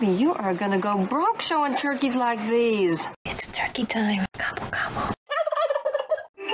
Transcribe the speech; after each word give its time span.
Baby, 0.00 0.12
you 0.12 0.32
are 0.32 0.54
gonna 0.54 0.78
go 0.78 0.96
broke 0.96 1.42
showing 1.42 1.74
turkeys 1.74 2.16
like 2.16 2.40
these. 2.48 3.06
It's 3.26 3.48
turkey 3.48 3.84
time. 3.84 4.24
Gobble, 4.38 4.66
gobble. 4.70 5.14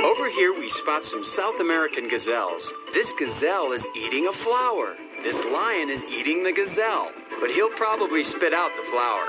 Over 0.03 0.29
here, 0.31 0.53
we 0.53 0.69
spot 0.69 1.05
some 1.05 1.23
South 1.23 1.61
American 1.61 2.09
gazelles. 2.09 2.73
This 2.93 3.13
gazelle 3.13 3.71
is 3.71 3.87
eating 3.97 4.27
a 4.27 4.33
flower. 4.33 4.97
This 5.23 5.45
lion 5.45 5.91
is 5.91 6.05
eating 6.07 6.43
the 6.43 6.53
gazelle, 6.53 7.13
but 7.41 7.51
he'll 7.51 7.71
probably 7.71 8.25
spit 8.25 8.53
out 8.53 8.73
the 8.75 8.83
flower. 8.83 9.27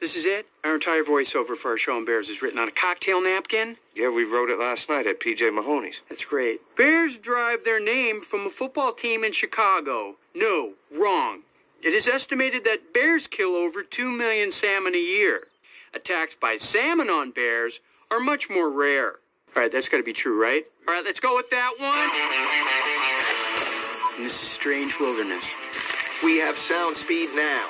This 0.00 0.16
is 0.16 0.24
it. 0.24 0.48
Our 0.64 0.74
entire 0.74 1.04
voiceover 1.04 1.54
for 1.54 1.70
our 1.70 1.76
show 1.76 1.96
on 1.96 2.04
bears 2.04 2.28
is 2.28 2.42
written 2.42 2.58
on 2.58 2.66
a 2.66 2.72
cocktail 2.72 3.22
napkin. 3.22 3.76
Yeah, 3.94 4.08
we 4.10 4.24
wrote 4.24 4.50
it 4.50 4.58
last 4.58 4.88
night 4.88 5.06
at 5.06 5.20
PJ 5.20 5.54
Mahoney's. 5.54 6.00
That's 6.08 6.24
great. 6.24 6.60
Bears 6.74 7.16
derive 7.16 7.62
their 7.64 7.78
name 7.80 8.22
from 8.22 8.44
a 8.44 8.50
football 8.50 8.92
team 8.92 9.22
in 9.22 9.30
Chicago. 9.30 10.16
No, 10.34 10.72
wrong. 10.92 11.42
It 11.82 11.94
is 11.94 12.06
estimated 12.06 12.64
that 12.64 12.94
bears 12.94 13.26
kill 13.26 13.56
over 13.56 13.82
2 13.82 14.08
million 14.08 14.52
salmon 14.52 14.94
a 14.94 14.98
year. 14.98 15.48
Attacks 15.92 16.36
by 16.36 16.56
salmon 16.56 17.10
on 17.10 17.32
bears 17.32 17.80
are 18.08 18.20
much 18.20 18.48
more 18.48 18.70
rare. 18.70 19.16
All 19.54 19.62
right, 19.62 19.70
that's 19.70 19.88
got 19.88 19.96
to 19.96 20.04
be 20.04 20.12
true, 20.12 20.40
right? 20.40 20.64
All 20.86 20.94
right, 20.94 21.04
let's 21.04 21.18
go 21.18 21.34
with 21.34 21.50
that 21.50 21.72
one. 21.78 22.08
And 24.16 24.24
this 24.24 24.40
is 24.42 24.48
Strange 24.48 24.94
Wilderness. 25.00 25.44
We 26.22 26.38
have 26.38 26.56
sound 26.56 26.96
speed 26.96 27.30
now. 27.34 27.68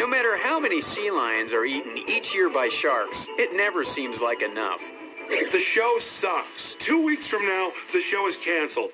No 0.00 0.08
matter 0.08 0.36
how 0.36 0.58
many 0.58 0.80
sea 0.80 1.12
lions 1.12 1.52
are 1.52 1.64
eaten 1.64 1.96
each 1.96 2.34
year 2.34 2.50
by 2.50 2.66
sharks, 2.66 3.28
it 3.38 3.56
never 3.56 3.84
seems 3.84 4.20
like 4.20 4.42
enough. 4.42 4.82
The 5.28 5.58
show 5.58 5.98
sucks. 6.00 6.74
Two 6.76 7.04
weeks 7.04 7.26
from 7.28 7.46
now, 7.46 7.70
the 7.92 8.00
show 8.00 8.26
is 8.26 8.36
canceled. 8.36 8.90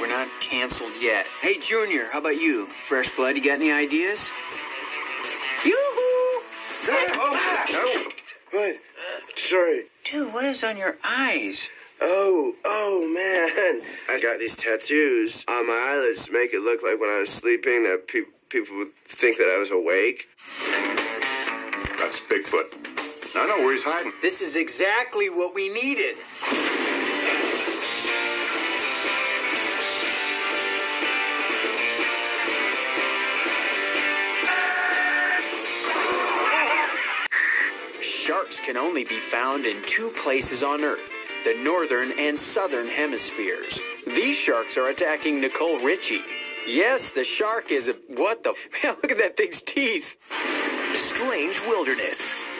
We're 0.00 0.08
not 0.08 0.28
canceled 0.40 0.92
yet. 1.00 1.26
Hey, 1.40 1.58
Junior, 1.58 2.06
how 2.10 2.18
about 2.18 2.40
you? 2.40 2.66
Fresh 2.66 3.14
blood, 3.16 3.36
you 3.36 3.42
got 3.42 3.54
any 3.54 3.70
ideas? 3.70 4.30
Yoo-hoo! 5.64 6.42
Oh, 6.88 8.10
no. 8.52 8.58
what? 8.58 8.76
Sorry. 9.36 9.84
Dude, 10.04 10.32
what 10.32 10.44
is 10.44 10.64
on 10.64 10.76
your 10.76 10.96
eyes? 11.04 11.68
Oh, 12.00 12.54
oh 12.64 13.08
man. 13.14 13.82
I 14.10 14.20
got 14.20 14.40
these 14.40 14.56
tattoos 14.56 15.44
on 15.48 15.68
my 15.68 15.86
eyelids 15.90 16.26
to 16.26 16.32
make 16.32 16.52
it 16.52 16.62
look 16.62 16.82
like 16.82 17.00
when 17.00 17.10
I 17.10 17.20
was 17.20 17.30
sleeping 17.30 17.84
that 17.84 18.08
pe- 18.08 18.22
people 18.48 18.76
would 18.78 18.94
think 19.06 19.38
that 19.38 19.54
I 19.54 19.58
was 19.58 19.70
awake. 19.70 20.28
That's 21.98 22.20
Bigfoot. 22.20 22.91
I 23.34 23.46
know 23.46 23.58
where 23.58 23.72
he's 23.72 23.84
hiding. 23.84 24.12
This 24.20 24.42
is 24.42 24.56
exactly 24.56 25.30
what 25.30 25.54
we 25.54 25.70
needed. 25.72 26.16
Sharks 38.02 38.60
can 38.60 38.76
only 38.76 39.04
be 39.04 39.18
found 39.18 39.64
in 39.64 39.82
two 39.86 40.10
places 40.10 40.62
on 40.62 40.84
Earth 40.84 41.00
the 41.44 41.54
northern 41.64 42.12
and 42.18 42.38
southern 42.38 42.86
hemispheres. 42.86 43.80
These 44.06 44.36
sharks 44.36 44.76
are 44.76 44.88
attacking 44.90 45.40
Nicole 45.40 45.80
Richie. 45.80 46.20
Yes, 46.68 47.10
the 47.10 47.24
shark 47.24 47.72
is 47.72 47.88
a. 47.88 47.94
What 48.08 48.44
the? 48.44 48.54
Man, 48.84 48.94
look 49.02 49.10
at 49.10 49.18
that 49.18 49.36
thing's 49.36 49.62
teeth. 49.62 50.16
Strange 50.94 51.60
Wilderness. 51.66 52.51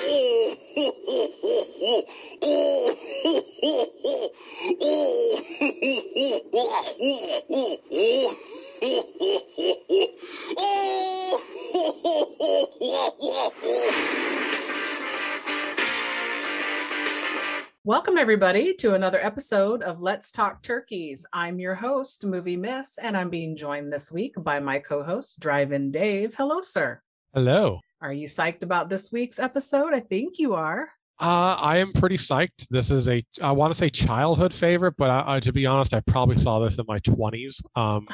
Welcome, 17.85 18.19
everybody, 18.19 18.75
to 18.75 18.95
another 18.95 19.19
episode 19.21 19.83
of 19.83 20.01
Let's 20.01 20.33
Talk 20.33 20.63
Turkeys. 20.63 21.25
I'm 21.33 21.61
your 21.61 21.77
host, 21.77 22.25
Movie 22.25 22.57
Miss, 22.57 22.99
and 22.99 23.17
I'm 23.17 23.31
being 23.31 23.55
joined 23.55 23.93
this 23.93 24.11
week 24.11 24.35
by 24.39 24.59
my 24.59 24.81
co 24.81 25.05
host, 25.05 25.39
Drive 25.39 25.71
In 25.71 25.93
Dave. 25.93 26.35
Hello, 26.35 26.61
sir. 26.61 27.01
Hello. 27.35 27.79
Are 28.03 28.13
you 28.13 28.27
psyched 28.27 28.65
about 28.65 28.89
this 28.89 29.13
week's 29.13 29.39
episode? 29.39 29.95
I 29.95 30.01
think 30.01 30.41
you 30.41 30.55
are. 30.55 30.91
Uh, 31.21 31.55
I 31.57 31.77
am 31.77 31.93
pretty 31.93 32.19
psyched. 32.19 32.67
This 32.69 32.91
is 32.91 33.07
a, 33.07 33.25
I 33.41 33.53
want 33.53 33.73
to 33.73 33.79
say 33.79 33.89
childhood 33.91 34.53
favorite, 34.53 34.97
but 34.99 35.09
I, 35.09 35.37
I, 35.37 35.41
to 35.41 35.53
be 35.53 35.67
honest, 35.67 35.95
I 35.95 36.01
probably 36.01 36.37
saw 36.37 36.59
this 36.59 36.79
in 36.79 36.85
my 36.89 36.99
20s. 36.99 37.63
Um, 37.77 38.09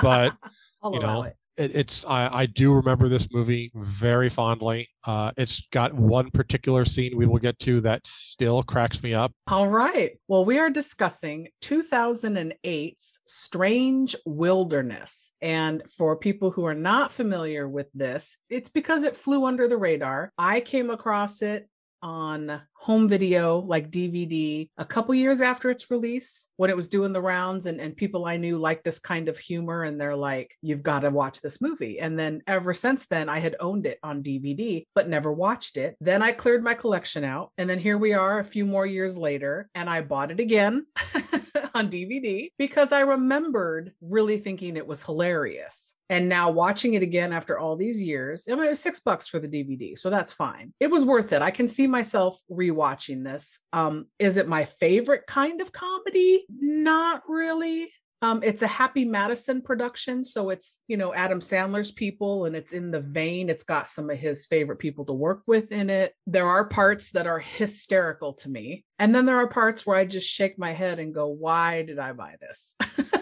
but, 0.00 0.36
you 0.84 1.00
know, 1.00 1.24
it. 1.24 1.36
It, 1.56 1.74
it's, 1.74 2.04
I, 2.04 2.28
I 2.32 2.46
do 2.46 2.72
remember 2.72 3.08
this 3.08 3.28
movie 3.32 3.70
very 3.74 4.30
fondly. 4.30 4.88
Uh, 5.04 5.32
it's 5.36 5.62
got 5.72 5.92
one 5.92 6.30
particular 6.30 6.84
scene 6.84 7.16
we 7.16 7.26
will 7.26 7.38
get 7.38 7.58
to 7.60 7.80
that 7.82 8.06
still 8.06 8.62
cracks 8.62 9.02
me 9.02 9.14
up. 9.14 9.32
All 9.48 9.68
right. 9.68 10.18
Well, 10.28 10.44
we 10.44 10.58
are 10.58 10.70
discussing 10.70 11.48
2008's 11.62 13.20
Strange 13.24 14.16
Wilderness. 14.24 15.32
And 15.40 15.82
for 15.96 16.16
people 16.16 16.50
who 16.50 16.64
are 16.64 16.74
not 16.74 17.10
familiar 17.10 17.68
with 17.68 17.88
this, 17.94 18.38
it's 18.50 18.68
because 18.68 19.04
it 19.04 19.16
flew 19.16 19.44
under 19.44 19.68
the 19.68 19.76
radar. 19.76 20.32
I 20.38 20.60
came 20.60 20.90
across 20.90 21.42
it 21.42 21.68
on 22.02 22.60
home 22.84 23.08
video, 23.08 23.60
like 23.60 23.90
DVD, 23.90 24.68
a 24.76 24.84
couple 24.84 25.14
years 25.14 25.40
after 25.40 25.70
its 25.70 25.90
release 25.90 26.50
when 26.58 26.68
it 26.68 26.76
was 26.76 26.86
doing 26.86 27.14
the 27.14 27.22
rounds. 27.22 27.64
And, 27.64 27.80
and 27.80 27.96
people 27.96 28.26
I 28.26 28.36
knew 28.36 28.58
like 28.58 28.82
this 28.82 28.98
kind 28.98 29.30
of 29.30 29.38
humor. 29.38 29.84
And 29.84 29.98
they're 29.98 30.14
like, 30.14 30.54
you've 30.60 30.82
got 30.82 31.00
to 31.00 31.08
watch 31.08 31.40
this 31.40 31.62
movie. 31.62 31.98
And 31.98 32.18
then 32.18 32.42
ever 32.46 32.74
since 32.74 33.06
then, 33.06 33.30
I 33.30 33.38
had 33.38 33.56
owned 33.58 33.86
it 33.86 33.98
on 34.02 34.22
DVD, 34.22 34.84
but 34.94 35.08
never 35.08 35.32
watched 35.32 35.78
it. 35.78 35.96
Then 35.98 36.20
I 36.20 36.32
cleared 36.32 36.62
my 36.62 36.74
collection 36.74 37.24
out. 37.24 37.52
And 37.56 37.70
then 37.70 37.78
here 37.78 37.96
we 37.96 38.12
are 38.12 38.38
a 38.38 38.44
few 38.44 38.66
more 38.66 38.84
years 38.84 39.16
later, 39.16 39.70
and 39.74 39.88
I 39.88 40.02
bought 40.02 40.30
it 40.30 40.40
again. 40.40 40.84
on 41.74 41.90
DVD 41.90 42.50
because 42.56 42.92
I 42.92 43.00
remembered 43.00 43.92
really 44.00 44.38
thinking 44.38 44.76
it 44.76 44.86
was 44.86 45.02
hilarious. 45.02 45.96
And 46.08 46.28
now 46.28 46.50
watching 46.50 46.94
it 46.94 47.02
again 47.02 47.32
after 47.32 47.58
all 47.58 47.76
these 47.76 48.00
years, 48.00 48.46
I 48.48 48.54
mean, 48.54 48.66
it 48.66 48.70
was 48.70 48.80
six 48.80 49.00
bucks 49.00 49.26
for 49.26 49.38
the 49.38 49.48
DVD, 49.48 49.98
so 49.98 50.10
that's 50.10 50.32
fine. 50.32 50.72
It 50.78 50.90
was 50.90 51.04
worth 51.04 51.32
it. 51.32 51.42
I 51.42 51.50
can 51.50 51.66
see 51.66 51.86
myself 51.86 52.38
rewatching 52.74 53.24
this. 53.24 53.60
Um, 53.72 54.06
is 54.18 54.36
it 54.36 54.48
my 54.48 54.64
favorite 54.64 55.26
kind 55.26 55.60
of 55.60 55.72
comedy? 55.72 56.44
Not 56.48 57.22
really. 57.28 57.88
Um, 58.22 58.42
it's 58.42 58.62
a 58.62 58.66
Happy 58.66 59.04
Madison 59.04 59.60
production, 59.60 60.24
so 60.24 60.48
it's 60.48 60.80
you 60.88 60.96
know 60.96 61.12
Adam 61.12 61.40
Sandler's 61.40 61.92
people, 61.92 62.46
and 62.46 62.56
it's 62.56 62.72
in 62.72 62.90
the 62.90 63.00
vein. 63.00 63.50
It's 63.50 63.64
got 63.64 63.86
some 63.86 64.08
of 64.08 64.18
his 64.18 64.46
favorite 64.46 64.78
people 64.78 65.04
to 65.06 65.12
work 65.12 65.42
with 65.46 65.72
in 65.72 65.90
it. 65.90 66.14
There 66.26 66.46
are 66.46 66.66
parts 66.66 67.12
that 67.12 67.26
are 67.26 67.38
hysterical 67.38 68.32
to 68.34 68.48
me, 68.48 68.84
and 68.98 69.14
then 69.14 69.26
there 69.26 69.36
are 69.36 69.48
parts 69.48 69.86
where 69.86 69.98
I 69.98 70.06
just 70.06 70.30
shake 70.30 70.58
my 70.58 70.72
head 70.72 71.00
and 71.00 71.14
go, 71.14 71.26
"Why 71.26 71.82
did 71.82 71.98
I 71.98 72.12
buy 72.12 72.36
this?" 72.40 72.76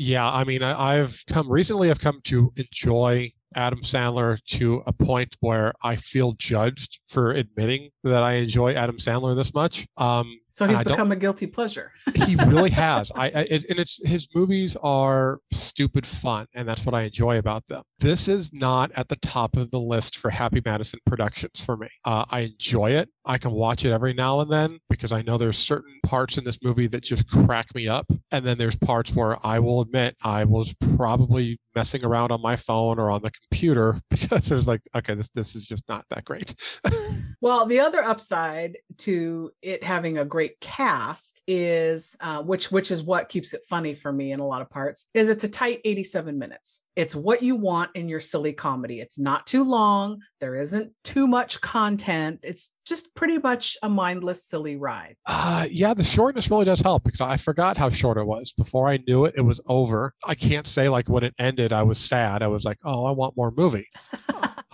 Yeah, 0.00 0.30
I 0.30 0.44
mean, 0.44 0.62
I, 0.62 1.00
I've 1.00 1.20
come 1.28 1.50
recently, 1.50 1.90
I've 1.90 1.98
come 1.98 2.20
to 2.26 2.52
enjoy 2.54 3.32
Adam 3.54 3.80
Sandler 3.80 4.38
to 4.46 4.82
a 4.86 4.92
point 4.92 5.36
where 5.40 5.72
I 5.82 5.96
feel 5.96 6.32
judged 6.32 7.00
for 7.08 7.32
admitting 7.32 7.90
that 8.04 8.22
I 8.22 8.34
enjoy 8.34 8.74
Adam 8.74 8.98
Sandler 8.98 9.36
this 9.36 9.54
much. 9.54 9.86
Um, 9.96 10.38
so 10.58 10.66
he's 10.66 10.82
become 10.82 11.12
a 11.12 11.16
guilty 11.16 11.46
pleasure. 11.46 11.92
he 12.14 12.34
really 12.34 12.70
has. 12.86 13.12
I, 13.14 13.26
I 13.26 13.40
it, 13.42 13.66
and 13.70 13.78
it's 13.78 14.00
his 14.04 14.26
movies 14.34 14.76
are 14.82 15.38
stupid 15.52 16.04
fun, 16.04 16.46
and 16.52 16.68
that's 16.68 16.84
what 16.84 16.94
I 16.96 17.02
enjoy 17.02 17.38
about 17.38 17.62
them. 17.68 17.82
This 18.00 18.26
is 18.26 18.52
not 18.52 18.90
at 18.96 19.08
the 19.08 19.16
top 19.16 19.56
of 19.56 19.70
the 19.70 19.78
list 19.78 20.18
for 20.18 20.30
Happy 20.30 20.60
Madison 20.64 20.98
Productions 21.06 21.60
for 21.60 21.76
me. 21.76 21.88
Uh, 22.04 22.24
I 22.28 22.40
enjoy 22.40 22.90
it. 22.90 23.08
I 23.24 23.38
can 23.38 23.52
watch 23.52 23.84
it 23.84 23.92
every 23.92 24.14
now 24.14 24.40
and 24.40 24.50
then 24.50 24.80
because 24.90 25.12
I 25.12 25.22
know 25.22 25.38
there's 25.38 25.58
certain 25.58 26.00
parts 26.04 26.38
in 26.38 26.44
this 26.44 26.58
movie 26.62 26.88
that 26.88 27.04
just 27.04 27.28
crack 27.28 27.72
me 27.74 27.86
up, 27.86 28.10
and 28.32 28.44
then 28.44 28.58
there's 28.58 28.76
parts 28.76 29.12
where 29.12 29.44
I 29.46 29.60
will 29.60 29.80
admit 29.80 30.16
I 30.22 30.44
was 30.44 30.74
probably 30.96 31.60
messing 31.74 32.04
around 32.04 32.32
on 32.32 32.42
my 32.42 32.56
phone 32.56 32.98
or 32.98 33.10
on 33.10 33.22
the 33.22 33.30
computer 33.30 34.00
because 34.10 34.46
there's 34.46 34.66
like, 34.66 34.80
okay, 34.96 35.14
this 35.14 35.28
this 35.34 35.54
is 35.54 35.66
just 35.66 35.88
not 35.88 36.04
that 36.10 36.24
great. 36.24 36.56
Well, 37.40 37.66
the 37.66 37.78
other 37.78 38.02
upside 38.02 38.78
to 38.98 39.52
it 39.62 39.84
having 39.84 40.18
a 40.18 40.24
great 40.24 40.47
cast 40.60 41.42
is, 41.46 42.16
uh, 42.20 42.42
which 42.42 42.70
which 42.70 42.90
is 42.90 43.02
what 43.02 43.28
keeps 43.28 43.54
it 43.54 43.62
funny 43.68 43.94
for 43.94 44.12
me 44.12 44.32
in 44.32 44.40
a 44.40 44.46
lot 44.46 44.62
of 44.62 44.70
parts, 44.70 45.08
is 45.14 45.28
it's 45.28 45.44
a 45.44 45.48
tight 45.48 45.80
87 45.84 46.38
minutes. 46.38 46.84
It's 46.96 47.14
what 47.14 47.42
you 47.42 47.56
want 47.56 47.90
in 47.94 48.08
your 48.08 48.20
silly 48.20 48.52
comedy. 48.52 49.00
It's 49.00 49.18
not 49.18 49.46
too 49.46 49.64
long. 49.64 50.20
There 50.40 50.56
isn't 50.56 50.92
too 51.04 51.26
much 51.26 51.60
content. 51.60 52.40
It's 52.42 52.76
just 52.86 53.14
pretty 53.14 53.38
much 53.38 53.76
a 53.82 53.88
mindless, 53.88 54.44
silly 54.44 54.76
ride. 54.76 55.16
Uh, 55.26 55.66
yeah, 55.70 55.94
the 55.94 56.04
shortness 56.04 56.50
really 56.50 56.64
does 56.64 56.80
help 56.80 57.04
because 57.04 57.20
I 57.20 57.36
forgot 57.36 57.76
how 57.76 57.90
short 57.90 58.18
it 58.18 58.26
was. 58.26 58.52
Before 58.52 58.88
I 58.88 58.98
knew 59.06 59.24
it, 59.24 59.34
it 59.36 59.42
was 59.42 59.60
over. 59.66 60.14
I 60.24 60.34
can't 60.34 60.66
say 60.66 60.88
like 60.88 61.08
when 61.08 61.24
it 61.24 61.34
ended, 61.38 61.72
I 61.72 61.82
was 61.82 61.98
sad. 61.98 62.42
I 62.42 62.48
was 62.48 62.64
like, 62.64 62.78
oh, 62.84 63.04
I 63.04 63.10
want 63.10 63.36
more 63.36 63.52
movie. 63.56 63.88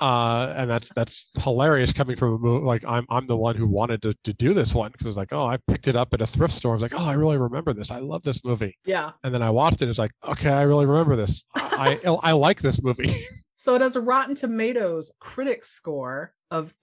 Uh, 0.00 0.52
and 0.56 0.68
that's 0.68 0.88
that's 0.94 1.30
hilarious 1.38 1.92
coming 1.92 2.16
from 2.16 2.34
a 2.34 2.38
movie 2.38 2.64
like 2.64 2.84
I'm 2.86 3.06
I'm 3.08 3.26
the 3.26 3.36
one 3.36 3.56
who 3.56 3.66
wanted 3.66 4.02
to, 4.02 4.14
to 4.24 4.32
do 4.32 4.52
this 4.54 4.74
one 4.74 4.90
because 4.90 5.06
it's 5.06 5.16
like, 5.16 5.32
oh, 5.32 5.46
I 5.46 5.58
picked 5.68 5.86
it 5.86 5.96
up 5.96 6.12
at 6.14 6.20
a 6.20 6.26
thrift 6.26 6.54
store. 6.54 6.72
I 6.72 6.74
was 6.74 6.82
like, 6.82 6.94
oh, 6.94 7.04
I 7.04 7.12
really 7.12 7.36
remember 7.36 7.72
this. 7.72 7.90
I 7.90 7.98
love 7.98 8.22
this 8.22 8.44
movie. 8.44 8.76
Yeah. 8.84 9.12
And 9.22 9.32
then 9.32 9.42
I 9.42 9.50
watched 9.50 9.82
it. 9.82 9.88
It's 9.88 9.98
like, 9.98 10.12
okay, 10.26 10.50
I 10.50 10.62
really 10.62 10.86
remember 10.86 11.16
this. 11.16 11.44
I 11.54 12.00
I, 12.04 12.10
I 12.22 12.32
like 12.32 12.60
this 12.60 12.82
movie. 12.82 13.26
So 13.56 13.74
it 13.74 13.80
has 13.80 13.96
a 13.96 14.00
Rotten 14.00 14.34
Tomatoes 14.34 15.12
critic 15.20 15.64
score 15.64 16.34
of 16.50 16.74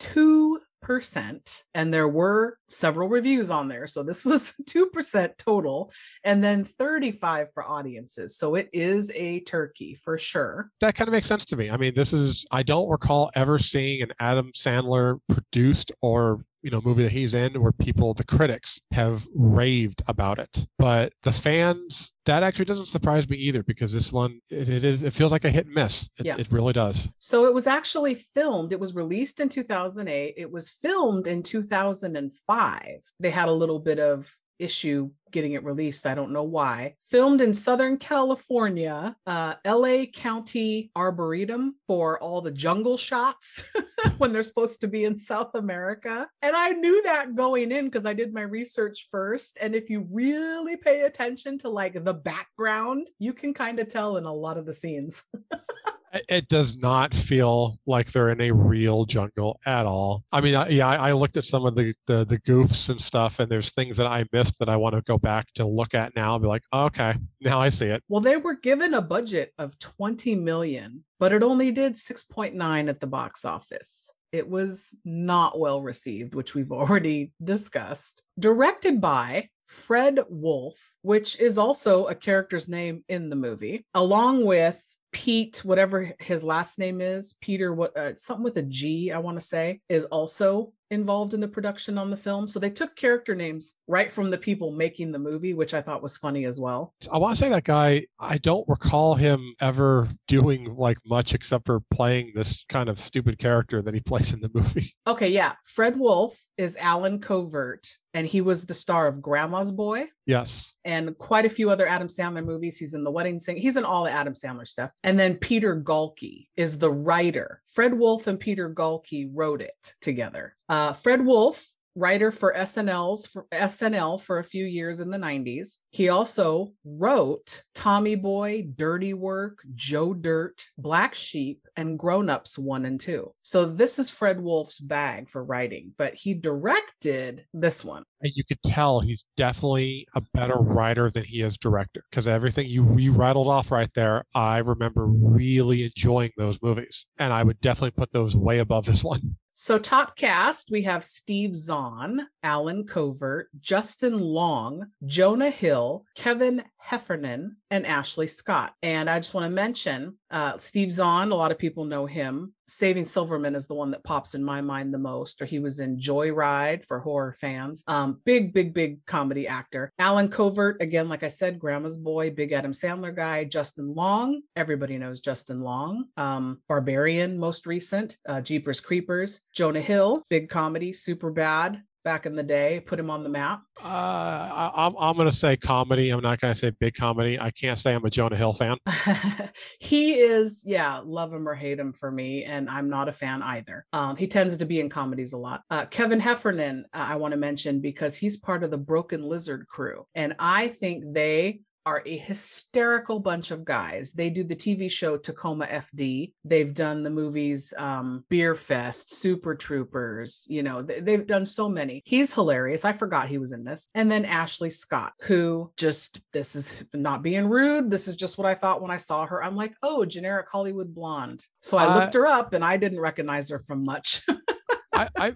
2%. 0.84 1.64
And 1.74 1.94
there 1.94 2.08
were 2.08 2.58
several 2.70 3.10
reviews 3.10 3.50
on 3.50 3.68
there. 3.68 3.88
So 3.88 4.04
this 4.04 4.26
was 4.32 4.54
2% 4.64 5.38
total 5.38 5.92
and 6.24 6.44
then 6.44 6.64
35 6.64 7.54
for 7.54 7.64
audiences. 7.64 8.38
So 8.38 8.56
it 8.56 8.70
is 8.74 9.12
a 9.16 9.42
turkey 9.42 9.96
for 9.96 10.18
sure. 10.18 10.70
That 10.82 10.96
kind 10.96 11.08
of 11.08 11.14
makes 11.14 11.28
sense 11.28 11.46
to 11.46 11.56
me. 11.56 11.70
I 11.70 11.78
mean, 11.78 11.94
this 11.96 12.14
is, 12.14 12.46
I 12.52 12.64
don't 12.64 12.90
recall 12.90 13.32
ever 13.36 13.60
seeing 13.60 14.02
an 14.02 14.12
Adam 14.20 14.52
Sandler 14.56 15.20
produced 15.30 15.92
or 16.02 16.44
you 16.64 16.70
know 16.72 16.82
movie 16.84 17.04
that 17.04 17.12
he's 17.12 17.34
in 17.34 17.60
where 17.62 17.72
people 17.72 18.14
the 18.14 18.24
critics 18.24 18.80
have 18.92 19.26
raved 19.36 20.02
about 20.08 20.38
it 20.40 20.66
but 20.78 21.12
the 21.24 21.32
fans 21.32 22.14
that 22.26 22.44
actually 22.44 22.66
doesn't 22.66 22.88
surprise 22.88 23.28
me 23.28 23.36
either 23.38 23.64
because 23.64 23.92
this 23.92 24.12
one 24.12 24.40
it, 24.50 24.70
it 24.70 24.84
is 24.86 25.02
it 25.04 25.14
feels 25.14 25.32
like 25.32 25.44
a 25.46 25.50
hit 25.50 25.66
and 25.66 25.74
miss 25.76 26.08
it, 26.18 26.26
Yeah. 26.28 26.36
it 26.38 26.52
really 26.52 26.74
does 26.74 27.08
So 27.18 27.46
it 27.46 27.54
was 27.54 27.66
actually 27.68 28.14
filmed. 28.16 28.72
It 28.74 28.80
was 28.80 28.94
released 28.94 29.40
in 29.40 29.50
2008. 29.50 30.36
It 30.38 30.52
was 30.52 30.70
filmed 30.70 31.26
in 31.28 31.42
2005. 31.44 33.02
They 33.20 33.30
had 33.30 33.48
a 33.50 33.54
little 33.54 33.80
bit 33.80 34.00
of 34.00 34.32
issue 34.62 35.10
getting 35.32 35.54
it 35.54 35.64
released. 35.64 36.06
I 36.06 36.14
don't 36.14 36.32
know 36.32 36.44
why. 36.44 36.96
Filmed 37.04 37.42
in 37.42 37.54
Southern 37.54 37.98
California, 37.98 39.16
uh, 39.26 39.56
LA 39.66 40.06
County 40.14 40.92
Arboretum 40.96 41.76
for 41.88 42.20
all 42.22 42.42
the 42.42 42.52
jungle 42.52 42.98
shots 42.98 43.64
when 44.18 44.34
they're 44.34 44.44
supposed 44.44 44.82
to 44.82 44.88
be 44.88 45.06
in 45.06 45.16
South 45.16 45.56
America. 45.56 46.28
And 46.42 46.56
I 46.56 46.72
knew 46.72 47.02
that 47.04 47.36
going 47.36 47.72
in 47.72 47.86
because 47.86 48.06
I 48.06 48.14
did 48.14 48.34
my 48.34 48.42
research 48.42 49.08
first. 49.10 49.58
And 49.62 49.74
if 49.74 49.90
you 49.90 50.06
really 50.12 50.78
pay 50.78 51.04
attention 51.04 51.58
to 51.60 51.70
like 51.70 52.04
the 52.04 52.14
background, 52.14 53.10
you 53.20 53.34
can 53.34 53.54
kind 53.54 53.80
of 53.80 53.88
tell 53.88 54.18
in 54.18 54.26
a 54.26 54.34
lot 54.34 54.58
of 54.58 54.66
the 54.66 54.74
scenes. 54.74 55.24
It- 56.14 56.48
does 56.50 56.76
not 56.76 57.14
feel 57.14 57.80
like 57.86 58.12
they're 58.12 58.30
in 58.32 58.42
a 58.42 58.52
real 58.52 59.06
jungle 59.06 59.60
at 59.66 59.86
all 59.86 60.24
i 60.32 60.42
mean 60.42 60.56
I, 60.56 60.68
yeah 60.68 60.88
I, 60.88 61.10
I 61.10 61.12
looked 61.14 61.38
at 61.38 61.46
some 61.46 61.66
of 61.66 61.76
the, 61.76 61.94
the 62.08 62.26
the 62.26 62.40
goofs 62.40 62.90
and 62.90 63.00
stuff 63.00 63.40
and 63.40 63.50
there's 63.50 63.70
things 63.70 63.96
that 63.98 64.08
i 64.08 64.26
missed 64.34 64.56
that 64.60 64.68
i 64.68 64.76
want 64.76 64.96
to 64.96 65.02
go 65.04 65.18
back 65.18 65.48
to 65.56 65.66
look 65.66 65.94
at 65.94 66.14
now 66.16 66.36
and 66.36 66.42
be 66.42 66.48
like 66.50 66.64
oh, 66.74 66.86
okay 66.86 67.16
now 67.40 67.62
i 67.62 67.70
see 67.70 67.86
it 67.86 68.04
Well, 68.10 68.22
they 68.22 68.36
were 68.38 68.56
given 68.56 68.94
a 68.94 69.02
budget 69.02 69.54
of 69.58 69.78
20 69.80 70.36
million, 70.36 71.04
but 71.20 71.32
it 71.32 71.44
only 71.44 71.72
did 71.72 71.94
6.9 71.94 72.90
at 72.90 73.00
the 73.00 73.08
box 73.08 73.46
office. 73.46 74.14
It 74.32 74.48
was 74.50 74.98
not 75.06 75.60
well 75.60 75.82
received, 75.82 76.36
which 76.36 76.56
we've 76.56 76.72
already 76.82 77.32
discussed. 77.44 78.24
Directed 78.40 79.00
by 79.00 79.50
Fred 79.66 80.20
Wolf, 80.30 80.96
which 81.02 81.40
is 81.40 81.58
also 81.58 82.08
a 82.08 82.16
character's 82.16 82.68
name 82.68 83.04
in 83.08 83.30
the 83.30 83.36
movie, 83.36 83.86
along 83.94 84.46
with 84.46 84.82
Pete, 85.12 85.64
whatever 85.66 86.14
his 86.20 86.44
last 86.44 86.80
name 86.80 87.02
is, 87.02 87.36
Peter, 87.42 87.74
what 87.74 87.96
uh, 87.98 88.16
something 88.16 88.44
with 88.44 88.58
a 88.58 88.64
G, 88.64 89.12
I 89.12 89.20
want 89.20 89.40
to 89.40 89.46
say, 89.46 89.82
is 89.90 90.06
also 90.06 90.74
involved 90.90 91.34
in 91.34 91.40
the 91.40 91.48
production 91.48 91.98
on 91.98 92.10
the 92.10 92.18
film. 92.18 92.48
So 92.48 92.60
they 92.60 92.70
took 92.70 92.96
character 92.96 93.34
names 93.34 93.76
right 93.88 94.12
from 94.12 94.30
the 94.30 94.38
people 94.38 94.72
making 94.72 95.12
the 95.12 95.20
movie, 95.20 95.54
which 95.54 95.74
I 95.74 95.82
thought 95.82 96.04
was 96.04 96.18
funny 96.18 96.46
as 96.46 96.60
well. 96.60 96.94
I 97.12 97.18
want 97.18 97.36
to 97.38 97.44
say 97.44 97.50
that 97.50 97.64
guy, 97.64 98.06
I 98.20 98.38
don't 98.38 98.68
recall 98.68 99.16
him 99.16 99.56
ever 99.62 100.10
doing 100.28 100.76
like 100.76 100.98
much 101.06 101.34
except 101.34 101.66
for 101.66 101.80
playing 101.92 102.34
this 102.36 102.66
kind 102.68 102.90
of 102.90 103.00
stupid 103.00 103.40
character 103.40 103.82
that 103.82 103.94
he 103.94 104.02
plays 104.02 104.34
in 104.34 104.42
the 104.42 104.52
movie. 104.54 104.94
Okay, 105.08 105.30
yeah. 105.30 105.54
Fred 105.64 105.98
Wolf 105.98 106.38
is 106.58 106.78
Allen 106.78 107.20
Covert, 107.20 107.88
and 108.14 108.28
he 108.28 108.42
was 108.42 108.66
the 108.66 108.74
star 108.74 109.08
of 109.08 109.22
Grandma's 109.22 109.72
Boy 109.72 110.06
Yes. 110.26 110.74
and 110.86 111.18
quite 111.18 111.46
a 111.46 111.50
few 111.50 111.70
other 111.70 111.88
Adam 111.88 112.08
Sandler 112.08 112.46
movies. 112.46 112.78
He's 112.78 112.94
in 112.94 113.04
The 113.04 113.12
Wedding 113.12 113.40
Sing. 113.40 113.58
He's 113.58 113.78
in 113.78 113.86
all 113.86 114.04
the 114.04 114.12
Adam 114.12 114.34
Sandler 114.34 114.68
stuff. 114.68 114.92
And 115.04 115.20
then 115.20 115.36
Peter 115.36 115.82
Gaulke 115.82 116.48
is 116.58 116.78
the 116.78 116.92
writer. 116.92 117.62
Fred 117.68 117.94
Wolf 117.94 118.28
and 118.28 118.40
Peter 118.40 118.74
Gaulke 118.74 119.30
wrote 119.34 119.62
it 119.62 119.96
together. 120.02 120.56
Uh, 120.70 120.94
Fred 120.94 121.26
Wolf 121.26 121.66
writer 121.96 122.32
for 122.32 122.54
SNL's 122.54 123.26
for 123.26 123.48
SNL 123.52 124.22
for 124.22 124.40
a 124.40 124.44
few 124.44 124.66
years 124.66 125.00
in 125.00 125.10
the 125.10 125.18
90s. 125.18 125.78
He 125.90 126.10
also 126.10 126.72
wrote 126.86 127.64
Tommy 127.76 128.16
Boy, 128.16 128.68
Dirty 128.76 129.14
Work, 129.14 129.60
Joe 129.76 130.14
Dirt, 130.14 130.64
Black 130.78 131.16
Sheep, 131.16 131.68
and 131.76 131.98
Grown 131.98 132.30
Ups 132.30 132.58
1 132.58 132.86
and 132.86 133.00
2. 133.00 133.32
So 133.42 133.66
this 133.66 134.00
is 134.00 134.10
Fred 134.10 134.42
Wolf's 134.42 134.80
bag 134.80 135.30
for 135.30 135.44
writing, 135.44 135.94
but 135.98 136.16
he 136.16 136.34
directed 136.34 137.46
this 137.54 137.84
one. 137.84 138.04
And 138.22 138.32
you 138.36 138.44
could 138.44 138.62
tell 138.64 139.00
he's 139.00 139.26
definitely 139.36 140.08
a 140.16 140.22
better 140.34 140.58
writer 140.58 141.10
than 141.10 141.24
he 141.24 141.42
is 141.42 141.58
director 141.58 142.04
because 142.10 142.28
everything 142.28 142.68
you 142.68 142.96
you 142.98 143.14
rattled 143.14 143.48
off 143.48 143.72
right 143.72 143.90
there, 143.96 144.26
I 144.36 144.60
remember 144.60 145.06
really 145.08 145.84
enjoying 145.84 146.32
those 146.38 146.62
movies. 146.62 147.08
And 147.18 147.34
I 147.34 147.44
would 147.44 147.60
definitely 147.62 147.92
put 147.92 148.12
those 148.12 148.36
way 148.36 148.60
above 148.60 148.86
this 148.86 149.04
one. 149.04 149.38
So, 149.62 149.78
top 149.78 150.16
cast, 150.16 150.72
we 150.72 150.82
have 150.86 151.04
Steve 151.04 151.56
Zahn, 151.56 152.28
Allen 152.42 152.84
Covert, 152.88 153.48
Justin 153.60 154.20
Long, 154.20 154.88
Jonah 155.06 155.52
Hill, 155.52 156.04
Kevin 156.16 156.64
Heffernan, 156.78 157.58
and 157.72 157.88
Ashley 157.88 158.28
Scott. 158.28 158.74
And 158.84 159.10
I 159.10 159.18
just 159.18 159.34
want 159.34 159.46
to 159.46 159.50
mention 159.50 160.18
uh, 160.30 160.58
Steve 160.58 160.92
Zahn, 160.92 161.32
a 161.32 161.36
lot 161.36 161.52
of 161.52 161.58
people 161.58 161.86
know 161.86 162.06
him. 162.06 162.54
Saving 162.68 163.06
Silverman 163.06 163.56
is 163.56 163.68
the 163.68 163.74
one 163.74 163.92
that 163.92 164.04
pops 164.04 164.36
in 164.36 164.44
my 164.44 164.62
mind 164.62 164.94
the 164.94 164.98
most, 164.98 165.42
or 165.42 165.46
he 165.46 165.60
was 165.60 165.80
in 165.80 165.98
Joyride 165.98 166.86
for 166.86 167.00
horror 167.00 167.34
fans. 167.34 167.84
Um, 167.88 168.22
big, 168.24 168.54
big, 168.54 168.74
big 168.74 169.06
comedy 169.06 169.48
actor. 169.48 169.92
Allen 170.00 170.30
Covert, 170.30 170.82
again, 170.82 171.10
like 171.10 171.24
I 171.24 171.28
said, 171.28 171.60
Grandma's 171.60 171.98
Boy, 171.98 172.30
big 172.30 172.52
Adam 172.52 172.72
Sandler 172.72 173.16
guy. 173.16 173.44
Justin 173.44 173.94
Long, 173.94 174.42
everybody 174.56 174.98
knows 174.98 175.20
Justin 175.20 175.62
Long. 175.62 176.06
Um, 176.18 176.62
Barbarian, 176.70 177.38
most 177.38 177.66
recent. 177.66 178.18
Uh, 178.28 178.42
Jeepers 178.42 178.80
Creepers. 178.80 179.42
Jonah 179.54 179.82
Hill, 179.82 180.24
big 180.30 180.50
comedy, 180.50 180.94
super 180.94 181.32
bad 181.32 181.82
back 182.04 182.26
in 182.26 182.36
the 182.36 182.44
day, 182.44 182.80
put 182.80 183.00
him 183.00 183.10
on 183.10 183.24
the 183.24 183.30
map. 183.30 183.62
Uh, 183.84 183.88
I, 183.88 184.72
I'm 184.76 184.96
I'm 184.98 185.18
gonna 185.18 185.32
say 185.32 185.58
comedy. 185.58 186.10
I'm 186.10 186.22
not 186.22 186.40
gonna 186.40 186.56
say 186.56 186.72
big 186.80 186.96
comedy. 186.96 187.40
I 187.40 187.52
can't 187.52 187.78
say 187.78 187.94
I'm 187.94 188.06
a 188.06 188.10
Jonah 188.10 188.38
Hill 188.38 188.54
fan. 188.54 188.78
he 189.80 190.16
is, 190.16 190.64
yeah, 190.66 191.02
love 191.04 191.34
him 191.34 191.48
or 191.48 191.56
hate 191.56 191.80
him 191.80 191.94
for 191.94 192.12
me, 192.12 192.44
and 192.44 192.70
I'm 192.70 192.90
not 192.90 193.10
a 193.10 193.12
fan 193.12 193.42
either. 193.42 193.86
Um, 193.94 194.16
he 194.16 194.28
tends 194.28 194.58
to 194.58 194.66
be 194.66 194.80
in 194.80 194.90
comedies 194.90 195.34
a 195.34 195.38
lot. 195.38 195.62
Uh, 195.70 195.86
Kevin 195.86 196.20
Heffernan, 196.20 196.86
uh, 196.94 197.06
I 197.10 197.16
want 197.16 197.32
to 197.32 197.38
mention 197.38 197.82
because 197.82 198.16
he's 198.16 198.38
part 198.38 198.64
of 198.64 198.72
the 198.72 198.78
Broken 198.78 199.22
Lizard 199.22 199.68
crew, 199.68 200.06
and 200.16 200.36
I 200.40 200.68
think 200.68 201.14
they 201.14 201.62
are 201.86 202.04
a 202.06 202.18
hysterical 202.18 203.20
bunch 203.20 203.52
of 203.52 203.66
guys. 203.66 204.14
They 204.14 204.30
do 204.30 204.44
the 204.44 204.56
TV 204.56 204.90
show 204.92 205.18
Tacoma 205.18 205.66
FD. 205.66 206.34
They've 206.44 206.74
done 206.74 207.04
the 207.04 207.10
movies 207.10 207.74
um, 207.78 208.24
Beerfest, 208.30 209.10
Super 209.12 209.56
Troopers. 209.56 210.46
You 210.50 210.64
know, 210.64 210.84
th- 210.84 211.04
they've 211.04 211.26
done 211.26 211.46
so 211.46 211.68
many. 211.68 212.02
He's 212.06 212.34
hilarious. 212.34 212.86
I 212.86 212.92
forgot 212.92 213.28
he 213.30 213.38
was 213.38 213.52
in 213.52 213.64
this. 213.64 213.88
And 213.96 214.12
then 214.12 214.26
Ashley 214.26 214.70
Scott, 214.70 215.14
who 215.22 215.72
just, 215.78 216.22
this 216.34 216.56
is 216.56 216.84
not 216.94 217.24
being 217.24 217.48
rude. 217.48 217.90
This 217.90 218.08
is 218.08 218.16
just 218.16 218.38
what 218.38 218.48
I 218.48 218.54
thought 218.54 218.82
when 218.82 218.92
I 218.92 218.98
saw 218.98 219.26
her. 219.26 219.44
I'm 219.44 219.56
like, 219.56 219.74
oh, 219.82 220.06
generic 220.06 220.48
Hollywood 220.52 220.94
blonde. 220.94 221.44
So 221.62 221.78
I 221.78 221.86
Uh, 221.86 222.00
looked 222.00 222.14
her 222.14 222.28
up 222.28 222.54
and 222.54 222.64
I 222.64 222.78
didn't 222.78 223.00
recognize 223.00 223.50
her 223.50 223.60
from 223.60 223.84
much. 223.84 224.22
I, 225.02 225.10
I 225.28 225.34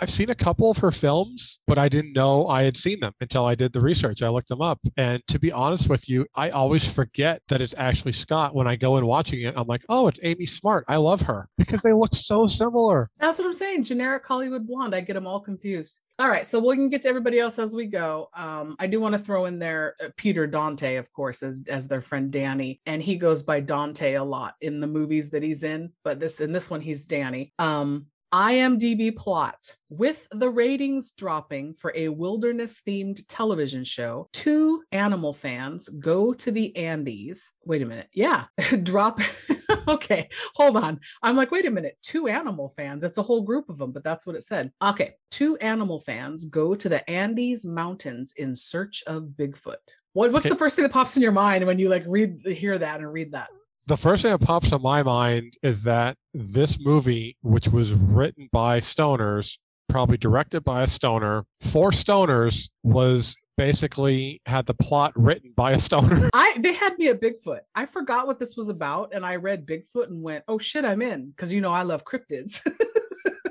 I've 0.00 0.10
seen 0.10 0.30
a 0.30 0.34
couple 0.34 0.70
of 0.70 0.76
her 0.78 0.92
films, 0.92 1.58
but 1.66 1.78
I 1.78 1.88
didn't 1.88 2.12
know 2.12 2.46
I 2.46 2.62
had 2.62 2.76
seen 2.76 3.00
them 3.00 3.12
until 3.20 3.44
I 3.44 3.54
did 3.54 3.72
the 3.72 3.80
research. 3.80 4.22
I 4.22 4.28
looked 4.28 4.48
them 4.48 4.62
up, 4.62 4.78
and 4.96 5.22
to 5.28 5.38
be 5.38 5.50
honest 5.50 5.88
with 5.88 6.08
you, 6.08 6.26
I 6.34 6.50
always 6.50 6.84
forget 6.84 7.42
that 7.48 7.60
it's 7.60 7.74
Ashley 7.74 8.12
Scott 8.12 8.54
when 8.54 8.66
I 8.66 8.76
go 8.76 8.96
in 8.98 9.06
watching 9.06 9.42
it. 9.42 9.54
I'm 9.56 9.66
like, 9.66 9.82
oh, 9.88 10.06
it's 10.08 10.20
Amy 10.22 10.46
Smart. 10.46 10.84
I 10.88 10.96
love 10.96 11.20
her 11.22 11.48
because 11.58 11.82
they 11.82 11.92
look 11.92 12.14
so 12.14 12.46
similar. 12.46 13.10
That's 13.18 13.38
what 13.38 13.46
I'm 13.46 13.54
saying. 13.54 13.84
Generic 13.84 14.26
Hollywood 14.26 14.66
blonde. 14.66 14.94
I 14.94 15.00
get 15.00 15.14
them 15.14 15.26
all 15.26 15.40
confused. 15.40 16.00
All 16.20 16.28
right, 16.28 16.44
so 16.44 16.58
we 16.58 16.74
can 16.74 16.88
get 16.88 17.02
to 17.02 17.08
everybody 17.08 17.38
else 17.38 17.60
as 17.60 17.76
we 17.76 17.86
go. 17.86 18.28
Um, 18.34 18.74
I 18.80 18.88
do 18.88 18.98
want 18.98 19.12
to 19.12 19.20
throw 19.20 19.44
in 19.44 19.60
there 19.60 19.94
uh, 20.02 20.08
Peter 20.16 20.48
Dante, 20.48 20.96
of 20.96 21.12
course, 21.12 21.44
as 21.44 21.62
as 21.68 21.86
their 21.86 22.00
friend 22.00 22.32
Danny, 22.32 22.80
and 22.86 23.00
he 23.00 23.16
goes 23.16 23.44
by 23.44 23.60
Dante 23.60 24.14
a 24.14 24.24
lot 24.24 24.54
in 24.60 24.80
the 24.80 24.88
movies 24.88 25.30
that 25.30 25.44
he's 25.44 25.62
in. 25.62 25.92
But 26.02 26.18
this 26.18 26.40
in 26.40 26.50
this 26.50 26.70
one, 26.70 26.80
he's 26.80 27.04
Danny. 27.04 27.52
Um, 27.60 28.06
IMDb 28.32 29.14
plot 29.16 29.76
with 29.90 30.28
the 30.32 30.50
ratings 30.50 31.12
dropping 31.12 31.74
for 31.74 31.92
a 31.94 32.08
wilderness 32.08 32.82
themed 32.86 33.22
television 33.28 33.84
show, 33.84 34.28
two 34.32 34.82
animal 34.92 35.32
fans 35.32 35.88
go 35.88 36.34
to 36.34 36.50
the 36.50 36.76
Andes. 36.76 37.54
Wait 37.64 37.82
a 37.82 37.86
minute. 37.86 38.08
Yeah, 38.12 38.44
drop. 38.82 39.20
okay, 39.88 40.28
hold 40.54 40.76
on. 40.76 41.00
I'm 41.22 41.36
like, 41.36 41.50
wait 41.50 41.66
a 41.66 41.70
minute. 41.70 41.96
Two 42.02 42.28
animal 42.28 42.68
fans. 42.68 43.04
It's 43.04 43.18
a 43.18 43.22
whole 43.22 43.42
group 43.42 43.68
of 43.68 43.78
them, 43.78 43.92
but 43.92 44.04
that's 44.04 44.26
what 44.26 44.36
it 44.36 44.44
said. 44.44 44.72
Okay, 44.82 45.14
two 45.30 45.56
animal 45.58 45.98
fans 45.98 46.44
go 46.44 46.74
to 46.74 46.88
the 46.88 47.08
Andes 47.08 47.64
Mountains 47.64 48.34
in 48.36 48.54
search 48.54 49.02
of 49.06 49.24
Bigfoot. 49.38 49.76
What, 50.12 50.32
what's 50.32 50.48
the 50.48 50.56
first 50.56 50.76
thing 50.76 50.82
that 50.82 50.92
pops 50.92 51.16
in 51.16 51.22
your 51.22 51.32
mind 51.32 51.66
when 51.66 51.78
you 51.78 51.88
like 51.88 52.04
read, 52.06 52.40
hear 52.44 52.78
that, 52.78 53.00
and 53.00 53.12
read 53.12 53.32
that? 53.32 53.50
The 53.88 53.96
first 53.96 54.20
thing 54.20 54.32
that 54.32 54.42
pops 54.42 54.70
in 54.70 54.82
my 54.82 55.02
mind 55.02 55.54
is 55.62 55.82
that 55.84 56.18
this 56.34 56.78
movie, 56.78 57.38
which 57.40 57.68
was 57.68 57.90
written 57.92 58.50
by 58.52 58.80
stoners, 58.80 59.56
probably 59.88 60.18
directed 60.18 60.62
by 60.62 60.82
a 60.82 60.86
stoner, 60.86 61.46
for 61.62 61.90
stoners, 61.90 62.68
was 62.82 63.34
basically 63.56 64.42
had 64.44 64.66
the 64.66 64.74
plot 64.74 65.14
written 65.16 65.54
by 65.56 65.72
a 65.72 65.80
stoner. 65.80 66.28
I 66.34 66.58
they 66.58 66.74
had 66.74 66.98
me 66.98 67.08
at 67.08 67.22
Bigfoot. 67.22 67.60
I 67.74 67.86
forgot 67.86 68.26
what 68.26 68.38
this 68.38 68.58
was 68.58 68.68
about, 68.68 69.14
and 69.14 69.24
I 69.24 69.36
read 69.36 69.64
Bigfoot 69.64 70.08
and 70.08 70.22
went, 70.22 70.44
"Oh 70.48 70.58
shit, 70.58 70.84
I'm 70.84 71.00
in," 71.00 71.30
because 71.30 71.50
you 71.50 71.62
know 71.62 71.72
I 71.72 71.80
love 71.80 72.04
cryptids. 72.04 72.60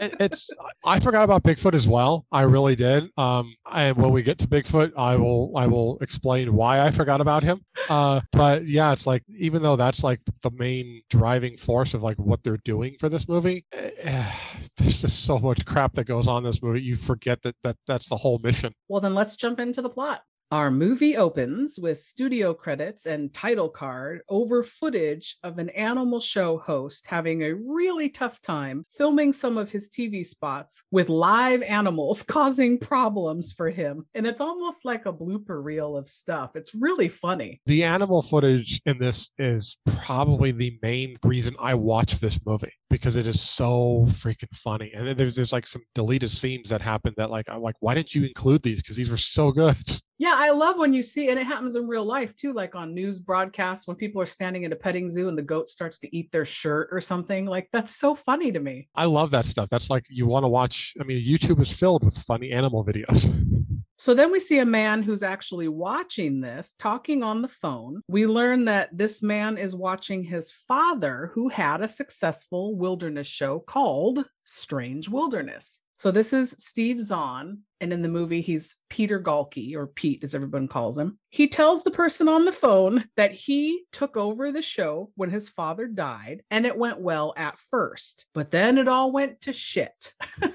It- 0.02 0.16
it's 0.20 0.50
I 0.86 1.00
forgot 1.00 1.24
about 1.24 1.44
Bigfoot 1.44 1.74
as 1.74 1.88
well. 1.88 2.26
I 2.32 2.42
really 2.42 2.76
did. 2.76 3.06
Um, 3.18 3.56
and 3.72 3.96
when 3.98 4.12
we 4.12 4.24
get 4.24 4.38
to 4.40 4.48
Bigfoot, 4.48 4.92
I 4.98 5.16
will 5.16 5.52
I 5.56 5.68
will 5.68 5.98
explain 6.02 6.54
why 6.54 6.82
I 6.82 6.92
forgot 6.92 7.22
about 7.22 7.44
him. 7.44 7.62
Uh, 7.90 8.22
but 8.32 8.68
yeah, 8.68 8.92
it's 8.94 9.06
like 9.08 9.24
even 9.38 9.62
though 9.62 9.76
that's 9.76 10.04
like 10.04 10.20
the 10.44 10.52
main 10.52 11.02
driving 11.10 11.58
force 11.58 11.94
of 11.94 12.04
like 12.04 12.18
what 12.18 12.42
they're 12.44 12.60
doing 12.66 12.96
for 13.00 13.10
this 13.10 13.28
movie, 13.28 13.66
eh, 13.74 14.32
there's 14.78 15.02
just 15.02 15.24
so 15.26 15.40
much 15.40 15.66
crap 15.66 15.94
that 15.94 16.06
goes 16.06 16.28
on 16.28 16.44
in 16.46 16.50
this 16.52 16.62
movie. 16.62 16.82
You 16.82 16.96
forget 16.98 17.42
that 17.44 17.56
that 17.64 17.78
that's 17.88 18.10
the 18.10 18.18
whole 18.18 18.40
mission. 18.40 18.74
well, 18.88 19.02
then 19.02 19.14
let's 19.16 19.36
jump 19.36 19.60
into 19.60 19.82
the 19.82 19.90
plot. 19.90 20.22
Our 20.50 20.72
movie 20.72 21.18
opens 21.18 21.78
with 21.78 22.00
studio 22.00 22.54
credits 22.54 23.06
and 23.06 23.34
title 23.34 23.68
card 23.68 24.22
over 24.30 24.64
footage 24.64 25.36
of 25.44 25.60
an 25.60 25.68
animal 25.72 26.22
show 26.22 26.58
host 26.58 27.06
having 27.06 27.44
a 27.44 27.54
really 27.54 28.08
tough 28.08 28.40
time 28.40 28.86
filming 28.98 29.34
some 29.34 29.58
of 29.58 29.70
his 29.70 29.90
TV 29.90 30.26
spots 30.26 30.86
with 30.90 31.10
live 31.10 31.62
animals 31.64 32.24
causing 32.28 32.80
problems 32.80 33.52
for 33.52 33.70
him. 33.70 34.06
And 34.16 34.26
it's 34.26 34.40
almost 34.40 34.86
like 34.86 35.06
a 35.06 35.12
blooper 35.12 35.62
reel 35.62 35.98
of 35.98 36.08
stuff. 36.08 36.56
It's 36.56 36.74
really 36.74 37.10
funny. 37.10 37.60
The 37.66 37.84
animal 37.84 38.22
footage 38.22 38.80
in 38.86 39.00
this 39.00 39.32
is 39.38 39.76
probably 39.98 40.54
the 40.54 40.80
main 40.82 41.18
reason 41.24 41.58
I 41.60 41.74
watch 41.74 42.22
this 42.22 42.40
movie 42.46 42.72
because 42.90 43.18
it 43.18 43.28
is 43.28 43.42
so 43.42 44.06
freaking 44.12 44.56
funny. 44.56 44.94
And 44.96 45.10
then 45.10 45.18
there's 45.18 45.36
there's 45.36 45.52
like 45.52 45.68
some 45.68 45.84
deleted 45.94 46.32
scenes 46.32 46.70
that 46.70 46.82
happen 46.82 47.14
that 47.18 47.32
like 47.32 47.50
I'm 47.50 47.62
like, 47.62 47.76
why 47.82 47.96
didn't 47.96 48.16
you 48.16 48.24
include 48.24 48.64
these? 48.64 48.78
Because 48.78 48.96
these 48.96 49.10
were 49.10 49.18
so 49.18 49.52
good. 49.52 49.76
Yeah, 50.20 50.34
I 50.36 50.50
love 50.50 50.78
when 50.78 50.94
you 50.94 51.04
see, 51.04 51.30
and 51.30 51.40
it 51.40 51.46
happens 51.46 51.76
in 51.76 51.88
real 51.88 52.04
life 52.06 52.36
too, 52.36 52.54
like 52.54 52.74
on 52.74 52.96
news 52.96 53.20
broadcasts 53.20 53.88
when 53.88 53.98
people 53.98 54.22
are 54.22 54.26
standing 54.26 54.64
in 54.64 54.74
a 54.74 54.76
petting 54.76 55.10
zoo 55.10 55.28
and 55.30 55.38
the 55.38 55.44
goat 55.44 55.70
starts 55.70 56.00
to 56.00 56.16
eat 56.16 56.32
their 56.32 56.46
shirt 56.46 56.90
or 56.92 57.02
something. 57.02 57.46
Like 57.46 57.70
that's 57.72 57.96
so 57.96 58.16
funny 58.16 58.52
to 58.52 58.60
me. 58.60 58.90
I 58.96 59.06
love 59.06 59.30
that 59.32 59.46
stuff. 59.46 59.70
That's 59.70 59.90
like 59.90 60.06
you 60.10 60.26
want 60.26 60.44
to 60.44 60.48
watch. 60.48 60.94
I 61.00 61.04
mean, 61.04 61.24
YouTube 61.24 61.62
is 61.62 61.72
filled 61.72 62.04
with 62.04 62.18
funny 62.18 62.52
animal 62.52 62.84
videos. 62.84 63.26
So 64.00 64.14
then 64.14 64.32
we 64.32 64.40
see 64.40 64.60
a 64.60 64.66
man 64.66 65.02
who's 65.02 65.24
actually 65.24 65.68
watching 65.68 66.40
this, 66.40 66.76
talking 66.78 67.24
on 67.24 67.42
the 67.42 67.48
phone. 67.48 68.04
We 68.08 68.28
learn 68.28 68.66
that 68.66 68.96
this 68.96 69.24
man 69.24 69.58
is 69.58 69.76
watching 69.76 70.24
his 70.24 70.52
father, 70.52 71.32
who 71.34 71.50
had 71.50 71.82
a 71.82 71.88
successful 71.88 72.76
wilderness 72.76 73.26
show 73.26 73.58
called 73.58 74.24
Strange 74.44 75.10
Wilderness. 75.10 75.82
So 75.98 76.12
this 76.12 76.32
is 76.32 76.52
Steve 76.60 77.02
Zahn, 77.02 77.64
and 77.82 77.92
in 77.92 78.04
the 78.04 78.08
movie, 78.08 78.42
he's 78.42 78.76
Peter 78.88 79.20
Gaulke, 79.20 79.76
or 79.76 79.88
Pete, 79.88 80.24
as 80.24 80.36
everyone 80.36 80.68
calls 80.68 80.96
him. 80.96 81.18
He 81.32 81.48
tells 81.48 81.84
the 81.84 81.90
person 81.90 82.28
on 82.28 82.46
the 82.46 82.52
phone 82.52 83.06
that 83.18 83.32
he 83.32 83.82
took 83.92 84.16
over 84.16 84.52
the 84.52 84.62
show 84.62 85.10
when 85.16 85.32
his 85.32 85.50
father 85.50 85.88
died, 85.88 86.44
and 86.52 86.68
it 86.68 86.78
went 86.78 87.02
well 87.02 87.34
at 87.36 87.58
first, 87.58 88.28
but 88.36 88.52
then 88.52 88.78
it 88.78 88.88
all 88.88 89.12
went 89.12 89.42
to 89.42 89.54
shit. 89.54 90.14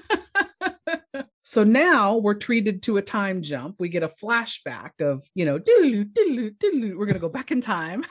So 1.45 1.65
now 1.65 2.15
we're 2.15 2.35
treated 2.35 2.81
to 2.83 2.97
a 2.97 3.01
time 3.01 3.41
jump. 3.41 3.75
We 3.77 3.89
get 3.89 4.01
a 4.01 4.07
flashback 4.07 5.01
of, 5.01 5.21
you 5.35 5.43
know, 5.43 5.59
we're 5.67 6.05
going 6.15 7.13
to 7.13 7.19
go 7.19 7.27
back 7.27 7.51
in 7.51 7.59
time 7.59 8.05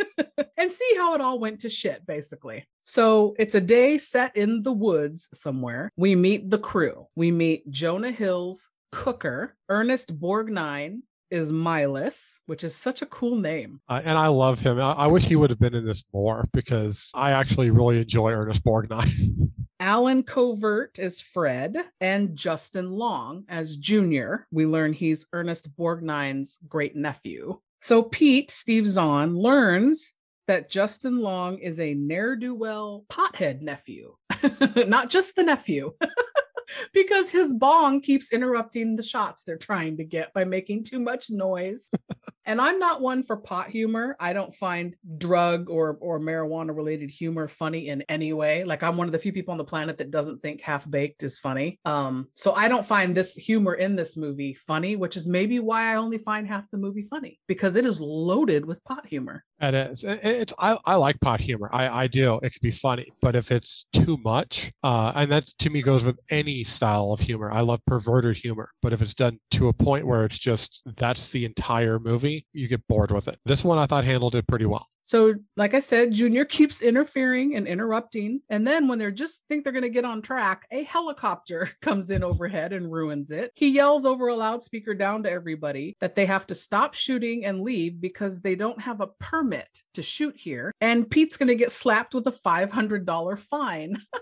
and 0.56 0.70
see 0.70 0.94
how 0.96 1.14
it 1.14 1.20
all 1.20 1.38
went 1.38 1.60
to 1.60 1.70
shit, 1.70 2.06
basically. 2.06 2.66
So 2.82 3.34
it's 3.38 3.54
a 3.54 3.60
day 3.60 3.98
set 3.98 4.36
in 4.36 4.62
the 4.62 4.72
woods 4.72 5.28
somewhere. 5.32 5.90
We 5.96 6.14
meet 6.14 6.50
the 6.50 6.58
crew. 6.58 7.06
We 7.16 7.30
meet 7.30 7.70
Jonah 7.70 8.10
Hill's 8.10 8.70
cooker, 8.92 9.56
Ernest 9.68 10.18
Borgnine 10.20 11.00
is 11.30 11.50
Milas, 11.50 12.38
which 12.46 12.62
is 12.62 12.76
such 12.76 13.02
a 13.02 13.06
cool 13.06 13.34
name. 13.34 13.80
Uh, 13.88 14.00
and 14.04 14.16
I 14.16 14.28
love 14.28 14.60
him. 14.60 14.80
I, 14.80 14.92
I 14.92 15.06
wish 15.08 15.24
he 15.24 15.34
would 15.34 15.50
have 15.50 15.58
been 15.58 15.74
in 15.74 15.84
this 15.84 16.04
more 16.12 16.48
because 16.52 17.08
I 17.12 17.32
actually 17.32 17.70
really 17.70 17.98
enjoy 17.98 18.30
Ernest 18.30 18.62
Borgnine. 18.62 19.50
Allen 19.80 20.22
Covert 20.22 20.98
is 21.00 21.20
Fred, 21.20 21.76
and 22.00 22.36
Justin 22.36 22.92
Long 22.92 23.44
as 23.48 23.76
Junior. 23.76 24.46
We 24.52 24.64
learn 24.66 24.92
he's 24.92 25.26
Ernest 25.32 25.76
Borgnine's 25.76 26.60
great 26.68 26.94
nephew. 26.94 27.58
So 27.80 28.02
Pete, 28.02 28.50
Steve 28.50 28.86
Zahn, 28.86 29.36
learns 29.36 30.12
that 30.46 30.70
Justin 30.70 31.20
Long 31.20 31.58
is 31.58 31.80
a 31.80 31.94
ne'er 31.94 32.36
do 32.36 32.54
well 32.54 33.04
pothead 33.08 33.62
nephew, 33.62 34.14
not 34.86 35.10
just 35.10 35.36
the 35.36 35.42
nephew. 35.42 35.92
because 36.92 37.30
his 37.30 37.52
bong 37.52 38.00
keeps 38.00 38.32
interrupting 38.32 38.96
the 38.96 39.02
shots 39.02 39.42
they're 39.42 39.56
trying 39.56 39.96
to 39.98 40.04
get 40.04 40.32
by 40.32 40.44
making 40.44 40.84
too 40.84 40.98
much 40.98 41.30
noise. 41.30 41.90
and 42.46 42.60
I'm 42.60 42.78
not 42.78 43.00
one 43.00 43.22
for 43.22 43.36
pot 43.36 43.68
humor. 43.68 44.16
I 44.20 44.32
don't 44.32 44.54
find 44.54 44.94
drug 45.18 45.70
or 45.70 45.98
or 46.00 46.20
marijuana 46.20 46.74
related 46.74 47.10
humor 47.10 47.48
funny 47.48 47.88
in 47.88 48.02
any 48.02 48.32
way. 48.32 48.64
Like 48.64 48.82
I'm 48.82 48.96
one 48.96 49.08
of 49.08 49.12
the 49.12 49.18
few 49.18 49.32
people 49.32 49.52
on 49.52 49.58
the 49.58 49.64
planet 49.64 49.98
that 49.98 50.10
doesn't 50.10 50.42
think 50.42 50.60
half 50.60 50.88
baked 50.88 51.22
is 51.22 51.38
funny. 51.38 51.80
Um 51.84 52.28
so 52.34 52.52
I 52.52 52.68
don't 52.68 52.86
find 52.86 53.14
this 53.14 53.34
humor 53.34 53.74
in 53.74 53.96
this 53.96 54.16
movie 54.16 54.54
funny, 54.54 54.96
which 54.96 55.16
is 55.16 55.26
maybe 55.26 55.58
why 55.60 55.92
I 55.92 55.96
only 55.96 56.18
find 56.18 56.46
half 56.46 56.70
the 56.70 56.78
movie 56.78 57.02
funny 57.02 57.40
because 57.46 57.76
it 57.76 57.86
is 57.86 58.00
loaded 58.00 58.64
with 58.64 58.84
pot 58.84 59.06
humor. 59.06 59.44
It 59.60 59.74
is. 59.74 60.04
It- 60.04 60.20
It's 60.24 60.52
I, 60.58 60.76
I 60.84 60.94
like 60.96 61.20
pot 61.20 61.40
humor. 61.40 61.68
I, 61.72 62.04
I 62.04 62.06
do. 62.06 62.36
It 62.42 62.52
can 62.52 62.60
be 62.62 62.70
funny, 62.70 63.06
but 63.20 63.34
if 63.36 63.50
it's 63.50 63.86
too 63.92 64.16
much, 64.18 64.72
uh, 64.82 65.12
and 65.14 65.30
that 65.32 65.46
to 65.60 65.70
me 65.70 65.80
goes 65.82 66.04
with 66.04 66.18
any 66.30 66.64
style 66.64 67.12
of 67.12 67.20
humor. 67.20 67.50
I 67.50 67.60
love 67.60 67.80
perverted 67.86 68.36
humor, 68.36 68.70
but 68.82 68.92
if 68.92 69.00
it's 69.02 69.14
done 69.14 69.38
to 69.52 69.68
a 69.68 69.72
point 69.72 70.06
where 70.06 70.24
it's 70.24 70.38
just 70.38 70.82
that's 70.98 71.28
the 71.30 71.44
entire 71.44 71.98
movie, 71.98 72.46
you 72.52 72.68
get 72.68 72.86
bored 72.88 73.10
with 73.10 73.28
it. 73.28 73.38
This 73.44 73.64
one 73.64 73.78
I 73.78 73.86
thought 73.86 74.04
handled 74.04 74.34
it 74.34 74.46
pretty 74.46 74.66
well. 74.66 74.86
So, 75.04 75.34
like 75.56 75.74
I 75.74 75.80
said, 75.80 76.12
Junior 76.12 76.44
keeps 76.44 76.82
interfering 76.82 77.56
and 77.56 77.68
interrupting. 77.68 78.40
And 78.48 78.66
then, 78.66 78.88
when 78.88 78.98
they're 78.98 79.10
just 79.10 79.44
think 79.48 79.62
they're 79.62 79.72
going 79.72 79.82
to 79.82 79.88
get 79.90 80.04
on 80.04 80.22
track, 80.22 80.66
a 80.70 80.82
helicopter 80.84 81.68
comes 81.82 82.10
in 82.10 82.24
overhead 82.24 82.72
and 82.72 82.90
ruins 82.90 83.30
it. 83.30 83.52
He 83.54 83.68
yells 83.68 84.06
over 84.06 84.28
a 84.28 84.34
loudspeaker 84.34 84.94
down 84.94 85.22
to 85.24 85.30
everybody 85.30 85.96
that 86.00 86.14
they 86.14 86.26
have 86.26 86.46
to 86.48 86.54
stop 86.54 86.94
shooting 86.94 87.44
and 87.44 87.62
leave 87.62 88.00
because 88.00 88.40
they 88.40 88.54
don't 88.54 88.80
have 88.80 89.00
a 89.00 89.08
permit 89.20 89.82
to 89.94 90.02
shoot 90.02 90.34
here. 90.36 90.72
And 90.80 91.08
Pete's 91.10 91.36
going 91.36 91.48
to 91.48 91.54
get 91.54 91.70
slapped 91.70 92.14
with 92.14 92.26
a 92.26 92.32
$500 92.32 93.38
fine. 93.38 93.96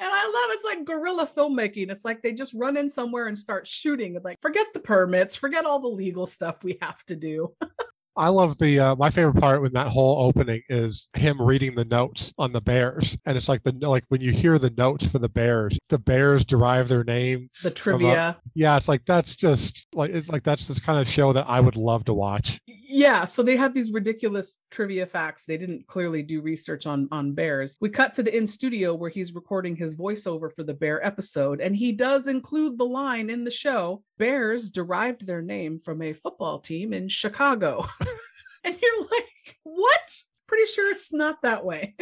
And 0.00 0.08
I 0.10 0.24
love 0.24 0.50
it's 0.54 0.64
like 0.64 0.86
guerrilla 0.86 1.26
filmmaking. 1.26 1.90
It's 1.90 2.04
like 2.04 2.22
they 2.22 2.32
just 2.32 2.54
run 2.54 2.78
in 2.78 2.88
somewhere 2.88 3.26
and 3.26 3.36
start 3.36 3.66
shooting. 3.66 4.18
Like 4.24 4.40
forget 4.40 4.66
the 4.72 4.80
permits, 4.80 5.36
forget 5.36 5.66
all 5.66 5.78
the 5.78 5.88
legal 5.88 6.24
stuff 6.24 6.64
we 6.64 6.78
have 6.80 7.04
to 7.04 7.16
do. 7.16 7.54
I 8.18 8.28
love 8.28 8.58
the 8.58 8.80
uh, 8.80 8.96
my 8.96 9.10
favorite 9.10 9.40
part 9.40 9.62
when 9.62 9.72
that 9.72 9.88
whole 9.88 10.26
opening 10.26 10.62
is 10.68 11.08
him 11.14 11.40
reading 11.40 11.74
the 11.74 11.84
notes 11.84 12.32
on 12.36 12.52
the 12.52 12.60
Bears, 12.60 13.16
and 13.24 13.36
it's 13.36 13.48
like 13.48 13.62
the 13.62 13.72
like 13.72 14.04
when 14.08 14.20
you 14.20 14.32
hear 14.32 14.58
the 14.58 14.70
notes 14.70 15.06
for 15.06 15.18
the 15.18 15.28
Bears, 15.28 15.78
the 15.88 15.98
Bears 15.98 16.44
derive 16.44 16.88
their 16.88 17.04
name. 17.04 17.48
The 17.62 17.70
trivia. 17.70 18.38
Yeah, 18.54 18.76
it's 18.76 18.88
like 18.88 19.02
that's 19.06 19.36
just 19.36 19.86
like 19.94 20.10
it's 20.10 20.28
like 20.28 20.42
that's 20.44 20.66
this 20.66 20.80
kind 20.80 20.98
of 21.00 21.08
show 21.08 21.32
that 21.32 21.48
I 21.48 21.60
would 21.60 21.76
love 21.76 22.04
to 22.06 22.14
watch. 22.14 22.60
yeah 22.66 23.24
so 23.24 23.42
they 23.42 23.56
have 23.56 23.74
these 23.74 23.92
ridiculous 23.92 24.58
trivia 24.70 25.06
facts 25.06 25.44
they 25.44 25.56
didn't 25.56 25.86
clearly 25.86 26.22
do 26.22 26.40
research 26.40 26.86
on 26.86 27.06
on 27.12 27.32
bears 27.32 27.76
we 27.80 27.88
cut 27.88 28.14
to 28.14 28.22
the 28.22 28.34
in 28.36 28.46
studio 28.46 28.94
where 28.94 29.10
he's 29.10 29.34
recording 29.34 29.76
his 29.76 29.94
voiceover 29.94 30.52
for 30.52 30.62
the 30.62 30.74
bear 30.74 31.04
episode 31.06 31.60
and 31.60 31.76
he 31.76 31.92
does 31.92 32.26
include 32.26 32.78
the 32.78 32.84
line 32.84 33.30
in 33.30 33.44
the 33.44 33.50
show 33.50 34.02
bears 34.18 34.70
derived 34.70 35.26
their 35.26 35.42
name 35.42 35.78
from 35.78 36.02
a 36.02 36.12
football 36.12 36.58
team 36.58 36.92
in 36.92 37.08
chicago 37.08 37.86
and 38.64 38.76
you're 38.80 39.00
like 39.02 39.58
what 39.62 40.22
pretty 40.46 40.66
sure 40.66 40.90
it's 40.90 41.12
not 41.12 41.40
that 41.42 41.64
way 41.64 41.94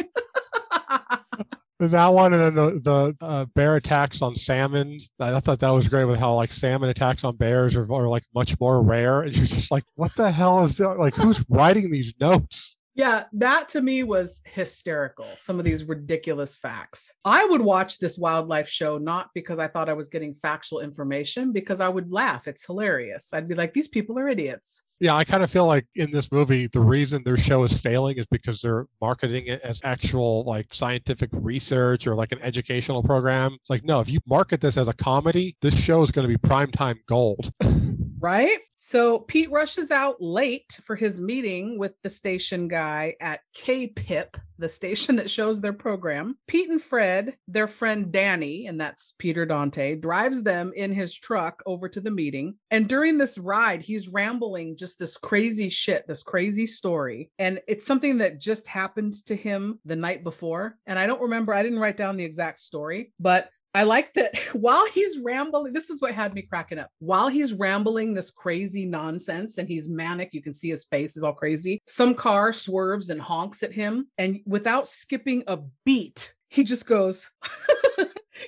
That 1.79 2.07
one 2.07 2.33
and 2.33 2.41
then 2.41 2.55
the 2.55 2.81
the 3.19 3.25
uh, 3.25 3.45
bear 3.53 3.75
attacks 3.75 4.23
on 4.23 4.35
salmon. 4.35 4.99
I 5.19 5.39
thought 5.39 5.59
that 5.59 5.69
was 5.69 5.87
great 5.87 6.05
with 6.05 6.19
how 6.19 6.33
like 6.33 6.51
salmon 6.51 6.89
attacks 6.89 7.23
on 7.23 7.35
bears 7.35 7.75
are, 7.75 7.83
are 7.93 8.07
like 8.07 8.23
much 8.33 8.59
more 8.59 8.81
rare, 8.81 9.21
and 9.21 9.35
you're 9.35 9.45
just 9.45 9.69
like, 9.69 9.83
what 9.93 10.15
the 10.15 10.31
hell 10.31 10.63
is 10.63 10.77
that? 10.77 10.97
Like, 10.97 11.13
who's 11.13 11.43
writing 11.49 11.91
these 11.91 12.15
notes? 12.19 12.76
Yeah, 12.97 13.25
that 13.33 13.69
to 13.69 13.81
me 13.81 14.01
was 14.01 14.41
hysterical. 14.43 15.27
Some 15.37 15.59
of 15.59 15.65
these 15.65 15.83
ridiculous 15.83 16.55
facts. 16.57 17.13
I 17.23 17.45
would 17.45 17.61
watch 17.61 17.99
this 17.99 18.17
wildlife 18.17 18.67
show 18.67 18.97
not 18.97 19.29
because 19.35 19.59
I 19.59 19.67
thought 19.67 19.87
I 19.87 19.93
was 19.93 20.09
getting 20.09 20.33
factual 20.33 20.79
information, 20.79 21.51
because 21.51 21.79
I 21.79 21.89
would 21.89 22.11
laugh. 22.11 22.47
It's 22.47 22.65
hilarious. 22.65 23.35
I'd 23.35 23.47
be 23.47 23.53
like, 23.53 23.75
these 23.75 23.87
people 23.87 24.17
are 24.17 24.27
idiots. 24.27 24.81
Yeah, 24.99 25.15
I 25.15 25.25
kind 25.25 25.43
of 25.43 25.51
feel 25.51 25.67
like 25.67 25.85
in 25.93 26.09
this 26.11 26.31
movie, 26.31 26.69
the 26.73 26.79
reason 26.79 27.21
their 27.23 27.37
show 27.37 27.63
is 27.65 27.79
failing 27.79 28.17
is 28.17 28.25
because 28.31 28.61
they're 28.61 28.87
marketing 28.99 29.45
it 29.45 29.61
as 29.63 29.79
actual 29.83 30.43
like 30.45 30.73
scientific 30.73 31.29
research 31.33 32.07
or 32.07 32.15
like 32.15 32.31
an 32.31 32.39
educational 32.41 33.03
program. 33.03 33.53
It's 33.61 33.69
like, 33.69 33.83
no, 33.83 33.99
if 33.99 34.09
you 34.09 34.19
market 34.25 34.59
this 34.59 34.75
as 34.75 34.87
a 34.87 34.93
comedy, 34.93 35.55
this 35.61 35.75
show 35.75 36.01
is 36.01 36.09
going 36.09 36.27
to 36.27 36.35
be 36.35 36.49
primetime 36.49 36.95
gold. 37.07 37.51
Right? 38.19 38.59
So 38.79 39.19
Pete 39.19 39.51
rushes 39.51 39.89
out 39.91 40.21
late 40.21 40.79
for 40.83 40.95
his 40.95 41.19
meeting 41.19 41.79
with 41.79 41.99
the 42.03 42.09
station 42.09 42.67
guy 42.67 43.15
at 43.19 43.41
KPIP, 43.55 44.35
the 44.59 44.69
station 44.69 45.15
that 45.15 45.31
shows 45.31 45.59
their 45.59 45.73
program. 45.73 46.37
Pete 46.47 46.69
and 46.69 46.81
Fred, 46.81 47.35
their 47.47 47.67
friend 47.67 48.11
Danny, 48.11 48.67
and 48.67 48.79
that's 48.79 49.13
Peter 49.17 49.45
Dante, 49.45 49.95
drives 49.95 50.43
them 50.43 50.71
in 50.75 50.93
his 50.93 51.13
truck 51.13 51.61
over 51.65 51.89
to 51.89 51.99
the 51.99 52.11
meeting. 52.11 52.55
And 52.69 52.87
during 52.87 53.17
this 53.17 53.37
ride, 53.37 53.81
he's 53.81 54.07
rambling 54.07 54.77
just 54.77 54.99
this 54.99 55.17
crazy 55.17 55.69
shit, 55.69 56.07
this 56.07 56.23
crazy 56.23 56.67
story. 56.67 57.31
And 57.39 57.59
it's 57.67 57.85
something 57.85 58.19
that 58.19 58.39
just 58.39 58.67
happened 58.67 59.13
to 59.25 59.35
him 59.35 59.79
the 59.85 59.95
night 59.95 60.23
before. 60.23 60.77
And 60.85 60.99
I 60.99 61.07
don't 61.07 61.21
remember, 61.21 61.53
I 61.53 61.63
didn't 61.63 61.79
write 61.79 61.97
down 61.97 62.17
the 62.17 62.25
exact 62.25 62.59
story, 62.59 63.11
but 63.19 63.49
I 63.77 63.83
like 63.83 64.11
that 64.13 64.35
while 64.53 64.87
he's 64.87 65.19
rambling, 65.19 65.71
this 65.71 65.91
is 65.91 66.01
what 66.01 66.15
had 66.15 66.33
me 66.33 66.41
cracking 66.41 66.79
up. 66.79 66.89
While 66.97 67.27
he's 67.27 67.53
rambling 67.53 68.15
this 68.15 68.31
crazy 68.31 68.87
nonsense 68.87 69.59
and 69.59 69.67
he's 69.67 69.87
manic, 69.87 70.29
you 70.33 70.41
can 70.41 70.55
see 70.55 70.71
his 70.71 70.85
face 70.85 71.15
is 71.15 71.23
all 71.23 71.33
crazy. 71.33 71.79
Some 71.85 72.15
car 72.15 72.53
swerves 72.53 73.11
and 73.11 73.21
honks 73.21 73.61
at 73.61 73.71
him. 73.71 74.07
And 74.17 74.39
without 74.47 74.87
skipping 74.87 75.43
a 75.45 75.59
beat, 75.85 76.33
he 76.49 76.63
just 76.63 76.87
goes, 76.87 77.29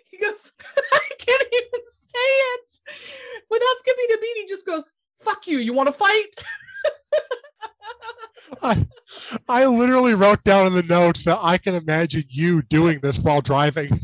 he 0.09 0.17
goes, 0.17 0.51
I 0.93 0.99
can't 1.19 1.47
even 1.53 1.81
say 1.87 2.09
it. 2.15 2.79
Without 3.51 3.77
skipping 3.77 4.07
a 4.11 4.17
beat, 4.19 4.37
he 4.37 4.47
just 4.47 4.65
goes, 4.65 4.93
fuck 5.19 5.45
you. 5.45 5.59
You 5.59 5.73
want 5.73 5.89
to 5.89 5.93
fight? 5.93 6.25
I, 8.63 8.87
I 9.47 9.65
literally 9.67 10.15
wrote 10.15 10.43
down 10.43 10.65
in 10.65 10.73
the 10.73 10.81
notes 10.81 11.23
that 11.25 11.37
I 11.39 11.59
can 11.59 11.75
imagine 11.75 12.23
you 12.29 12.63
doing 12.63 12.99
this 12.99 13.19
while 13.19 13.41
driving. 13.41 13.99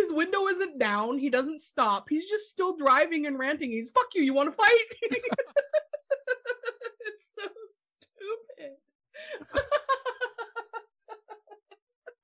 He's 0.00 0.08
just 0.08 0.14
the, 0.14 0.14
his 0.14 0.26
window 0.26 0.46
isn't 0.48 0.78
down. 0.78 1.18
He 1.18 1.30
doesn't 1.30 1.60
stop. 1.60 2.08
He's 2.08 2.26
just 2.26 2.50
still 2.50 2.76
driving 2.76 3.26
and 3.26 3.38
ranting. 3.38 3.70
He's 3.70 3.90
fuck 3.90 4.06
you. 4.14 4.22
You 4.22 4.34
want 4.34 4.48
to 4.48 4.52
fight? 4.52 4.84
it's 7.02 7.32
so 7.34 7.42
stupid. 8.00 8.76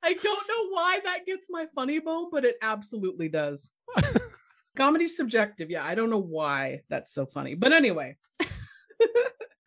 I 0.02 0.12
don't 0.12 0.49
know 0.49 0.68
why 0.71 1.00
that 1.04 1.26
gets 1.26 1.47
my 1.50 1.66
funny 1.75 1.99
bone, 1.99 2.28
but 2.30 2.45
it 2.45 2.56
absolutely 2.62 3.28
does. 3.28 3.71
Comedy's 4.76 5.16
subjective. 5.16 5.71
Yeah, 5.71 5.85
I 5.85 5.95
don't 5.95 6.11
know 6.11 6.23
why 6.23 6.83
that's 6.88 7.12
so 7.12 7.26
funny. 7.26 7.54
But 7.54 7.73
anyway. 7.73 8.16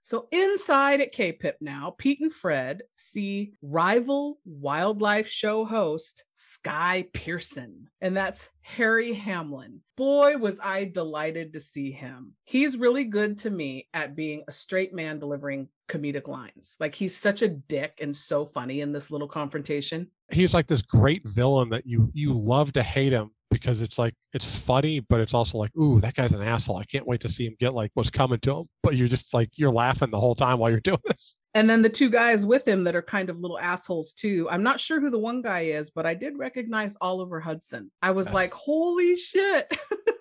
So 0.03 0.27
inside 0.31 1.01
at 1.01 1.13
KPIP 1.13 1.53
now, 1.61 1.95
Pete 1.97 2.21
and 2.21 2.33
Fred 2.33 2.83
see 2.95 3.53
rival 3.61 4.39
wildlife 4.45 5.27
show 5.27 5.65
host 5.65 6.25
Sky 6.33 7.05
Pearson, 7.13 7.89
and 8.01 8.15
that's 8.15 8.49
Harry 8.61 9.13
Hamlin. 9.13 9.81
Boy, 9.97 10.37
was 10.37 10.59
I 10.63 10.85
delighted 10.85 11.53
to 11.53 11.59
see 11.59 11.91
him. 11.91 12.33
He's 12.45 12.77
really 12.77 13.03
good 13.03 13.37
to 13.39 13.49
me 13.49 13.87
at 13.93 14.15
being 14.15 14.43
a 14.47 14.51
straight 14.51 14.93
man 14.93 15.19
delivering 15.19 15.67
comedic 15.89 16.27
lines. 16.27 16.75
Like 16.79 16.95
he's 16.95 17.17
such 17.17 17.41
a 17.41 17.49
dick 17.49 17.99
and 18.01 18.15
so 18.15 18.45
funny 18.45 18.81
in 18.81 18.91
this 18.91 19.11
little 19.11 19.27
confrontation. 19.27 20.07
He's 20.31 20.53
like 20.53 20.67
this 20.67 20.81
great 20.81 21.27
villain 21.27 21.69
that 21.69 21.85
you 21.85 22.09
you 22.13 22.33
love 22.33 22.71
to 22.73 22.83
hate 22.83 23.11
him 23.11 23.31
because 23.51 23.81
it's 23.81 23.97
like 23.97 24.13
it's 24.33 24.45
funny, 24.45 24.99
but 24.99 25.19
it's 25.19 25.33
also 25.33 25.57
like, 25.57 25.75
ooh, 25.77 25.99
that 26.01 26.13
guy's 26.15 26.31
an 26.31 26.41
asshole. 26.41 26.77
I 26.77 26.85
can't 26.85 27.07
wait 27.07 27.21
to 27.21 27.29
see 27.29 27.45
him 27.45 27.55
get 27.59 27.73
like 27.73 27.91
what's 27.93 28.09
coming 28.09 28.39
to 28.41 28.57
him. 28.59 28.65
But 28.83 28.95
you're 28.95 29.07
just 29.07 29.33
like 29.33 29.49
you're 29.55 29.71
laughing 29.73 30.11
the 30.11 30.19
whole 30.19 30.35
time 30.35 30.59
while 30.59 30.69
you're 30.69 30.79
doing 30.83 30.99
this. 31.05 31.37
And 31.55 31.67
then 31.69 31.81
the 31.81 31.89
two 31.89 32.09
guys 32.11 32.45
with 32.45 32.67
him 32.67 32.83
that 32.83 32.95
are 32.95 33.01
kind 33.01 33.29
of 33.29 33.39
little 33.39 33.57
assholes 33.59 34.13
too. 34.13 34.47
I'm 34.51 34.61
not 34.61 34.79
sure 34.79 35.01
who 35.01 35.09
the 35.09 35.17
one 35.17 35.41
guy 35.41 35.61
is, 35.61 35.89
but 35.89 36.05
I 36.05 36.13
did 36.13 36.37
recognize 36.37 36.95
Oliver 37.01 37.39
Hudson. 37.39 37.89
I 38.03 38.11
was 38.11 38.27
Yes. 38.27 38.33
like, 38.35 38.53
holy 38.53 39.15
shit. 39.15 39.75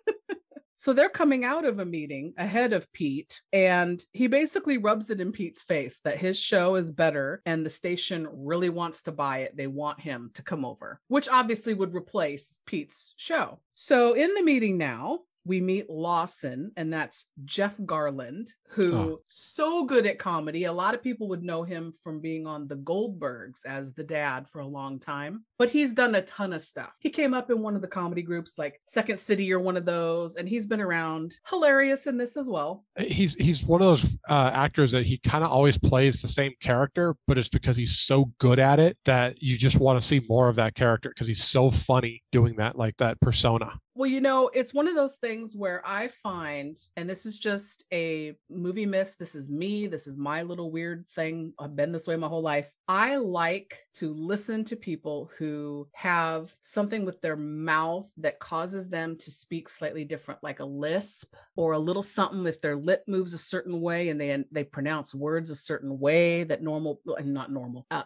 So 0.80 0.92
they're 0.92 1.08
coming 1.08 1.44
out 1.44 1.64
of 1.64 1.80
a 1.80 1.84
meeting 1.84 2.34
ahead 2.38 2.72
of 2.72 2.90
Pete, 2.92 3.40
and 3.52 4.00
he 4.12 4.28
basically 4.28 4.78
rubs 4.78 5.10
it 5.10 5.20
in 5.20 5.32
Pete's 5.32 5.60
face 5.60 5.98
that 6.04 6.18
his 6.18 6.38
show 6.38 6.76
is 6.76 6.92
better 6.92 7.42
and 7.44 7.66
the 7.66 7.70
station 7.70 8.28
really 8.32 8.68
wants 8.68 9.02
to 9.02 9.12
buy 9.12 9.38
it. 9.38 9.56
They 9.56 9.66
want 9.66 10.00
him 10.00 10.30
to 10.34 10.42
come 10.44 10.64
over, 10.64 11.00
which 11.08 11.28
obviously 11.28 11.74
would 11.74 11.94
replace 11.96 12.60
Pete's 12.64 13.12
show. 13.16 13.58
So 13.74 14.12
in 14.12 14.32
the 14.34 14.42
meeting 14.42 14.78
now, 14.78 15.22
we 15.44 15.60
meet 15.60 15.90
Lawson, 15.90 16.70
and 16.76 16.92
that's 16.92 17.24
Jeff 17.44 17.76
Garlin, 17.78 18.46
who 18.68 18.94
Oh. 18.94 19.20
so 19.26 19.84
good 19.84 20.06
at 20.06 20.18
comedy. 20.20 20.64
A 20.64 20.72
lot 20.72 20.94
of 20.94 21.02
people 21.02 21.26
would 21.28 21.42
know 21.42 21.64
him 21.64 21.90
from 22.04 22.20
being 22.20 22.46
on 22.46 22.68
the 22.68 22.76
Goldbergs 22.76 23.64
as 23.66 23.94
the 23.94 24.04
dad 24.04 24.46
for 24.48 24.60
a 24.60 24.66
long 24.66 25.00
time, 25.00 25.44
but 25.58 25.68
he's 25.68 25.92
done 25.92 26.14
a 26.14 26.22
ton 26.22 26.52
of 26.52 26.60
stuff. 26.60 26.92
He 27.00 27.10
came 27.10 27.34
up 27.34 27.50
in 27.50 27.60
one 27.60 27.74
of 27.74 27.82
the 27.82 27.88
comedy 27.88 28.22
groups 28.22 28.58
like 28.58 28.80
Second 28.86 29.18
City 29.18 29.52
or 29.52 29.58
one 29.58 29.76
of 29.76 29.84
those, 29.84 30.36
and 30.36 30.48
he's 30.48 30.66
been 30.66 30.80
around. 30.80 31.34
Hilarious 31.48 32.06
in 32.06 32.16
this 32.16 32.36
as 32.36 32.48
well. 32.48 32.84
He's 32.98 33.34
he's 33.34 33.64
one 33.64 33.82
of 33.82 33.88
those 33.88 34.10
uh, 34.28 34.50
actors 34.52 34.92
that 34.92 35.04
he 35.04 35.18
kind 35.18 35.44
of 35.44 35.50
always 35.50 35.76
plays 35.76 36.22
the 36.22 36.28
same 36.28 36.52
character, 36.62 37.16
but 37.26 37.38
it's 37.38 37.48
because 37.48 37.76
he's 37.76 37.98
so 37.98 38.30
good 38.38 38.58
at 38.58 38.78
it 38.78 38.96
that 39.04 39.42
you 39.42 39.58
just 39.58 39.78
want 39.78 40.00
to 40.00 40.06
see 40.06 40.20
more 40.28 40.48
of 40.48 40.56
that 40.56 40.74
character 40.74 41.08
because 41.10 41.26
he's 41.26 41.44
so 41.44 41.70
funny 41.70 42.22
doing 42.32 42.56
that 42.56 42.76
like 42.76 42.96
that 42.98 43.20
persona. 43.20 43.72
Well, 43.94 44.08
you 44.08 44.20
know, 44.20 44.48
it's 44.54 44.72
one 44.72 44.86
of 44.86 44.94
those 44.94 45.16
things 45.16 45.56
where 45.56 45.82
I 45.84 46.06
find, 46.06 46.76
and 46.96 47.10
this 47.10 47.26
is 47.26 47.36
just 47.36 47.84
a 47.92 48.36
movie 48.48 48.86
miss. 48.86 49.16
This 49.16 49.34
is 49.34 49.50
me. 49.50 49.88
This 49.88 50.06
is 50.06 50.16
my 50.16 50.42
little 50.42 50.70
weird 50.70 51.08
thing. 51.16 51.52
I've 51.58 51.74
been 51.74 51.90
this 51.90 52.06
way 52.06 52.14
my 52.14 52.28
whole 52.28 52.42
life. 52.42 52.72
I 52.86 53.16
like 53.16 53.76
to 53.94 54.14
listen 54.14 54.64
to 54.66 54.76
people 54.76 55.32
who 55.36 55.47
have 55.92 56.54
something 56.60 57.04
with 57.04 57.20
their 57.20 57.36
mouth 57.36 58.10
that 58.16 58.38
causes 58.38 58.88
them 58.88 59.16
to 59.16 59.30
speak 59.30 59.68
slightly 59.68 60.04
different, 60.04 60.42
like 60.42 60.60
a 60.60 60.64
lisp 60.64 61.34
or 61.56 61.72
a 61.72 61.78
little 61.78 62.02
something. 62.02 62.46
If 62.46 62.60
their 62.60 62.76
lip 62.76 63.04
moves 63.06 63.34
a 63.34 63.38
certain 63.38 63.80
way 63.80 64.08
and 64.08 64.20
they 64.20 64.44
they 64.50 64.64
pronounce 64.64 65.14
words 65.14 65.50
a 65.50 65.56
certain 65.56 65.98
way 65.98 66.44
that 66.44 66.62
normal 66.62 67.00
and 67.18 67.32
not 67.34 67.52
normal 67.52 67.86
uh, 67.90 68.02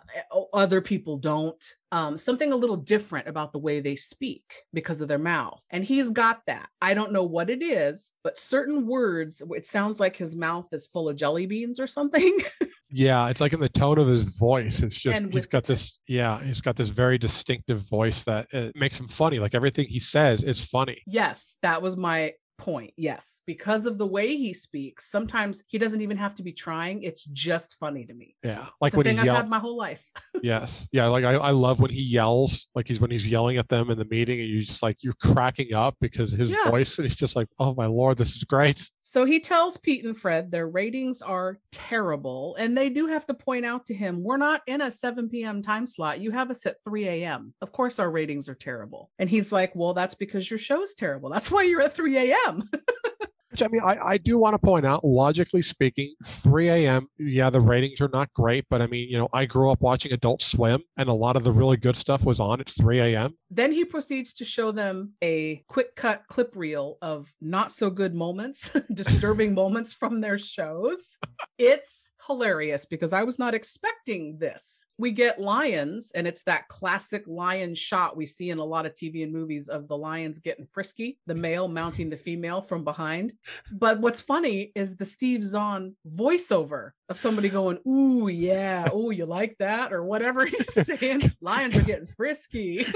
other 0.52 0.80
people 0.80 1.16
don't 1.16 1.74
um, 1.92 2.16
something 2.16 2.52
a 2.52 2.56
little 2.56 2.76
different 2.76 3.28
about 3.28 3.52
the 3.52 3.58
way 3.58 3.80
they 3.80 3.96
speak 3.96 4.42
because 4.72 5.02
of 5.02 5.08
their 5.08 5.18
mouth. 5.18 5.62
And 5.70 5.84
he's 5.84 6.10
got 6.10 6.40
that. 6.46 6.68
I 6.80 6.94
don't 6.94 7.12
know 7.12 7.22
what 7.22 7.50
it 7.50 7.62
is, 7.62 8.14
but 8.24 8.38
certain 8.38 8.86
words, 8.86 9.42
it 9.50 9.66
sounds 9.66 10.00
like 10.00 10.16
his 10.16 10.34
mouth 10.34 10.66
is 10.72 10.86
full 10.86 11.10
of 11.10 11.16
jelly 11.16 11.44
beans 11.46 11.78
or 11.78 11.86
something. 11.86 12.36
Yeah, 12.94 13.28
it's 13.28 13.40
like 13.40 13.54
in 13.54 13.60
the 13.60 13.70
tone 13.70 13.98
of 13.98 14.06
his 14.06 14.22
voice. 14.22 14.80
It's 14.80 14.94
just 14.94 15.22
he's 15.32 15.46
got 15.46 15.64
this. 15.64 15.98
Yeah, 16.06 16.42
he's 16.42 16.60
got 16.60 16.76
this 16.76 16.90
very 16.90 17.16
distinctive 17.16 17.88
voice 17.88 18.22
that 18.24 18.48
it 18.52 18.76
makes 18.76 19.00
him 19.00 19.08
funny. 19.08 19.38
Like 19.38 19.54
everything 19.54 19.86
he 19.88 19.98
says 19.98 20.42
is 20.42 20.62
funny. 20.62 21.00
yes, 21.06 21.56
that 21.62 21.80
was 21.80 21.96
my 21.96 22.32
point. 22.62 22.92
Yes, 22.96 23.40
because 23.46 23.86
of 23.86 23.98
the 23.98 24.06
way 24.06 24.36
he 24.36 24.54
speaks, 24.54 25.10
sometimes 25.10 25.64
he 25.66 25.78
doesn't 25.78 26.00
even 26.00 26.16
have 26.16 26.34
to 26.36 26.42
be 26.42 26.52
trying. 26.52 27.02
It's 27.02 27.24
just 27.24 27.74
funny 27.74 28.06
to 28.06 28.14
me. 28.14 28.36
Yeah, 28.44 28.68
like 28.80 28.94
when 28.94 29.04
he 29.06 29.10
thing 29.12 29.18
I've 29.18 29.24
yells. 29.26 29.36
had 29.38 29.48
my 29.50 29.58
whole 29.58 29.76
life. 29.76 30.10
Yes. 30.42 30.88
Yeah. 30.90 31.06
Like 31.06 31.24
I, 31.24 31.34
I 31.34 31.50
love 31.52 31.78
when 31.78 31.92
he 31.92 32.00
yells, 32.02 32.66
like 32.74 32.88
he's 32.88 32.98
when 32.98 33.12
he's 33.12 33.24
yelling 33.24 33.58
at 33.58 33.68
them 33.68 33.90
in 33.90 33.98
the 33.98 34.04
meeting 34.06 34.40
and 34.40 34.48
you 34.48 34.60
just 34.62 34.82
like 34.82 34.96
you're 35.00 35.14
cracking 35.14 35.72
up 35.72 35.94
because 36.00 36.32
his 36.32 36.50
Yeah. 36.50 36.68
voice 36.68 36.98
and 36.98 37.06
he's 37.06 37.14
just 37.16 37.36
like, 37.36 37.46
Oh 37.60 37.74
my 37.74 37.86
lord, 37.86 38.18
this 38.18 38.34
is 38.34 38.42
great. 38.42 38.84
So 39.02 39.24
he 39.24 39.38
tells 39.38 39.76
Pete 39.76 40.04
and 40.04 40.16
Fred 40.18 40.50
their 40.50 40.68
ratings 40.68 41.22
are 41.22 41.58
terrible, 41.70 42.56
and 42.58 42.76
they 42.76 42.88
do 42.88 43.06
have 43.08 43.26
to 43.26 43.34
point 43.34 43.64
out 43.66 43.86
to 43.86 43.94
him, 43.94 44.22
We're 44.22 44.36
not 44.36 44.62
in 44.66 44.80
a 44.80 44.90
7 44.90 45.28
p.m. 45.28 45.62
time 45.62 45.86
slot. 45.86 46.20
You 46.20 46.30
have 46.32 46.50
us 46.50 46.64
at 46.66 46.76
3 46.84 47.06
a.m. 47.08 47.54
Of 47.60 47.70
course, 47.72 47.98
our 47.98 48.10
ratings 48.10 48.48
are 48.48 48.54
terrible. 48.54 49.10
And 49.18 49.28
he's 49.28 49.52
like, 49.52 49.76
Well, 49.76 49.94
that's 49.94 50.14
because 50.14 50.48
your 50.50 50.58
show's 50.58 50.94
terrible. 50.94 51.30
That's 51.30 51.50
why 51.50 51.62
you're 51.62 51.82
at 51.82 51.94
3 51.94 52.16
a.m 52.32 52.51
am 52.52 52.62
Which 53.52 53.62
I 53.62 53.68
mean, 53.68 53.82
I, 53.84 53.98
I 54.02 54.16
do 54.16 54.38
want 54.38 54.54
to 54.54 54.58
point 54.58 54.86
out, 54.86 55.04
logically 55.04 55.60
speaking, 55.60 56.14
3 56.24 56.70
a.m. 56.70 57.06
Yeah, 57.18 57.50
the 57.50 57.60
ratings 57.60 58.00
are 58.00 58.08
not 58.08 58.32
great, 58.32 58.64
but 58.70 58.80
I 58.80 58.86
mean, 58.86 59.10
you 59.10 59.18
know, 59.18 59.28
I 59.34 59.44
grew 59.44 59.70
up 59.70 59.82
watching 59.82 60.10
Adult 60.12 60.42
Swim, 60.42 60.82
and 60.96 61.10
a 61.10 61.12
lot 61.12 61.36
of 61.36 61.44
the 61.44 61.52
really 61.52 61.76
good 61.76 61.94
stuff 61.94 62.24
was 62.24 62.40
on 62.40 62.60
at 62.60 62.70
3 62.70 63.00
a.m. 63.00 63.34
then 63.50 63.70
he 63.70 63.84
proceeds 63.84 64.32
to 64.34 64.46
show 64.46 64.72
them 64.72 65.12
a 65.22 65.62
quick 65.68 65.94
cut 65.96 66.22
clip 66.28 66.56
reel 66.56 66.96
of 67.02 67.30
not 67.42 67.72
so 67.72 67.90
good 67.90 68.14
moments, 68.14 68.70
disturbing 68.94 69.52
moments 69.62 69.92
from 69.92 70.22
their 70.22 70.38
shows. 70.38 71.18
It's 71.58 72.12
hilarious 72.26 72.86
because 72.86 73.12
I 73.12 73.22
was 73.22 73.38
not 73.38 73.52
expecting 73.52 74.38
this. 74.38 74.86
We 74.96 75.10
get 75.10 75.42
lions, 75.42 76.10
and 76.14 76.26
it's 76.26 76.44
that 76.44 76.68
classic 76.68 77.24
lion 77.26 77.74
shot 77.74 78.16
we 78.16 78.24
see 78.24 78.48
in 78.48 78.58
a 78.58 78.64
lot 78.64 78.86
of 78.86 78.94
TV 78.94 79.22
and 79.22 79.32
movies 79.32 79.68
of 79.68 79.88
the 79.88 79.96
lions 79.96 80.38
getting 80.38 80.64
frisky, 80.64 81.18
the 81.26 81.34
male 81.34 81.68
mounting 81.68 82.08
the 82.08 82.16
female 82.16 82.62
from 82.62 82.82
behind. 82.82 83.34
But 83.72 84.00
what's 84.00 84.20
funny 84.20 84.72
is 84.74 84.96
the 84.96 85.04
Steve 85.04 85.44
Zahn 85.44 85.96
voiceover 86.08 86.90
of 87.08 87.18
somebody 87.18 87.48
going, 87.48 87.78
Ooh, 87.86 88.28
yeah, 88.28 88.88
oh, 88.92 89.10
you 89.10 89.26
like 89.26 89.56
that, 89.58 89.92
or 89.92 90.04
whatever 90.04 90.46
he's 90.46 90.72
saying. 90.86 91.32
Lions 91.40 91.76
are 91.76 91.82
getting 91.82 92.08
frisky. 92.16 92.86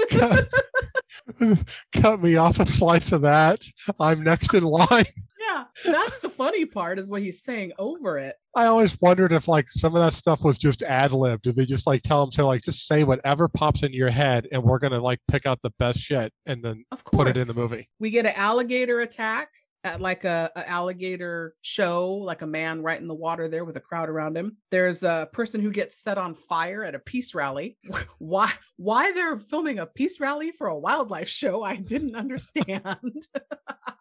Cut 1.93 2.21
me 2.21 2.35
off 2.35 2.59
a 2.59 2.65
slice 2.65 3.11
of 3.11 3.21
that. 3.21 3.61
I'm 3.99 4.23
next 4.23 4.53
in 4.53 4.63
line. 4.63 5.05
Yeah, 5.39 5.63
that's 5.85 6.19
the 6.19 6.29
funny 6.29 6.65
part 6.65 6.99
is 6.99 7.07
what 7.07 7.21
he's 7.21 7.41
saying 7.41 7.71
over 7.79 8.17
it. 8.17 8.35
I 8.55 8.65
always 8.65 8.99
wondered 8.99 9.31
if 9.31 9.47
like 9.47 9.71
some 9.71 9.95
of 9.95 10.01
that 10.03 10.13
stuff 10.17 10.43
was 10.43 10.57
just 10.57 10.81
ad 10.81 11.13
lib. 11.13 11.41
Did 11.41 11.55
they 11.55 11.65
just 11.65 11.87
like 11.87 12.03
tell 12.03 12.23
him 12.23 12.31
to 12.31 12.45
like 12.45 12.63
just 12.63 12.87
say 12.87 13.03
whatever 13.03 13.47
pops 13.47 13.83
into 13.83 13.95
your 13.95 14.09
head 14.09 14.47
and 14.51 14.61
we're 14.63 14.79
gonna 14.79 14.99
like 14.99 15.19
pick 15.29 15.45
out 15.45 15.59
the 15.63 15.71
best 15.79 15.99
shit 15.99 16.33
and 16.45 16.63
then 16.63 16.83
Of 16.91 17.03
course. 17.03 17.23
put 17.23 17.27
it 17.29 17.37
in 17.39 17.47
the 17.47 17.53
movie? 17.53 17.87
we 17.99 18.09
get 18.09 18.25
an 18.25 18.33
alligator 18.35 18.99
attack 18.99 19.49
at 19.83 20.01
like 20.01 20.23
a, 20.23 20.51
a 20.55 20.69
alligator 20.69 21.53
show, 21.61 22.13
like 22.13 22.41
a 22.41 22.47
man 22.47 22.81
right 22.81 22.99
in 22.99 23.07
the 23.07 23.13
water 23.13 23.47
there 23.47 23.65
with 23.65 23.77
a 23.77 23.81
crowd 23.81 24.09
around 24.09 24.35
him. 24.35 24.57
There's 24.71 25.03
a 25.03 25.29
person 25.31 25.61
who 25.61 25.71
gets 25.71 26.01
set 26.01 26.17
on 26.17 26.33
fire 26.33 26.83
at 26.83 26.95
a 26.95 26.99
peace 26.99 27.33
rally. 27.33 27.77
why 28.17 28.51
why 28.77 29.11
they're 29.11 29.37
filming 29.37 29.79
a 29.79 29.85
peace 29.85 30.19
rally 30.19 30.51
for 30.51 30.67
a 30.67 30.77
wildlife 30.77 31.29
show, 31.29 31.63
I 31.63 31.75
didn't 31.77 32.15
understand. 32.27 32.77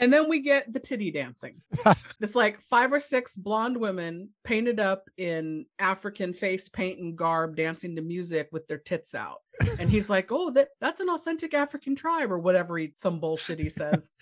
And 0.00 0.10
then 0.10 0.28
we 0.28 0.40
get 0.40 0.72
the 0.72 0.80
titty 0.80 1.10
dancing. 1.10 1.60
it's 2.20 2.34
like 2.34 2.60
five 2.60 2.92
or 2.92 3.00
six 3.00 3.36
blonde 3.36 3.76
women 3.76 4.30
painted 4.44 4.80
up 4.80 5.08
in 5.18 5.66
African 5.78 6.32
face 6.32 6.70
paint 6.70 6.98
and 6.98 7.16
garb 7.16 7.54
dancing 7.54 7.94
to 7.96 8.02
music 8.02 8.48
with 8.50 8.66
their 8.66 8.78
tits 8.78 9.14
out. 9.14 9.40
And 9.78 9.90
he's 9.90 10.08
like, 10.08 10.32
"Oh, 10.32 10.50
that 10.52 10.68
that's 10.80 11.02
an 11.02 11.10
authentic 11.10 11.52
African 11.52 11.94
tribe 11.94 12.32
or 12.32 12.38
whatever 12.38 12.78
he 12.78 12.94
some 12.96 13.20
bullshit 13.20 13.58
he 13.58 13.68
says." 13.68 14.10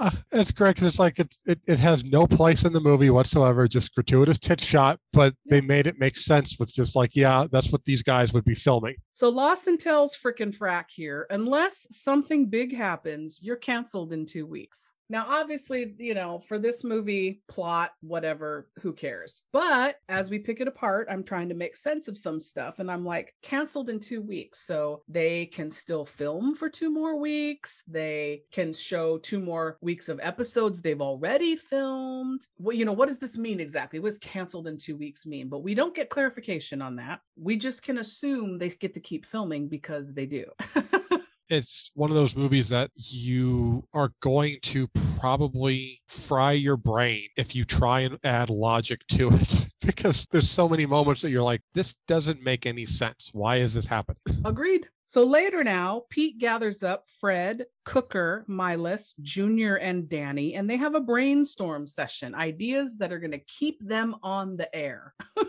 Uh, 0.00 0.10
that's 0.30 0.50
correct. 0.50 0.82
It's 0.82 0.98
like 0.98 1.18
it, 1.18 1.32
it 1.46 1.58
it 1.66 1.78
has 1.78 2.02
no 2.04 2.26
place 2.26 2.64
in 2.64 2.72
the 2.72 2.80
movie 2.80 3.10
whatsoever. 3.10 3.68
Just 3.68 3.94
gratuitous 3.94 4.38
tit 4.38 4.60
shot, 4.60 4.98
but 5.12 5.34
they 5.48 5.60
made 5.60 5.86
it 5.86 5.98
make 5.98 6.16
sense 6.16 6.56
with 6.58 6.72
just 6.72 6.96
like, 6.96 7.14
yeah, 7.14 7.46
that's 7.52 7.70
what 7.70 7.84
these 7.84 8.02
guys 8.02 8.32
would 8.32 8.44
be 8.44 8.54
filming. 8.54 8.94
So 9.12 9.28
Lawson 9.28 9.78
tells 9.78 10.16
frickin' 10.16 10.56
frack 10.56 10.86
here, 10.88 11.26
unless 11.30 11.86
something 11.90 12.46
big 12.46 12.74
happens, 12.74 13.40
you're 13.42 13.56
canceled 13.56 14.12
in 14.12 14.26
two 14.26 14.46
weeks. 14.46 14.93
Now, 15.08 15.26
obviously, 15.28 15.94
you 15.98 16.14
know, 16.14 16.38
for 16.38 16.58
this 16.58 16.82
movie, 16.82 17.42
plot, 17.48 17.92
whatever, 18.00 18.68
who 18.80 18.92
cares? 18.92 19.42
But 19.52 19.96
as 20.08 20.30
we 20.30 20.38
pick 20.38 20.60
it 20.60 20.68
apart, 20.68 21.08
I'm 21.10 21.24
trying 21.24 21.48
to 21.50 21.54
make 21.54 21.76
sense 21.76 22.08
of 22.08 22.16
some 22.16 22.40
stuff. 22.40 22.78
And 22.78 22.90
I'm 22.90 23.04
like, 23.04 23.34
canceled 23.42 23.90
in 23.90 24.00
two 24.00 24.22
weeks. 24.22 24.60
So 24.66 25.02
they 25.08 25.46
can 25.46 25.70
still 25.70 26.04
film 26.04 26.54
for 26.54 26.68
two 26.68 26.92
more 26.92 27.18
weeks. 27.18 27.84
They 27.86 28.42
can 28.52 28.72
show 28.72 29.18
two 29.18 29.40
more 29.40 29.78
weeks 29.80 30.08
of 30.08 30.20
episodes 30.22 30.80
they've 30.80 31.00
already 31.00 31.56
filmed. 31.56 32.46
Well, 32.58 32.76
you 32.76 32.84
know, 32.84 32.92
what 32.92 33.08
does 33.08 33.18
this 33.18 33.36
mean 33.36 33.60
exactly? 33.60 34.00
What 34.00 34.10
does 34.10 34.18
canceled 34.18 34.66
in 34.66 34.76
two 34.76 34.96
weeks 34.96 35.26
mean? 35.26 35.48
But 35.48 35.62
we 35.62 35.74
don't 35.74 35.94
get 35.94 36.10
clarification 36.10 36.80
on 36.80 36.96
that. 36.96 37.20
We 37.36 37.56
just 37.56 37.82
can 37.82 37.98
assume 37.98 38.58
they 38.58 38.70
get 38.70 38.94
to 38.94 39.00
keep 39.00 39.26
filming 39.26 39.68
because 39.68 40.14
they 40.14 40.26
do. 40.26 40.46
it's 41.48 41.90
one 41.94 42.10
of 42.10 42.16
those 42.16 42.36
movies 42.36 42.68
that 42.70 42.90
you 42.96 43.86
are 43.92 44.10
going 44.20 44.58
to 44.62 44.88
probably 45.18 46.00
fry 46.08 46.52
your 46.52 46.76
brain 46.76 47.28
if 47.36 47.54
you 47.54 47.64
try 47.64 48.00
and 48.00 48.18
add 48.24 48.50
logic 48.50 49.00
to 49.08 49.30
it. 49.30 49.66
Because 49.84 50.26
there's 50.30 50.48
so 50.48 50.66
many 50.66 50.86
moments 50.86 51.20
that 51.20 51.28
you're 51.28 51.42
like 51.42 51.60
this 51.74 51.94
doesn't 52.08 52.42
make 52.42 52.64
any 52.64 52.86
sense. 52.86 53.28
Why 53.34 53.56
is 53.58 53.74
this 53.74 53.84
happening? 53.84 54.16
Agreed. 54.42 54.88
So 55.04 55.24
later 55.24 55.62
now, 55.62 56.04
Pete 56.08 56.38
gathers 56.38 56.82
up 56.82 57.04
Fred, 57.20 57.66
Cooker, 57.84 58.44
Milas, 58.48 59.14
Junior, 59.20 59.76
and 59.76 60.08
Danny, 60.08 60.54
and 60.54 60.68
they 60.68 60.76
have 60.76 60.94
a 60.94 61.00
brainstorm 61.00 61.86
session, 61.86 62.34
ideas 62.34 62.98
that 62.98 63.12
are 63.12 63.18
going 63.18 63.30
to 63.32 63.38
keep 63.38 63.78
them 63.86 64.16
on 64.22 64.56
the 64.56 64.74
air. 64.74 65.14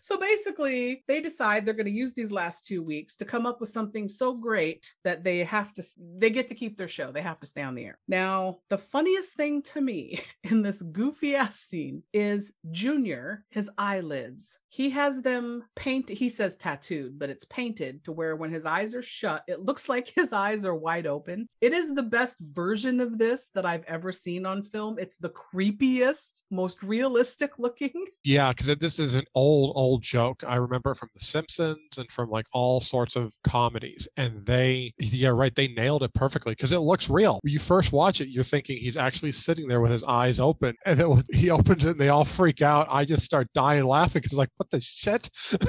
so 0.00 0.18
basically, 0.18 1.02
they 1.08 1.20
decide 1.20 1.64
they're 1.64 1.74
going 1.74 1.86
to 1.86 1.92
use 1.92 2.14
these 2.14 2.32
last 2.32 2.66
two 2.66 2.82
weeks 2.82 3.16
to 3.16 3.24
come 3.24 3.46
up 3.46 3.60
with 3.60 3.70
something 3.70 4.08
so 4.08 4.34
great 4.34 4.92
that 5.04 5.24
they 5.24 5.38
have 5.38 5.72
to, 5.74 5.82
they 6.18 6.30
get 6.30 6.48
to 6.48 6.54
keep 6.54 6.76
their 6.76 6.88
show. 6.88 7.12
They 7.12 7.22
have 7.22 7.40
to 7.40 7.46
stay 7.46 7.62
on 7.62 7.74
the 7.74 7.84
air. 7.84 7.98
Now, 8.08 8.58
the 8.68 8.78
funniest 8.78 9.36
thing 9.36 9.62
to 9.62 9.80
me 9.80 10.20
in 10.44 10.62
this 10.62 10.82
goofy 10.82 11.34
ass 11.34 11.56
scene 11.56 12.02
is 12.12 12.52
Junior, 12.70 13.44
his 13.50 13.70
eyelids. 13.78 14.58
He 14.68 14.90
has 14.90 15.22
them 15.22 15.64
painted, 15.74 16.16
he 16.16 16.28
says 16.28 16.56
tattooed, 16.56 17.18
but 17.18 17.30
it's 17.30 17.44
painted 17.46 18.04
to 18.04 18.12
where 18.12 18.36
when 18.36 18.50
his 18.50 18.66
eyes 18.66 18.94
are 18.94 19.02
shut, 19.02 19.42
it 19.48 19.60
looks 19.60 19.88
like 19.88 20.08
his 20.14 20.32
eyes 20.32 20.64
are 20.64 20.74
wide 20.74 21.06
open. 21.06 21.48
It 21.60 21.69
is 21.72 21.94
the 21.94 22.02
best 22.02 22.38
version 22.40 23.00
of 23.00 23.18
this 23.18 23.50
that 23.54 23.66
I've 23.66 23.84
ever 23.84 24.12
seen 24.12 24.46
on 24.46 24.62
film. 24.62 24.98
It's 24.98 25.16
the 25.16 25.30
creepiest, 25.30 26.42
most 26.50 26.82
realistic 26.82 27.58
looking. 27.58 27.92
yeah 28.24 28.52
because 28.52 28.76
this 28.78 28.98
is 28.98 29.14
an 29.14 29.24
old 29.34 29.72
old 29.74 30.02
joke 30.02 30.42
i 30.46 30.56
remember 30.56 30.94
from 30.94 31.08
the 31.14 31.24
simpsons 31.24 31.78
and 31.96 32.10
from 32.10 32.28
like 32.30 32.46
all 32.52 32.80
sorts 32.80 33.16
of 33.16 33.32
comedies 33.44 34.06
and 34.16 34.44
they 34.44 34.92
yeah 34.98 35.28
right 35.28 35.54
they 35.56 35.68
nailed 35.68 36.02
it 36.02 36.12
perfectly 36.14 36.52
because 36.52 36.72
it 36.72 36.78
looks 36.78 37.08
real 37.08 37.38
when 37.42 37.52
you 37.52 37.58
first 37.58 37.92
watch 37.92 38.20
it 38.20 38.28
you're 38.28 38.44
thinking 38.44 38.76
he's 38.78 38.96
actually 38.96 39.32
sitting 39.32 39.66
there 39.66 39.80
with 39.80 39.90
his 39.90 40.04
eyes 40.04 40.38
open 40.38 40.74
and 40.84 41.00
then 41.00 41.08
when 41.08 41.24
he 41.32 41.50
opens 41.50 41.84
it 41.84 41.92
and 41.92 42.00
they 42.00 42.08
all 42.08 42.24
freak 42.24 42.62
out 42.62 42.86
i 42.90 43.04
just 43.04 43.22
start 43.22 43.48
dying 43.54 43.84
laughing 43.84 44.20
because 44.22 44.36
like 44.36 44.50
what 44.56 44.70
the 44.70 44.80
shit 44.80 45.30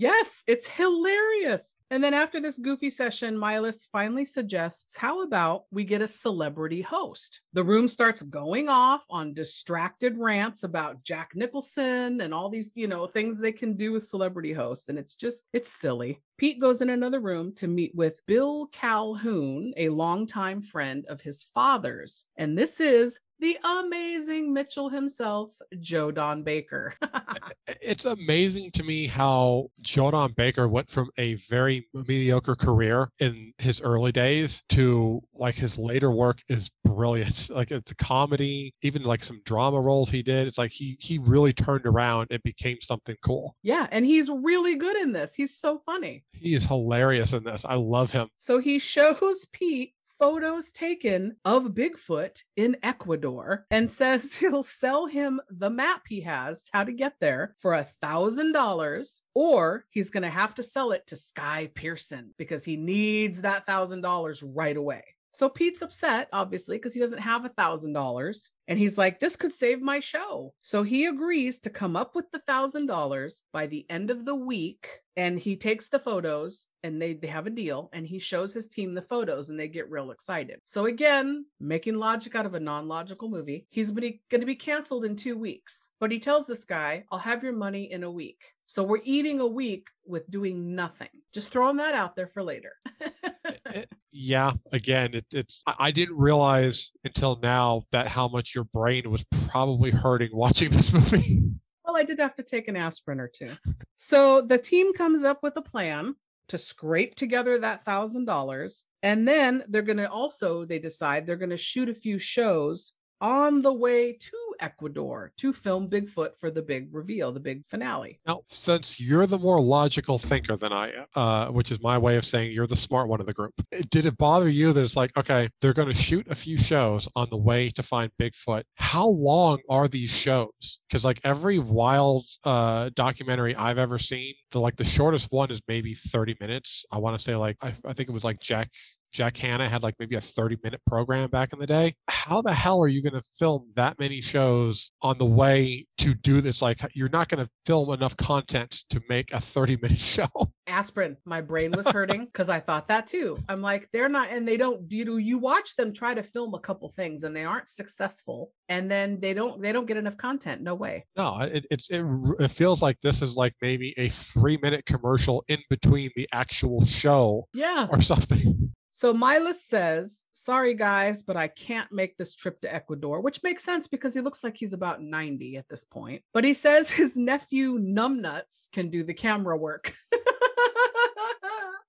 Yes, 0.00 0.42
it's 0.46 0.66
hilarious. 0.66 1.74
And 1.90 2.02
then 2.02 2.14
after 2.14 2.40
this 2.40 2.58
goofy 2.58 2.88
session, 2.88 3.36
Milas 3.36 3.84
finally 3.92 4.24
suggests 4.24 4.96
how 4.96 5.20
about 5.20 5.64
we 5.70 5.84
get 5.84 6.00
a 6.00 6.08
celebrity 6.08 6.80
host? 6.80 7.42
The 7.52 7.62
room 7.62 7.86
starts 7.86 8.22
going 8.22 8.70
off 8.70 9.04
on 9.10 9.34
distracted 9.34 10.16
rants 10.16 10.62
about 10.64 11.04
Jack 11.04 11.32
Nicholson 11.34 12.22
and 12.22 12.32
all 12.32 12.48
these, 12.48 12.72
you 12.74 12.88
know, 12.88 13.06
things 13.06 13.38
they 13.38 13.52
can 13.52 13.74
do 13.76 13.92
with 13.92 14.04
celebrity 14.04 14.54
hosts. 14.54 14.88
And 14.88 14.98
it's 14.98 15.16
just, 15.16 15.50
it's 15.52 15.70
silly. 15.70 16.22
Pete 16.38 16.62
goes 16.62 16.80
in 16.80 16.88
another 16.88 17.20
room 17.20 17.54
to 17.56 17.68
meet 17.68 17.94
with 17.94 18.24
Bill 18.24 18.68
Calhoun, 18.72 19.74
a 19.76 19.90
longtime 19.90 20.62
friend 20.62 21.04
of 21.10 21.20
his 21.20 21.42
father's. 21.42 22.24
And 22.38 22.56
this 22.56 22.80
is 22.80 23.20
the 23.40 23.58
amazing 23.64 24.52
Mitchell 24.52 24.88
himself, 24.88 25.54
Joe 25.80 26.10
Don 26.10 26.42
Baker. 26.42 26.94
it's 27.80 28.04
amazing 28.04 28.70
to 28.72 28.82
me 28.82 29.06
how 29.06 29.68
Joe 29.80 30.10
Don 30.10 30.32
Baker 30.32 30.68
went 30.68 30.90
from 30.90 31.10
a 31.18 31.34
very 31.48 31.86
mediocre 31.94 32.54
career 32.54 33.10
in 33.18 33.52
his 33.58 33.80
early 33.80 34.12
days 34.12 34.62
to 34.70 35.22
like 35.34 35.54
his 35.54 35.78
later 35.78 36.10
work 36.10 36.38
is 36.48 36.70
brilliant. 36.84 37.48
Like 37.60 37.70
it's 37.72 37.90
a 37.90 37.94
comedy, 37.96 38.74
even 38.82 39.02
like 39.02 39.22
some 39.22 39.42
drama 39.44 39.80
roles 39.80 40.08
he 40.08 40.22
did. 40.22 40.46
It's 40.48 40.56
like 40.56 40.70
he 40.70 40.96
he 41.00 41.18
really 41.18 41.52
turned 41.52 41.84
around 41.84 42.28
and 42.30 42.42
became 42.42 42.78
something 42.80 43.16
cool. 43.24 43.54
yeah, 43.62 43.86
and 43.90 44.04
he's 44.04 44.30
really 44.30 44.76
good 44.76 44.96
in 44.96 45.12
this. 45.12 45.34
He's 45.34 45.56
so 45.56 45.78
funny. 45.78 46.24
He 46.32 46.54
is 46.54 46.64
hilarious 46.64 47.32
in 47.32 47.44
this. 47.44 47.64
I 47.64 47.74
love 47.74 48.12
him. 48.12 48.28
So 48.38 48.58
he 48.58 48.78
shows 48.78 49.46
Pete 49.52 49.94
photos 50.20 50.70
taken 50.70 51.34
of 51.46 51.64
Bigfoot 51.68 52.42
in 52.54 52.76
Ecuador 52.82 53.64
and 53.70 53.88
mm. 53.88 53.90
says 53.90 54.34
he'll 54.38 54.62
sell 54.62 55.06
him 55.06 55.40
the 55.48 55.70
map 55.70 56.02
he 56.08 56.20
has, 56.20 56.68
how 56.72 56.84
to 56.84 56.92
get 56.92 57.14
there, 57.20 57.56
for 57.58 57.72
a 57.74 57.84
thousand 57.84 58.52
dollars, 58.52 59.22
or 59.34 59.86
he's 59.88 60.10
going 60.10 60.22
to 60.22 60.30
have 60.30 60.54
to 60.54 60.62
sell 60.62 60.92
it 60.92 61.06
to 61.06 61.16
Sky 61.16 61.70
Pearson 61.74 62.34
because 62.36 62.64
he 62.64 62.76
needs 62.76 63.42
that 63.42 63.64
thousand 63.64 64.02
dollars 64.02 64.42
right 64.42 64.76
away. 64.76 65.02
So 65.32 65.48
Pete's 65.48 65.82
upset, 65.82 66.28
obviously, 66.32 66.76
because 66.76 66.94
he 66.94 67.00
doesn't 67.00 67.18
have 67.18 67.44
a 67.44 67.50
thousand 67.50 67.92
dollars. 67.92 68.50
And 68.68 68.78
he's 68.78 68.98
like, 68.98 69.18
this 69.18 69.36
could 69.36 69.52
save 69.52 69.80
my 69.80 70.00
show. 70.00 70.54
So 70.60 70.82
he 70.82 71.06
agrees 71.06 71.58
to 71.60 71.70
come 71.70 71.96
up 71.96 72.14
with 72.14 72.30
the 72.30 72.40
thousand 72.40 72.86
dollars 72.86 73.42
by 73.52 73.66
the 73.66 73.84
end 73.90 74.10
of 74.10 74.24
the 74.24 74.34
week. 74.34 74.86
And 75.16 75.38
he 75.38 75.56
takes 75.56 75.88
the 75.88 75.98
photos 75.98 76.68
and 76.82 77.02
they, 77.02 77.14
they 77.14 77.26
have 77.26 77.46
a 77.46 77.50
deal 77.50 77.90
and 77.92 78.06
he 78.06 78.18
shows 78.18 78.54
his 78.54 78.68
team 78.68 78.94
the 78.94 79.02
photos 79.02 79.50
and 79.50 79.58
they 79.58 79.68
get 79.68 79.90
real 79.90 80.12
excited. 80.12 80.60
So 80.64 80.86
again, 80.86 81.44
making 81.58 81.98
logic 81.98 82.34
out 82.34 82.46
of 82.46 82.54
a 82.54 82.60
non-logical 82.60 83.28
movie. 83.28 83.66
He's 83.70 83.90
going 83.90 84.20
to 84.30 84.46
be 84.46 84.54
canceled 84.54 85.04
in 85.04 85.16
two 85.16 85.36
weeks. 85.36 85.90
But 85.98 86.12
he 86.12 86.20
tells 86.20 86.46
this 86.46 86.64
guy, 86.64 87.04
I'll 87.10 87.18
have 87.18 87.42
your 87.42 87.52
money 87.52 87.90
in 87.90 88.04
a 88.04 88.10
week. 88.10 88.42
So 88.66 88.84
we're 88.84 89.00
eating 89.02 89.40
a 89.40 89.46
week 89.46 89.88
with 90.06 90.30
doing 90.30 90.76
nothing. 90.76 91.08
Just 91.34 91.50
throwing 91.52 91.78
that 91.78 91.96
out 91.96 92.14
there 92.14 92.28
for 92.28 92.42
later. 92.42 92.74
It- 93.74 93.88
yeah, 94.12 94.52
again, 94.72 95.14
it, 95.14 95.26
it's 95.32 95.62
I 95.66 95.74
I 95.78 95.90
didn't 95.90 96.16
realize 96.16 96.90
until 97.04 97.38
now 97.42 97.84
that 97.92 98.08
how 98.08 98.28
much 98.28 98.54
your 98.54 98.64
brain 98.64 99.10
was 99.10 99.24
probably 99.48 99.90
hurting 99.90 100.30
watching 100.34 100.70
this 100.70 100.92
movie. 100.92 101.42
Well, 101.84 101.96
I 101.96 102.02
did 102.04 102.18
have 102.18 102.34
to 102.36 102.42
take 102.42 102.68
an 102.68 102.76
aspirin 102.76 103.20
or 103.20 103.28
two. 103.28 103.50
So 103.96 104.42
the 104.42 104.58
team 104.58 104.92
comes 104.94 105.24
up 105.24 105.42
with 105.42 105.56
a 105.56 105.62
plan 105.62 106.14
to 106.48 106.58
scrape 106.58 107.14
together 107.14 107.58
that 107.58 107.84
thousand 107.84 108.24
dollars. 108.26 108.84
And 109.02 109.26
then 109.26 109.64
they're 109.68 109.82
going 109.82 109.98
to 109.98 110.10
also, 110.10 110.64
they 110.64 110.78
decide 110.78 111.24
they're 111.26 111.36
going 111.36 111.50
to 111.50 111.56
shoot 111.56 111.88
a 111.88 111.94
few 111.94 112.18
shows 112.18 112.92
on 113.20 113.62
the 113.62 113.72
way 113.72 114.12
to 114.12 114.36
Ecuador 114.60 115.32
to 115.38 115.52
film 115.52 115.88
Bigfoot 115.88 116.36
for 116.36 116.50
the 116.50 116.62
big 116.62 116.88
reveal, 116.92 117.32
the 117.32 117.40
big 117.40 117.66
finale. 117.66 118.20
Now, 118.26 118.42
since 118.48 119.00
you're 119.00 119.26
the 119.26 119.38
more 119.38 119.60
logical 119.60 120.18
thinker 120.18 120.56
than 120.56 120.72
I 120.72 120.92
am, 120.92 121.06
uh, 121.14 121.46
which 121.50 121.70
is 121.70 121.80
my 121.80 121.98
way 121.98 122.16
of 122.16 122.26
saying 122.26 122.52
you're 122.52 122.66
the 122.66 122.76
smart 122.76 123.08
one 123.08 123.20
of 123.20 123.26
the 123.26 123.32
group, 123.32 123.54
did 123.90 124.06
it 124.06 124.16
bother 124.16 124.48
you 124.48 124.72
that 124.72 124.82
it's 124.82 124.96
like, 124.96 125.16
okay, 125.16 125.48
they're 125.60 125.72
going 125.72 125.88
to 125.88 125.94
shoot 125.94 126.26
a 126.30 126.34
few 126.34 126.58
shows 126.58 127.08
on 127.16 127.28
the 127.30 127.36
way 127.36 127.70
to 127.70 127.82
find 127.82 128.10
Bigfoot? 128.20 128.62
How 128.74 129.08
long 129.08 129.58
are 129.68 129.88
these 129.88 130.10
shows? 130.10 130.80
Because 130.88 131.04
like 131.04 131.20
every 131.24 131.58
wild 131.58 132.26
uh, 132.44 132.90
documentary 132.94 133.54
I've 133.56 133.78
ever 133.78 133.98
seen, 133.98 134.34
the 134.52 134.60
like 134.60 134.76
the 134.76 134.84
shortest 134.84 135.28
one 135.30 135.50
is 135.50 135.60
maybe 135.68 135.94
30 135.94 136.36
minutes. 136.40 136.84
I 136.90 136.98
want 136.98 137.18
to 137.18 137.22
say 137.22 137.36
like 137.36 137.56
I, 137.62 137.74
I 137.84 137.92
think 137.92 138.08
it 138.08 138.12
was 138.12 138.24
like 138.24 138.40
Jack 138.40 138.70
Jack 139.12 139.36
Hanna 139.36 139.68
had 139.68 139.82
like 139.82 139.94
maybe 139.98 140.16
a 140.16 140.20
30 140.20 140.58
minute 140.62 140.80
program 140.86 141.30
back 141.30 141.52
in 141.52 141.58
the 141.58 141.66
day. 141.66 141.94
How 142.08 142.42
the 142.42 142.52
hell 142.54 142.80
are 142.80 142.88
you 142.88 143.02
going 143.02 143.14
to 143.14 143.22
film 143.38 143.70
that 143.76 143.98
many 143.98 144.20
shows 144.20 144.92
on 145.02 145.18
the 145.18 145.24
way 145.24 145.86
to 145.98 146.14
do 146.14 146.40
this? 146.40 146.62
Like, 146.62 146.80
you're 146.94 147.08
not 147.08 147.28
going 147.28 147.44
to 147.44 147.50
film 147.66 147.92
enough 147.92 148.16
content 148.16 148.80
to 148.90 149.00
make 149.08 149.32
a 149.32 149.40
30 149.40 149.78
minute 149.82 149.98
show. 150.14 150.28
aspirin 150.66 151.16
my 151.24 151.40
brain 151.40 151.72
was 151.72 151.86
hurting 151.88 152.24
because 152.26 152.48
i 152.48 152.60
thought 152.60 152.86
that 152.86 153.04
too 153.04 153.36
i'm 153.48 153.60
like 153.60 153.88
they're 153.92 154.08
not 154.08 154.30
and 154.30 154.46
they 154.46 154.56
don't 154.56 154.86
do 154.88 154.96
you, 154.96 155.16
you 155.16 155.36
watch 155.36 155.74
them 155.74 155.92
try 155.92 156.14
to 156.14 156.22
film 156.22 156.54
a 156.54 156.60
couple 156.60 156.88
things 156.88 157.24
and 157.24 157.34
they 157.34 157.44
aren't 157.44 157.66
successful 157.68 158.52
and 158.68 158.88
then 158.88 159.18
they 159.20 159.34
don't 159.34 159.60
they 159.60 159.72
don't 159.72 159.86
get 159.86 159.96
enough 159.96 160.16
content 160.16 160.62
no 160.62 160.74
way 160.74 161.04
No, 161.16 161.40
it, 161.40 161.66
it's 161.72 161.90
it, 161.90 162.04
it 162.38 162.50
feels 162.52 162.80
like 162.82 162.98
this 163.02 163.20
is 163.20 163.34
like 163.36 163.54
maybe 163.60 163.94
a 163.98 164.10
three 164.10 164.58
minute 164.62 164.86
commercial 164.86 165.44
in 165.48 165.58
between 165.68 166.10
the 166.14 166.28
actual 166.32 166.84
show 166.84 167.48
yeah 167.52 167.88
or 167.90 168.00
something. 168.00 168.72
So 169.00 169.14
milas 169.14 169.54
says 169.54 170.26
sorry 170.34 170.74
guys 170.74 171.22
but 171.22 171.34
i 171.34 171.48
can't 171.48 171.90
make 171.90 172.18
this 172.18 172.34
trip 172.34 172.60
to 172.60 172.74
ecuador 172.74 173.22
which 173.22 173.42
makes 173.42 173.64
sense 173.64 173.86
because 173.86 174.12
he 174.12 174.20
looks 174.20 174.44
like 174.44 174.54
he's 174.58 174.74
about 174.74 175.00
90 175.00 175.56
at 175.56 175.66
this 175.70 175.84
point 175.84 176.22
but 176.34 176.44
he 176.44 176.52
says 176.52 176.90
his 177.00 177.16
nephew 177.16 177.78
numbnuts 177.78 178.70
can 178.70 178.90
do 178.90 179.02
the 179.02 179.14
camera 179.14 179.56
work. 179.56 179.92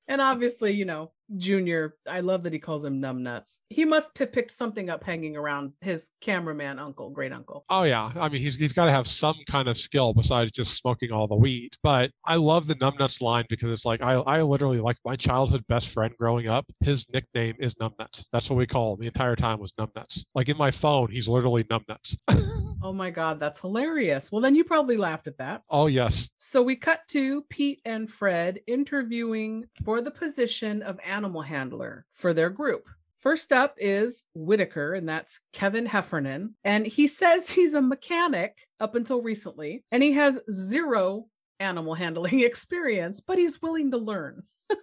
And 0.08 0.20
obviously 0.20 0.74
you 0.74 0.84
know 0.84 1.14
junior 1.38 1.96
i 2.10 2.20
love 2.20 2.44
that 2.44 2.54
he 2.54 2.60
calls 2.60 2.84
him 2.84 3.02
numbnuts 3.02 3.60
he 3.70 3.86
must 3.86 4.18
have 4.18 4.32
picked 4.32 4.52
something 4.52 4.90
up 4.90 5.04
hanging 5.04 5.36
around 5.38 5.74
his 5.82 6.12
cameraman 6.22 6.80
uncle 6.80 7.10
great 7.10 7.32
uncle 7.32 7.66
Oh 7.70 7.84
yeah, 7.84 8.12
I 8.16 8.28
mean 8.30 8.42
he's 8.42 8.56
he's 8.56 8.74
got 8.74 8.86
to 8.86 8.92
have 8.92 9.08
some 9.08 9.36
kind 9.50 9.68
of 9.68 9.78
skill 9.78 10.14
besides 10.14 10.52
just 10.52 10.76
smoking 10.76 11.12
all 11.12 11.28
the 11.28 11.36
weed. 11.36 11.72
But 11.84 12.12
I 12.26 12.36
love 12.36 12.68
the 12.68 12.76
numbnuts 12.76 13.22
line 13.22 13.46
because 13.50 13.72
it's 13.72 13.86
like 13.86 14.02
I 14.02 14.14
I 14.16 14.42
literally 14.42 14.80
like 14.80 14.98
my 15.06 15.16
childhood 15.16 15.64
best 15.68 15.90
friend 15.90 16.14
growing 16.20 16.48
up. 16.48 16.66
His 16.82 17.06
nickname 17.14 17.56
is 17.60 17.76
numbnuts. 17.76 18.26
That's 18.34 18.50
what 18.50 18.58
we 18.58 18.68
call 18.68 18.94
him 18.94 19.00
the 19.00 19.08
entire 19.08 19.36
time 19.36 19.60
was 19.60 19.72
numbnuts. 19.80 20.26
Like 20.36 20.50
in 20.50 20.58
my 20.58 20.72
phone, 20.72 21.12
he's 21.12 21.28
literally 21.28 21.64
numbnuts. 21.66 22.18
oh 22.84 22.92
my 22.92 23.12
god 23.12 23.40
that's 23.40 23.62
hilarious 23.62 24.32
well 24.32 24.42
then 24.42 24.56
you 24.56 24.64
probably 24.64 24.98
laughed 24.98 25.28
at 25.28 25.38
that 25.38 25.62
oh 25.70 25.86
yes, 25.86 26.30
So 26.40 26.64
we 26.64 26.76
cut 26.76 27.02
to 27.10 27.44
Pete 27.44 27.80
and 27.86 28.10
Fred 28.10 28.60
interviewing 28.66 29.66
for 29.86 30.02
the 30.02 30.10
position 30.10 30.82
of 30.82 31.00
animal 31.06 31.21
handler 31.44 32.06
for 32.12 32.34
their 32.34 32.50
group. 32.50 32.88
First 33.18 33.54
up 33.54 33.76
is 33.78 34.24
Whitaker, 34.34 34.94
and 34.94 35.08
that's 35.08 35.40
Kevin 35.54 35.86
Heffernan. 35.86 36.56
And 36.64 36.88
he 36.88 37.08
says 37.08 37.50
he's 37.52 37.74
a 37.74 37.82
mechanic 37.82 38.58
up 38.80 38.96
until 38.96 39.22
recently, 39.22 39.84
and 39.92 40.02
he 40.02 40.14
has 40.14 40.40
zero 40.50 41.28
animal 41.60 41.94
handling 41.94 42.40
experience, 42.46 43.20
but 43.20 43.38
he's 43.38 43.62
willing 43.62 43.92
to 43.92 43.98
learn. 43.98 44.44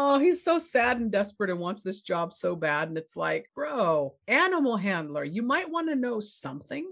Oh, 0.00 0.20
he's 0.20 0.44
so 0.44 0.60
sad 0.60 0.98
and 0.98 1.10
desperate 1.10 1.50
and 1.50 1.58
wants 1.58 1.82
this 1.82 2.02
job 2.02 2.32
so 2.32 2.54
bad. 2.54 2.86
And 2.86 2.96
it's 2.96 3.16
like, 3.16 3.50
bro, 3.52 4.14
animal 4.28 4.76
handler, 4.76 5.24
you 5.24 5.42
might 5.42 5.68
want 5.68 5.88
to 5.88 5.96
know 5.96 6.20
something. 6.20 6.88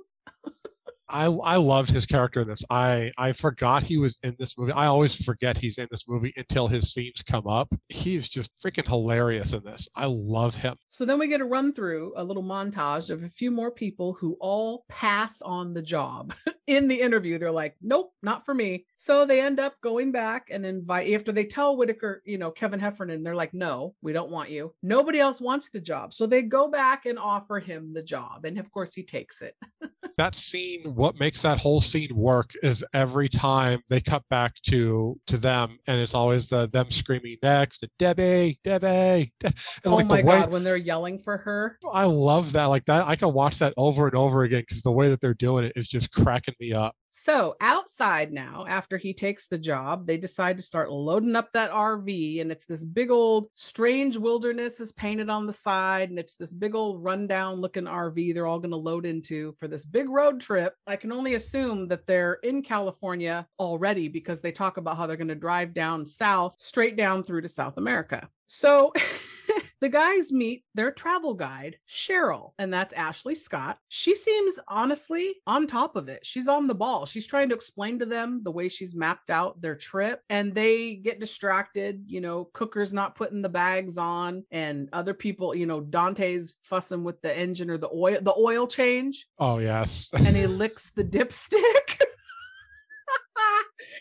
I 1.09 1.27
I 1.27 1.57
loved 1.57 1.91
his 1.91 2.07
character 2.07 2.43
in 2.43 2.49
this. 2.49 2.63
I 2.71 3.13
I 3.17 3.33
forgot 3.33 3.83
he 3.83 3.99
was 3.99 4.19
in 4.23 4.37
this 4.39 4.57
movie. 4.59 4.73
I 4.73 4.87
always 4.87 5.15
forget 5.15 5.59
he's 5.59 5.79
in 5.79 5.89
this 5.91 6.09
movie 6.09 6.33
until 6.37 6.69
his 6.69 6.93
scenes 6.93 7.23
come 7.23 7.47
up. 7.47 7.73
He's 7.89 8.29
just 8.29 8.51
freaking 8.65 8.87
hilarious 8.87 9.53
in 9.53 9.63
this. 9.65 9.89
I 9.95 10.07
love 10.07 10.55
him. 10.55 10.77
So 10.89 11.05
then 11.05 11.19
we 11.19 11.29
get 11.29 11.41
a 11.41 11.45
run 11.45 11.73
through, 11.73 12.15
a 12.17 12.25
little 12.25 12.43
montage 12.43 13.11
of 13.11 13.23
a 13.23 13.29
few 13.29 13.51
more 13.51 13.71
people 13.71 14.15
who 14.15 14.37
all 14.41 14.85
pass 14.89 15.43
on 15.43 15.75
the 15.75 15.83
job 15.83 16.35
in 16.67 16.89
the 16.89 17.01
interview. 17.01 17.39
They're 17.39 17.51
like, 17.51 17.77
nope, 17.81 18.13
not 18.23 18.45
for 18.45 18.55
me. 18.55 18.87
So 18.97 19.25
they 19.25 19.41
end 19.41 19.61
up 19.61 19.75
going 19.83 20.13
back 20.13 20.49
and 20.51 20.67
invite, 20.67 21.13
after 21.13 21.33
they 21.33 21.45
tell 21.45 21.77
Whitaker, 21.77 22.23
you 22.25 22.39
know, 22.39 22.51
Kevin 22.51 22.81
Heffernan, 22.81 23.23
they're 23.23 23.35
like, 23.35 23.55
no, 23.55 23.95
we 24.03 24.13
don't 24.13 24.31
want 24.31 24.51
you. 24.51 24.75
Nobody 24.83 25.21
else 25.21 25.41
wants 25.41 25.71
the 25.71 25.81
job. 25.81 26.13
So 26.15 26.27
they 26.27 26.43
go 26.43 26.69
back 26.69 27.07
and 27.07 27.19
offer 27.19 27.61
him 27.61 27.93
the 27.93 28.03
job. 28.03 28.45
And 28.45 28.59
of 28.59 28.71
course, 28.71 28.95
he 28.95 29.03
takes 29.03 29.43
it. 29.43 29.55
that 30.17 30.35
scene 30.35 30.83
what 30.95 31.19
makes 31.21 31.43
that 31.43 31.59
whole 31.59 31.81
scene 31.81 32.15
work 32.15 32.51
is 32.63 32.85
every 32.95 33.29
time 33.29 33.81
they 33.89 34.01
cut 34.01 34.23
back 34.31 34.55
to 34.63 35.19
to 35.27 35.37
them 35.37 35.79
and 35.87 36.01
it's 36.01 36.15
always 36.15 36.49
the 36.49 36.69
them 36.69 36.91
screaming 36.91 37.37
next 37.43 37.85
debbie 37.99 38.59
debbie 38.65 39.33
De-" 39.41 39.47
and 39.47 39.55
oh 39.85 39.97
like 39.97 40.07
my 40.07 40.23
way 40.23 40.41
God, 40.41 40.51
when 40.51 40.65
they're 40.65 40.77
yelling 40.77 41.19
for 41.19 41.37
her. 41.39 41.79
i 41.93 42.05
love 42.05 42.53
that 42.53 42.67
like 42.67 42.85
that 42.87 43.07
i 43.07 43.17
can 43.17 43.33
watch 43.33 43.59
that 43.59 43.75
over 43.77 44.07
and 44.07 44.17
over 44.17 44.45
again 44.45 44.65
because 44.67 44.83
the 44.83 44.93
way 44.93 45.09
that 45.09 45.21
they're 45.21 45.35
doing 45.35 45.65
it 45.65 45.73
is 45.77 45.89
just 45.89 46.11
cracking 46.13 46.55
me 46.61 46.73
up 46.73 46.95
So 47.19 47.57
outside 47.63 48.31
now, 48.31 48.67
after 48.69 48.99
he 48.99 49.15
takes 49.15 49.49
the 49.49 49.57
job, 49.57 50.07
they 50.07 50.19
decide 50.19 50.59
to 50.59 50.63
start 50.63 50.93
loading 50.93 51.35
up 51.35 51.51
that 51.55 51.71
RV, 51.71 52.43
and 52.43 52.53
it's 52.53 52.67
this 52.67 52.85
big 52.85 53.11
old 53.11 53.49
strange 53.55 54.19
wilderness 54.19 54.81
is 54.81 54.93
painted 54.93 55.31
on 55.31 55.47
the 55.47 55.53
side, 55.53 56.11
and 56.11 56.19
it's 56.19 56.37
this 56.37 56.53
big 56.53 56.75
old 56.75 57.03
rundown 57.03 57.63
looking 57.63 57.85
RV 57.85 58.35
they're 58.35 58.47
all 58.47 58.59
going 58.59 58.71
to 58.71 58.77
load 58.77 59.07
into 59.07 59.55
for 59.59 59.67
this 59.67 59.87
big 59.87 60.11
road 60.11 60.43
trip. 60.43 60.75
I 60.87 60.97
can 60.97 61.11
only 61.11 61.37
assume 61.37 61.89
that 61.89 62.07
they're 62.07 62.35
in 62.43 62.61
California 62.61 63.47
already 63.59 64.09
because 64.09 64.43
they 64.43 64.53
talk 64.53 64.77
about 64.77 64.99
how 64.99 65.07
they're 65.07 65.17
going 65.17 65.29
to 65.29 65.35
drive 65.35 65.73
down 65.73 66.05
south, 66.05 66.57
straight 66.59 66.97
down 66.97 67.23
through 67.23 67.41
to 67.41 67.49
South 67.49 67.79
America. 67.79 68.29
So 68.47 68.93
the 69.81 69.89
guys 69.89 70.33
meet 70.33 70.65
their 70.75 70.91
travel 70.91 71.35
guide, 71.35 71.77
Cheryl, 71.89 72.53
and 72.59 72.73
that's 72.73 72.95
Ashley 72.95 73.35
Scott. 73.35 73.79
She 73.89 74.15
seems 74.15 74.59
honestly 74.69 75.35
on 75.47 75.67
top 75.67 75.97
of 75.97 76.09
it. 76.09 76.25
She's 76.25 76.49
on 76.49 76.67
the 76.67 76.75
ball. 76.75 77.07
She's 77.07 77.27
trying 77.27 77.49
to 77.51 77.55
explain 77.55 77.99
to 77.99 78.07
them 78.07 78.43
the 78.43 78.51
way 78.51 78.69
she's 78.69 78.95
mapped 78.95 79.31
out 79.31 79.61
their 79.61 79.77
trip, 79.77 80.21
and 80.31 80.55
they 80.55 80.95
get 80.95 81.21
distracted. 81.21 82.05
You 82.07 82.21
know, 82.21 82.49
Cooker's 82.53 82.93
not 82.93 83.15
putting 83.15 83.43
the 83.43 83.49
bags 83.49 83.99
on, 83.99 84.45
and 84.51 84.89
other 84.93 85.15
people, 85.15 85.55
you 85.55 85.67
know, 85.67 85.81
Dante's 85.81 86.55
fussing 86.63 87.05
with 87.05 87.21
the 87.23 87.37
engine 87.37 87.71
or 87.71 87.79
the 87.79 87.91
oil, 87.93 88.19
the 88.21 88.35
oil 88.37 88.67
change, 88.67 89.27
oh 89.39 89.59
yes 89.59 90.09
and 90.13 90.37
he 90.37 90.47
licks 90.47 90.91
the 90.91 91.05
dipstick. 91.05 91.96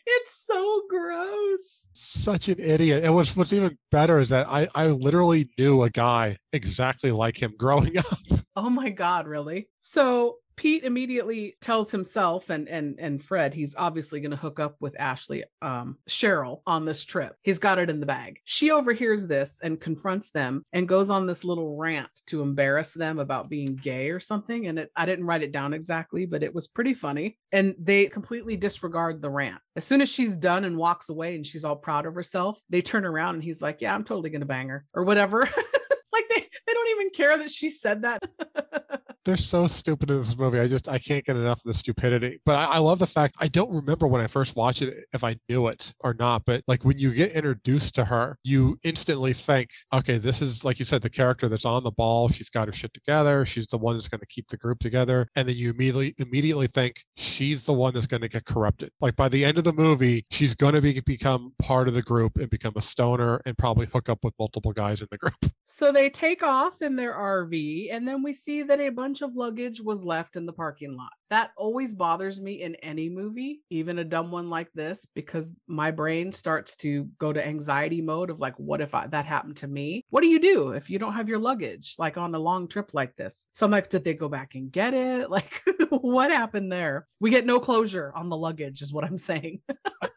It's 0.07 0.45
so 0.45 0.81
gross. 0.89 1.89
such 1.93 2.47
an 2.47 2.59
idiot 2.59 3.03
and 3.03 3.13
what's 3.13 3.35
what's 3.35 3.53
even 3.53 3.77
better 3.91 4.19
is 4.19 4.29
that 4.29 4.47
i 4.47 4.67
i 4.75 4.87
literally 4.87 5.49
knew 5.57 5.83
a 5.83 5.89
guy 5.89 6.37
exactly 6.53 7.11
like 7.11 7.41
him 7.41 7.53
growing 7.57 7.97
up 8.31 8.45
Oh 8.57 8.69
my 8.69 8.89
God, 8.89 9.27
really? 9.27 9.67
So 9.81 10.37
Pete 10.57 10.83
immediately 10.83 11.55
tells 11.61 11.91
himself 11.91 12.49
and 12.49 12.67
and 12.67 12.99
and 12.99 13.21
Fred 13.21 13.53
he's 13.53 13.75
obviously 13.77 14.19
going 14.19 14.31
to 14.31 14.37
hook 14.37 14.59
up 14.59 14.75
with 14.79 14.99
Ashley 14.99 15.43
um 15.61 15.97
Cheryl 16.09 16.61
on 16.65 16.85
this 16.85 17.03
trip. 17.03 17.33
He's 17.41 17.59
got 17.59 17.79
it 17.79 17.89
in 17.89 17.99
the 17.99 18.05
bag. 18.05 18.39
She 18.45 18.71
overhears 18.71 19.27
this 19.27 19.59
and 19.61 19.79
confronts 19.79 20.31
them 20.31 20.63
and 20.73 20.87
goes 20.87 21.09
on 21.09 21.25
this 21.25 21.43
little 21.43 21.75
rant 21.75 22.09
to 22.27 22.41
embarrass 22.41 22.93
them 22.93 23.19
about 23.19 23.49
being 23.49 23.75
gay 23.75 24.09
or 24.09 24.19
something 24.19 24.67
and 24.67 24.79
it, 24.79 24.91
I 24.95 25.05
didn't 25.05 25.25
write 25.25 25.43
it 25.43 25.51
down 25.51 25.73
exactly 25.73 26.25
but 26.25 26.43
it 26.43 26.53
was 26.53 26.67
pretty 26.67 26.93
funny 26.93 27.37
and 27.51 27.75
they 27.79 28.07
completely 28.07 28.55
disregard 28.55 29.21
the 29.21 29.29
rant. 29.29 29.61
As 29.75 29.85
soon 29.85 30.01
as 30.01 30.09
she's 30.09 30.35
done 30.35 30.65
and 30.65 30.77
walks 30.77 31.09
away 31.09 31.35
and 31.35 31.45
she's 31.45 31.65
all 31.65 31.75
proud 31.75 32.05
of 32.05 32.15
herself, 32.15 32.59
they 32.69 32.81
turn 32.81 33.05
around 33.05 33.35
and 33.35 33.43
he's 33.43 33.61
like, 33.61 33.81
"Yeah, 33.81 33.93
I'm 33.93 34.03
totally 34.03 34.29
going 34.29 34.41
to 34.41 34.45
bang 34.45 34.69
her" 34.69 34.85
or 34.93 35.03
whatever. 35.03 35.39
like 36.13 36.25
they 36.29 36.41
they 36.41 36.54
don't 36.86 37.00
even 37.00 37.10
care 37.12 37.38
that 37.38 37.52
she 37.52 37.69
said 37.69 38.02
that. 38.04 38.21
they're 39.26 39.36
so 39.36 39.65
stupid 39.65 40.12
in 40.12 40.21
this 40.21 40.38
movie. 40.38 40.60
I 40.60 40.67
just 40.67 40.88
I 40.88 41.00
can't 41.00 41.26
get 41.26 41.36
enough 41.36 41.60
of 41.65 41.74
the 41.74 41.78
stupidity. 41.78 42.39
But 42.45 42.56
I, 42.56 42.65
I 42.65 42.78
love 42.78 43.00
the 43.00 43.08
fact 43.08 43.36
I 43.39 43.48
don't 43.48 43.71
remember 43.71 44.08
when 44.08 44.21
I 44.21 44.28
first 44.28 44.56
watched 44.56 44.84
it 44.84 45.06
if 45.13 45.24
I 45.24 45.36
knew 45.50 45.67
it 45.67 45.93
or 46.00 46.13
not. 46.13 46.45
But 46.45 46.63
like 46.67 46.86
when 46.86 47.00
you 47.00 47.12
get 47.13 47.32
introduced 47.32 47.95
to 47.95 48.06
her, 48.06 48.38
you 48.43 48.80
instantly 48.84 49.34
think, 49.34 49.69
okay, 49.91 50.19
this 50.19 50.41
is 50.41 50.63
like 50.63 50.78
you 50.80 50.86
said, 50.86 51.02
the 51.02 51.10
character 51.10 51.50
that's 51.50 51.65
on 51.65 51.84
the 51.84 51.91
ball. 51.91 52.30
She's 52.30 52.50
got 52.50 52.67
her 52.67 52.74
shit 52.74 52.93
together. 52.93 53.45
She's 53.45 53.67
the 53.67 53.78
one 53.78 53.95
that's 53.95 54.08
going 54.08 54.21
to 54.21 54.28
keep 54.28 54.48
the 54.48 54.58
group 54.58 54.80
together. 54.80 55.28
And 55.36 55.50
then 55.50 55.56
you 55.56 55.71
immediately 55.71 56.13
immediately 56.19 56.67
think 56.67 57.04
she's 57.15 57.63
the 57.63 57.74
one 57.74 57.93
that's 57.93 58.08
going 58.08 58.21
to 58.21 58.30
get 58.30 58.45
corrupted. 58.45 58.91
Like 59.02 59.15
by 59.15 59.28
the 59.28 59.43
end 59.43 59.58
of 59.58 59.63
the 59.63 59.74
movie, 59.74 60.26
she's 60.30 60.54
going 60.54 60.76
to 60.76 60.82
be 60.82 61.02
become 61.06 61.54
part 61.60 61.88
of 61.88 61.95
the 61.95 62.02
group 62.02 62.38
and 62.38 62.50
become 62.50 62.74
a 62.76 62.82
stoner 62.82 63.41
and 63.45 63.58
probably 63.58 63.88
hook 63.88 64.08
up 64.08 64.19
with 64.24 64.34
multiple 64.39 64.71
guys 64.71 65.02
in 65.02 65.08
the 65.10 65.17
group. 65.17 65.52
So 65.65 65.91
they 65.91 66.10
take 66.12 66.43
off 66.43 66.74
in 66.81 66.95
their 66.95 67.13
RV, 67.13 67.89
and 67.91 68.07
then 68.07 68.23
we 68.23 68.33
see 68.33 68.63
that 68.63 68.79
a 68.79 68.89
bunch 68.89 69.21
of 69.21 69.35
luggage 69.35 69.81
was 69.81 70.05
left 70.05 70.35
in 70.35 70.45
the 70.45 70.53
parking 70.53 70.95
lot. 70.95 71.11
That 71.29 71.51
always 71.57 71.95
bothers 71.95 72.39
me 72.39 72.61
in 72.61 72.75
any 72.75 73.09
movie, 73.09 73.61
even 73.69 73.99
a 73.99 74.03
dumb 74.03 74.31
one 74.31 74.49
like 74.49 74.71
this, 74.73 75.05
because 75.15 75.51
my 75.67 75.91
brain 75.91 76.31
starts 76.31 76.75
to 76.77 77.09
go 77.17 77.33
to 77.33 77.45
anxiety 77.45 78.01
mode 78.01 78.29
of 78.29 78.39
like, 78.39 78.55
what 78.57 78.81
if 78.81 78.93
I, 78.93 79.07
that 79.07 79.25
happened 79.25 79.57
to 79.57 79.67
me? 79.67 80.03
What 80.09 80.21
do 80.21 80.27
you 80.27 80.39
do 80.39 80.71
if 80.71 80.89
you 80.89 80.99
don't 80.99 81.13
have 81.13 81.29
your 81.29 81.39
luggage, 81.39 81.95
like 81.97 82.17
on 82.17 82.35
a 82.35 82.39
long 82.39 82.67
trip 82.67 82.91
like 82.93 83.15
this? 83.15 83.47
So 83.53 83.65
I'm 83.65 83.71
like, 83.71 83.89
did 83.89 84.03
they 84.03 84.13
go 84.13 84.29
back 84.29 84.55
and 84.55 84.71
get 84.71 84.93
it? 84.93 85.29
Like, 85.35 85.63
what 85.89 86.31
happened 86.31 86.71
there? 86.71 87.07
We 87.19 87.29
get 87.29 87.45
no 87.45 87.59
closure 87.59 88.13
on 88.15 88.29
the 88.29 88.38
luggage, 88.38 88.81
is 88.81 88.93
what 88.93 89.03
I'm 89.03 89.17
saying. 89.17 89.59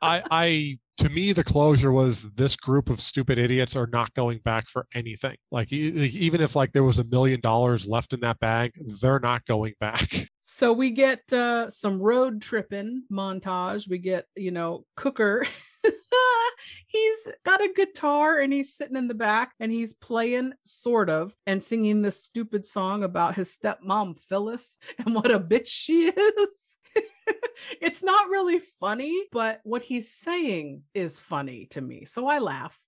I, 0.01 0.23
I 0.31 0.79
to 0.99 1.09
me 1.09 1.33
the 1.33 1.45
closure 1.45 1.93
was 1.93 2.25
this 2.37 2.57
group 2.57 2.91
of 2.91 3.01
stupid 3.01 3.39
idiots 3.39 3.75
are 3.77 3.87
not 3.87 4.13
going 4.15 4.39
back 4.45 4.69
for 4.69 4.87
anything 4.95 5.37
like 5.51 5.73
even 5.73 6.41
if 6.41 6.55
like 6.55 6.73
there 6.73 6.85
was 6.85 6.99
a 6.99 7.05
million 7.05 7.41
dollars 7.41 7.87
left 7.87 8.13
in 8.13 8.21
that 8.21 8.39
bag 8.41 8.73
they're 9.01 9.21
not 9.21 9.45
going 9.47 9.75
back 9.81 10.29
So 10.51 10.73
we 10.73 10.93
get 10.93 11.31
uh, 11.31 11.69
some 11.69 12.01
road 12.01 12.41
tripping 12.41 13.03
montage. 13.13 13.87
We 13.87 13.99
get, 13.99 14.25
you 14.35 14.51
know, 14.51 14.87
Cooker. 14.97 15.47
he's 16.87 17.29
got 17.45 17.63
a 17.63 17.73
guitar 17.75 18.39
and 18.39 18.53
he's 18.53 18.75
sitting 18.75 18.97
in 18.97 19.09
the 19.09 19.15
back 19.15 19.53
and 19.61 19.71
he's 19.71 19.93
playing 19.93 20.53
sort 20.65 21.11
of 21.11 21.35
and 21.47 21.63
singing 21.63 22.03
this 22.03 22.25
stupid 22.25 22.67
song 22.67 23.03
about 23.03 23.35
his 23.35 23.57
stepmom 23.57 24.19
Phyllis 24.19 24.79
and 25.05 25.15
what 25.15 25.31
a 25.31 25.41
bitch 25.41 25.69
she 25.69 26.09
is. 26.09 26.79
it's 27.81 28.03
not 28.03 28.31
really 28.31 28.59
funny, 28.59 29.25
but 29.33 29.61
what 29.65 29.83
he's 29.83 30.11
saying 30.11 30.83
is 30.95 31.21
funny 31.21 31.67
to 31.71 31.81
me. 31.81 32.05
So 32.05 32.27
I 32.27 32.39
laugh 32.39 32.79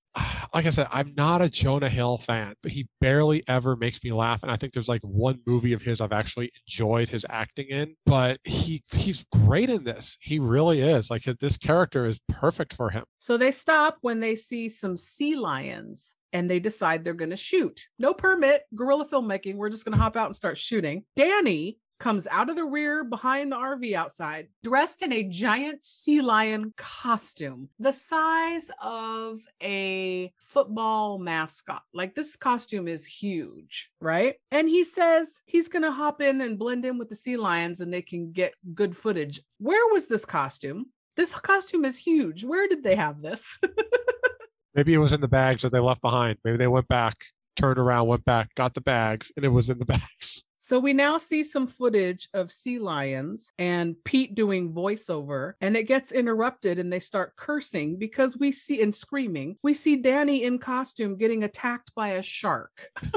like 0.55 0.67
I 0.67 0.71
said, 0.71 0.89
I'm 0.91 1.15
not 1.17 1.43
a 1.43 1.49
Jonah 1.49 1.89
Hill 1.89 2.19
fan, 2.19 2.55
but 2.63 2.73
he 2.73 2.89
barely 3.01 3.45
ever 3.47 3.77
makes 3.77 4.03
me 4.03 4.13
laugh. 4.13 4.43
And 4.43 4.51
I 4.51 4.57
think 4.57 4.73
there's 4.73 4.89
like 4.89 5.03
one 5.03 5.41
movie 5.47 5.73
of 5.73 5.83
his 5.83 6.01
I've 6.01 6.13
actually 6.13 6.51
enjoyed 6.67 7.09
his 7.09 7.25
acting 7.29 7.69
in. 7.69 7.95
But 8.07 8.41
he 8.45 8.83
he's 8.93 9.25
great 9.33 9.71
in 9.71 9.85
this. 9.85 10.17
He 10.21 10.39
really 10.39 10.81
is. 10.81 11.11
Like 11.11 11.27
uh, 11.29 11.35
this 11.41 11.57
character 11.57 12.07
is 12.07 12.19
perfect 12.29 12.75
for 12.75 12.91
him. 12.91 13.05
So 13.19 13.37
they 13.37 13.51
stop 13.53 13.99
when 14.01 14.21
they 14.21 14.35
see 14.35 14.69
some 14.69 14.97
sea 14.97 15.37
lions 15.37 16.17
and 16.33 16.51
they 16.51 16.61
decide 16.61 17.05
they're 17.05 17.15
going 17.15 17.31
to 17.31 17.37
shoot. 17.37 17.81
No 17.99 18.15
permit, 18.15 18.63
guerrilla 18.75 19.07
filmmaking. 19.07 19.57
We're 19.57 19.71
just 19.71 19.85
going 19.85 19.97
to 19.97 20.03
hop 20.03 20.17
out 20.17 20.27
and 20.27 20.37
start 20.37 20.59
shooting. 20.59 21.05
Danny 21.17 21.79
comes 22.01 22.27
out 22.29 22.51
of 22.51 22.57
the 22.57 22.65
rear 22.65 23.05
behind 23.05 23.53
the 23.53 23.57
RV 23.57 23.93
outside, 23.93 24.49
dressed 24.65 25.03
in 25.03 25.13
a 25.13 25.23
giant 25.23 25.85
sea 25.85 26.21
lion 26.21 26.73
costume, 26.77 27.69
the 27.79 27.93
size 27.93 28.71
of 28.83 29.41
a 29.63 30.33
football 30.39 31.19
mascot. 31.19 31.83
Like 31.95 32.15
this 32.15 32.35
costume 32.35 32.89
is 32.89 33.07
huge, 33.07 33.91
right? 34.01 34.35
And 34.51 34.69
he 34.69 34.83
says 34.83 35.43
he's 35.45 35.69
going 35.69 35.83
to 35.83 35.93
hop 35.93 36.21
in 36.21 36.41
and 36.41 36.59
blend 36.59 36.85
in 36.85 36.99
with 36.99 37.09
the 37.09 37.15
sea 37.15 37.37
lions 37.37 37.81
and 37.81 37.93
they 37.93 38.03
can 38.03 38.33
get 38.33 38.55
good 38.75 38.97
footage. 38.97 39.41
Where 39.59 39.93
was 39.93 40.09
this 40.09 40.25
costume? 40.25 40.87
This 41.17 41.35
costume 41.35 41.85
is 41.85 41.99
huge. 41.99 42.45
Where 42.45 42.67
did 42.67 42.83
they 42.83 42.97
have 42.97 43.21
this? 43.21 43.59
Maybe 44.75 44.95
it 44.95 44.99
was 44.99 45.13
in 45.13 45.21
the 45.21 45.29
bags 45.29 45.63
that 45.63 45.73
they 45.73 45.81
left 45.81 46.01
behind. 46.01 46.39
Maybe 46.45 46.57
they 46.57 46.69
went 46.69 46.89
back, 46.89 47.17
turned 47.57 47.79
around, 47.79 48.07
went 48.07 48.25
back, 48.25 48.55
got 48.55 48.73
the 48.73 48.81
bags, 48.81 49.31
and 49.37 49.45
it 49.45 49.49
was 49.49 49.69
in 49.69 49.79
the 49.79 49.85
bags. 49.85 50.43
So 50.71 50.79
we 50.79 50.93
now 50.93 51.19
see 51.19 51.43
some 51.43 51.67
footage 51.67 52.29
of 52.33 52.53
sea 52.53 52.79
lions 52.79 53.53
and 53.59 53.97
Pete 54.05 54.37
doing 54.37 54.73
voiceover, 54.73 55.55
and 55.61 55.77
it 55.77 55.89
gets 55.89 56.13
interrupted 56.13 56.79
and 56.79 56.93
they 56.93 57.01
start 57.01 57.35
cursing 57.35 57.97
because 57.97 58.39
we 58.39 58.53
see 58.53 58.81
and 58.81 58.95
screaming. 58.95 59.57
We 59.65 59.75
see 59.75 59.97
Danny 59.97 60.45
in 60.45 60.61
costume 60.61 61.17
getting 61.17 61.43
attacked 61.43 61.93
by 61.97 62.11
a 62.11 62.23
shark. 62.23 62.71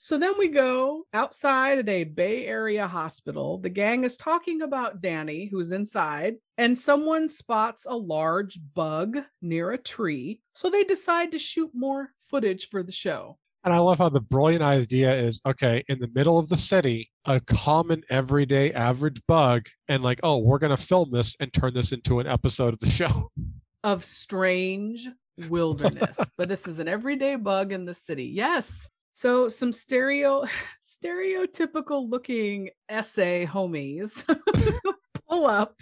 So 0.00 0.16
then 0.16 0.38
we 0.38 0.48
go 0.48 1.04
outside 1.12 1.80
at 1.80 1.88
a 1.90 2.04
Bay 2.04 2.46
Area 2.46 2.86
hospital. 2.86 3.58
The 3.58 3.68
gang 3.68 4.04
is 4.04 4.16
talking 4.16 4.62
about 4.62 5.02
Danny, 5.02 5.44
who's 5.46 5.70
inside, 5.70 6.36
and 6.56 6.78
someone 6.78 7.28
spots 7.28 7.84
a 7.84 7.94
large 7.94 8.58
bug 8.74 9.18
near 9.42 9.72
a 9.72 9.76
tree. 9.76 10.40
So 10.54 10.70
they 10.70 10.84
decide 10.84 11.32
to 11.32 11.38
shoot 11.38 11.72
more 11.74 12.14
footage 12.18 12.70
for 12.70 12.82
the 12.82 12.92
show. 12.92 13.36
And 13.64 13.74
I 13.74 13.78
love 13.78 13.98
how 13.98 14.08
the 14.08 14.20
brilliant 14.20 14.62
idea 14.62 15.14
is 15.14 15.40
okay, 15.44 15.84
in 15.88 15.98
the 15.98 16.08
middle 16.14 16.38
of 16.38 16.48
the 16.48 16.56
city, 16.56 17.10
a 17.24 17.40
common 17.40 18.02
everyday 18.08 18.72
average 18.72 19.20
bug, 19.26 19.62
and 19.88 20.02
like, 20.02 20.20
oh, 20.22 20.38
we're 20.38 20.58
going 20.58 20.76
to 20.76 20.82
film 20.82 21.10
this 21.10 21.36
and 21.40 21.52
turn 21.52 21.74
this 21.74 21.92
into 21.92 22.20
an 22.20 22.26
episode 22.26 22.74
of 22.74 22.80
the 22.80 22.90
show. 22.90 23.30
Of 23.84 24.04
strange 24.04 25.08
wilderness. 25.48 26.20
but 26.36 26.48
this 26.48 26.66
is 26.66 26.78
an 26.78 26.88
everyday 26.88 27.36
bug 27.36 27.72
in 27.72 27.84
the 27.84 27.94
city. 27.94 28.24
Yes. 28.24 28.88
So 29.12 29.48
some 29.48 29.72
stereo 29.72 30.44
stereotypical 30.84 32.08
looking 32.08 32.70
essay 32.88 33.46
homies 33.46 34.24
pull 35.28 35.46
up 35.46 35.74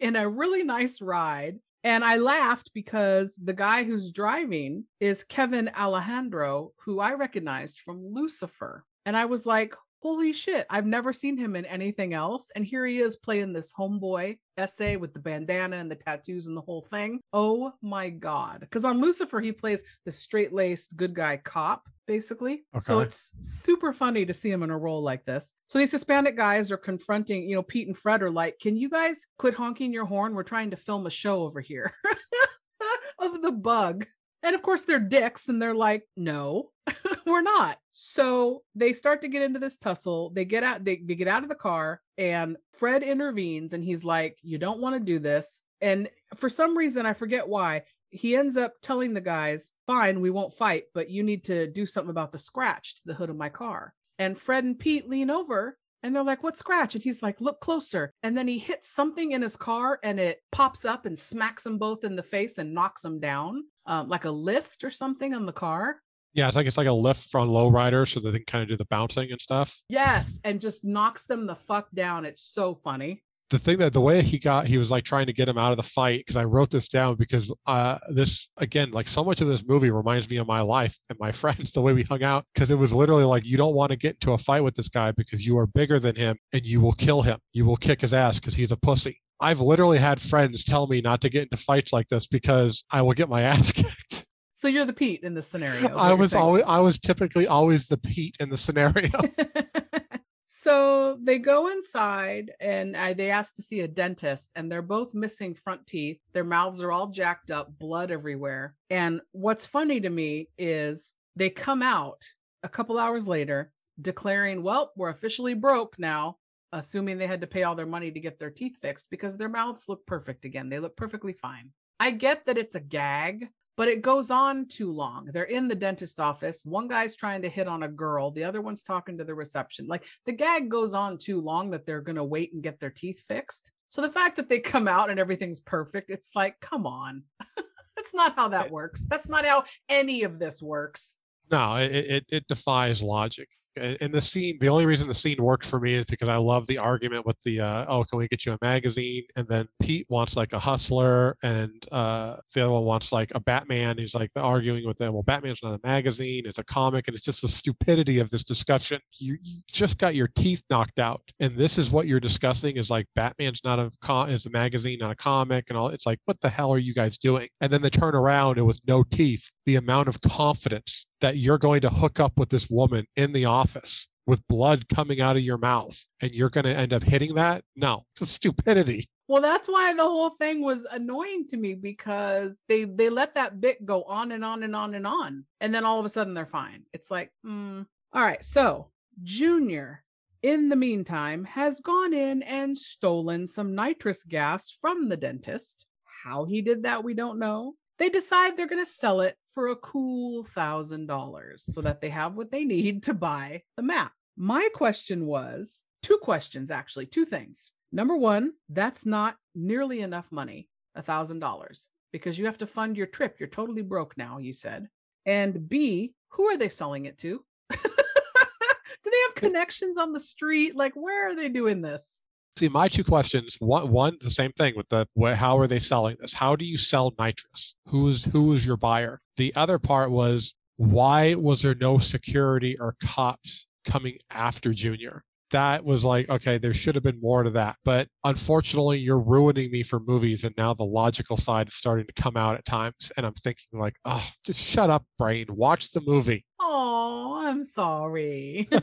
in 0.00 0.16
a 0.16 0.28
really 0.28 0.62
nice 0.62 1.00
ride 1.00 1.58
and 1.84 2.04
I 2.04 2.16
laughed 2.16 2.70
because 2.74 3.38
the 3.42 3.52
guy 3.52 3.84
who's 3.84 4.12
driving 4.12 4.84
is 5.00 5.24
Kevin 5.24 5.70
Alejandro, 5.76 6.72
who 6.84 7.00
I 7.00 7.14
recognized 7.14 7.80
from 7.80 8.14
Lucifer. 8.14 8.84
And 9.04 9.16
I 9.16 9.24
was 9.24 9.46
like, 9.46 9.74
holy 10.02 10.32
shit, 10.32 10.66
I've 10.68 10.84
never 10.84 11.12
seen 11.12 11.38
him 11.38 11.54
in 11.54 11.64
anything 11.64 12.12
else. 12.12 12.50
And 12.56 12.64
here 12.64 12.84
he 12.84 12.98
is 12.98 13.16
playing 13.16 13.52
this 13.52 13.72
homeboy 13.72 14.36
essay 14.56 14.96
with 14.96 15.14
the 15.14 15.20
bandana 15.20 15.76
and 15.76 15.90
the 15.90 15.94
tattoos 15.94 16.48
and 16.48 16.56
the 16.56 16.62
whole 16.62 16.82
thing. 16.82 17.20
Oh 17.32 17.72
my 17.80 18.10
God. 18.10 18.60
Because 18.60 18.84
on 18.84 19.00
Lucifer, 19.00 19.40
he 19.40 19.52
plays 19.52 19.84
the 20.04 20.10
straight 20.10 20.52
laced 20.52 20.96
good 20.96 21.14
guy 21.14 21.36
cop, 21.36 21.88
basically. 22.08 22.64
Okay. 22.74 22.80
So 22.80 22.98
it's 22.98 23.30
super 23.40 23.92
funny 23.92 24.26
to 24.26 24.34
see 24.34 24.50
him 24.50 24.64
in 24.64 24.70
a 24.70 24.78
role 24.78 25.02
like 25.02 25.24
this. 25.24 25.54
So 25.68 25.78
these 25.78 25.92
Hispanic 25.92 26.36
guys 26.36 26.72
are 26.72 26.76
confronting, 26.76 27.48
you 27.48 27.54
know, 27.54 27.62
Pete 27.62 27.86
and 27.86 27.96
Fred 27.96 28.22
are 28.22 28.30
like, 28.30 28.58
can 28.58 28.76
you 28.76 28.90
guys 28.90 29.26
quit 29.38 29.54
honking 29.54 29.92
your 29.92 30.06
horn? 30.06 30.34
We're 30.34 30.42
trying 30.42 30.70
to 30.70 30.76
film 30.76 31.06
a 31.06 31.10
show 31.10 31.42
over 31.42 31.60
here 31.60 31.92
of 33.20 33.40
the 33.40 33.52
bug. 33.52 34.06
And 34.42 34.56
of 34.56 34.62
course, 34.62 34.84
they're 34.84 34.98
dicks 34.98 35.48
and 35.48 35.62
they're 35.62 35.74
like, 35.74 36.02
no, 36.16 36.70
we're 37.26 37.42
not. 37.42 37.78
So 37.92 38.62
they 38.74 38.94
start 38.94 39.20
to 39.22 39.28
get 39.28 39.42
into 39.42 39.58
this 39.58 39.76
tussle. 39.76 40.30
They 40.30 40.44
get 40.44 40.62
out, 40.62 40.84
they, 40.84 40.96
they 40.96 41.14
get 41.14 41.28
out 41.28 41.42
of 41.42 41.48
the 41.48 41.54
car, 41.54 42.00
and 42.16 42.56
Fred 42.78 43.02
intervenes 43.02 43.74
and 43.74 43.84
he's 43.84 44.04
like, 44.04 44.38
You 44.42 44.58
don't 44.58 44.80
want 44.80 44.96
to 44.96 45.00
do 45.00 45.18
this. 45.18 45.62
And 45.80 46.08
for 46.36 46.48
some 46.48 46.76
reason, 46.76 47.06
I 47.06 47.12
forget 47.12 47.48
why, 47.48 47.82
he 48.10 48.36
ends 48.36 48.56
up 48.56 48.74
telling 48.82 49.14
the 49.14 49.20
guys, 49.20 49.70
Fine, 49.86 50.20
we 50.20 50.30
won't 50.30 50.54
fight, 50.54 50.84
but 50.94 51.10
you 51.10 51.22
need 51.22 51.44
to 51.44 51.66
do 51.66 51.86
something 51.86 52.10
about 52.10 52.32
the 52.32 52.38
scratch 52.38 52.96
to 52.96 53.02
the 53.06 53.14
hood 53.14 53.30
of 53.30 53.36
my 53.36 53.48
car. 53.48 53.94
And 54.18 54.38
Fred 54.38 54.64
and 54.64 54.78
Pete 54.78 55.08
lean 55.08 55.30
over 55.30 55.76
and 56.02 56.14
they're 56.14 56.22
like, 56.22 56.42
What 56.42 56.56
scratch? 56.56 56.94
And 56.94 57.04
he's 57.04 57.22
like, 57.22 57.40
Look 57.40 57.60
closer. 57.60 58.12
And 58.22 58.36
then 58.36 58.48
he 58.48 58.58
hits 58.58 58.88
something 58.88 59.32
in 59.32 59.42
his 59.42 59.56
car 59.56 59.98
and 60.02 60.18
it 60.18 60.40
pops 60.50 60.84
up 60.84 61.04
and 61.04 61.18
smacks 61.18 61.64
them 61.64 61.78
both 61.78 62.04
in 62.04 62.16
the 62.16 62.22
face 62.22 62.58
and 62.58 62.74
knocks 62.74 63.02
them 63.02 63.20
down, 63.20 63.64
um, 63.86 64.08
like 64.08 64.24
a 64.24 64.30
lift 64.30 64.84
or 64.84 64.90
something 64.90 65.34
on 65.34 65.46
the 65.46 65.52
car. 65.52 66.00
Yeah, 66.34 66.48
it's 66.48 66.56
like 66.56 66.66
it's 66.66 66.76
like 66.76 66.86
a 66.86 66.92
lift 66.92 67.28
from 67.30 67.48
lowrider 67.48 68.08
so 68.08 68.20
that 68.20 68.30
they 68.30 68.38
can 68.38 68.46
kind 68.46 68.62
of 68.62 68.68
do 68.68 68.76
the 68.76 68.86
bouncing 68.86 69.30
and 69.30 69.40
stuff. 69.40 69.76
Yes, 69.88 70.40
and 70.44 70.60
just 70.60 70.84
knocks 70.84 71.26
them 71.26 71.46
the 71.46 71.56
fuck 71.56 71.90
down. 71.92 72.24
It's 72.24 72.42
so 72.42 72.74
funny. 72.74 73.22
The 73.50 73.58
thing 73.58 73.76
that 73.78 73.92
the 73.92 74.00
way 74.00 74.22
he 74.22 74.38
got, 74.38 74.66
he 74.66 74.78
was 74.78 74.90
like 74.90 75.04
trying 75.04 75.26
to 75.26 75.32
get 75.34 75.46
him 75.46 75.58
out 75.58 75.72
of 75.72 75.76
the 75.76 75.82
fight 75.82 76.20
because 76.20 76.36
I 76.36 76.44
wrote 76.44 76.70
this 76.70 76.88
down 76.88 77.16
because 77.16 77.52
uh 77.66 77.98
this 78.08 78.48
again, 78.56 78.92
like 78.92 79.08
so 79.08 79.22
much 79.22 79.42
of 79.42 79.48
this 79.48 79.62
movie 79.62 79.90
reminds 79.90 80.30
me 80.30 80.38
of 80.38 80.46
my 80.46 80.62
life 80.62 80.96
and 81.10 81.18
my 81.18 81.32
friends, 81.42 81.72
the 81.72 81.82
way 81.82 81.92
we 81.92 82.02
hung 82.02 82.22
out, 82.22 82.46
because 82.54 82.70
it 82.70 82.78
was 82.78 82.92
literally 82.92 83.24
like 83.24 83.44
you 83.44 83.58
don't 83.58 83.74
want 83.74 83.90
to 83.90 83.96
get 83.96 84.14
into 84.14 84.32
a 84.32 84.38
fight 84.38 84.62
with 84.62 84.74
this 84.74 84.88
guy 84.88 85.12
because 85.12 85.44
you 85.44 85.58
are 85.58 85.66
bigger 85.66 86.00
than 86.00 86.16
him 86.16 86.38
and 86.54 86.64
you 86.64 86.80
will 86.80 86.94
kill 86.94 87.20
him. 87.20 87.38
You 87.52 87.66
will 87.66 87.76
kick 87.76 88.00
his 88.00 88.14
ass 88.14 88.38
because 88.38 88.54
he's 88.54 88.72
a 88.72 88.76
pussy. 88.76 89.20
I've 89.42 89.60
literally 89.60 89.98
had 89.98 90.20
friends 90.22 90.62
tell 90.62 90.86
me 90.86 91.00
not 91.00 91.20
to 91.22 91.28
get 91.28 91.42
into 91.42 91.56
fights 91.56 91.92
like 91.92 92.08
this 92.08 92.28
because 92.28 92.84
I 92.90 93.02
will 93.02 93.12
get 93.12 93.28
my 93.28 93.42
ass 93.52 93.72
kicked. 93.72 94.21
So 94.62 94.68
you're 94.68 94.84
the 94.84 94.92
Pete 94.92 95.24
in 95.24 95.34
this 95.34 95.48
scenario. 95.48 95.96
I 95.96 96.12
was 96.12 96.32
always 96.34 96.62
I 96.64 96.78
was 96.78 96.96
typically 96.96 97.48
always 97.48 97.88
the 97.88 97.96
Pete 97.96 98.36
in 98.38 98.48
the 98.48 98.56
scenario. 98.56 99.10
so 100.46 101.18
they 101.20 101.38
go 101.38 101.66
inside 101.66 102.52
and 102.60 102.94
uh, 102.94 103.12
they 103.12 103.32
ask 103.32 103.56
to 103.56 103.62
see 103.62 103.80
a 103.80 103.88
dentist 103.88 104.52
and 104.54 104.70
they're 104.70 104.80
both 104.80 105.14
missing 105.14 105.56
front 105.56 105.84
teeth. 105.88 106.20
Their 106.32 106.44
mouths 106.44 106.80
are 106.80 106.92
all 106.92 107.08
jacked 107.08 107.50
up, 107.50 107.76
blood 107.76 108.12
everywhere. 108.12 108.76
And 108.88 109.20
what's 109.32 109.66
funny 109.66 110.00
to 110.00 110.08
me 110.08 110.48
is 110.56 111.10
they 111.34 111.50
come 111.50 111.82
out 111.82 112.22
a 112.62 112.68
couple 112.68 113.00
hours 113.00 113.26
later 113.26 113.72
declaring, 114.00 114.62
"Well, 114.62 114.92
we're 114.96 115.08
officially 115.08 115.54
broke 115.54 115.98
now." 115.98 116.36
Assuming 116.72 117.18
they 117.18 117.26
had 117.26 117.40
to 117.40 117.48
pay 117.48 117.64
all 117.64 117.74
their 117.74 117.84
money 117.84 118.12
to 118.12 118.20
get 118.20 118.38
their 118.38 118.48
teeth 118.48 118.78
fixed 118.80 119.10
because 119.10 119.36
their 119.36 119.48
mouths 119.48 119.88
look 119.88 120.06
perfect 120.06 120.44
again. 120.44 120.68
They 120.68 120.78
look 120.78 120.96
perfectly 120.96 121.32
fine. 121.32 121.72
I 121.98 122.12
get 122.12 122.46
that 122.46 122.58
it's 122.58 122.76
a 122.76 122.80
gag, 122.80 123.48
but 123.76 123.88
it 123.88 124.02
goes 124.02 124.30
on 124.30 124.66
too 124.66 124.90
long. 124.90 125.30
They're 125.32 125.44
in 125.44 125.68
the 125.68 125.74
dentist 125.74 126.20
office. 126.20 126.64
One 126.64 126.88
guy's 126.88 127.16
trying 127.16 127.42
to 127.42 127.48
hit 127.48 127.68
on 127.68 127.82
a 127.82 127.88
girl, 127.88 128.30
the 128.30 128.44
other 128.44 128.60
one's 128.60 128.82
talking 128.82 129.18
to 129.18 129.24
the 129.24 129.34
reception. 129.34 129.86
Like 129.86 130.04
the 130.26 130.32
gag 130.32 130.70
goes 130.70 130.94
on 130.94 131.18
too 131.18 131.40
long 131.40 131.70
that 131.70 131.86
they're 131.86 132.00
going 132.00 132.16
to 132.16 132.24
wait 132.24 132.52
and 132.52 132.62
get 132.62 132.80
their 132.80 132.90
teeth 132.90 133.20
fixed. 133.26 133.70
So 133.88 134.00
the 134.00 134.10
fact 134.10 134.36
that 134.36 134.48
they 134.48 134.58
come 134.58 134.88
out 134.88 135.10
and 135.10 135.20
everything's 135.20 135.60
perfect, 135.60 136.10
it's 136.10 136.34
like, 136.34 136.58
come 136.60 136.86
on. 136.86 137.24
That's 137.96 138.14
not 138.14 138.34
how 138.36 138.48
that 138.48 138.70
works. 138.70 139.06
That's 139.06 139.28
not 139.28 139.44
how 139.44 139.64
any 139.88 140.22
of 140.22 140.38
this 140.38 140.62
works. 140.62 141.16
No, 141.50 141.76
it, 141.76 141.92
it, 141.92 142.24
it 142.30 142.48
defies 142.48 143.02
logic 143.02 143.48
and 143.76 144.12
the 144.12 144.20
scene 144.20 144.58
the 144.60 144.68
only 144.68 144.86
reason 144.86 145.08
the 145.08 145.14
scene 145.14 145.42
worked 145.42 145.64
for 145.64 145.80
me 145.80 145.94
is 145.94 146.04
because 146.06 146.28
i 146.28 146.36
love 146.36 146.66
the 146.66 146.78
argument 146.78 147.24
with 147.24 147.36
the 147.44 147.60
uh, 147.60 147.84
oh 147.88 148.04
can 148.04 148.18
we 148.18 148.28
get 148.28 148.44
you 148.44 148.52
a 148.52 148.58
magazine? 148.60 149.24
And 149.36 149.46
then 149.48 149.68
pete 149.80 150.06
wants 150.08 150.36
like 150.36 150.52
a 150.52 150.58
hustler 150.58 151.36
and 151.42 151.72
uh, 151.92 152.36
the 152.54 152.62
other 152.62 152.72
one 152.72 152.84
wants 152.84 153.12
like 153.12 153.32
a 153.34 153.40
batman. 153.40 153.98
He's 153.98 154.14
like 154.14 154.30
arguing 154.36 154.86
with 154.86 154.98
them 154.98 155.12
well 155.12 155.22
batman's 155.22 155.60
not 155.62 155.74
a 155.74 155.86
magazine 155.86 156.44
it's 156.46 156.58
a 156.58 156.64
comic 156.64 157.08
and 157.08 157.14
it's 157.14 157.24
just 157.24 157.42
the 157.42 157.48
stupidity 157.48 158.18
of 158.18 158.30
this 158.30 158.44
discussion. 158.44 159.00
You, 159.18 159.38
you 159.42 159.60
just 159.68 159.98
got 159.98 160.14
your 160.14 160.28
teeth 160.28 160.62
knocked 160.70 160.98
out 160.98 161.22
and 161.40 161.56
this 161.56 161.78
is 161.78 161.90
what 161.90 162.06
you're 162.06 162.20
discussing 162.20 162.76
is 162.76 162.90
like 162.90 163.06
batman's 163.14 163.60
not 163.64 163.78
a 163.78 163.90
com 164.02 164.30
is 164.30 164.46
a 164.46 164.50
magazine 164.50 164.98
not 165.00 165.10
a 165.10 165.16
comic 165.16 165.66
and 165.68 165.78
all 165.78 165.88
it's 165.88 166.06
like 166.06 166.18
what 166.24 166.40
the 166.40 166.50
hell 166.50 166.72
are 166.72 166.78
you 166.78 166.94
guys 166.94 167.18
doing? 167.18 167.48
And 167.60 167.72
then 167.72 167.82
they 167.82 167.90
turn 167.90 168.14
around 168.14 168.58
and 168.58 168.66
with 168.66 168.80
no 168.86 169.02
teeth 169.02 169.50
the 169.66 169.76
amount 169.76 170.08
of 170.08 170.20
confidence 170.20 171.06
that 171.22 171.38
you're 171.38 171.58
going 171.58 171.80
to 171.80 171.90
hook 171.90 172.20
up 172.20 172.32
with 172.36 172.50
this 172.50 172.68
woman 172.68 173.06
in 173.16 173.32
the 173.32 173.46
office 173.46 174.08
with 174.26 174.46
blood 174.46 174.86
coming 174.94 175.20
out 175.20 175.36
of 175.36 175.42
your 175.42 175.58
mouth 175.58 175.98
and 176.20 176.30
you're 176.32 176.50
going 176.50 176.64
to 176.64 176.76
end 176.76 176.92
up 176.92 177.02
hitting 177.02 177.34
that 177.34 177.64
no 177.74 178.04
it's 178.20 178.30
stupidity 178.30 179.08
Well, 179.28 179.40
that's 179.40 179.66
why 179.66 179.94
the 179.94 180.02
whole 180.02 180.28
thing 180.28 180.62
was 180.62 180.84
annoying 180.90 181.46
to 181.48 181.56
me 181.56 181.74
because 181.74 182.60
they 182.68 182.84
they 182.84 183.08
let 183.08 183.32
that 183.32 183.62
bit 183.62 183.84
go 183.86 184.02
on 184.02 184.32
and 184.32 184.44
on 184.44 184.62
and 184.62 184.76
on 184.76 184.94
and 184.94 185.06
on, 185.06 185.46
and 185.58 185.74
then 185.74 185.86
all 185.86 185.98
of 185.98 186.04
a 186.04 186.10
sudden 186.10 186.34
they're 186.34 186.44
fine. 186.44 186.82
It's 186.92 187.10
like, 187.10 187.30
mm. 187.46 187.86
all 188.12 188.22
right. 188.22 188.44
So 188.44 188.90
Junior, 189.22 190.04
in 190.42 190.68
the 190.68 190.76
meantime, 190.76 191.44
has 191.44 191.80
gone 191.80 192.12
in 192.12 192.42
and 192.42 192.76
stolen 192.76 193.46
some 193.46 193.74
nitrous 193.74 194.22
gas 194.24 194.70
from 194.70 195.08
the 195.08 195.16
dentist. 195.16 195.86
How 196.24 196.44
he 196.44 196.60
did 196.60 196.82
that, 196.82 197.02
we 197.02 197.14
don't 197.14 197.38
know. 197.38 197.74
They 197.98 198.08
decide 198.08 198.56
they're 198.56 198.66
going 198.66 198.82
to 198.82 198.90
sell 198.90 199.20
it 199.20 199.36
for 199.54 199.68
a 199.68 199.76
cool 199.76 200.44
thousand 200.44 201.06
dollars 201.06 201.64
so 201.66 201.80
that 201.82 202.00
they 202.00 202.08
have 202.08 202.34
what 202.34 202.50
they 202.50 202.64
need 202.64 203.02
to 203.04 203.14
buy 203.14 203.62
the 203.76 203.82
map. 203.82 204.12
My 204.36 204.68
question 204.74 205.26
was 205.26 205.84
two 206.02 206.18
questions, 206.18 206.70
actually, 206.70 207.06
two 207.06 207.24
things. 207.24 207.70
Number 207.92 208.16
one, 208.16 208.52
that's 208.70 209.04
not 209.04 209.36
nearly 209.54 210.00
enough 210.00 210.32
money, 210.32 210.68
a 210.94 211.02
thousand 211.02 211.40
dollars, 211.40 211.88
because 212.12 212.38
you 212.38 212.46
have 212.46 212.58
to 212.58 212.66
fund 212.66 212.96
your 212.96 213.06
trip. 213.06 213.36
You're 213.38 213.48
totally 213.48 213.82
broke 213.82 214.16
now, 214.16 214.38
you 214.38 214.52
said. 214.54 214.88
And 215.26 215.68
B, 215.68 216.14
who 216.30 216.44
are 216.44 216.56
they 216.56 216.70
selling 216.70 217.04
it 217.04 217.18
to? 217.18 217.44
Do 217.70 219.10
they 219.10 219.22
have 219.26 219.34
connections 219.34 219.98
on 219.98 220.12
the 220.12 220.20
street? 220.20 220.74
Like, 220.74 220.94
where 220.94 221.30
are 221.30 221.36
they 221.36 221.48
doing 221.48 221.82
this? 221.82 222.22
See, 222.58 222.68
my 222.68 222.88
two 222.88 223.04
questions. 223.04 223.56
One, 223.60 223.90
one, 223.90 224.18
the 224.20 224.30
same 224.30 224.52
thing 224.52 224.74
with 224.76 224.88
the 224.90 225.06
how 225.34 225.58
are 225.58 225.66
they 225.66 225.80
selling 225.80 226.16
this? 226.20 226.34
How 226.34 226.54
do 226.54 226.64
you 226.64 226.76
sell 226.76 227.12
nitrous? 227.18 227.74
Who's 227.88 228.26
who 228.26 228.52
is 228.52 228.66
your 228.66 228.76
buyer? 228.76 229.20
The 229.36 229.54
other 229.56 229.78
part 229.78 230.10
was 230.10 230.54
why 230.76 231.34
was 231.34 231.62
there 231.62 231.74
no 231.74 231.98
security 231.98 232.76
or 232.78 232.96
cops 233.02 233.66
coming 233.86 234.18
after 234.30 234.72
Junior? 234.74 235.24
That 235.50 235.84
was 235.84 236.02
like, 236.02 236.30
okay, 236.30 236.56
there 236.56 236.72
should 236.72 236.94
have 236.94 237.04
been 237.04 237.20
more 237.20 237.42
to 237.42 237.50
that. 237.50 237.76
But 237.84 238.08
unfortunately, 238.24 238.98
you're 238.98 239.20
ruining 239.20 239.70
me 239.70 239.82
for 239.82 240.00
movies, 240.00 240.44
and 240.44 240.54
now 240.56 240.72
the 240.72 240.84
logical 240.84 241.36
side 241.36 241.68
is 241.68 241.74
starting 241.74 242.06
to 242.06 242.22
come 242.22 242.38
out 242.38 242.56
at 242.56 242.64
times. 242.64 243.12
And 243.18 243.26
I'm 243.26 243.34
thinking, 243.34 243.66
like, 243.74 243.96
oh, 244.06 244.24
just 244.44 244.58
shut 244.58 244.88
up, 244.88 245.04
brain. 245.18 245.46
Watch 245.50 245.92
the 245.92 246.00
movie. 246.00 246.46
Oh, 246.58 247.42
I'm 247.44 247.64
sorry. 247.64 248.66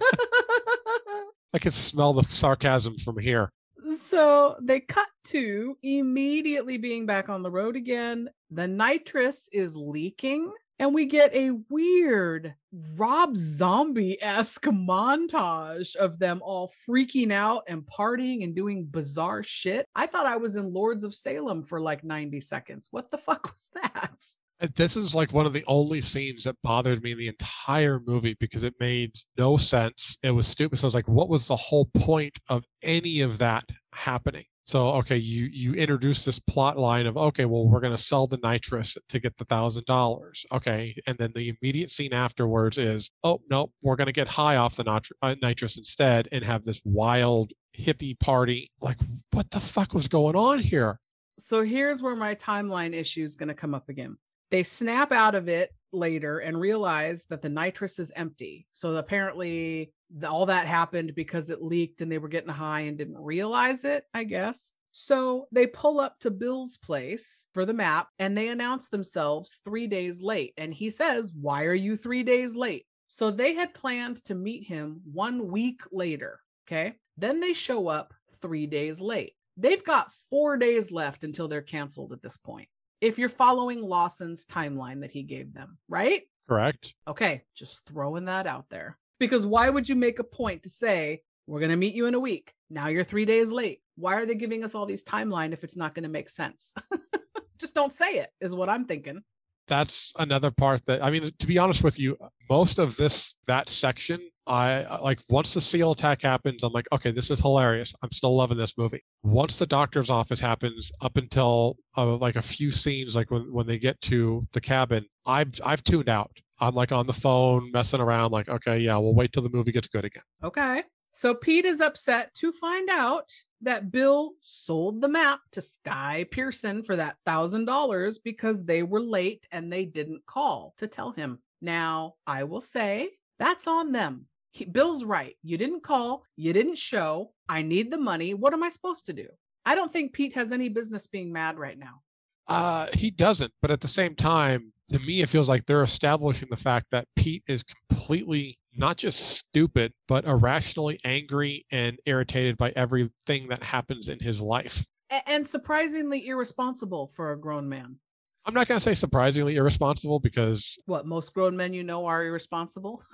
I 1.53 1.59
can 1.59 1.71
smell 1.71 2.13
the 2.13 2.23
sarcasm 2.29 2.97
from 2.99 3.17
here. 3.17 3.51
So 3.97 4.57
they 4.61 4.79
cut 4.79 5.07
to 5.25 5.77
immediately 5.83 6.77
being 6.77 7.05
back 7.05 7.29
on 7.29 7.43
the 7.43 7.51
road 7.51 7.75
again. 7.75 8.29
The 8.51 8.67
nitrous 8.67 9.49
is 9.51 9.75
leaking, 9.75 10.51
and 10.79 10.93
we 10.93 11.05
get 11.05 11.33
a 11.33 11.51
weird 11.69 12.55
Rob 12.95 13.35
Zombie 13.35 14.17
esque 14.21 14.63
montage 14.65 15.95
of 15.95 16.19
them 16.19 16.41
all 16.43 16.71
freaking 16.89 17.31
out 17.31 17.63
and 17.67 17.83
partying 17.83 18.43
and 18.43 18.55
doing 18.55 18.85
bizarre 18.85 19.43
shit. 19.43 19.85
I 19.95 20.05
thought 20.05 20.25
I 20.25 20.37
was 20.37 20.55
in 20.55 20.73
Lords 20.73 21.03
of 21.03 21.13
Salem 21.13 21.63
for 21.63 21.81
like 21.81 22.03
90 22.03 22.39
seconds. 22.41 22.87
What 22.91 23.11
the 23.11 23.17
fuck 23.19 23.51
was 23.51 23.69
that? 23.75 24.23
Uh, 24.61 24.67
this 24.75 24.97
is 24.97 25.15
like 25.15 25.31
one 25.31 25.45
of 25.45 25.53
the 25.53 25.63
only 25.67 26.01
scenes 26.01 26.43
that 26.43 26.55
bothered 26.63 27.01
me 27.01 27.13
in 27.13 27.17
the 27.17 27.27
entire 27.27 27.99
movie 28.05 28.35
because 28.39 28.63
it 28.63 28.73
made 28.79 29.13
no 29.37 29.57
sense. 29.57 30.17
It 30.23 30.31
was 30.31 30.47
stupid. 30.47 30.79
So 30.79 30.85
I 30.85 30.87
was 30.87 30.93
like, 30.93 31.07
what 31.07 31.29
was 31.29 31.47
the 31.47 31.55
whole 31.55 31.85
point 31.97 32.37
of 32.49 32.63
any 32.83 33.21
of 33.21 33.37
that 33.37 33.63
happening? 33.93 34.45
So 34.65 34.89
okay, 34.97 35.17
you 35.17 35.49
you 35.51 35.73
introduce 35.73 36.23
this 36.23 36.39
plot 36.39 36.77
line 36.77 37.07
of 37.07 37.17
okay, 37.17 37.45
well 37.45 37.67
we're 37.67 37.79
going 37.79 37.95
to 37.95 38.01
sell 38.01 38.27
the 38.27 38.37
nitrous 38.43 38.97
to 39.09 39.19
get 39.19 39.35
the 39.39 39.45
thousand 39.45 39.85
dollars. 39.85 40.45
Okay, 40.51 40.95
and 41.07 41.17
then 41.17 41.31
the 41.33 41.49
immediate 41.59 41.89
scene 41.89 42.13
afterwards 42.13 42.77
is 42.77 43.09
oh 43.23 43.41
no, 43.49 43.71
we're 43.81 43.95
going 43.95 44.05
to 44.05 44.13
get 44.13 44.27
high 44.27 44.57
off 44.57 44.75
the 44.75 45.01
uh, 45.23 45.35
nitrous 45.41 45.77
instead 45.77 46.27
and 46.31 46.43
have 46.43 46.65
this 46.65 46.81
wild 46.83 47.51
hippie 47.75 48.19
party. 48.19 48.71
Like 48.79 48.99
what 49.31 49.49
the 49.49 49.59
fuck 49.59 49.95
was 49.95 50.07
going 50.07 50.35
on 50.35 50.59
here? 50.59 50.99
So 51.39 51.63
here's 51.63 52.03
where 52.03 52.15
my 52.15 52.35
timeline 52.35 52.93
issue 52.93 53.23
is 53.23 53.35
going 53.35 53.47
to 53.47 53.55
come 53.55 53.73
up 53.73 53.89
again. 53.89 54.17
They 54.51 54.61
snap 54.61 55.11
out 55.11 55.33
of 55.33 55.47
it 55.47 55.71
later 55.93 56.39
and 56.39 56.59
realize 56.59 57.25
that 57.29 57.41
the 57.41 57.49
nitrous 57.49 57.97
is 57.97 58.11
empty. 58.15 58.67
So 58.73 58.95
apparently, 58.95 59.93
all 60.27 60.45
that 60.47 60.67
happened 60.67 61.15
because 61.15 61.49
it 61.49 61.61
leaked 61.61 62.01
and 62.01 62.11
they 62.11 62.17
were 62.17 62.27
getting 62.27 62.49
high 62.49 62.81
and 62.81 62.97
didn't 62.97 63.17
realize 63.17 63.85
it, 63.85 64.03
I 64.13 64.23
guess. 64.23 64.73
So 64.91 65.47
they 65.51 65.67
pull 65.67 65.99
up 65.99 66.19
to 66.21 66.31
Bill's 66.31 66.77
place 66.77 67.47
for 67.53 67.65
the 67.65 67.73
map 67.73 68.07
and 68.17 68.37
they 68.37 68.49
announce 68.49 68.89
themselves 68.89 69.59
three 69.63 69.87
days 69.87 70.21
late. 70.21 70.53
And 70.57 70.73
he 70.73 70.89
says, 70.89 71.33
Why 71.39 71.65
are 71.65 71.75
you 71.75 71.95
three 71.95 72.23
days 72.23 72.55
late? 72.55 72.85
So 73.07 73.31
they 73.31 73.53
had 73.53 73.73
planned 73.73 74.23
to 74.25 74.35
meet 74.35 74.67
him 74.67 75.01
one 75.11 75.47
week 75.47 75.81
later. 75.91 76.39
Okay. 76.67 76.95
Then 77.17 77.39
they 77.39 77.53
show 77.53 77.87
up 77.87 78.13
three 78.41 78.65
days 78.65 79.01
late. 79.01 79.33
They've 79.57 79.83
got 79.83 80.11
four 80.29 80.57
days 80.57 80.91
left 80.91 81.23
until 81.23 81.47
they're 81.47 81.61
canceled 81.61 82.13
at 82.13 82.21
this 82.21 82.37
point 82.37 82.69
if 83.01 83.17
you're 83.17 83.29
following 83.29 83.81
Lawson's 83.81 84.45
timeline 84.45 85.01
that 85.01 85.11
he 85.11 85.23
gave 85.23 85.53
them, 85.53 85.77
right? 85.87 86.23
Correct. 86.47 86.93
Okay, 87.07 87.43
just 87.55 87.85
throwing 87.85 88.25
that 88.25 88.47
out 88.47 88.65
there. 88.69 88.97
Because 89.19 89.45
why 89.45 89.69
would 89.69 89.89
you 89.89 89.95
make 89.95 90.19
a 90.19 90.23
point 90.23 90.63
to 90.63 90.69
say, 90.69 91.21
we're 91.47 91.59
going 91.59 91.71
to 91.71 91.77
meet 91.77 91.95
you 91.95 92.05
in 92.05 92.13
a 92.13 92.19
week? 92.19 92.53
Now 92.69 92.87
you're 92.87 93.03
three 93.03 93.25
days 93.25 93.51
late. 93.51 93.81
Why 93.95 94.15
are 94.15 94.25
they 94.25 94.35
giving 94.35 94.63
us 94.63 94.75
all 94.75 94.85
these 94.85 95.03
timeline 95.03 95.51
if 95.51 95.63
it's 95.63 95.75
not 95.75 95.93
going 95.93 96.03
to 96.03 96.09
make 96.09 96.29
sense? 96.29 96.73
just 97.59 97.75
don't 97.75 97.91
say 97.91 98.13
it, 98.13 98.29
is 98.39 98.55
what 98.55 98.69
I'm 98.69 98.85
thinking. 98.85 99.21
That's 99.67 100.13
another 100.17 100.51
part 100.51 100.81
that, 100.87 101.03
I 101.03 101.11
mean, 101.11 101.31
to 101.37 101.47
be 101.47 101.57
honest 101.57 101.83
with 101.83 101.99
you, 101.99 102.17
most 102.49 102.79
of 102.79 102.95
this, 102.95 103.33
that 103.45 103.69
section 103.69 104.19
I 104.49 104.97
like 105.01 105.19
once 105.29 105.53
the 105.53 105.61
seal 105.61 105.91
attack 105.91 106.23
happens, 106.23 106.63
I'm 106.63 106.73
like, 106.73 106.87
okay, 106.91 107.11
this 107.11 107.29
is 107.29 107.39
hilarious. 107.39 107.93
I'm 108.01 108.11
still 108.11 108.35
loving 108.35 108.57
this 108.57 108.75
movie. 108.79 109.03
Once 109.21 109.57
the 109.57 109.67
doctor's 109.67 110.09
office 110.09 110.39
happens, 110.39 110.91
up 111.01 111.17
until 111.17 111.77
uh, 111.95 112.15
like 112.17 112.35
a 112.35 112.41
few 112.41 112.71
scenes, 112.71 113.15
like 113.15 113.29
when 113.29 113.53
when 113.53 113.67
they 113.67 113.77
get 113.77 114.01
to 114.01 114.41
the 114.53 114.59
cabin, 114.59 115.05
I've 115.27 115.51
I've 115.63 115.83
tuned 115.83 116.09
out. 116.09 116.31
I'm 116.59 116.75
like 116.75 116.91
on 116.91 117.07
the 117.07 117.13
phone 117.13 117.71
messing 117.71 117.99
around, 117.99 118.31
like, 118.31 118.49
okay, 118.49 118.79
yeah, 118.79 118.97
we'll 118.97 119.13
wait 119.13 119.31
till 119.31 119.43
the 119.43 119.49
movie 119.49 119.71
gets 119.71 119.87
good 119.87 120.05
again. 120.05 120.23
Okay. 120.43 120.83
So 121.11 121.33
Pete 121.33 121.65
is 121.65 121.81
upset 121.81 122.33
to 122.35 122.51
find 122.51 122.89
out 122.89 123.31
that 123.61 123.91
Bill 123.91 124.33
sold 124.41 125.01
the 125.01 125.07
map 125.07 125.39
to 125.53 125.61
Sky 125.61 126.25
Pearson 126.29 126.83
for 126.83 126.95
that 126.95 127.17
thousand 127.19 127.65
dollars 127.65 128.19
because 128.19 128.63
they 128.63 128.83
were 128.83 129.01
late 129.01 129.47
and 129.51 129.71
they 129.73 129.85
didn't 129.85 130.25
call 130.27 130.73
to 130.77 130.87
tell 130.87 131.11
him. 131.11 131.39
Now, 131.61 132.15
I 132.27 132.43
will 132.43 132.61
say 132.61 133.09
that's 133.39 133.67
on 133.67 133.91
them. 133.91 134.25
He, 134.51 134.65
Bill's 134.65 135.03
right. 135.03 135.35
You 135.43 135.57
didn't 135.57 135.83
call, 135.83 136.23
you 136.35 136.53
didn't 136.53 136.77
show. 136.77 137.33
I 137.47 137.63
need 137.63 137.91
the 137.91 137.97
money. 137.97 138.33
What 138.33 138.53
am 138.53 138.63
I 138.63 138.69
supposed 138.69 139.07
to 139.07 139.13
do? 139.13 139.27
I 139.65 139.75
don't 139.75 139.91
think 139.91 140.13
Pete 140.13 140.35
has 140.35 140.51
any 140.51 140.69
business 140.69 141.07
being 141.07 141.33
mad 141.33 141.57
right 141.57 141.77
now. 141.77 142.01
Uh, 142.47 142.87
he 142.93 143.11
doesn't, 143.11 143.53
but 143.61 143.71
at 143.71 143.81
the 143.81 143.87
same 143.87 144.15
time, 144.15 144.73
to 144.89 144.99
me, 144.99 145.21
it 145.21 145.29
feels 145.29 145.49
like 145.49 145.65
they're 145.65 145.83
establishing 145.83 146.47
the 146.49 146.57
fact 146.57 146.87
that 146.91 147.07
Pete 147.15 147.43
is 147.47 147.63
completely 147.89 148.57
not 148.75 148.97
just 148.97 149.19
stupid, 149.19 149.93
but 150.07 150.25
irrationally 150.25 150.99
angry 151.03 151.65
and 151.71 151.97
irritated 152.05 152.57
by 152.57 152.71
everything 152.75 153.47
that 153.49 153.63
happens 153.63 154.07
in 154.07 154.19
his 154.19 154.39
life. 154.39 154.85
And 155.25 155.45
surprisingly 155.45 156.27
irresponsible 156.27 157.07
for 157.07 157.31
a 157.31 157.39
grown 157.39 157.67
man. 157.67 157.97
I'm 158.45 158.53
not 158.53 158.67
going 158.67 158.79
to 158.79 158.83
say 158.83 158.93
surprisingly 158.93 159.55
irresponsible 159.55 160.19
because. 160.19 160.77
What, 160.85 161.05
most 161.05 161.33
grown 161.33 161.57
men 161.57 161.73
you 161.73 161.83
know 161.83 162.05
are 162.05 162.23
irresponsible? 162.23 163.03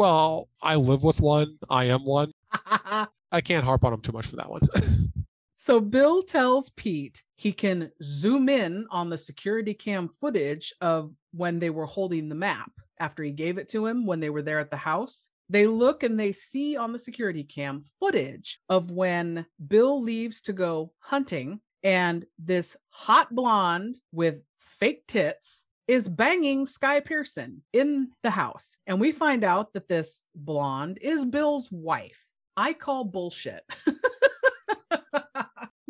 Well, 0.00 0.48
I 0.62 0.76
live 0.76 1.02
with 1.02 1.20
one. 1.20 1.58
I 1.68 1.84
am 1.84 2.06
one. 2.06 2.32
I 2.52 3.40
can't 3.44 3.66
harp 3.66 3.84
on 3.84 3.92
him 3.92 4.00
too 4.00 4.12
much 4.12 4.28
for 4.28 4.36
that 4.36 4.48
one. 4.48 4.62
so 5.60 5.78
Bill 5.78 6.22
tells 6.22 6.70
Pete 6.70 7.22
he 7.36 7.52
can 7.52 7.90
zoom 8.02 8.48
in 8.48 8.86
on 8.90 9.10
the 9.10 9.18
security 9.18 9.74
cam 9.74 10.08
footage 10.08 10.72
of 10.80 11.14
when 11.32 11.58
they 11.58 11.68
were 11.68 11.84
holding 11.84 12.30
the 12.30 12.34
map 12.34 12.72
after 12.98 13.22
he 13.22 13.30
gave 13.30 13.58
it 13.58 13.68
to 13.68 13.84
him 13.84 14.06
when 14.06 14.20
they 14.20 14.30
were 14.30 14.40
there 14.40 14.58
at 14.58 14.70
the 14.70 14.78
house. 14.78 15.28
They 15.50 15.66
look 15.66 16.02
and 16.02 16.18
they 16.18 16.32
see 16.32 16.78
on 16.78 16.94
the 16.94 16.98
security 16.98 17.44
cam 17.44 17.82
footage 18.00 18.58
of 18.70 18.90
when 18.90 19.44
Bill 19.68 20.00
leaves 20.00 20.40
to 20.42 20.54
go 20.54 20.94
hunting 20.98 21.60
and 21.82 22.24
this 22.38 22.74
hot 22.88 23.28
blonde 23.34 23.96
with 24.12 24.36
fake 24.56 25.06
tits 25.08 25.66
is 25.86 26.08
banging 26.08 26.64
Sky 26.64 27.00
Pearson 27.00 27.62
in 27.74 28.08
the 28.22 28.30
house. 28.30 28.78
And 28.86 28.98
we 28.98 29.12
find 29.12 29.44
out 29.44 29.74
that 29.74 29.88
this 29.88 30.24
blonde 30.34 31.00
is 31.02 31.26
Bill's 31.26 31.70
wife. 31.70 32.24
I 32.56 32.72
call 32.72 33.04
bullshit. 33.04 33.62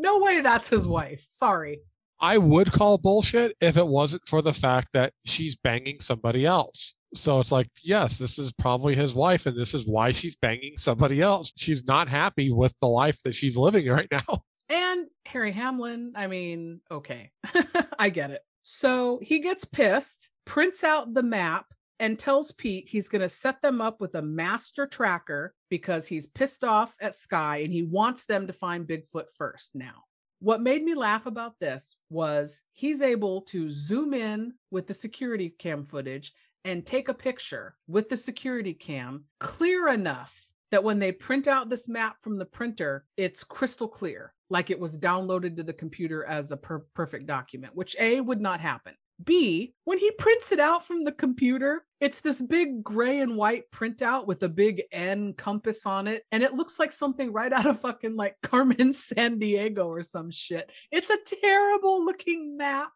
no 0.00 0.18
way 0.18 0.40
that's 0.40 0.68
his 0.70 0.86
wife. 0.86 1.26
Sorry. 1.30 1.80
I 2.20 2.38
would 2.38 2.72
call 2.72 2.98
bullshit 2.98 3.56
if 3.60 3.76
it 3.76 3.86
wasn't 3.86 4.26
for 4.26 4.42
the 4.42 4.52
fact 4.52 4.88
that 4.92 5.12
she's 5.24 5.56
banging 5.56 6.00
somebody 6.00 6.44
else. 6.44 6.94
So 7.14 7.40
it's 7.40 7.50
like, 7.50 7.68
yes, 7.82 8.18
this 8.18 8.38
is 8.38 8.52
probably 8.52 8.94
his 8.94 9.14
wife, 9.14 9.46
and 9.46 9.58
this 9.58 9.74
is 9.74 9.86
why 9.86 10.12
she's 10.12 10.36
banging 10.36 10.78
somebody 10.78 11.20
else. 11.20 11.52
She's 11.56 11.84
not 11.84 12.08
happy 12.08 12.52
with 12.52 12.72
the 12.80 12.86
life 12.88 13.18
that 13.24 13.34
she's 13.34 13.56
living 13.56 13.86
right 13.90 14.08
now. 14.10 14.42
And 14.68 15.06
Harry 15.26 15.52
Hamlin, 15.52 16.12
I 16.14 16.28
mean, 16.28 16.80
okay, 16.90 17.30
I 17.98 18.10
get 18.10 18.30
it. 18.30 18.42
So 18.62 19.18
he 19.22 19.40
gets 19.40 19.64
pissed, 19.64 20.30
prints 20.44 20.84
out 20.84 21.14
the 21.14 21.22
map, 21.22 21.66
and 22.00 22.18
tells 22.18 22.50
Pete 22.50 22.88
he's 22.88 23.10
going 23.10 23.20
to 23.20 23.28
set 23.28 23.60
them 23.60 23.80
up 23.80 24.00
with 24.00 24.14
a 24.14 24.22
master 24.22 24.86
tracker 24.86 25.54
because 25.68 26.08
he's 26.08 26.26
pissed 26.26 26.64
off 26.64 26.96
at 27.00 27.14
Sky 27.14 27.58
and 27.58 27.72
he 27.72 27.82
wants 27.82 28.24
them 28.24 28.46
to 28.46 28.52
find 28.52 28.88
Bigfoot 28.88 29.26
first 29.36 29.76
now. 29.76 30.04
What 30.40 30.62
made 30.62 30.82
me 30.82 30.94
laugh 30.94 31.26
about 31.26 31.60
this 31.60 31.96
was 32.08 32.62
he's 32.72 33.02
able 33.02 33.42
to 33.42 33.68
zoom 33.68 34.14
in 34.14 34.54
with 34.70 34.86
the 34.86 34.94
security 34.94 35.50
cam 35.50 35.84
footage 35.84 36.32
and 36.64 36.84
take 36.84 37.10
a 37.10 37.14
picture 37.14 37.76
with 37.86 38.08
the 38.08 38.16
security 38.16 38.72
cam 38.72 39.24
clear 39.38 39.88
enough 39.88 40.50
that 40.70 40.84
when 40.84 40.98
they 40.98 41.12
print 41.12 41.48
out 41.48 41.68
this 41.68 41.88
map 41.88 42.16
from 42.20 42.38
the 42.38 42.46
printer, 42.46 43.04
it's 43.18 43.44
crystal 43.44 43.88
clear, 43.88 44.32
like 44.48 44.70
it 44.70 44.80
was 44.80 44.98
downloaded 44.98 45.56
to 45.56 45.62
the 45.62 45.72
computer 45.74 46.24
as 46.24 46.52
a 46.52 46.56
per- 46.56 46.86
perfect 46.94 47.26
document, 47.26 47.74
which 47.74 47.94
A 47.98 48.20
would 48.20 48.40
not 48.40 48.60
happen. 48.60 48.94
B, 49.24 49.74
when 49.84 49.98
he 49.98 50.10
prints 50.12 50.52
it 50.52 50.60
out 50.60 50.86
from 50.86 51.04
the 51.04 51.12
computer, 51.12 51.84
it's 52.00 52.20
this 52.20 52.40
big 52.40 52.82
gray 52.82 53.20
and 53.20 53.36
white 53.36 53.70
printout 53.70 54.26
with 54.26 54.42
a 54.42 54.48
big 54.48 54.82
N 54.92 55.34
compass 55.34 55.86
on 55.86 56.06
it. 56.06 56.24
And 56.32 56.42
it 56.42 56.54
looks 56.54 56.78
like 56.78 56.92
something 56.92 57.32
right 57.32 57.52
out 57.52 57.66
of 57.66 57.80
fucking 57.80 58.16
like 58.16 58.36
Carmen 58.42 58.90
Sandiego 58.90 59.86
or 59.86 60.02
some 60.02 60.30
shit. 60.30 60.70
It's 60.90 61.10
a 61.10 61.18
terrible 61.42 62.04
looking 62.04 62.56
map. 62.56 62.90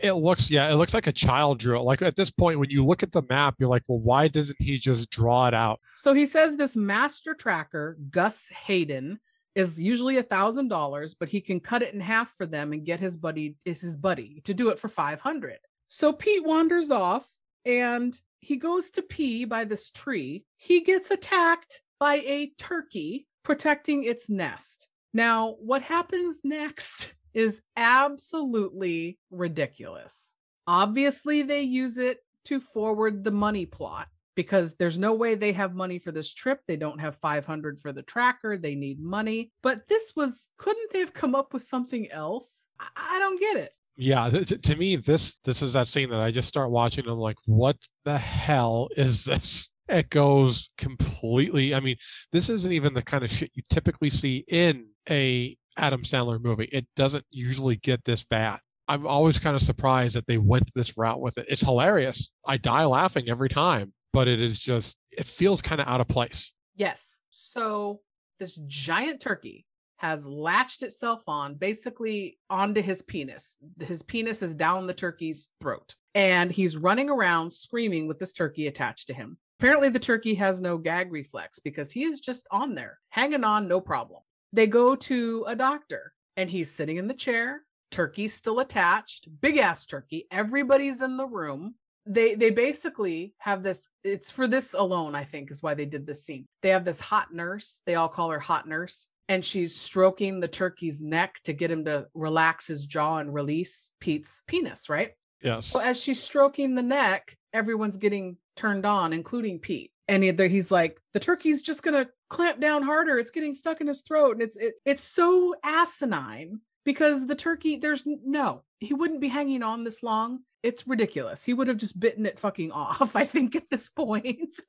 It 0.00 0.12
looks, 0.12 0.48
yeah, 0.48 0.70
it 0.70 0.76
looks 0.76 0.94
like 0.94 1.08
a 1.08 1.12
child 1.12 1.58
drew 1.58 1.76
it. 1.76 1.82
Like 1.82 2.02
at 2.02 2.14
this 2.14 2.30
point, 2.30 2.60
when 2.60 2.70
you 2.70 2.84
look 2.84 3.02
at 3.02 3.10
the 3.10 3.22
map, 3.28 3.56
you're 3.58 3.68
like, 3.68 3.82
well, 3.88 3.98
why 3.98 4.28
doesn't 4.28 4.56
he 4.60 4.78
just 4.78 5.10
draw 5.10 5.48
it 5.48 5.54
out? 5.54 5.80
So 5.96 6.14
he 6.14 6.24
says 6.24 6.56
this 6.56 6.76
master 6.76 7.34
tracker, 7.34 7.98
Gus 8.10 8.48
Hayden, 8.66 9.18
is 9.58 9.80
usually 9.80 10.18
a 10.18 10.22
thousand 10.22 10.68
dollars, 10.68 11.14
but 11.14 11.28
he 11.28 11.40
can 11.40 11.58
cut 11.58 11.82
it 11.82 11.92
in 11.92 12.00
half 12.00 12.30
for 12.30 12.46
them 12.46 12.72
and 12.72 12.86
get 12.86 13.00
his 13.00 13.16
buddy 13.16 13.56
is 13.64 13.80
his 13.80 13.96
buddy 13.96 14.40
to 14.44 14.54
do 14.54 14.68
it 14.68 14.78
for 14.78 14.88
500. 14.88 15.58
So 15.88 16.12
Pete 16.12 16.46
wanders 16.46 16.92
off 16.92 17.26
and 17.66 18.18
he 18.38 18.56
goes 18.56 18.90
to 18.92 19.02
pee 19.02 19.44
by 19.44 19.64
this 19.64 19.90
tree. 19.90 20.44
He 20.56 20.82
gets 20.82 21.10
attacked 21.10 21.80
by 21.98 22.22
a 22.24 22.52
turkey 22.56 23.26
protecting 23.42 24.04
its 24.04 24.30
nest. 24.30 24.88
Now, 25.12 25.56
what 25.58 25.82
happens 25.82 26.40
next 26.44 27.14
is 27.34 27.60
absolutely 27.76 29.18
ridiculous. 29.32 30.34
Obviously, 30.68 31.42
they 31.42 31.62
use 31.62 31.96
it 31.96 32.18
to 32.44 32.60
forward 32.60 33.24
the 33.24 33.32
money 33.32 33.66
plot 33.66 34.06
because 34.38 34.76
there's 34.76 35.00
no 35.00 35.14
way 35.14 35.34
they 35.34 35.50
have 35.50 35.74
money 35.74 35.98
for 35.98 36.12
this 36.12 36.32
trip. 36.32 36.60
They 36.68 36.76
don't 36.76 37.00
have 37.00 37.16
500 37.16 37.80
for 37.80 37.92
the 37.92 38.04
tracker. 38.04 38.56
They 38.56 38.76
need 38.76 39.00
money. 39.00 39.50
But 39.64 39.88
this 39.88 40.12
was, 40.14 40.46
couldn't 40.58 40.92
they 40.92 41.00
have 41.00 41.12
come 41.12 41.34
up 41.34 41.52
with 41.52 41.62
something 41.62 42.08
else? 42.12 42.68
I, 42.78 43.18
don't 43.18 43.40
get 43.40 43.56
it. 43.56 43.72
Yeah, 43.96 44.30
to 44.30 44.76
me, 44.76 44.94
this 44.94 45.34
this 45.44 45.60
is 45.60 45.72
that 45.72 45.88
scene 45.88 46.10
that 46.10 46.20
I 46.20 46.30
just 46.30 46.46
start 46.46 46.70
watching. 46.70 47.02
And 47.02 47.14
I'm 47.14 47.18
like, 47.18 47.38
what 47.46 47.78
the 48.04 48.16
hell 48.16 48.88
is 48.96 49.24
this? 49.24 49.68
It 49.88 50.10
goes 50.10 50.68
completely. 50.76 51.74
I 51.74 51.80
mean, 51.80 51.96
this 52.30 52.50
isn't 52.50 52.72
even 52.72 52.92
the 52.92 53.00
kind 53.00 53.24
of 53.24 53.30
shit 53.30 53.50
you 53.54 53.62
typically 53.70 54.10
see 54.10 54.44
in 54.46 54.88
a 55.08 55.56
Adam 55.78 56.02
Sandler 56.02 56.38
movie. 56.38 56.68
It 56.70 56.86
doesn't 56.94 57.24
usually 57.30 57.76
get 57.76 58.04
this 58.04 58.22
bad. 58.22 58.58
I'm 58.86 59.06
always 59.06 59.38
kind 59.38 59.56
of 59.56 59.62
surprised 59.62 60.14
that 60.14 60.26
they 60.26 60.36
went 60.36 60.70
this 60.74 60.98
route 60.98 61.22
with 61.22 61.38
it. 61.38 61.46
It's 61.48 61.62
hilarious. 61.62 62.30
I 62.46 62.58
die 62.58 62.84
laughing 62.84 63.30
every 63.30 63.48
time, 63.48 63.94
but 64.12 64.28
it 64.28 64.40
is 64.40 64.58
just 64.58 64.96
it 65.10 65.26
feels 65.26 65.60
kind 65.60 65.80
of 65.80 65.86
out 65.88 66.00
of 66.00 66.08
place. 66.08 66.52
Yes. 66.76 67.20
So 67.30 68.00
this 68.38 68.58
giant 68.66 69.20
turkey 69.20 69.66
has 69.98 70.26
latched 70.26 70.82
itself 70.82 71.24
on 71.26 71.54
basically 71.54 72.38
onto 72.48 72.80
his 72.80 73.02
penis. 73.02 73.58
His 73.80 74.02
penis 74.02 74.42
is 74.42 74.54
down 74.54 74.86
the 74.86 74.94
turkey's 74.94 75.48
throat, 75.60 75.96
and 76.14 76.52
he's 76.52 76.76
running 76.76 77.10
around 77.10 77.52
screaming 77.52 78.06
with 78.06 78.18
this 78.18 78.32
turkey 78.32 78.68
attached 78.68 79.08
to 79.08 79.14
him. 79.14 79.36
Apparently, 79.58 79.88
the 79.88 79.98
turkey 79.98 80.34
has 80.34 80.60
no 80.60 80.78
gag 80.78 81.12
reflex 81.12 81.58
because 81.58 81.90
he 81.90 82.04
is 82.04 82.20
just 82.20 82.46
on 82.52 82.76
there, 82.76 83.00
hanging 83.08 83.42
on, 83.42 83.66
no 83.66 83.80
problem. 83.80 84.20
They 84.52 84.68
go 84.68 84.94
to 84.94 85.44
a 85.48 85.56
doctor, 85.56 86.12
and 86.36 86.48
he's 86.48 86.70
sitting 86.70 86.96
in 86.96 87.08
the 87.08 87.14
chair. 87.14 87.62
Turkey's 87.90 88.34
still 88.34 88.60
attached, 88.60 89.28
big 89.40 89.56
ass 89.56 89.84
turkey. 89.84 90.26
Everybody's 90.30 91.02
in 91.02 91.16
the 91.16 91.26
room. 91.26 91.74
They 92.08 92.34
they 92.34 92.50
basically 92.50 93.34
have 93.38 93.62
this. 93.62 93.88
It's 94.02 94.30
for 94.30 94.46
this 94.46 94.74
alone, 94.74 95.14
I 95.14 95.24
think, 95.24 95.50
is 95.50 95.62
why 95.62 95.74
they 95.74 95.84
did 95.84 96.06
this 96.06 96.24
scene. 96.24 96.46
They 96.62 96.70
have 96.70 96.84
this 96.84 97.00
hot 97.00 97.32
nurse. 97.32 97.82
They 97.86 97.94
all 97.94 98.08
call 98.08 98.30
her 98.30 98.40
hot 98.40 98.66
nurse 98.66 99.06
and 99.28 99.44
she's 99.44 99.76
stroking 99.76 100.40
the 100.40 100.48
turkey's 100.48 101.02
neck 101.02 101.38
to 101.44 101.52
get 101.52 101.70
him 101.70 101.84
to 101.84 102.06
relax 102.14 102.66
his 102.66 102.86
jaw 102.86 103.18
and 103.18 103.32
release 103.32 103.92
Pete's 104.00 104.42
penis, 104.46 104.88
right? 104.88 105.12
Yes. 105.42 105.66
So 105.66 105.80
as 105.80 106.00
she's 106.00 106.22
stroking 106.22 106.74
the 106.74 106.82
neck, 106.82 107.36
everyone's 107.52 107.98
getting 107.98 108.38
turned 108.56 108.86
on, 108.86 109.12
including 109.12 109.58
Pete. 109.58 109.92
And 110.08 110.24
he, 110.24 110.32
he's 110.48 110.70
like, 110.70 110.98
the 111.12 111.20
turkey's 111.20 111.62
just 111.62 111.82
gonna 111.82 112.08
clamp 112.30 112.60
down 112.60 112.82
harder. 112.82 113.18
It's 113.18 113.30
getting 113.30 113.54
stuck 113.54 113.80
in 113.80 113.86
his 113.86 114.00
throat, 114.00 114.32
and 114.32 114.42
it's 114.42 114.56
it, 114.56 114.74
it's 114.86 115.04
so 115.04 115.54
asinine 115.62 116.60
because 116.84 117.26
the 117.26 117.34
turkey, 117.34 117.76
there's 117.76 118.04
no, 118.06 118.62
he 118.80 118.94
wouldn't 118.94 119.20
be 119.20 119.28
hanging 119.28 119.62
on 119.62 119.84
this 119.84 120.02
long. 120.02 120.40
It's 120.62 120.86
ridiculous. 120.86 121.44
He 121.44 121.54
would 121.54 121.68
have 121.68 121.76
just 121.76 122.00
bitten 122.00 122.26
it 122.26 122.38
fucking 122.38 122.72
off. 122.72 123.14
I 123.16 123.24
think 123.24 123.56
at 123.56 123.70
this 123.70 123.88
point. 123.88 124.60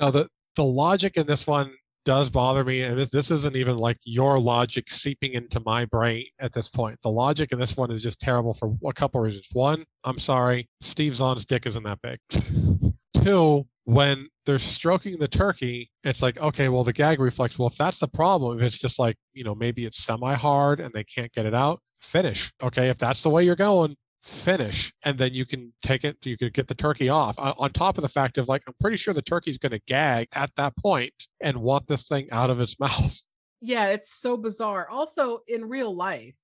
no, 0.00 0.10
the 0.10 0.28
the 0.56 0.64
logic 0.64 1.16
in 1.16 1.26
this 1.26 1.46
one 1.46 1.72
does 2.04 2.30
bother 2.30 2.64
me 2.64 2.82
and 2.82 3.08
this, 3.12 3.30
isn't 3.30 3.56
even 3.56 3.76
like 3.76 3.98
your 4.04 4.38
logic 4.38 4.90
seeping 4.90 5.34
into 5.34 5.60
my 5.64 5.84
brain 5.84 6.24
at 6.40 6.52
this 6.52 6.68
point 6.68 6.98
the 7.02 7.10
logic 7.10 7.52
in 7.52 7.60
this 7.60 7.76
one 7.76 7.90
is 7.90 8.02
just 8.02 8.18
terrible 8.18 8.54
for 8.54 8.76
a 8.86 8.92
couple 8.92 9.20
of 9.20 9.24
reasons 9.24 9.46
one 9.52 9.84
i'm 10.04 10.18
sorry 10.18 10.68
steve 10.80 11.14
zahn's 11.14 11.44
dick 11.44 11.64
isn't 11.66 11.84
that 11.84 11.98
big 12.02 12.18
two 13.24 13.64
when 13.84 14.26
they're 14.46 14.58
stroking 14.58 15.18
the 15.18 15.28
turkey 15.28 15.90
it's 16.02 16.22
like 16.22 16.38
okay 16.38 16.68
well 16.68 16.84
the 16.84 16.92
gag 16.92 17.20
reflex 17.20 17.58
well 17.58 17.68
if 17.68 17.76
that's 17.76 17.98
the 17.98 18.08
problem 18.08 18.58
if 18.58 18.64
it's 18.64 18.78
just 18.78 18.98
like 18.98 19.16
you 19.32 19.44
know 19.44 19.54
maybe 19.54 19.84
it's 19.84 20.02
semi 20.04 20.34
hard 20.34 20.80
and 20.80 20.92
they 20.92 21.04
can't 21.04 21.32
get 21.32 21.46
it 21.46 21.54
out 21.54 21.80
finish 22.00 22.52
okay 22.62 22.88
if 22.88 22.98
that's 22.98 23.22
the 23.22 23.30
way 23.30 23.44
you're 23.44 23.54
going 23.54 23.94
finish 24.22 24.92
and 25.02 25.18
then 25.18 25.34
you 25.34 25.44
can 25.44 25.72
take 25.82 26.04
it 26.04 26.16
you 26.24 26.36
could 26.36 26.54
get 26.54 26.68
the 26.68 26.74
turkey 26.74 27.08
off 27.08 27.34
on 27.38 27.72
top 27.72 27.98
of 27.98 28.02
the 28.02 28.08
fact 28.08 28.38
of 28.38 28.48
like 28.48 28.62
i'm 28.68 28.74
pretty 28.80 28.96
sure 28.96 29.12
the 29.12 29.20
turkey's 29.20 29.58
going 29.58 29.72
to 29.72 29.80
gag 29.80 30.28
at 30.32 30.50
that 30.56 30.76
point 30.76 31.26
and 31.40 31.56
want 31.56 31.86
this 31.88 32.06
thing 32.06 32.30
out 32.30 32.48
of 32.50 32.60
its 32.60 32.78
mouth. 32.80 33.20
Yeah 33.60 33.88
it's 33.88 34.12
so 34.12 34.36
bizarre. 34.36 34.88
Also 34.88 35.40
in 35.48 35.68
real 35.68 35.94
life 35.94 36.38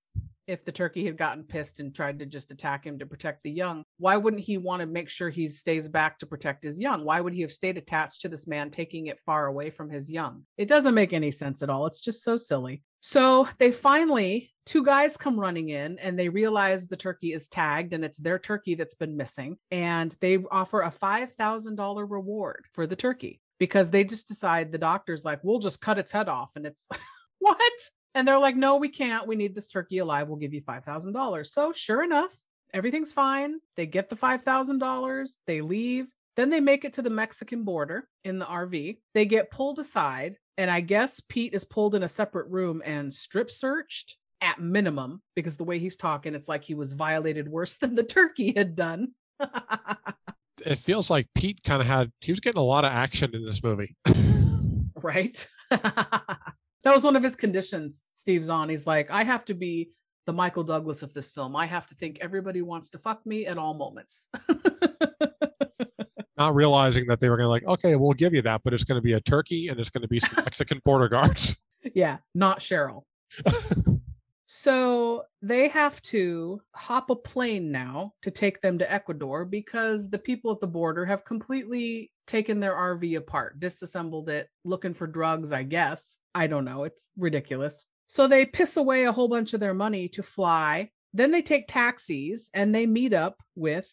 if 0.48 0.64
the 0.64 0.72
turkey 0.72 1.04
had 1.04 1.16
gotten 1.16 1.44
pissed 1.44 1.78
and 1.78 1.94
tried 1.94 2.18
to 2.18 2.26
just 2.26 2.50
attack 2.50 2.84
him 2.84 2.98
to 2.98 3.06
protect 3.06 3.42
the 3.42 3.50
young 3.50 3.84
why 3.98 4.16
wouldn't 4.16 4.42
he 4.42 4.58
want 4.58 4.80
to 4.80 4.86
make 4.86 5.08
sure 5.08 5.30
he 5.30 5.46
stays 5.46 5.88
back 5.88 6.18
to 6.18 6.26
protect 6.26 6.64
his 6.64 6.80
young 6.80 7.04
why 7.04 7.20
would 7.20 7.32
he 7.32 7.42
have 7.42 7.52
stayed 7.52 7.78
attached 7.78 8.22
to 8.22 8.28
this 8.28 8.46
man 8.46 8.70
taking 8.70 9.06
it 9.06 9.20
far 9.20 9.46
away 9.46 9.70
from 9.70 9.90
his 9.90 10.10
young 10.10 10.42
it 10.56 10.68
doesn't 10.68 10.94
make 10.94 11.12
any 11.12 11.30
sense 11.30 11.62
at 11.62 11.70
all 11.70 11.86
it's 11.86 12.00
just 12.00 12.24
so 12.24 12.36
silly 12.36 12.82
so 13.00 13.48
they 13.58 13.72
finally, 13.72 14.50
two 14.66 14.84
guys 14.84 15.16
come 15.16 15.38
running 15.38 15.68
in 15.68 15.98
and 15.98 16.18
they 16.18 16.28
realize 16.28 16.86
the 16.86 16.96
turkey 16.96 17.32
is 17.32 17.48
tagged 17.48 17.92
and 17.92 18.04
it's 18.04 18.18
their 18.18 18.38
turkey 18.38 18.74
that's 18.74 18.96
been 18.96 19.16
missing. 19.16 19.56
And 19.70 20.14
they 20.20 20.38
offer 20.50 20.82
a 20.82 20.90
$5,000 20.90 22.10
reward 22.10 22.66
for 22.72 22.86
the 22.86 22.96
turkey 22.96 23.40
because 23.58 23.90
they 23.90 24.04
just 24.04 24.28
decide 24.28 24.72
the 24.72 24.78
doctor's 24.78 25.24
like, 25.24 25.40
we'll 25.42 25.60
just 25.60 25.80
cut 25.80 25.98
its 25.98 26.12
head 26.12 26.28
off. 26.28 26.52
And 26.56 26.66
it's 26.66 26.88
what? 27.38 27.72
And 28.18 28.26
they're 28.26 28.36
like, 28.40 28.56
no, 28.56 28.78
we 28.78 28.88
can't. 28.88 29.28
We 29.28 29.36
need 29.36 29.54
this 29.54 29.68
turkey 29.68 29.98
alive. 29.98 30.26
We'll 30.26 30.38
give 30.38 30.52
you 30.52 30.60
$5,000. 30.60 31.46
So 31.46 31.72
sure 31.72 32.02
enough, 32.02 32.36
everything's 32.74 33.12
fine. 33.12 33.60
They 33.76 33.86
get 33.86 34.08
the 34.08 34.16
$5,000. 34.16 35.28
They 35.46 35.60
leave. 35.60 36.08
Then 36.36 36.50
they 36.50 36.58
make 36.58 36.84
it 36.84 36.94
to 36.94 37.02
the 37.02 37.10
Mexican 37.10 37.62
border 37.62 38.08
in 38.24 38.40
the 38.40 38.44
RV. 38.44 38.98
They 39.14 39.24
get 39.24 39.52
pulled 39.52 39.78
aside 39.78 40.34
and 40.56 40.68
I 40.68 40.80
guess 40.80 41.20
Pete 41.28 41.54
is 41.54 41.62
pulled 41.62 41.94
in 41.94 42.02
a 42.02 42.08
separate 42.08 42.48
room 42.48 42.82
and 42.84 43.12
strip 43.12 43.52
searched 43.52 44.16
at 44.40 44.60
minimum 44.60 45.22
because 45.36 45.56
the 45.56 45.62
way 45.62 45.78
he's 45.78 45.96
talking, 45.96 46.34
it's 46.34 46.48
like 46.48 46.64
he 46.64 46.74
was 46.74 46.94
violated 46.94 47.46
worse 47.46 47.76
than 47.80 47.94
the 47.94 48.02
turkey 48.02 48.52
had 48.56 48.74
done. 48.74 49.12
it 50.66 50.80
feels 50.80 51.08
like 51.08 51.28
Pete 51.36 51.62
kind 51.62 51.80
of 51.80 51.86
had, 51.86 52.10
he 52.20 52.32
was 52.32 52.40
getting 52.40 52.58
a 52.58 52.64
lot 52.64 52.84
of 52.84 52.90
action 52.90 53.32
in 53.32 53.46
this 53.46 53.62
movie. 53.62 53.96
right. 54.96 55.46
that 56.88 56.94
was 56.94 57.04
one 57.04 57.16
of 57.16 57.22
his 57.22 57.36
conditions, 57.36 58.06
Steve 58.14 58.42
Zahn. 58.42 58.70
He's 58.70 58.86
like, 58.86 59.10
I 59.10 59.22
have 59.22 59.44
to 59.44 59.54
be 59.54 59.90
the 60.24 60.32
Michael 60.32 60.64
Douglas 60.64 61.02
of 61.02 61.12
this 61.12 61.30
film. 61.30 61.54
I 61.54 61.66
have 61.66 61.86
to 61.88 61.94
think 61.94 62.18
everybody 62.22 62.62
wants 62.62 62.88
to 62.90 62.98
fuck 62.98 63.26
me 63.26 63.44
at 63.44 63.58
all 63.58 63.74
moments. 63.74 64.30
not 66.38 66.54
realizing 66.54 67.04
that 67.08 67.20
they 67.20 67.28
were 67.28 67.36
going 67.36 67.44
to 67.44 67.50
like, 67.50 67.66
okay, 67.66 67.94
we'll 67.94 68.14
give 68.14 68.32
you 68.32 68.40
that, 68.40 68.62
but 68.64 68.72
it's 68.72 68.84
going 68.84 68.96
to 68.96 69.02
be 69.02 69.12
a 69.12 69.20
turkey 69.20 69.68
and 69.68 69.78
it's 69.78 69.90
going 69.90 70.00
to 70.00 70.08
be 70.08 70.18
some 70.18 70.30
Mexican 70.36 70.80
border 70.82 71.10
guards. 71.10 71.56
Yeah, 71.94 72.18
not 72.34 72.60
Cheryl. 72.60 73.02
so 74.50 75.24
they 75.42 75.68
have 75.68 76.00
to 76.00 76.62
hop 76.74 77.10
a 77.10 77.14
plane 77.14 77.70
now 77.70 78.14
to 78.22 78.30
take 78.30 78.62
them 78.62 78.78
to 78.78 78.90
Ecuador 78.90 79.44
because 79.44 80.08
the 80.08 80.18
people 80.18 80.50
at 80.50 80.60
the 80.60 80.66
border 80.66 81.04
have 81.04 81.22
completely 81.22 82.10
taken 82.26 82.58
their 82.58 82.74
RV 82.74 83.18
apart, 83.18 83.60
disassembled 83.60 84.30
it, 84.30 84.48
looking 84.64 84.94
for 84.94 85.06
drugs, 85.06 85.52
I 85.52 85.64
guess. 85.64 86.18
I 86.34 86.46
don't 86.46 86.64
know. 86.64 86.84
It's 86.84 87.10
ridiculous. 87.18 87.84
So 88.06 88.26
they 88.26 88.46
piss 88.46 88.78
away 88.78 89.04
a 89.04 89.12
whole 89.12 89.28
bunch 89.28 89.52
of 89.52 89.60
their 89.60 89.74
money 89.74 90.08
to 90.08 90.22
fly. 90.22 90.88
Then 91.12 91.30
they 91.30 91.42
take 91.42 91.68
taxis 91.68 92.50
and 92.54 92.74
they 92.74 92.86
meet 92.86 93.12
up 93.12 93.42
with 93.54 93.86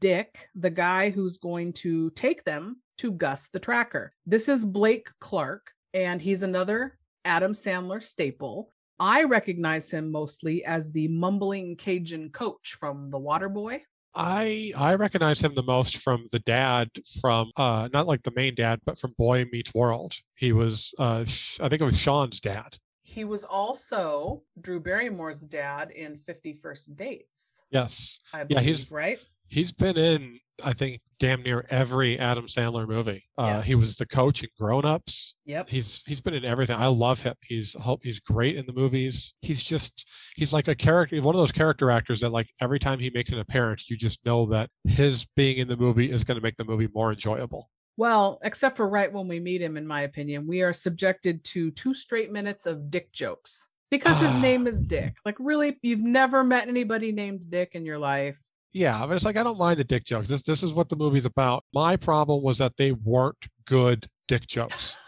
Dick, 0.00 0.48
the 0.54 0.70
guy 0.70 1.10
who's 1.10 1.36
going 1.36 1.74
to 1.74 2.08
take 2.12 2.44
them 2.44 2.80
to 2.96 3.12
Gus 3.12 3.50
the 3.50 3.58
Tracker. 3.58 4.14
This 4.24 4.48
is 4.48 4.64
Blake 4.64 5.10
Clark, 5.20 5.70
and 5.92 6.22
he's 6.22 6.42
another 6.42 6.96
Adam 7.26 7.52
Sandler 7.52 8.02
staple. 8.02 8.72
I 9.00 9.24
recognize 9.24 9.90
him 9.90 10.10
mostly 10.10 10.64
as 10.64 10.92
the 10.92 11.08
mumbling 11.08 11.76
Cajun 11.76 12.30
coach 12.30 12.74
from 12.78 13.10
The 13.10 13.18
Water 13.18 13.48
Boy. 13.48 13.82
I 14.14 14.72
I 14.76 14.94
recognize 14.94 15.38
him 15.40 15.54
the 15.54 15.62
most 15.62 15.98
from 15.98 16.28
the 16.32 16.40
dad 16.40 16.88
from 17.20 17.52
uh 17.56 17.88
not 17.92 18.06
like 18.06 18.22
the 18.22 18.32
main 18.34 18.54
dad, 18.54 18.80
but 18.84 18.98
from 18.98 19.14
Boy 19.18 19.44
Meets 19.52 19.72
World. 19.74 20.14
He 20.34 20.52
was 20.52 20.92
uh 20.98 21.24
I 21.60 21.68
think 21.68 21.80
it 21.82 21.84
was 21.84 21.98
Shawn's 21.98 22.40
dad. 22.40 22.76
He 23.02 23.24
was 23.24 23.44
also 23.44 24.42
Drew 24.60 24.80
Barrymore's 24.80 25.42
dad 25.42 25.90
in 25.92 26.16
50 26.16 26.52
First 26.54 26.96
Dates, 26.96 27.62
Yes. 27.70 28.18
I 28.32 28.38
Yeah, 28.40 28.44
believe, 28.44 28.64
he's- 28.64 28.90
right? 28.90 29.18
He's 29.48 29.72
been 29.72 29.96
in 29.96 30.38
I 30.64 30.72
think 30.72 31.00
damn 31.20 31.42
near 31.44 31.64
every 31.70 32.18
Adam 32.18 32.46
Sandler 32.46 32.86
movie. 32.88 33.24
Uh 33.38 33.42
Yeah. 33.44 33.62
he 33.62 33.74
was 33.76 33.94
the 33.96 34.06
coach 34.06 34.42
in 34.42 34.48
Grown 34.58 34.84
Ups. 34.84 35.34
Yep. 35.46 35.68
He's 35.68 36.02
he's 36.06 36.20
been 36.20 36.34
in 36.34 36.44
everything. 36.44 36.76
I 36.76 36.88
love 36.88 37.20
him. 37.20 37.34
He's 37.42 37.76
he's 38.02 38.18
great 38.20 38.56
in 38.56 38.66
the 38.66 38.72
movies. 38.72 39.34
He's 39.42 39.62
just 39.62 40.04
he's 40.36 40.52
like 40.52 40.66
a 40.68 40.74
character 40.74 41.20
one 41.22 41.34
of 41.34 41.40
those 41.40 41.52
character 41.52 41.90
actors 41.90 42.20
that 42.20 42.30
like 42.30 42.48
every 42.60 42.78
time 42.80 42.98
he 42.98 43.10
makes 43.10 43.30
an 43.30 43.38
appearance, 43.38 43.88
you 43.88 43.96
just 43.96 44.18
know 44.24 44.46
that 44.46 44.68
his 44.84 45.26
being 45.36 45.58
in 45.58 45.68
the 45.68 45.76
movie 45.76 46.10
is 46.10 46.24
going 46.24 46.36
to 46.36 46.42
make 46.42 46.56
the 46.56 46.64
movie 46.64 46.88
more 46.94 47.12
enjoyable. 47.12 47.70
Well, 47.96 48.38
except 48.42 48.76
for 48.76 48.88
right 48.88 49.12
when 49.12 49.26
we 49.26 49.40
meet 49.40 49.60
him, 49.62 49.76
in 49.76 49.86
my 49.86 50.02
opinion, 50.02 50.46
we 50.46 50.62
are 50.62 50.72
subjected 50.72 51.42
to 51.44 51.70
two 51.72 51.94
straight 51.94 52.30
minutes 52.32 52.64
of 52.66 52.90
dick 52.90 53.10
jokes 53.12 53.68
because 53.90 54.20
his 54.20 54.30
Ah. 54.32 54.38
name 54.38 54.66
is 54.68 54.82
Dick. 54.84 55.14
Like, 55.24 55.34
really, 55.40 55.78
you've 55.82 55.98
never 56.02 56.44
met 56.44 56.68
anybody 56.68 57.10
named 57.10 57.50
Dick 57.50 57.74
in 57.74 57.84
your 57.86 57.98
life. 57.98 58.38
Yeah, 58.72 59.06
but 59.06 59.16
it's 59.16 59.24
like 59.24 59.36
I 59.36 59.42
don't 59.42 59.58
mind 59.58 59.78
the 59.78 59.84
dick 59.84 60.04
jokes. 60.04 60.28
This 60.28 60.42
this 60.42 60.62
is 60.62 60.72
what 60.72 60.88
the 60.88 60.96
movie's 60.96 61.24
about. 61.24 61.64
My 61.72 61.96
problem 61.96 62.42
was 62.42 62.58
that 62.58 62.72
they 62.76 62.92
weren't 62.92 63.36
good 63.66 64.08
dick 64.26 64.46
jokes. 64.46 64.96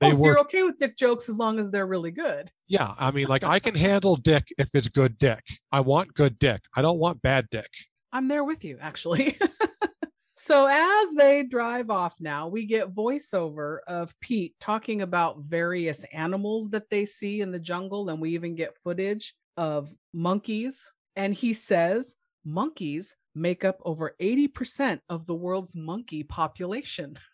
They 0.00 0.08
oh, 0.08 0.12
so 0.12 0.18
were- 0.20 0.26
you're 0.26 0.40
okay 0.40 0.62
with 0.62 0.78
dick 0.78 0.96
jokes 0.96 1.28
as 1.28 1.36
long 1.36 1.58
as 1.58 1.70
they're 1.70 1.86
really 1.86 2.10
good. 2.10 2.50
Yeah, 2.68 2.94
I 2.98 3.10
mean, 3.10 3.28
like 3.28 3.44
I 3.44 3.58
can 3.58 3.74
handle 3.88 4.16
dick 4.16 4.46
if 4.56 4.74
it's 4.74 4.88
good 4.88 5.18
dick. 5.18 5.42
I 5.70 5.80
want 5.80 6.14
good 6.14 6.38
dick. 6.38 6.62
I 6.74 6.80
don't 6.80 6.98
want 6.98 7.20
bad 7.20 7.46
dick. 7.50 7.68
I'm 8.10 8.26
there 8.26 8.42
with 8.42 8.64
you, 8.64 8.78
actually. 8.80 9.38
so 10.34 10.66
as 10.66 11.14
they 11.16 11.42
drive 11.42 11.90
off 11.90 12.16
now, 12.18 12.48
we 12.48 12.64
get 12.64 12.94
voiceover 12.94 13.80
of 13.86 14.14
Pete 14.20 14.54
talking 14.58 15.02
about 15.02 15.42
various 15.42 16.04
animals 16.12 16.70
that 16.70 16.88
they 16.88 17.04
see 17.04 17.42
in 17.42 17.52
the 17.52 17.60
jungle, 17.60 18.08
and 18.08 18.20
we 18.20 18.30
even 18.30 18.54
get 18.54 18.74
footage 18.82 19.34
of 19.58 19.94
monkeys. 20.14 20.90
And 21.16 21.34
he 21.34 21.52
says 21.52 22.16
monkeys 22.44 23.16
make 23.34 23.64
up 23.64 23.78
over 23.84 24.14
80% 24.20 25.00
of 25.08 25.26
the 25.26 25.34
world's 25.34 25.74
monkey 25.76 26.22
population. 26.22 27.16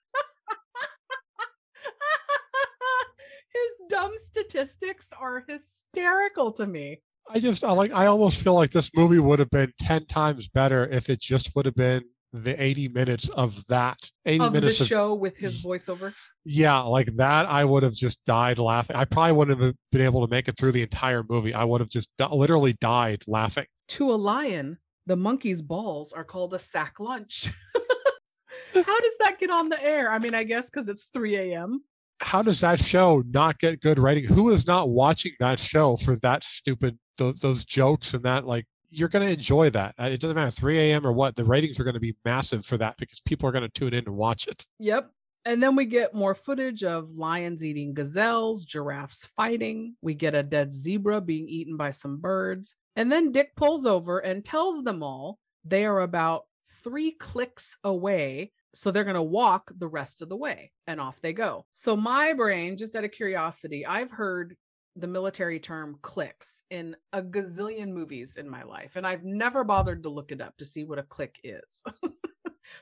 His 3.52 3.88
dumb 3.88 4.12
statistics 4.16 5.12
are 5.18 5.44
hysterical 5.48 6.52
to 6.52 6.66
me. 6.66 7.00
I 7.28 7.40
just 7.40 7.64
I 7.64 7.72
like 7.72 7.92
I 7.92 8.06
almost 8.06 8.40
feel 8.40 8.54
like 8.54 8.70
this 8.72 8.90
movie 8.94 9.18
would 9.18 9.38
have 9.38 9.50
been 9.50 9.72
10 9.80 10.06
times 10.06 10.48
better 10.48 10.86
if 10.88 11.08
it 11.10 11.20
just 11.20 11.50
would 11.56 11.66
have 11.66 11.74
been 11.74 12.04
the 12.32 12.60
80 12.62 12.88
minutes 12.88 13.28
of 13.30 13.64
that. 13.68 13.98
80 14.26 14.44
Of 14.44 14.52
the 14.52 14.68
of 14.68 14.74
show 14.74 15.14
with 15.14 15.36
his 15.38 15.62
voiceover. 15.64 16.12
yeah, 16.44 16.78
like 16.80 17.08
that 17.16 17.46
I 17.46 17.64
would 17.64 17.82
have 17.82 17.94
just 17.94 18.24
died 18.26 18.58
laughing. 18.58 18.94
I 18.96 19.06
probably 19.06 19.32
wouldn't 19.32 19.60
have 19.60 19.74
been 19.90 20.02
able 20.02 20.26
to 20.26 20.30
make 20.30 20.48
it 20.48 20.56
through 20.58 20.72
the 20.72 20.82
entire 20.82 21.24
movie. 21.28 21.54
I 21.54 21.64
would 21.64 21.80
have 21.80 21.90
just 21.90 22.08
literally 22.30 22.74
died 22.80 23.22
laughing. 23.26 23.66
to 23.88 24.12
a 24.12 24.16
lion, 24.16 24.78
the 25.06 25.16
monkey's 25.16 25.62
balls 25.62 26.12
are 26.12 26.24
called 26.24 26.54
a 26.54 26.58
sack 26.58 27.00
lunch. 27.00 27.50
How 28.74 29.00
does 29.00 29.16
that 29.20 29.38
get 29.38 29.50
on 29.50 29.68
the 29.68 29.82
air? 29.82 30.10
I 30.10 30.18
mean, 30.18 30.34
I 30.34 30.44
guess 30.44 30.68
because 30.68 30.88
it's 30.88 31.06
3 31.06 31.36
a.m. 31.36 31.82
how 32.20 32.42
does 32.42 32.60
that 32.60 32.82
show 32.84 33.22
not 33.30 33.58
get 33.58 33.80
good 33.80 33.98
rating? 33.98 34.24
Who 34.24 34.50
is 34.50 34.66
not 34.66 34.90
watching 34.90 35.32
that 35.40 35.58
show 35.58 35.96
for 35.96 36.16
that 36.16 36.44
stupid 36.44 36.98
those, 37.16 37.36
those 37.40 37.64
jokes 37.64 38.12
and 38.12 38.22
that 38.24 38.46
like 38.46 38.66
you're 38.90 39.08
going 39.08 39.26
to 39.26 39.32
enjoy 39.32 39.70
that. 39.70 39.94
Uh, 39.98 40.04
It 40.04 40.20
doesn't 40.20 40.36
matter 40.36 40.50
3 40.50 40.78
a.m. 40.78 41.06
or 41.06 41.12
what. 41.12 41.36
The 41.36 41.44
ratings 41.44 41.78
are 41.80 41.84
going 41.84 41.94
to 41.94 42.00
be 42.00 42.16
massive 42.24 42.64
for 42.64 42.76
that 42.78 42.96
because 42.98 43.20
people 43.20 43.48
are 43.48 43.52
going 43.52 43.68
to 43.68 43.68
tune 43.68 43.94
in 43.94 44.04
and 44.06 44.16
watch 44.16 44.46
it. 44.46 44.64
Yep. 44.78 45.10
And 45.46 45.62
then 45.62 45.76
we 45.76 45.84
get 45.84 46.12
more 46.12 46.34
footage 46.34 46.82
of 46.82 47.12
lions 47.12 47.64
eating 47.64 47.94
gazelles, 47.94 48.64
giraffes 48.64 49.24
fighting. 49.24 49.94
We 50.02 50.14
get 50.14 50.34
a 50.34 50.42
dead 50.42 50.74
zebra 50.74 51.20
being 51.20 51.48
eaten 51.48 51.76
by 51.76 51.92
some 51.92 52.18
birds. 52.18 52.74
And 52.96 53.12
then 53.12 53.30
Dick 53.30 53.54
pulls 53.54 53.86
over 53.86 54.18
and 54.18 54.44
tells 54.44 54.82
them 54.82 55.04
all 55.04 55.38
they 55.64 55.86
are 55.86 56.00
about 56.00 56.46
three 56.82 57.12
clicks 57.12 57.78
away. 57.84 58.50
So 58.74 58.90
they're 58.90 59.04
going 59.04 59.14
to 59.14 59.22
walk 59.22 59.70
the 59.78 59.86
rest 59.86 60.20
of 60.20 60.28
the 60.28 60.36
way. 60.36 60.72
And 60.88 61.00
off 61.00 61.20
they 61.20 61.32
go. 61.32 61.64
So, 61.72 61.96
my 61.96 62.32
brain, 62.32 62.76
just 62.76 62.96
out 62.96 63.04
of 63.04 63.12
curiosity, 63.12 63.86
I've 63.86 64.10
heard 64.10 64.56
the 64.96 65.06
military 65.06 65.60
term 65.60 65.96
clicks 66.02 66.64
in 66.70 66.96
a 67.12 67.22
gazillion 67.22 67.90
movies 67.90 68.36
in 68.36 68.50
my 68.50 68.64
life. 68.64 68.96
And 68.96 69.06
I've 69.06 69.24
never 69.24 69.62
bothered 69.62 70.02
to 70.02 70.08
look 70.08 70.32
it 70.32 70.40
up 70.40 70.56
to 70.56 70.64
see 70.64 70.82
what 70.84 70.98
a 70.98 71.04
click 71.04 71.38
is. 71.44 71.84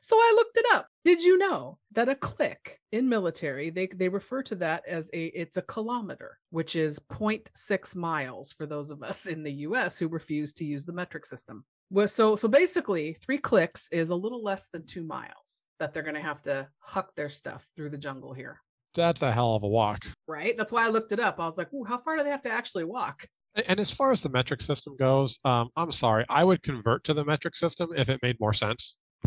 So 0.01 0.16
I 0.16 0.32
looked 0.37 0.57
it 0.57 0.66
up. 0.72 0.89
Did 1.05 1.22
you 1.22 1.39
know 1.39 1.78
that 1.93 2.09
a 2.09 2.14
click 2.14 2.78
in 2.93 3.09
military, 3.09 3.70
they, 3.70 3.87
they 3.87 4.09
refer 4.09 4.43
to 4.45 4.55
that 4.57 4.82
as 4.87 5.11
a 5.12 5.26
it's 5.26 5.57
a 5.57 5.62
kilometer, 5.62 6.39
which 6.51 6.76
is 6.76 6.99
0.6 6.99 7.97
miles 7.97 8.53
for 8.53 8.66
those 8.66 8.91
of 8.91 9.03
us 9.03 9.26
in 9.26 9.43
the 9.43 9.53
US 9.53 9.99
who 9.99 10.09
refuse 10.09 10.53
to 10.55 10.64
use 10.64 10.85
the 10.85 10.93
metric 10.93 11.26
system. 11.26 11.64
Well, 11.91 12.09
so 12.09 12.37
so 12.37 12.49
basically, 12.49 13.14
three 13.14 13.39
clicks 13.39 13.89
is 13.93 14.11
a 14.11 14.16
little 14.16 14.43
less 14.43 14.68
than 14.68 14.87
two 14.87 15.05
miles 15.05 15.62
that 15.78 15.93
they're 15.93 16.03
gonna 16.03 16.22
have 16.22 16.43
to 16.43 16.68
huck 16.78 17.14
their 17.14 17.28
stuff 17.28 17.68
through 17.76 17.91
the 17.91 17.99
jungle 17.99 18.32
here. 18.32 18.61
That's 18.95 19.22
a 19.22 19.32
hell 19.32 19.55
of 19.55 19.64
a 19.64 19.68
walk. 19.68 20.05
Right? 20.26 20.57
That's 20.57 20.72
why 20.72 20.87
I 20.87 20.89
looked 20.89 21.12
it 21.12 21.20
up. 21.20 21.41
I 21.41 21.45
was 21.45 21.59
like, 21.59 21.68
how 21.87 21.99
far 21.99 22.16
do 22.16 22.24
they 22.24 22.30
have 22.30 22.43
to 22.43 22.51
actually 22.51 22.85
walk? 22.85 23.26
And 23.66 23.78
as 23.78 23.91
far 23.91 24.12
as 24.12 24.20
the 24.20 24.28
metric 24.28 24.61
system 24.61 24.97
goes, 24.99 25.39
um, 25.45 25.68
I'm 25.76 25.93
sorry, 25.93 26.24
I 26.28 26.43
would 26.43 26.62
convert 26.62 27.05
to 27.05 27.14
the 27.14 27.24
metric 27.24 27.55
system 27.55 27.91
if 27.97 28.09
it 28.09 28.20
made 28.22 28.39
more 28.41 28.53
sense. 28.53 28.97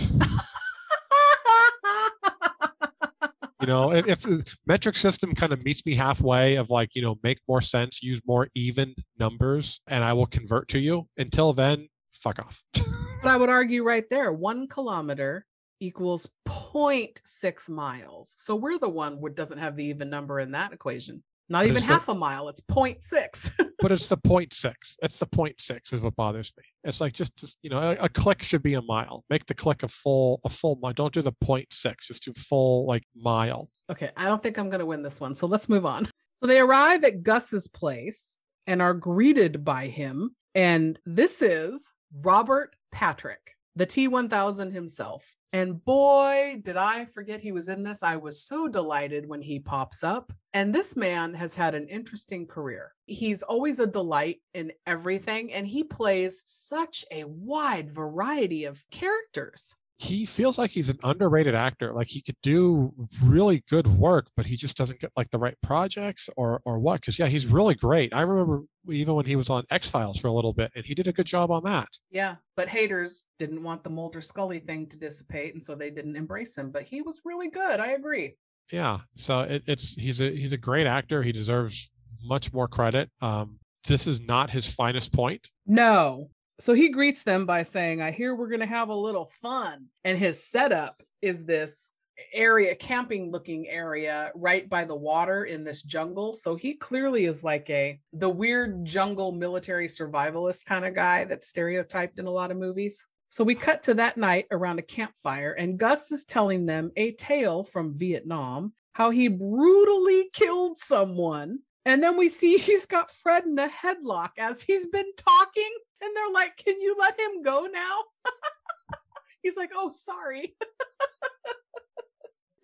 You 3.62 3.68
know, 3.68 3.92
if, 3.92 4.08
if 4.08 4.56
metric 4.68 4.96
system 4.96 5.34
kind 5.34 5.52
of 5.52 5.64
meets 5.64 5.84
me 5.86 5.96
halfway 5.96 6.56
of 6.58 6.70
like, 6.70 6.90
you 6.94 7.02
know, 7.02 7.18
make 7.24 7.40
more 7.48 7.62
sense, 7.62 8.04
use 8.04 8.22
more 8.28 8.48
even 8.54 8.94
numbers, 9.20 9.82
and 9.88 10.04
I 10.04 10.14
will 10.14 10.28
convert 10.28 10.68
to 10.70 10.80
you. 10.80 11.08
Until 11.18 11.54
then, 11.54 11.88
fuck 12.12 12.40
off. 12.40 12.62
But 13.24 13.32
I 13.32 13.38
would 13.38 13.50
argue 13.50 13.84
right 13.84 14.08
there, 14.12 14.32
one 14.32 14.68
kilometer 14.68 15.44
equals 15.80 16.30
0.6 16.48 17.70
miles. 17.70 18.32
So 18.38 18.56
we're 18.56 18.78
the 18.78 18.90
one 18.90 19.18
who 19.18 19.30
doesn't 19.30 19.58
have 19.58 19.76
the 19.76 19.86
even 19.86 20.12
number 20.12 20.40
in 20.40 20.52
that 20.52 20.72
equation. 20.72 21.24
Not 21.50 21.60
But 21.60 21.66
even 21.66 21.78
it's 21.78 21.86
the- 21.86 21.94
half 21.94 22.10
a 22.10 22.14
mile, 22.16 22.50
it's 22.50 22.62
0.6. 22.62 23.52
but 23.80 23.92
it's 23.92 24.08
the 24.08 24.18
point 24.18 24.54
six. 24.54 24.96
It's 25.02 25.18
the 25.18 25.26
point 25.26 25.62
six 25.62 25.94
is 25.94 26.02
what 26.02 26.16
bothers 26.16 26.52
me. 26.58 26.64
It's 26.84 27.00
like 27.00 27.14
just, 27.14 27.36
just 27.38 27.58
you 27.62 27.70
know, 27.70 27.80
a, 27.80 28.06
a 28.06 28.10
click 28.10 28.42
should 28.44 28.64
be 28.64 28.74
a 28.74 28.82
mile. 28.82 29.24
Make 29.30 29.46
the 29.46 29.54
click 29.54 29.84
a 29.84 29.88
full 29.88 30.42
a 30.44 30.50
full 30.50 30.78
mile. 30.82 30.94
Don't 30.94 31.14
do 31.14 31.22
the 31.22 31.32
point 31.42 31.68
six. 31.72 32.08
Just 32.08 32.26
do 32.26 32.34
full 32.34 32.86
like 32.86 33.04
mile. 33.16 33.70
okay, 33.90 34.10
I 34.18 34.26
don't 34.26 34.44
think 34.44 34.58
I'm 34.58 34.70
going 34.70 34.80
to 34.82 34.86
win 34.86 35.02
this 35.04 35.22
one. 35.22 35.36
So 35.36 35.48
let's 35.48 35.70
move 35.70 35.86
on. 35.86 36.06
So 36.42 36.48
they 36.48 36.60
arrive 36.60 37.04
at 37.06 37.24
Gus's 37.24 37.68
place 37.70 38.40
and 38.68 38.82
are 38.82 38.94
greeted 38.94 39.64
by 39.64 39.88
him. 39.88 40.36
And 40.54 41.00
this 41.06 41.42
is 41.42 41.92
Robert 42.22 42.76
Patrick, 42.92 43.54
the 43.78 43.88
T1000 43.88 44.74
himself. 44.74 45.37
And 45.54 45.84
boy, 45.84 46.62
did 46.64 46.76
I 46.76 47.06
forget 47.06 47.40
he 47.40 47.52
was 47.52 47.70
in 47.70 47.84
this. 47.84 48.04
I 48.04 48.18
was 48.18 48.42
so 48.42 48.68
delighted 48.68 49.28
when 49.28 49.42
he 49.42 49.60
pops 49.60 50.04
up. 50.04 50.34
And 50.54 50.74
this 50.74 50.96
man 50.96 51.34
has 51.36 51.56
had 51.56 51.74
an 51.74 51.88
interesting 51.88 52.46
career. 52.48 52.94
He's 53.06 53.44
always 53.44 53.80
a 53.80 53.88
delight 53.88 54.42
in 54.54 54.72
everything, 54.86 55.54
and 55.54 55.66
he 55.66 55.84
plays 55.84 56.44
such 56.46 57.06
a 57.12 57.24
wide 57.24 57.90
variety 57.90 58.66
of 58.66 58.84
characters. 58.92 59.76
He 60.00 60.28
feels 60.28 60.60
like 60.60 60.70
he's 60.70 60.90
an 60.90 61.00
underrated 61.04 61.56
actor. 61.56 61.92
Like 61.92 62.08
he 62.08 62.22
could 62.22 62.36
do 62.44 62.94
really 63.24 63.64
good 63.70 63.88
work, 63.88 64.28
but 64.38 64.46
he 64.46 64.56
just 64.56 64.78
doesn't 64.78 65.00
get 65.00 65.12
like 65.18 65.30
the 65.32 65.40
right 65.40 65.56
projects 65.64 66.30
or 66.38 66.62
or 66.66 66.78
what. 66.78 67.02
Because 67.02 67.18
yeah, 67.18 67.26
he's 67.28 67.48
really 67.48 67.74
great. 67.74 68.14
I 68.14 68.22
remember 68.22 68.64
even 68.90 69.16
when 69.16 69.26
he 69.26 69.36
was 69.36 69.50
on 69.50 69.64
X 69.72 69.90
Files 69.90 70.20
for 70.20 70.28
a 70.28 70.32
little 70.32 70.54
bit, 70.54 70.72
and 70.76 70.86
he 70.86 70.94
did 70.94 71.08
a 71.08 71.14
good 71.14 71.26
job 71.26 71.50
on 71.50 71.64
that. 71.64 71.88
Yeah, 72.12 72.36
but 72.56 72.70
haters 72.70 73.28
didn't 73.40 73.64
want 73.64 73.84
the 73.84 73.90
Mulder 73.90 74.22
Scully 74.22 74.60
thing 74.60 74.88
to 74.88 75.00
dissipate, 75.00 75.54
and 75.54 75.64
so 75.64 75.74
they 75.74 75.90
didn't 75.90 76.16
embrace 76.16 76.56
him. 76.58 76.70
But 76.70 76.84
he 76.84 77.02
was 77.02 77.22
really 77.26 77.50
good. 77.50 77.80
I 77.80 77.94
agree. 77.94 78.36
Yeah, 78.72 79.00
so 79.16 79.42
it, 79.42 79.64
it's 79.66 79.94
he's 79.94 80.22
a 80.22 80.30
he's 80.30 80.52
a 80.52 80.58
great 80.58 80.86
actor. 80.88 81.24
He 81.24 81.32
deserves 81.32 81.90
much 82.24 82.54
more 82.54 82.68
credit. 82.68 83.10
Um, 83.22 83.60
this 83.88 84.06
is 84.06 84.20
not 84.20 84.50
his 84.50 84.68
finest 84.68 85.14
point. 85.14 85.50
No. 85.66 86.30
So 86.60 86.74
he 86.74 86.90
greets 86.90 87.24
them 87.24 87.46
by 87.46 87.64
saying, 87.64 88.02
I 88.02 88.12
hear 88.12 88.36
we're 88.36 88.50
going 88.50 88.62
to 88.62 88.66
have 88.66 88.90
a 88.90 88.96
little 88.96 89.26
fun. 89.26 89.86
And 90.04 90.18
his 90.18 90.44
setup 90.44 91.02
is 91.22 91.46
this 91.46 91.92
area, 92.34 92.76
camping 92.76 93.32
looking 93.32 93.68
area 93.68 94.32
right 94.36 94.68
by 94.68 94.84
the 94.86 94.96
water 94.96 95.46
in 95.46 95.64
this 95.64 95.84
jungle. 95.84 96.34
So 96.34 96.56
he 96.56 96.74
clearly 96.74 97.26
is 97.26 97.44
like 97.44 97.70
a 97.70 98.00
the 98.14 98.30
weird 98.30 98.84
jungle 98.86 99.32
military 99.32 99.88
survivalist 99.88 100.66
kind 100.66 100.86
of 100.86 100.96
guy 100.96 101.26
that's 101.26 101.48
stereotyped 101.48 102.20
in 102.20 102.26
a 102.26 102.32
lot 102.32 102.52
of 102.52 102.58
movies. 102.58 103.08
So 103.30 103.44
we 103.44 103.56
cut 103.56 103.84
to 103.84 103.94
that 103.96 104.18
night 104.18 104.46
around 104.52 104.80
a 104.80 104.84
campfire, 104.84 105.52
and 105.52 105.78
Gus 105.78 106.12
is 106.12 106.24
telling 106.24 106.66
them 106.66 106.92
a 106.96 107.12
tale 107.12 107.64
from 107.64 107.94
Vietnam 107.94 108.74
how 108.94 109.12
he 109.12 109.28
brutally 109.28 110.30
killed 110.34 110.78
someone 110.78 111.60
And 111.86 112.04
then 112.04 112.18
we 112.18 112.28
see 112.28 112.58
he's 112.58 112.86
got 112.86 113.12
Fred 113.12 113.46
in 113.46 113.58
a 113.58 113.70
headlock 113.70 114.32
as 114.38 114.62
he's 114.62 114.86
been 114.86 115.12
talking. 115.16 115.70
And 116.02 116.16
they're 116.16 116.34
like, 116.34 116.58
Can 116.58 116.80
you 116.80 116.96
let 117.00 117.20
him 117.20 117.42
go 117.44 117.68
now? 117.72 118.00
he's 119.42 119.58
like, 119.58 119.72
Oh, 119.76 119.90
sorry. 119.90 120.56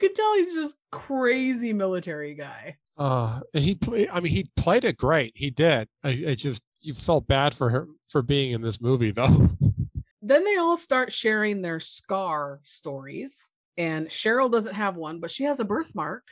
you 0.01 0.09
can 0.09 0.13
tell 0.13 0.35
he's 0.35 0.53
just 0.53 0.77
crazy 0.91 1.73
military 1.73 2.35
guy. 2.35 2.77
Uh, 2.97 3.39
he 3.53 3.75
play, 3.75 4.07
I 4.07 4.19
mean, 4.19 4.31
he 4.31 4.49
played 4.55 4.85
it 4.85 4.97
great. 4.97 5.33
He 5.35 5.49
did. 5.49 5.87
I, 6.03 6.09
I 6.29 6.35
just 6.35 6.61
you 6.81 6.93
felt 6.93 7.27
bad 7.27 7.53
for 7.55 7.69
her 7.69 7.87
for 8.09 8.21
being 8.21 8.51
in 8.51 8.61
this 8.61 8.81
movie, 8.81 9.11
though. 9.11 9.49
Then 10.25 10.45
they 10.45 10.55
all 10.55 10.77
start 10.77 11.11
sharing 11.11 11.61
their 11.61 11.81
scar 11.81 12.61
stories. 12.63 13.49
And 13.77 14.07
Cheryl 14.07 14.49
doesn't 14.49 14.73
have 14.73 14.95
one, 14.95 15.19
but 15.19 15.29
she 15.29 15.43
has 15.43 15.59
a 15.59 15.65
birthmark. 15.65 16.23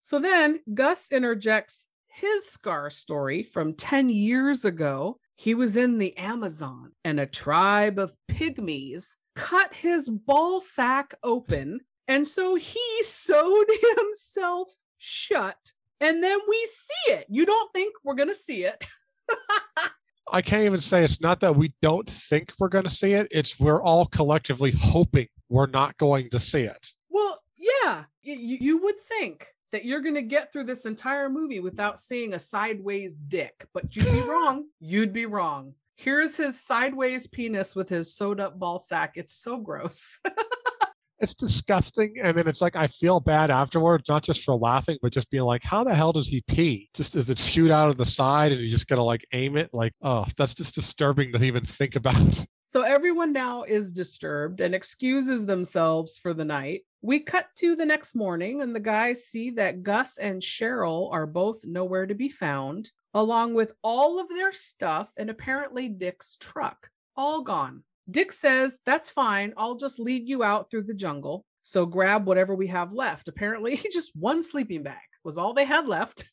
so 0.00 0.18
then 0.18 0.58
Gus 0.74 1.12
interjects 1.12 1.86
his 2.20 2.48
scar 2.48 2.90
story 2.90 3.42
from 3.42 3.74
10 3.74 4.08
years 4.08 4.64
ago. 4.64 5.18
He 5.36 5.54
was 5.54 5.76
in 5.76 5.98
the 5.98 6.16
Amazon 6.16 6.92
and 7.04 7.20
a 7.20 7.26
tribe 7.26 7.98
of 7.98 8.14
pygmies 8.30 9.16
cut 9.36 9.72
his 9.72 10.08
ball 10.08 10.60
sack 10.60 11.14
open. 11.22 11.80
And 12.08 12.26
so 12.26 12.56
he 12.56 13.02
sewed 13.02 13.68
himself 13.96 14.68
shut. 14.98 15.56
And 16.00 16.22
then 16.22 16.38
we 16.48 16.68
see 16.70 17.12
it. 17.12 17.26
You 17.28 17.46
don't 17.46 17.72
think 17.72 17.94
we're 18.04 18.14
going 18.14 18.28
to 18.28 18.34
see 18.34 18.64
it. 18.64 18.84
I 20.32 20.42
can't 20.42 20.64
even 20.64 20.80
say 20.80 21.04
it's 21.04 21.20
not 21.20 21.40
that 21.40 21.56
we 21.56 21.72
don't 21.80 22.08
think 22.10 22.52
we're 22.58 22.68
going 22.68 22.84
to 22.84 22.90
see 22.90 23.12
it. 23.12 23.28
It's 23.30 23.58
we're 23.58 23.82
all 23.82 24.06
collectively 24.06 24.72
hoping 24.72 25.28
we're 25.48 25.66
not 25.66 25.96
going 25.98 26.30
to 26.30 26.40
see 26.40 26.62
it. 26.62 26.86
Well, 27.08 27.40
yeah, 27.56 28.04
you, 28.22 28.34
you 28.34 28.82
would 28.82 28.98
think 28.98 29.46
that 29.72 29.84
you're 29.84 30.00
going 30.00 30.14
to 30.14 30.22
get 30.22 30.52
through 30.52 30.64
this 30.64 30.86
entire 30.86 31.28
movie 31.28 31.60
without 31.60 32.00
seeing 32.00 32.34
a 32.34 32.38
sideways 32.38 33.20
dick, 33.20 33.66
but 33.74 33.94
you'd 33.94 34.06
be 34.06 34.20
wrong. 34.28 34.66
You'd 34.80 35.12
be 35.12 35.26
wrong. 35.26 35.74
Here's 35.96 36.36
his 36.36 36.60
sideways 36.60 37.26
penis 37.26 37.74
with 37.74 37.88
his 37.88 38.14
sewed 38.14 38.40
up 38.40 38.58
ball 38.58 38.78
sack. 38.78 39.12
It's 39.16 39.32
so 39.32 39.58
gross. 39.58 40.20
it's 41.20 41.34
disgusting. 41.34 42.14
And 42.22 42.36
then 42.36 42.46
it's 42.46 42.60
like 42.60 42.76
I 42.76 42.86
feel 42.86 43.20
bad 43.20 43.50
afterwards, 43.50 44.04
not 44.08 44.22
just 44.22 44.44
for 44.44 44.54
laughing, 44.54 44.98
but 45.02 45.12
just 45.12 45.30
being 45.30 45.42
like, 45.42 45.62
how 45.64 45.82
the 45.84 45.94
hell 45.94 46.12
does 46.12 46.28
he 46.28 46.42
pee? 46.48 46.88
Just 46.94 47.14
does 47.14 47.28
it 47.28 47.38
shoot 47.38 47.70
out 47.70 47.88
of 47.88 47.96
the 47.96 48.06
side 48.06 48.52
and 48.52 48.60
he's 48.60 48.70
just 48.70 48.86
gonna 48.86 49.04
like 49.04 49.26
aim 49.32 49.56
it? 49.56 49.70
Like, 49.72 49.92
oh, 50.02 50.26
that's 50.36 50.54
just 50.54 50.74
disturbing 50.74 51.32
to 51.32 51.42
even 51.42 51.64
think 51.64 51.96
about. 51.96 52.46
So 52.70 52.82
everyone 52.82 53.32
now 53.32 53.62
is 53.62 53.92
disturbed 53.92 54.60
and 54.60 54.74
excuses 54.74 55.46
themselves 55.46 56.18
for 56.18 56.34
the 56.34 56.44
night. 56.44 56.82
We 57.00 57.20
cut 57.20 57.46
to 57.58 57.74
the 57.74 57.86
next 57.86 58.14
morning, 58.14 58.60
and 58.60 58.76
the 58.76 58.80
guys 58.80 59.24
see 59.24 59.50
that 59.52 59.82
Gus 59.82 60.18
and 60.18 60.42
Cheryl 60.42 61.10
are 61.10 61.26
both 61.26 61.64
nowhere 61.64 62.06
to 62.06 62.14
be 62.14 62.28
found, 62.28 62.90
along 63.14 63.54
with 63.54 63.72
all 63.82 64.20
of 64.20 64.28
their 64.28 64.52
stuff 64.52 65.10
and 65.16 65.30
apparently 65.30 65.88
Dick's 65.88 66.36
truck. 66.36 66.90
All 67.16 67.40
gone. 67.40 67.84
Dick 68.10 68.32
says, 68.32 68.80
That's 68.84 69.10
fine. 69.10 69.54
I'll 69.56 69.76
just 69.76 69.98
lead 69.98 70.28
you 70.28 70.42
out 70.42 70.70
through 70.70 70.84
the 70.84 70.94
jungle. 70.94 71.46
So 71.62 71.86
grab 71.86 72.26
whatever 72.26 72.54
we 72.54 72.66
have 72.66 72.92
left. 72.92 73.28
Apparently, 73.28 73.80
just 73.92 74.14
one 74.14 74.42
sleeping 74.42 74.82
bag 74.82 74.96
was 75.24 75.38
all 75.38 75.54
they 75.54 75.64
had 75.64 75.88
left. 75.88 76.24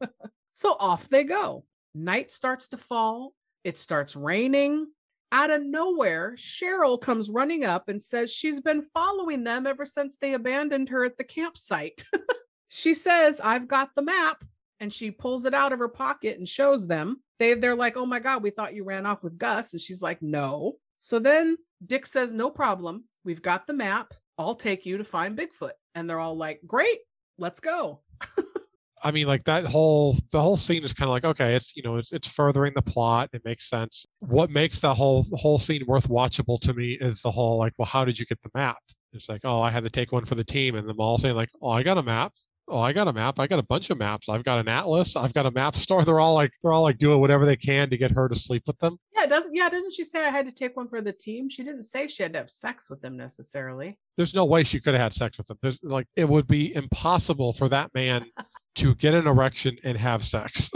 so 0.52 0.76
off 0.78 1.08
they 1.08 1.24
go. 1.24 1.64
Night 1.94 2.30
starts 2.30 2.68
to 2.68 2.76
fall. 2.76 3.32
It 3.64 3.76
starts 3.76 4.14
raining. 4.14 4.86
Out 5.30 5.50
of 5.50 5.62
nowhere, 5.62 6.34
Cheryl 6.36 7.00
comes 7.00 7.28
running 7.28 7.64
up 7.64 7.88
and 7.88 8.02
says 8.02 8.32
she's 8.32 8.60
been 8.60 8.80
following 8.80 9.44
them 9.44 9.66
ever 9.66 9.84
since 9.84 10.16
they 10.16 10.32
abandoned 10.32 10.88
her 10.88 11.04
at 11.04 11.18
the 11.18 11.24
campsite. 11.24 12.04
she 12.68 12.94
says, 12.94 13.40
I've 13.40 13.68
got 13.68 13.90
the 13.94 14.02
map. 14.02 14.42
And 14.80 14.92
she 14.92 15.10
pulls 15.10 15.44
it 15.44 15.54
out 15.54 15.72
of 15.72 15.80
her 15.80 15.88
pocket 15.88 16.38
and 16.38 16.48
shows 16.48 16.86
them. 16.86 17.20
They, 17.38 17.54
they're 17.54 17.74
like, 17.74 17.96
Oh 17.96 18.06
my 18.06 18.20
God, 18.20 18.42
we 18.42 18.50
thought 18.50 18.74
you 18.74 18.84
ran 18.84 19.06
off 19.06 19.24
with 19.24 19.36
Gus. 19.36 19.72
And 19.72 19.82
she's 19.82 20.00
like, 20.00 20.22
No. 20.22 20.74
So 21.00 21.18
then 21.18 21.56
Dick 21.84 22.06
says, 22.06 22.32
No 22.32 22.48
problem. 22.48 23.04
We've 23.24 23.42
got 23.42 23.66
the 23.66 23.74
map. 23.74 24.14
I'll 24.38 24.54
take 24.54 24.86
you 24.86 24.98
to 24.98 25.04
find 25.04 25.36
Bigfoot. 25.36 25.72
And 25.94 26.08
they're 26.08 26.20
all 26.20 26.36
like, 26.36 26.60
Great, 26.66 27.00
let's 27.38 27.60
go. 27.60 28.02
I 29.02 29.10
mean, 29.10 29.26
like 29.26 29.44
that 29.44 29.64
whole 29.66 30.18
the 30.32 30.40
whole 30.40 30.56
scene 30.56 30.84
is 30.84 30.92
kind 30.92 31.08
of 31.08 31.12
like 31.12 31.24
okay, 31.24 31.54
it's 31.54 31.76
you 31.76 31.82
know 31.82 31.96
it's 31.96 32.12
it's 32.12 32.28
furthering 32.28 32.72
the 32.74 32.82
plot. 32.82 33.30
It 33.32 33.44
makes 33.44 33.68
sense. 33.68 34.06
What 34.20 34.50
makes 34.50 34.80
that 34.80 34.94
whole 34.94 35.26
whole 35.32 35.58
scene 35.58 35.84
worth 35.86 36.08
watchable 36.08 36.60
to 36.60 36.74
me 36.74 36.98
is 37.00 37.22
the 37.22 37.30
whole 37.30 37.58
like, 37.58 37.72
well, 37.78 37.86
how 37.86 38.04
did 38.04 38.18
you 38.18 38.26
get 38.26 38.42
the 38.42 38.50
map? 38.54 38.78
It's 39.12 39.28
like, 39.28 39.40
oh, 39.44 39.60
I 39.60 39.70
had 39.70 39.84
to 39.84 39.90
take 39.90 40.12
one 40.12 40.24
for 40.24 40.34
the 40.34 40.44
team, 40.44 40.74
and 40.74 40.88
them 40.88 41.00
all 41.00 41.18
saying 41.18 41.36
like, 41.36 41.50
oh, 41.62 41.70
I 41.70 41.82
got 41.82 41.98
a 41.98 42.02
map. 42.02 42.32
Oh, 42.70 42.80
I 42.80 42.92
got 42.92 43.08
a 43.08 43.12
map. 43.14 43.38
I 43.38 43.46
got 43.46 43.58
a 43.58 43.62
bunch 43.62 43.88
of 43.88 43.96
maps. 43.96 44.28
I've 44.28 44.44
got 44.44 44.58
an 44.58 44.68
atlas. 44.68 45.16
I've 45.16 45.32
got 45.32 45.46
a 45.46 45.50
map 45.50 45.74
store. 45.74 46.04
They're 46.04 46.20
all 46.20 46.34
like 46.34 46.52
they're 46.62 46.72
all 46.72 46.82
like 46.82 46.98
doing 46.98 47.18
whatever 47.18 47.46
they 47.46 47.56
can 47.56 47.88
to 47.88 47.96
get 47.96 48.10
her 48.10 48.28
to 48.28 48.36
sleep 48.36 48.64
with 48.66 48.78
them. 48.78 48.98
Yeah, 49.16 49.24
doesn't 49.24 49.54
yeah, 49.54 49.70
doesn't 49.70 49.94
she 49.94 50.04
say 50.04 50.26
I 50.26 50.30
had 50.30 50.44
to 50.44 50.52
take 50.52 50.76
one 50.76 50.86
for 50.86 51.00
the 51.00 51.12
team? 51.12 51.48
She 51.48 51.64
didn't 51.64 51.82
say 51.82 52.08
she 52.08 52.22
had 52.22 52.34
to 52.34 52.40
have 52.40 52.50
sex 52.50 52.90
with 52.90 53.00
them 53.00 53.16
necessarily. 53.16 53.96
There's 54.18 54.34
no 54.34 54.44
way 54.44 54.64
she 54.64 54.80
could 54.80 54.92
have 54.94 55.02
had 55.02 55.14
sex 55.14 55.38
with 55.38 55.46
them. 55.46 55.58
There's 55.62 55.78
like 55.82 56.06
it 56.14 56.28
would 56.28 56.46
be 56.46 56.74
impossible 56.74 57.54
for 57.54 57.70
that 57.70 57.90
man 57.94 58.26
to 58.78 58.94
get 58.94 59.12
an 59.12 59.26
erection 59.26 59.76
and 59.82 59.98
have 59.98 60.24
sex. 60.24 60.70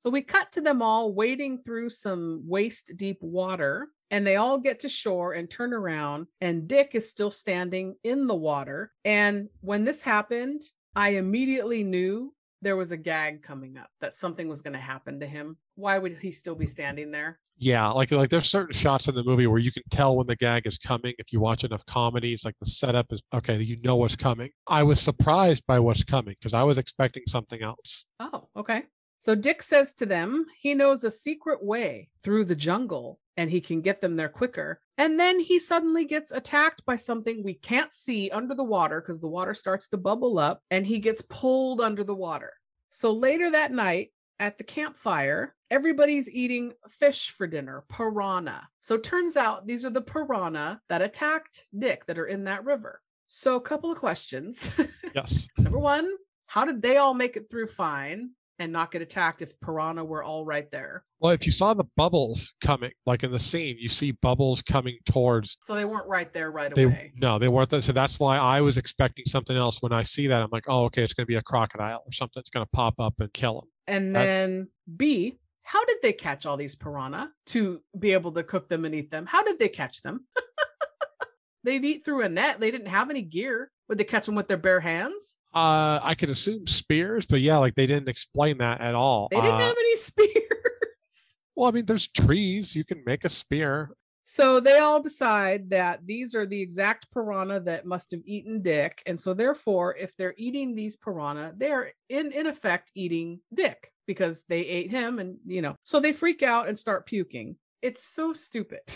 so 0.00 0.08
we 0.08 0.22
cut 0.22 0.50
to 0.50 0.62
them 0.62 0.80
all 0.80 1.12
wading 1.12 1.58
through 1.62 1.90
some 1.90 2.42
waist 2.46 2.92
deep 2.96 3.18
water 3.20 3.88
and 4.10 4.26
they 4.26 4.36
all 4.36 4.56
get 4.56 4.80
to 4.80 4.88
shore 4.88 5.34
and 5.34 5.50
turn 5.50 5.74
around 5.74 6.26
and 6.40 6.66
Dick 6.66 6.94
is 6.94 7.10
still 7.10 7.30
standing 7.30 7.94
in 8.02 8.26
the 8.26 8.34
water 8.34 8.92
and 9.04 9.50
when 9.60 9.84
this 9.84 10.00
happened 10.00 10.62
I 10.96 11.10
immediately 11.10 11.84
knew 11.84 12.32
there 12.62 12.76
was 12.76 12.92
a 12.92 12.96
gag 12.96 13.42
coming 13.42 13.76
up 13.76 13.90
that 14.00 14.14
something 14.14 14.48
was 14.48 14.62
going 14.62 14.72
to 14.72 14.78
happen 14.78 15.20
to 15.20 15.26
him. 15.26 15.56
Why 15.76 15.98
would 15.98 16.16
he 16.16 16.32
still 16.32 16.54
be 16.54 16.66
standing 16.66 17.10
there? 17.10 17.38
Yeah, 17.60 17.88
like 17.88 18.12
like 18.12 18.30
there's 18.30 18.48
certain 18.48 18.74
shots 18.74 19.08
in 19.08 19.16
the 19.16 19.24
movie 19.24 19.48
where 19.48 19.58
you 19.58 19.72
can 19.72 19.82
tell 19.90 20.16
when 20.16 20.28
the 20.28 20.36
gag 20.36 20.66
is 20.66 20.78
coming. 20.78 21.14
If 21.18 21.32
you 21.32 21.40
watch 21.40 21.64
enough 21.64 21.84
comedies, 21.86 22.44
like 22.44 22.54
the 22.60 22.66
setup 22.66 23.12
is 23.12 23.20
okay, 23.34 23.60
you 23.60 23.80
know 23.82 23.96
what's 23.96 24.14
coming. 24.14 24.50
I 24.68 24.84
was 24.84 25.00
surprised 25.00 25.64
by 25.66 25.80
what's 25.80 26.04
coming 26.04 26.36
because 26.38 26.54
I 26.54 26.62
was 26.62 26.78
expecting 26.78 27.24
something 27.26 27.60
else. 27.62 28.04
Oh, 28.20 28.48
okay. 28.56 28.84
So 29.16 29.34
Dick 29.34 29.62
says 29.62 29.92
to 29.94 30.06
them 30.06 30.46
he 30.60 30.74
knows 30.74 31.02
a 31.02 31.10
secret 31.10 31.64
way 31.64 32.10
through 32.22 32.44
the 32.44 32.54
jungle 32.54 33.18
and 33.36 33.50
he 33.50 33.60
can 33.60 33.80
get 33.80 34.00
them 34.00 34.14
there 34.14 34.28
quicker. 34.28 34.80
And 34.98 35.18
then 35.18 35.38
he 35.38 35.60
suddenly 35.60 36.04
gets 36.04 36.32
attacked 36.32 36.84
by 36.84 36.96
something 36.96 37.42
we 37.42 37.54
can't 37.54 37.92
see 37.92 38.30
under 38.30 38.54
the 38.54 38.64
water 38.64 39.00
because 39.00 39.20
the 39.20 39.28
water 39.28 39.54
starts 39.54 39.88
to 39.88 39.96
bubble 39.96 40.38
up 40.38 40.60
and 40.70 40.84
he 40.84 40.98
gets 40.98 41.22
pulled 41.22 41.80
under 41.80 42.02
the 42.02 42.14
water. 42.14 42.52
So 42.90 43.12
later 43.12 43.50
that 43.50 43.72
night, 43.72 44.10
at 44.40 44.56
the 44.56 44.64
campfire, 44.64 45.54
everybody's 45.70 46.30
eating 46.30 46.72
fish 46.88 47.30
for 47.30 47.46
dinner, 47.46 47.84
piranha. 47.88 48.68
So 48.80 48.96
turns 48.96 49.36
out 49.36 49.66
these 49.66 49.84
are 49.84 49.90
the 49.90 50.00
piranha 50.00 50.80
that 50.88 51.02
attacked 51.02 51.66
Dick 51.76 52.06
that 52.06 52.18
are 52.18 52.26
in 52.26 52.44
that 52.44 52.64
river. 52.64 53.00
So 53.26 53.56
a 53.56 53.60
couple 53.60 53.90
of 53.90 53.98
questions. 53.98 54.70
Yes. 55.14 55.48
Number 55.56 55.78
one, 55.78 56.06
how 56.46 56.66
did 56.66 56.82
they 56.82 56.98
all 56.98 57.14
make 57.14 57.36
it 57.38 57.48
through 57.48 57.66
fine 57.68 58.32
and 58.58 58.72
not 58.72 58.90
get 58.90 59.02
attacked 59.02 59.42
if 59.42 59.58
piranha 59.60 60.04
were 60.04 60.22
all 60.22 60.44
right 60.44 60.70
there? 60.70 61.04
Well, 61.20 61.32
if 61.32 61.46
you 61.46 61.52
saw 61.52 61.74
the 61.74 61.84
bubbles 61.96 62.52
coming, 62.64 62.90
like 63.06 63.22
in 63.22 63.30
the 63.32 63.38
scene, 63.38 63.76
you 63.78 63.88
see 63.88 64.12
bubbles 64.12 64.62
coming 64.62 64.98
towards. 65.04 65.56
So 65.60 65.74
they 65.74 65.84
weren't 65.84 66.06
right 66.08 66.32
there 66.32 66.50
right 66.50 66.74
They 66.74 66.84
away. 66.84 67.12
no, 67.16 67.38
they 67.38 67.48
weren't. 67.48 67.70
So 67.82 67.92
that's 67.92 68.18
why 68.18 68.36
I 68.38 68.60
was 68.60 68.76
expecting 68.76 69.24
something 69.26 69.56
else. 69.56 69.80
When 69.82 69.92
I 69.92 70.02
see 70.02 70.26
that, 70.28 70.42
I'm 70.42 70.48
like, 70.52 70.64
oh, 70.68 70.84
okay, 70.86 71.02
it's 71.02 71.12
going 71.14 71.24
to 71.24 71.28
be 71.28 71.36
a 71.36 71.42
crocodile 71.42 72.02
or 72.06 72.12
something. 72.12 72.40
It's 72.40 72.50
going 72.50 72.64
to 72.66 72.70
pop 72.72 72.94
up 72.98 73.14
and 73.20 73.32
kill 73.32 73.60
them. 73.60 73.70
And 73.86 74.14
That- 74.16 74.24
then 74.24 74.68
B, 74.96 75.38
how 75.62 75.84
did 75.84 75.98
they 76.02 76.12
catch 76.12 76.46
all 76.46 76.56
these 76.56 76.74
piranha 76.74 77.30
to 77.46 77.80
be 77.98 78.12
able 78.12 78.32
to 78.32 78.42
cook 78.42 78.68
them 78.68 78.84
and 78.84 78.94
eat 78.94 79.10
them? 79.10 79.26
How 79.26 79.42
did 79.42 79.58
they 79.58 79.68
catch 79.68 80.02
them? 80.02 80.26
They'd 81.64 81.84
eat 81.84 82.04
through 82.04 82.22
a 82.22 82.28
net. 82.28 82.60
They 82.60 82.70
didn't 82.70 82.86
have 82.88 83.10
any 83.10 83.22
gear. 83.22 83.70
Would 83.88 83.98
they 83.98 84.04
catch 84.04 84.26
them 84.26 84.34
with 84.34 84.48
their 84.48 84.56
bare 84.56 84.80
hands? 84.80 85.36
Uh, 85.54 85.98
I 86.02 86.14
could 86.14 86.30
assume 86.30 86.66
spears, 86.66 87.26
but 87.26 87.40
yeah, 87.40 87.56
like 87.58 87.74
they 87.74 87.86
didn't 87.86 88.08
explain 88.08 88.58
that 88.58 88.80
at 88.80 88.94
all. 88.94 89.28
They 89.30 89.36
didn't 89.40 89.54
Uh, 89.54 89.58
have 89.60 89.76
any 89.78 89.96
spears. 90.08 91.38
well, 91.56 91.68
I 91.68 91.72
mean, 91.72 91.86
there's 91.86 92.08
trees. 92.08 92.74
You 92.74 92.84
can 92.84 93.02
make 93.06 93.24
a 93.24 93.28
spear. 93.28 93.90
So 94.24 94.60
they 94.60 94.78
all 94.78 95.00
decide 95.00 95.70
that 95.70 96.06
these 96.06 96.34
are 96.34 96.44
the 96.44 96.60
exact 96.60 97.10
piranha 97.12 97.60
that 97.60 97.86
must 97.86 98.10
have 98.10 98.20
eaten 98.26 98.60
Dick. 98.60 99.02
And 99.06 99.18
so 99.18 99.32
therefore, 99.32 99.96
if 99.96 100.14
they're 100.16 100.34
eating 100.36 100.74
these 100.74 100.96
piranha, 100.96 101.54
they're 101.56 101.92
in, 102.10 102.30
in 102.32 102.46
effect 102.46 102.92
eating 102.94 103.40
Dick 103.54 103.90
because 104.06 104.44
they 104.50 104.60
ate 104.60 104.90
him 104.90 105.18
and 105.18 105.38
you 105.46 105.62
know, 105.62 105.76
so 105.82 105.98
they 105.98 106.12
freak 106.12 106.42
out 106.42 106.68
and 106.68 106.78
start 106.78 107.06
puking. 107.06 107.56
It's 107.80 108.02
so 108.04 108.32
stupid. 108.34 108.80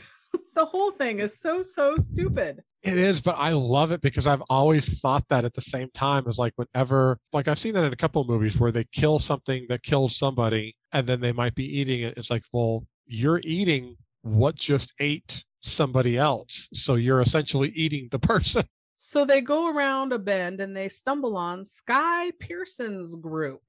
the 0.55 0.65
whole 0.65 0.91
thing 0.91 1.21
is 1.21 1.39
so, 1.39 1.63
so 1.63 1.97
stupid. 1.99 2.63
It 2.83 2.99
is, 2.99 3.21
but 3.21 3.37
I 3.39 3.51
love 3.51 3.93
it 3.93 4.01
because 4.01 4.27
I've 4.27 4.43
always 4.51 5.01
thought 5.01 5.25
that 5.29 5.45
at 5.45 5.55
the 5.55 5.61
same 5.61 5.89
time 5.95 6.25
as 6.29 6.39
like 6.39 6.53
whenever, 6.57 7.19
like 7.33 7.47
I've 7.47 7.59
seen 7.59 7.75
that 7.75 7.85
in 7.85 7.93
a 7.93 7.97
couple 7.97 8.23
of 8.23 8.29
movies 8.29 8.59
where 8.59 8.73
they 8.73 8.85
kill 8.93 9.19
something 9.19 9.67
that 9.69 9.83
kills 9.83 10.17
somebody 10.17 10.75
and 10.93 11.07
then 11.07 11.21
they 11.21 11.33
might 11.33 11.55
be 11.55 11.65
eating 11.65 12.03
it. 12.03 12.15
It's 12.17 12.31
like, 12.31 12.43
well, 12.53 12.85
you're 13.07 13.41
eating 13.45 13.97
what 14.23 14.57
just 14.57 14.93
ate 14.99 15.45
somebody 15.61 16.19
else. 16.19 16.69
So 16.75 16.97
you're 16.97 17.21
essentially 17.21 17.73
eating 17.75 18.09
the 18.11 18.19
person. 18.33 18.65
So 18.97 19.25
they 19.25 19.41
go 19.41 19.69
around 19.69 20.13
a 20.13 20.19
bend 20.19 20.61
and 20.61 20.77
they 20.77 20.89
stumble 20.89 21.37
on 21.37 21.65
Sky 21.65 22.31
Pearson's 22.39 23.17
group, 23.17 23.63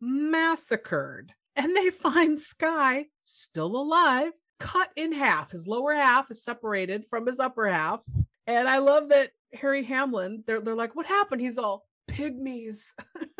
massacred. 0.00 1.32
And 1.56 1.76
they 1.76 1.90
find 1.90 2.38
Sky 2.38 3.06
still 3.24 3.76
alive, 3.76 4.32
cut 4.60 4.90
in 4.94 5.12
half. 5.12 5.50
His 5.50 5.66
lower 5.66 5.94
half 5.94 6.30
is 6.30 6.44
separated 6.44 7.06
from 7.06 7.26
his 7.26 7.40
upper 7.40 7.66
half. 7.66 8.04
And 8.46 8.68
I 8.68 8.78
love 8.78 9.08
that 9.08 9.30
Harry 9.54 9.82
Hamlin, 9.82 10.44
they're, 10.46 10.60
they're 10.60 10.76
like, 10.76 10.94
What 10.94 11.06
happened? 11.06 11.40
He's 11.40 11.58
all, 11.58 11.86
Pygmies. 12.08 12.92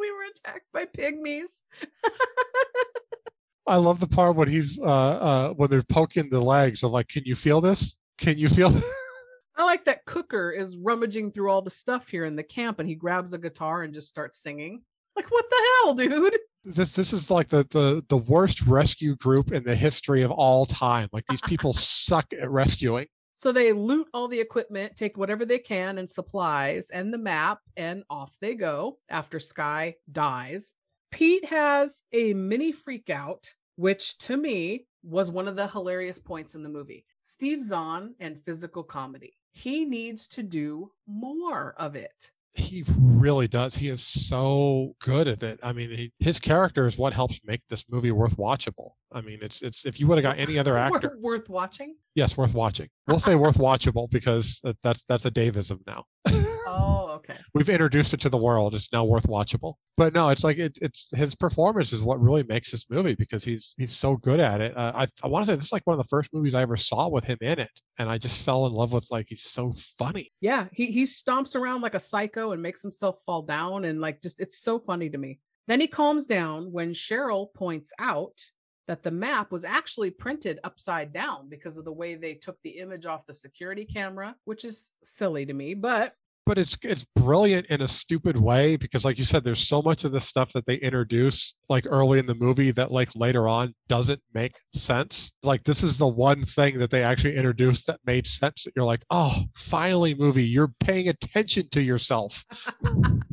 we 0.00 0.10
were 0.10 0.24
attacked 0.30 0.66
by 0.72 0.86
pygmies. 0.86 1.62
I 3.66 3.76
love 3.76 4.00
the 4.00 4.06
part 4.06 4.36
when 4.36 4.48
he's 4.48 4.78
uh 4.78 4.84
uh 4.84 5.52
when 5.52 5.68
they're 5.68 5.82
poking 5.82 6.30
the 6.30 6.40
legs 6.40 6.82
of 6.82 6.90
like, 6.90 7.08
can 7.08 7.24
you 7.24 7.34
feel 7.34 7.60
this? 7.60 7.96
Can 8.18 8.38
you 8.38 8.48
feel 8.48 8.74
I 9.56 9.64
like 9.64 9.84
that 9.86 10.06
Cooker 10.06 10.52
is 10.52 10.76
rummaging 10.76 11.32
through 11.32 11.50
all 11.50 11.62
the 11.62 11.70
stuff 11.70 12.08
here 12.08 12.24
in 12.24 12.36
the 12.36 12.44
camp 12.44 12.78
and 12.78 12.88
he 12.88 12.94
grabs 12.94 13.32
a 13.32 13.38
guitar 13.38 13.82
and 13.82 13.92
just 13.92 14.08
starts 14.08 14.38
singing. 14.38 14.82
Like, 15.18 15.30
what 15.32 15.50
the 15.50 15.62
hell, 15.82 15.94
dude? 15.94 16.38
this 16.64 16.90
this 16.90 17.12
is 17.12 17.30
like 17.30 17.48
the 17.48 17.66
the 17.70 18.04
the 18.08 18.16
worst 18.16 18.62
rescue 18.62 19.16
group 19.16 19.52
in 19.52 19.64
the 19.64 19.74
history 19.74 20.22
of 20.22 20.30
all 20.30 20.66
time. 20.66 21.08
Like 21.12 21.26
these 21.28 21.40
people 21.40 21.72
suck 21.74 22.26
at 22.32 22.50
rescuing. 22.50 23.06
So 23.36 23.52
they 23.52 23.72
loot 23.72 24.08
all 24.12 24.28
the 24.28 24.40
equipment, 24.40 24.96
take 24.96 25.16
whatever 25.16 25.44
they 25.44 25.58
can 25.58 25.98
and 25.98 26.10
supplies 26.10 26.90
and 26.90 27.12
the 27.12 27.18
map, 27.18 27.60
and 27.76 28.02
off 28.10 28.36
they 28.40 28.54
go 28.54 28.98
after 29.08 29.38
Sky 29.38 29.94
dies. 30.10 30.72
Pete 31.10 31.44
has 31.46 32.02
a 32.12 32.34
mini 32.34 32.72
freak 32.72 33.10
out, 33.10 33.52
which 33.76 34.18
to 34.18 34.36
me 34.36 34.86
was 35.04 35.30
one 35.30 35.48
of 35.48 35.56
the 35.56 35.68
hilarious 35.68 36.18
points 36.18 36.54
in 36.54 36.62
the 36.62 36.68
movie. 36.68 37.04
Steve 37.22 37.62
Zahn 37.62 38.14
and 38.18 38.38
physical 38.38 38.82
comedy. 38.82 39.34
He 39.52 39.84
needs 39.84 40.28
to 40.28 40.42
do 40.42 40.90
more 41.06 41.74
of 41.78 41.94
it. 41.94 42.32
He 42.58 42.84
really 42.98 43.48
does. 43.48 43.76
He 43.76 43.88
is 43.88 44.04
so 44.04 44.94
good 45.00 45.28
at 45.28 45.42
it. 45.42 45.60
I 45.62 45.72
mean, 45.72 45.90
he, 45.90 46.12
his 46.18 46.38
character 46.38 46.86
is 46.86 46.98
what 46.98 47.12
helps 47.12 47.40
make 47.44 47.62
this 47.68 47.84
movie 47.88 48.10
worth 48.10 48.36
watchable. 48.36 48.90
I 49.12 49.20
mean, 49.20 49.38
it's 49.40 49.62
it's 49.62 49.84
if 49.86 49.98
you 49.98 50.06
would 50.06 50.18
have 50.18 50.22
got 50.22 50.38
any 50.38 50.58
other 50.58 50.76
actor, 50.78 51.16
worth 51.20 51.48
watching. 51.48 51.96
Yes, 52.14 52.36
worth 52.36 52.54
watching. 52.54 52.88
We'll 53.06 53.18
say 53.18 53.34
worth 53.34 53.56
watchable 53.56 54.10
because 54.10 54.60
that's 54.82 55.04
that's 55.08 55.24
a 55.24 55.30
Davism 55.30 55.80
now. 55.86 56.04
oh, 56.28 57.12
okay. 57.16 57.36
We've 57.54 57.68
introduced 57.68 58.12
it 58.12 58.20
to 58.20 58.28
the 58.28 58.36
world. 58.36 58.74
It's 58.74 58.92
now 58.92 59.04
worth 59.04 59.26
watchable. 59.26 59.74
But 59.96 60.12
no, 60.12 60.28
it's 60.28 60.44
like 60.44 60.58
it, 60.58 60.78
it's 60.82 61.08
his 61.14 61.34
performance 61.34 61.92
is 61.92 62.02
what 62.02 62.20
really 62.20 62.42
makes 62.42 62.70
this 62.70 62.86
movie 62.90 63.14
because 63.14 63.44
he's 63.44 63.74
he's 63.78 63.96
so 63.96 64.16
good 64.16 64.40
at 64.40 64.60
it. 64.60 64.76
Uh, 64.76 64.92
I 64.94 65.06
I 65.22 65.28
want 65.28 65.46
to 65.46 65.52
say 65.52 65.56
this 65.56 65.66
is 65.66 65.72
like 65.72 65.86
one 65.86 65.98
of 65.98 66.04
the 66.04 66.08
first 66.08 66.30
movies 66.32 66.54
I 66.54 66.62
ever 66.62 66.76
saw 66.76 67.08
with 67.08 67.24
him 67.24 67.38
in 67.40 67.58
it, 67.58 67.80
and 67.98 68.08
I 68.08 68.18
just 68.18 68.40
fell 68.40 68.66
in 68.66 68.72
love 68.72 68.92
with 68.92 69.06
like 69.10 69.26
he's 69.28 69.44
so 69.44 69.74
funny. 69.98 70.32
Yeah, 70.40 70.66
he 70.72 70.86
he 70.86 71.04
stomps 71.04 71.54
around 71.54 71.80
like 71.80 71.94
a 71.94 72.00
psycho 72.00 72.52
and 72.52 72.62
makes 72.62 72.82
himself 72.82 73.20
fall 73.24 73.42
down, 73.42 73.84
and 73.84 74.00
like 74.00 74.20
just 74.20 74.40
it's 74.40 74.58
so 74.58 74.78
funny 74.78 75.08
to 75.10 75.18
me. 75.18 75.40
Then 75.66 75.80
he 75.80 75.86
calms 75.86 76.24
down 76.24 76.72
when 76.72 76.94
Cheryl 76.94 77.52
points 77.52 77.92
out 77.98 78.40
that 78.88 79.02
the 79.02 79.10
map 79.10 79.52
was 79.52 79.64
actually 79.64 80.10
printed 80.10 80.58
upside 80.64 81.12
down 81.12 81.48
because 81.48 81.78
of 81.78 81.84
the 81.84 81.92
way 81.92 82.14
they 82.14 82.34
took 82.34 82.56
the 82.64 82.78
image 82.78 83.06
off 83.06 83.26
the 83.26 83.34
security 83.34 83.84
camera, 83.84 84.34
which 84.46 84.64
is 84.64 84.90
silly 85.04 85.46
to 85.46 85.52
me, 85.52 85.74
but 85.74 86.14
but 86.46 86.56
it's 86.56 86.78
it's 86.80 87.04
brilliant 87.14 87.66
in 87.66 87.82
a 87.82 87.88
stupid 87.88 88.34
way 88.34 88.76
because 88.76 89.04
like 89.04 89.18
you 89.18 89.24
said 89.24 89.44
there's 89.44 89.68
so 89.68 89.82
much 89.82 90.04
of 90.04 90.12
the 90.12 90.20
stuff 90.20 90.50
that 90.54 90.64
they 90.64 90.76
introduce 90.76 91.54
like 91.68 91.84
early 91.86 92.18
in 92.18 92.24
the 92.24 92.34
movie 92.34 92.70
that 92.70 92.90
like 92.90 93.10
later 93.14 93.46
on 93.46 93.74
doesn't 93.86 94.22
make 94.32 94.54
sense. 94.72 95.30
Like 95.42 95.62
this 95.64 95.82
is 95.82 95.98
the 95.98 96.08
one 96.08 96.46
thing 96.46 96.78
that 96.78 96.90
they 96.90 97.02
actually 97.02 97.36
introduced 97.36 97.86
that 97.86 98.00
made 98.06 98.26
sense 98.26 98.64
that 98.64 98.72
you're 98.74 98.86
like 98.86 99.04
oh 99.10 99.44
finally 99.56 100.14
movie 100.14 100.44
you're 100.44 100.72
paying 100.80 101.08
attention 101.08 101.68
to 101.72 101.82
yourself 101.82 102.42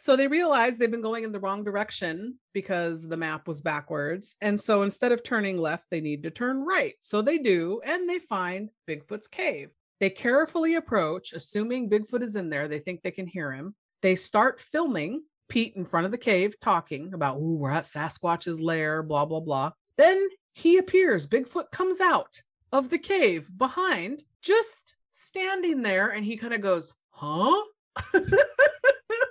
So 0.00 0.14
they 0.14 0.28
realize 0.28 0.78
they've 0.78 0.88
been 0.88 1.02
going 1.02 1.24
in 1.24 1.32
the 1.32 1.40
wrong 1.40 1.64
direction 1.64 2.38
because 2.52 3.08
the 3.08 3.16
map 3.16 3.48
was 3.48 3.60
backwards. 3.60 4.36
And 4.40 4.58
so 4.58 4.82
instead 4.82 5.10
of 5.10 5.24
turning 5.24 5.58
left, 5.58 5.86
they 5.90 6.00
need 6.00 6.22
to 6.22 6.30
turn 6.30 6.64
right. 6.64 6.94
So 7.00 7.20
they 7.20 7.38
do, 7.38 7.80
and 7.84 8.08
they 8.08 8.20
find 8.20 8.70
Bigfoot's 8.88 9.26
cave. 9.26 9.74
They 9.98 10.08
carefully 10.08 10.76
approach, 10.76 11.32
assuming 11.32 11.90
Bigfoot 11.90 12.22
is 12.22 12.36
in 12.36 12.48
there. 12.48 12.68
They 12.68 12.78
think 12.78 13.02
they 13.02 13.10
can 13.10 13.26
hear 13.26 13.50
him. 13.50 13.74
They 14.00 14.14
start 14.14 14.60
filming 14.60 15.24
Pete 15.48 15.74
in 15.74 15.84
front 15.84 16.06
of 16.06 16.12
the 16.12 16.18
cave 16.18 16.54
talking 16.60 17.12
about, 17.12 17.38
ooh, 17.38 17.56
we're 17.56 17.72
at 17.72 17.82
Sasquatch's 17.82 18.60
lair, 18.60 19.02
blah, 19.02 19.24
blah, 19.24 19.40
blah. 19.40 19.72
Then 19.96 20.28
he 20.54 20.78
appears. 20.78 21.26
Bigfoot 21.26 21.72
comes 21.72 22.00
out 22.00 22.40
of 22.70 22.88
the 22.88 22.98
cave 22.98 23.50
behind, 23.58 24.22
just 24.42 24.94
standing 25.10 25.82
there, 25.82 26.10
and 26.10 26.24
he 26.24 26.36
kind 26.36 26.54
of 26.54 26.60
goes, 26.60 26.94
huh? 27.10 27.64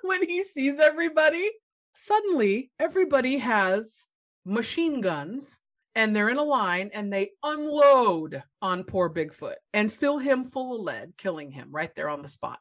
when 0.08 0.28
he 0.28 0.44
sees 0.44 0.80
everybody. 0.80 1.50
Suddenly, 1.94 2.72
everybody 2.80 3.38
has 3.38 4.08
machine 4.46 5.02
guns 5.02 5.60
and 5.96 6.16
they're 6.16 6.30
in 6.30 6.38
a 6.38 6.44
line 6.44 6.92
and 6.94 7.12
they 7.12 7.32
unload 7.44 8.44
on 8.62 8.84
poor 8.84 9.10
Bigfoot 9.10 9.56
and 9.74 9.92
fill 9.92 10.20
him 10.20 10.44
full 10.44 10.76
of 10.76 10.82
lead, 10.82 11.14
killing 11.18 11.52
him 11.52 11.70
right 11.72 11.94
there 11.96 12.08
on 12.08 12.22
the 12.22 12.28
spot. 12.28 12.60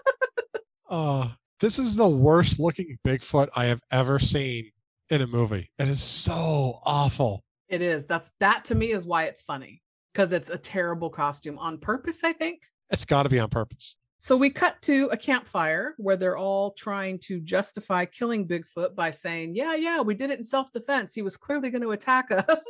uh, 0.90 1.28
this 1.60 1.78
is 1.78 1.96
the 1.96 2.08
worst 2.08 2.60
looking 2.60 2.98
Bigfoot 3.06 3.48
I 3.56 3.66
have 3.66 3.80
ever 3.90 4.18
seen 4.18 4.70
in 5.08 5.22
a 5.22 5.26
movie. 5.26 5.70
It 5.78 5.88
is 5.88 6.02
so 6.02 6.80
awful. 6.84 7.42
It 7.68 7.80
is. 7.80 8.04
That's 8.04 8.30
that 8.40 8.66
to 8.66 8.74
me 8.74 8.92
is 8.92 9.06
why 9.06 9.24
it's 9.24 9.40
funny 9.40 9.82
because 10.12 10.32
it's 10.34 10.50
a 10.50 10.58
terrible 10.58 11.08
costume 11.08 11.58
on 11.58 11.78
purpose, 11.78 12.22
I 12.22 12.34
think. 12.34 12.62
It's 12.90 13.06
got 13.06 13.22
to 13.22 13.30
be 13.30 13.38
on 13.38 13.48
purpose. 13.48 13.96
So 14.22 14.36
we 14.36 14.50
cut 14.50 14.80
to 14.82 15.08
a 15.10 15.16
campfire 15.16 15.94
where 15.96 16.16
they're 16.16 16.36
all 16.36 16.70
trying 16.74 17.18
to 17.24 17.40
justify 17.40 18.04
killing 18.04 18.46
Bigfoot 18.46 18.94
by 18.94 19.10
saying, 19.10 19.56
Yeah, 19.56 19.74
yeah, 19.74 20.00
we 20.00 20.14
did 20.14 20.30
it 20.30 20.38
in 20.38 20.44
self 20.44 20.70
defense. 20.70 21.12
He 21.12 21.22
was 21.22 21.36
clearly 21.36 21.70
going 21.70 21.82
to 21.82 21.90
attack 21.90 22.30
us. 22.30 22.64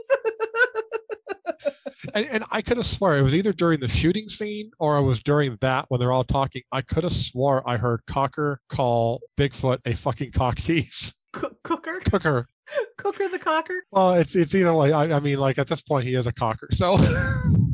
and, 2.14 2.24
and, 2.24 2.44
I 2.50 2.62
could 2.62 2.78
have 2.78 2.86
swore 2.86 3.18
it 3.18 3.22
was 3.22 3.34
either 3.34 3.52
during 3.52 3.80
the 3.80 3.88
shooting 3.88 4.30
scene 4.30 4.70
or 4.78 4.96
it 4.96 5.02
was 5.02 5.22
during 5.22 5.58
that 5.60 5.84
when 5.88 6.00
they're 6.00 6.10
all 6.10 6.24
talking. 6.24 6.62
I 6.72 6.80
could 6.80 7.04
have 7.04 7.12
swore 7.12 7.62
I 7.68 7.76
heard 7.76 8.00
Cocker 8.06 8.58
call 8.70 9.20
Bigfoot 9.38 9.80
a 9.84 9.94
fucking 9.94 10.32
cock 10.32 10.56
tease. 10.56 11.12
C- 11.36 11.48
cooker? 11.62 12.00
Cooker. 12.00 12.46
Cooker 12.96 13.28
the 13.28 13.38
cocker? 13.38 13.82
Well, 13.90 14.14
it's 14.14 14.34
it's 14.34 14.54
either 14.54 14.72
like 14.72 14.94
I, 14.94 15.12
I 15.16 15.20
mean, 15.20 15.38
like 15.38 15.58
at 15.58 15.68
this 15.68 15.82
point 15.82 16.06
he 16.06 16.14
is 16.14 16.26
a 16.26 16.32
cocker. 16.32 16.68
So 16.72 16.96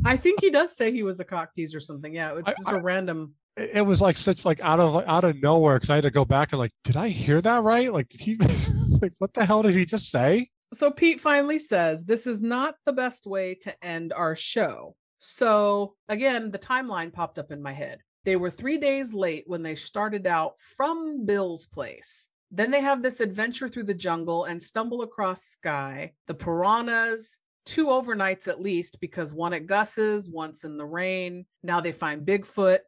I 0.03 0.17
think 0.17 0.41
he 0.41 0.49
does 0.49 0.75
say 0.75 0.91
he 0.91 1.03
was 1.03 1.21
a 1.21 1.23
cock 1.23 1.53
tease 1.53 1.73
or 1.73 1.79
something. 1.79 2.13
Yeah, 2.13 2.37
it's 2.37 2.57
just 2.57 2.67
I, 2.67 2.75
a 2.75 2.81
random 2.81 3.35
it 3.59 3.85
was 3.85 4.01
like 4.01 4.17
such 4.17 4.45
like 4.45 4.59
out 4.61 4.79
of 4.79 5.03
out 5.07 5.23
of 5.23 5.41
nowhere 5.41 5.77
because 5.77 5.89
I 5.89 5.95
had 5.95 6.03
to 6.03 6.11
go 6.11 6.25
back 6.25 6.51
and 6.51 6.59
like, 6.59 6.73
did 6.83 6.97
I 6.97 7.09
hear 7.09 7.41
that 7.41 7.63
right? 7.63 7.91
Like, 7.91 8.09
did 8.09 8.21
he 8.21 8.35
like 9.01 9.13
what 9.17 9.33
the 9.33 9.45
hell 9.45 9.63
did 9.63 9.75
he 9.75 9.85
just 9.85 10.09
say? 10.09 10.49
So 10.73 10.91
Pete 10.91 11.19
finally 11.19 11.59
says, 11.59 12.05
This 12.05 12.27
is 12.27 12.41
not 12.41 12.75
the 12.85 12.93
best 12.93 13.25
way 13.25 13.55
to 13.61 13.85
end 13.85 14.13
our 14.13 14.35
show. 14.35 14.95
So 15.17 15.95
again, 16.07 16.51
the 16.51 16.59
timeline 16.59 17.11
popped 17.11 17.39
up 17.39 17.51
in 17.51 17.61
my 17.61 17.73
head. 17.73 17.99
They 18.23 18.35
were 18.35 18.51
three 18.51 18.77
days 18.77 19.13
late 19.13 19.45
when 19.47 19.63
they 19.63 19.75
started 19.75 20.27
out 20.27 20.53
from 20.77 21.25
Bill's 21.25 21.65
place. 21.65 22.29
Then 22.51 22.71
they 22.71 22.81
have 22.81 23.01
this 23.01 23.19
adventure 23.19 23.69
through 23.69 23.83
the 23.83 23.93
jungle 23.93 24.45
and 24.45 24.61
stumble 24.61 25.01
across 25.01 25.43
Sky, 25.43 26.13
the 26.27 26.33
piranhas, 26.33 27.37
two 27.65 27.87
overnights 27.87 28.47
at 28.47 28.61
least, 28.61 28.99
because 28.99 29.33
one 29.33 29.53
at 29.53 29.67
Gus's, 29.67 30.29
once 30.29 30.63
in 30.63 30.77
the 30.77 30.85
rain. 30.85 31.45
Now 31.63 31.79
they 31.81 31.91
find 31.91 32.25
Bigfoot 32.25 32.79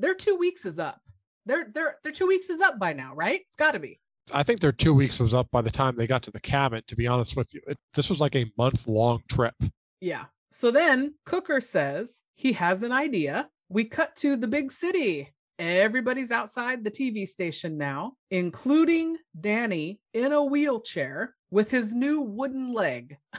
their 0.00 0.14
two 0.14 0.36
weeks 0.36 0.64
is 0.64 0.78
up. 0.78 1.00
Their 1.46 1.66
their 1.72 1.96
their 2.02 2.12
two 2.12 2.26
weeks 2.26 2.50
is 2.50 2.60
up 2.60 2.78
by 2.78 2.92
now, 2.92 3.14
right? 3.14 3.40
It's 3.48 3.56
got 3.56 3.72
to 3.72 3.78
be. 3.78 4.00
I 4.32 4.42
think 4.42 4.60
their 4.60 4.72
two 4.72 4.94
weeks 4.94 5.18
was 5.18 5.34
up 5.34 5.48
by 5.50 5.62
the 5.62 5.70
time 5.70 5.96
they 5.96 6.06
got 6.06 6.22
to 6.24 6.30
the 6.30 6.40
cabin. 6.40 6.82
To 6.86 6.96
be 6.96 7.06
honest 7.06 7.36
with 7.36 7.52
you, 7.52 7.60
it, 7.66 7.76
this 7.94 8.08
was 8.08 8.20
like 8.20 8.36
a 8.36 8.50
month 8.56 8.86
long 8.86 9.22
trip. 9.28 9.54
Yeah. 10.00 10.26
So 10.52 10.70
then 10.70 11.14
Cooker 11.26 11.60
says 11.60 12.22
he 12.34 12.52
has 12.54 12.82
an 12.82 12.92
idea. 12.92 13.48
We 13.68 13.84
cut 13.84 14.16
to 14.16 14.36
the 14.36 14.48
big 14.48 14.72
city. 14.72 15.32
Everybody's 15.58 16.30
outside 16.30 16.84
the 16.84 16.90
TV 16.90 17.28
station 17.28 17.76
now, 17.76 18.14
including 18.30 19.18
Danny 19.38 20.00
in 20.14 20.32
a 20.32 20.42
wheelchair 20.42 21.34
with 21.50 21.70
his 21.70 21.92
new 21.92 22.22
wooden 22.22 22.72
leg. 22.72 23.18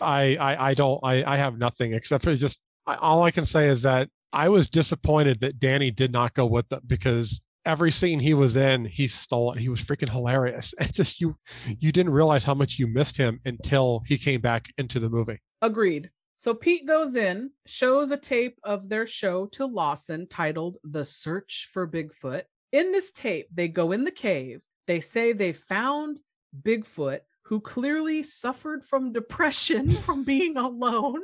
I, 0.00 0.36
I 0.36 0.70
I 0.70 0.74
don't 0.74 1.00
I 1.02 1.24
I 1.24 1.36
have 1.36 1.58
nothing 1.58 1.94
except 1.94 2.24
for 2.24 2.34
just 2.36 2.58
I, 2.86 2.96
all 2.96 3.22
I 3.22 3.30
can 3.30 3.46
say 3.46 3.68
is 3.68 3.82
that 3.82 4.08
I 4.32 4.48
was 4.48 4.68
disappointed 4.68 5.40
that 5.40 5.58
Danny 5.58 5.90
did 5.90 6.12
not 6.12 6.34
go 6.34 6.46
with 6.46 6.68
them 6.68 6.82
because 6.86 7.40
every 7.64 7.90
scene 7.90 8.20
he 8.20 8.34
was 8.34 8.56
in, 8.56 8.84
he 8.84 9.08
stole 9.08 9.52
it. 9.52 9.60
He 9.60 9.68
was 9.68 9.82
freaking 9.82 10.10
hilarious. 10.10 10.74
It's 10.80 10.96
just 10.96 11.20
you 11.20 11.36
you 11.78 11.92
didn't 11.92 12.12
realize 12.12 12.44
how 12.44 12.54
much 12.54 12.78
you 12.78 12.86
missed 12.86 13.16
him 13.16 13.40
until 13.44 14.02
he 14.06 14.18
came 14.18 14.40
back 14.40 14.66
into 14.78 15.00
the 15.00 15.08
movie. 15.08 15.40
Agreed. 15.62 16.10
So 16.36 16.54
Pete 16.54 16.86
goes 16.86 17.16
in, 17.16 17.50
shows 17.66 18.10
a 18.10 18.16
tape 18.16 18.58
of 18.64 18.88
their 18.88 19.06
show 19.06 19.46
to 19.52 19.66
Lawson 19.66 20.26
titled 20.26 20.78
The 20.82 21.04
Search 21.04 21.68
for 21.70 21.86
Bigfoot. 21.86 22.44
In 22.72 22.92
this 22.92 23.12
tape, 23.12 23.48
they 23.52 23.68
go 23.68 23.92
in 23.92 24.04
the 24.04 24.10
cave. 24.10 24.64
They 24.86 25.00
say 25.00 25.32
they 25.32 25.52
found 25.52 26.20
Bigfoot, 26.62 27.20
who 27.44 27.60
clearly 27.60 28.22
suffered 28.22 28.84
from 28.84 29.12
depression 29.12 29.96
from 30.06 30.24
being 30.24 30.56
alone. 30.56 31.20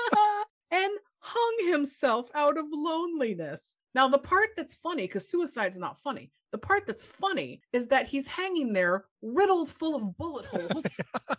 and 0.70 0.92
hung 1.26 1.72
himself 1.72 2.28
out 2.34 2.56
of 2.56 2.66
loneliness. 2.70 3.76
Now, 3.94 4.08
the 4.08 4.18
part 4.18 4.50
that's 4.56 4.74
funny, 4.74 5.06
because 5.06 5.28
suicide's 5.28 5.78
not 5.78 5.98
funny, 5.98 6.30
the 6.52 6.58
part 6.58 6.86
that's 6.86 7.04
funny 7.04 7.60
is 7.72 7.88
that 7.88 8.06
he's 8.06 8.28
hanging 8.28 8.72
there 8.72 9.06
riddled 9.22 9.68
full 9.68 9.96
of 9.96 10.16
bullet 10.16 10.46
holes. 10.46 11.00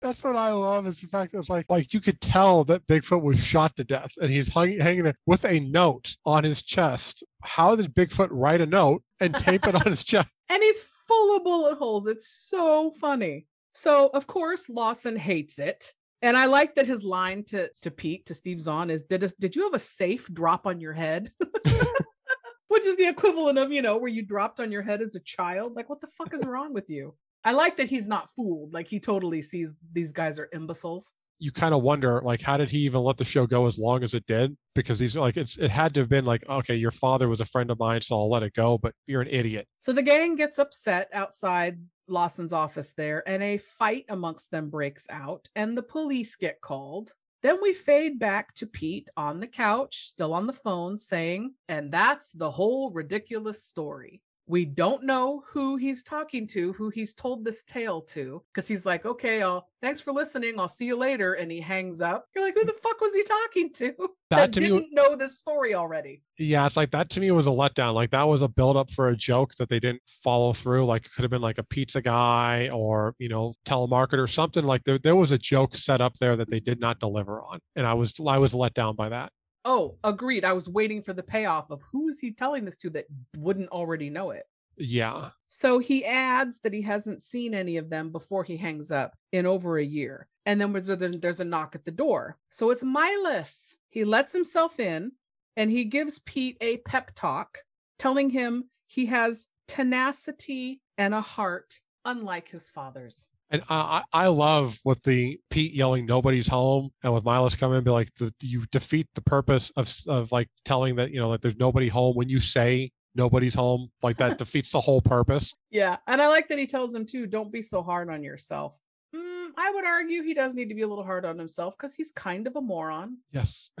That's 0.00 0.22
what 0.22 0.36
I 0.36 0.52
love 0.52 0.86
is 0.86 1.00
the 1.00 1.08
fact 1.08 1.32
that 1.32 1.40
it's 1.40 1.48
like 1.48 1.66
like 1.68 1.92
you 1.92 2.00
could 2.00 2.20
tell 2.20 2.62
that 2.66 2.86
Bigfoot 2.86 3.20
was 3.20 3.40
shot 3.40 3.74
to 3.76 3.84
death 3.84 4.12
and 4.20 4.30
he's 4.30 4.48
hung, 4.48 4.78
hanging 4.78 5.02
there 5.02 5.16
with 5.26 5.44
a 5.44 5.58
note 5.58 6.14
on 6.24 6.44
his 6.44 6.62
chest. 6.62 7.24
How 7.42 7.74
did 7.74 7.94
Bigfoot 7.96 8.28
write 8.30 8.60
a 8.60 8.66
note 8.66 9.02
and 9.18 9.34
tape 9.34 9.66
it 9.66 9.74
on 9.74 9.90
his 9.90 10.04
chest? 10.04 10.28
and 10.48 10.62
he's 10.62 10.80
full 10.80 11.36
of 11.36 11.42
bullet 11.42 11.78
holes. 11.78 12.06
It's 12.06 12.28
so 12.28 12.92
funny. 12.92 13.46
So, 13.74 14.10
of 14.14 14.26
course, 14.28 14.68
Lawson 14.68 15.16
hates 15.16 15.58
it. 15.58 15.92
And 16.22 16.36
I 16.36 16.46
like 16.46 16.74
that 16.74 16.86
his 16.86 17.04
line 17.04 17.44
to 17.44 17.70
to 17.82 17.90
Pete 17.90 18.26
to 18.26 18.34
Steve 18.34 18.60
Zahn 18.60 18.90
is 18.90 19.04
did 19.04 19.22
a, 19.22 19.28
did 19.38 19.54
you 19.54 19.62
have 19.64 19.74
a 19.74 19.78
safe 19.78 20.32
drop 20.32 20.66
on 20.66 20.80
your 20.80 20.92
head? 20.92 21.30
Which 22.68 22.84
is 22.84 22.96
the 22.96 23.08
equivalent 23.08 23.58
of, 23.58 23.72
you 23.72 23.82
know, 23.82 23.96
where 23.96 24.10
you 24.10 24.22
dropped 24.22 24.60
on 24.60 24.70
your 24.70 24.82
head 24.82 25.00
as 25.00 25.14
a 25.14 25.20
child. 25.20 25.74
Like, 25.74 25.88
what 25.88 26.00
the 26.00 26.06
fuck 26.06 26.34
is 26.34 26.44
wrong 26.44 26.74
with 26.74 26.90
you? 26.90 27.14
I 27.44 27.52
like 27.52 27.76
that 27.76 27.88
he's 27.88 28.06
not 28.06 28.28
fooled. 28.30 28.72
Like 28.72 28.88
he 28.88 29.00
totally 29.00 29.42
sees 29.42 29.72
these 29.92 30.12
guys 30.12 30.38
are 30.38 30.48
imbeciles. 30.52 31.12
You 31.40 31.52
kind 31.52 31.72
of 31.72 31.82
wonder, 31.82 32.20
like, 32.24 32.40
how 32.40 32.56
did 32.56 32.68
he 32.68 32.78
even 32.78 33.00
let 33.02 33.16
the 33.16 33.24
show 33.24 33.46
go 33.46 33.68
as 33.68 33.78
long 33.78 34.02
as 34.02 34.12
it 34.12 34.26
did? 34.26 34.56
Because 34.74 34.98
he's 34.98 35.14
like, 35.14 35.36
it's 35.36 35.56
it 35.56 35.70
had 35.70 35.94
to 35.94 36.00
have 36.00 36.08
been 36.08 36.24
like, 36.24 36.42
okay, 36.48 36.74
your 36.74 36.90
father 36.90 37.28
was 37.28 37.40
a 37.40 37.46
friend 37.46 37.70
of 37.70 37.78
mine, 37.78 38.02
so 38.02 38.16
I'll 38.16 38.28
let 38.28 38.42
it 38.42 38.54
go, 38.54 38.76
but 38.76 38.92
you're 39.06 39.22
an 39.22 39.28
idiot. 39.28 39.68
So 39.78 39.92
the 39.92 40.02
gang 40.02 40.34
gets 40.34 40.58
upset 40.58 41.08
outside 41.12 41.78
Lawson's 42.08 42.52
office 42.52 42.94
there, 42.94 43.22
and 43.28 43.42
a 43.42 43.58
fight 43.58 44.04
amongst 44.08 44.50
them 44.50 44.70
breaks 44.70 45.06
out, 45.10 45.48
and 45.54 45.76
the 45.76 45.82
police 45.82 46.36
get 46.36 46.60
called. 46.60 47.12
Then 47.42 47.58
we 47.62 47.72
fade 47.72 48.18
back 48.18 48.54
to 48.56 48.66
Pete 48.66 49.08
on 49.16 49.40
the 49.40 49.46
couch, 49.46 50.08
still 50.08 50.34
on 50.34 50.46
the 50.46 50.52
phone, 50.52 50.96
saying, 50.96 51.54
and 51.68 51.92
that's 51.92 52.32
the 52.32 52.50
whole 52.50 52.90
ridiculous 52.90 53.62
story. 53.62 54.22
We 54.48 54.64
don't 54.64 55.04
know 55.04 55.42
who 55.52 55.76
he's 55.76 56.02
talking 56.02 56.46
to, 56.48 56.72
who 56.72 56.88
he's 56.88 57.12
told 57.12 57.44
this 57.44 57.62
tale 57.62 58.00
to, 58.02 58.42
because 58.52 58.66
he's 58.66 58.86
like, 58.86 59.04
okay, 59.04 59.42
I'll 59.42 59.68
thanks 59.82 60.00
for 60.00 60.10
listening. 60.12 60.58
I'll 60.58 60.68
see 60.68 60.86
you 60.86 60.96
later. 60.96 61.34
And 61.34 61.52
he 61.52 61.60
hangs 61.60 62.00
up. 62.00 62.24
You're 62.34 62.42
like, 62.42 62.54
who 62.54 62.64
the 62.64 62.72
fuck 62.72 63.00
was 63.00 63.14
he 63.14 63.22
talking 63.22 63.72
to? 63.74 63.94
That 64.30 64.36
That, 64.36 64.52
to 64.54 64.60
didn't 64.60 64.74
was- 64.74 64.84
know 64.92 65.16
this 65.16 65.38
story 65.38 65.74
already. 65.74 66.22
Yeah, 66.38 66.66
it's 66.66 66.76
like 66.76 66.90
that 66.90 67.08
to 67.10 67.20
me 67.20 67.30
was 67.30 67.46
a 67.46 67.50
letdown. 67.50 67.94
Like 67.94 68.10
that 68.10 68.24
was 68.24 68.42
a 68.42 68.48
build 68.48 68.76
up 68.76 68.90
for 68.90 69.08
a 69.08 69.16
joke 69.16 69.54
that 69.58 69.70
they 69.70 69.80
didn't 69.80 70.02
follow 70.22 70.52
through. 70.52 70.84
Like 70.84 71.06
it 71.06 71.12
could 71.16 71.22
have 71.22 71.30
been 71.30 71.40
like 71.40 71.56
a 71.56 71.62
pizza 71.62 72.02
guy 72.02 72.68
or, 72.70 73.14
you 73.18 73.30
know, 73.30 73.54
telemarketer, 73.66 74.28
something 74.28 74.64
like 74.64 74.84
there, 74.84 74.98
there 74.98 75.16
was 75.16 75.30
a 75.30 75.38
joke 75.38 75.74
set 75.76 76.02
up 76.02 76.12
there 76.20 76.36
that 76.36 76.50
they 76.50 76.60
did 76.60 76.78
not 76.78 77.00
deliver 77.00 77.40
on. 77.40 77.58
And 77.74 77.86
I 77.86 77.94
was 77.94 78.12
I 78.26 78.36
was 78.36 78.52
let 78.52 78.74
down 78.74 78.96
by 78.96 79.08
that. 79.08 79.32
Oh, 79.70 79.98
agreed. 80.02 80.46
I 80.46 80.54
was 80.54 80.66
waiting 80.66 81.02
for 81.02 81.12
the 81.12 81.22
payoff 81.22 81.70
of 81.70 81.82
who 81.92 82.08
is 82.08 82.18
he 82.18 82.32
telling 82.32 82.64
this 82.64 82.78
to 82.78 82.88
that 82.90 83.04
wouldn't 83.36 83.68
already 83.68 84.08
know 84.08 84.30
it. 84.30 84.44
Yeah. 84.78 85.28
So 85.48 85.78
he 85.78 86.06
adds 86.06 86.60
that 86.60 86.72
he 86.72 86.80
hasn't 86.80 87.20
seen 87.20 87.52
any 87.52 87.76
of 87.76 87.90
them 87.90 88.10
before 88.10 88.44
he 88.44 88.56
hangs 88.56 88.90
up 88.90 89.14
in 89.30 89.44
over 89.44 89.76
a 89.76 89.84
year. 89.84 90.26
And 90.46 90.58
then 90.58 90.72
there's 90.72 91.40
a, 91.40 91.44
knock 91.44 91.74
at 91.74 91.84
the 91.84 91.90
door. 91.90 92.38
So 92.48 92.70
it's 92.70 92.82
Milas. 92.82 93.74
He 93.90 94.04
lets 94.04 94.32
himself 94.32 94.80
in 94.80 95.12
and 95.54 95.70
he 95.70 95.84
gives 95.84 96.20
Pete 96.20 96.56
a 96.62 96.78
pep 96.78 97.10
talk, 97.14 97.58
telling 97.98 98.30
him 98.30 98.70
he 98.86 99.04
has 99.04 99.48
tenacity 99.66 100.80
and 100.96 101.14
a 101.14 101.20
heart 101.20 101.78
unlike 102.06 102.48
his 102.48 102.70
father's. 102.70 103.28
And 103.50 103.62
I, 103.68 104.02
I 104.12 104.26
love 104.26 104.76
with 104.84 105.02
the 105.04 105.40
Pete 105.50 105.72
yelling 105.72 106.04
nobody's 106.04 106.46
home 106.46 106.90
and 107.02 107.14
with 107.14 107.24
Milas 107.24 107.56
coming 107.56 107.76
and 107.76 107.84
be 107.84 107.90
like 107.90 108.10
the, 108.18 108.32
you 108.40 108.66
defeat 108.72 109.08
the 109.14 109.22
purpose 109.22 109.72
of 109.76 109.92
of 110.06 110.30
like 110.32 110.48
telling 110.64 110.96
that 110.96 111.10
you 111.10 111.20
know 111.20 111.30
like 111.30 111.40
there's 111.40 111.56
nobody 111.56 111.88
home 111.88 112.14
when 112.14 112.28
you 112.28 112.40
say 112.40 112.90
nobody's 113.14 113.54
home 113.54 113.90
like 114.02 114.16
that 114.18 114.38
defeats 114.38 114.70
the 114.70 114.80
whole 114.80 115.00
purpose. 115.00 115.54
Yeah. 115.70 115.96
And 116.06 116.20
I 116.20 116.28
like 116.28 116.48
that 116.48 116.58
he 116.58 116.66
tells 116.66 116.94
him 116.94 117.06
too, 117.06 117.26
don't 117.26 117.50
be 117.50 117.62
so 117.62 117.82
hard 117.82 118.10
on 118.10 118.22
yourself. 118.22 118.78
Mm, 119.16 119.48
I 119.56 119.70
would 119.70 119.86
argue 119.86 120.22
he 120.22 120.34
does 120.34 120.54
need 120.54 120.68
to 120.68 120.74
be 120.74 120.82
a 120.82 120.88
little 120.88 121.04
hard 121.04 121.24
on 121.24 121.38
himself 121.38 121.74
because 121.76 121.94
he's 121.94 122.10
kind 122.10 122.46
of 122.46 122.56
a 122.56 122.60
moron. 122.60 123.18
Yes. 123.32 123.70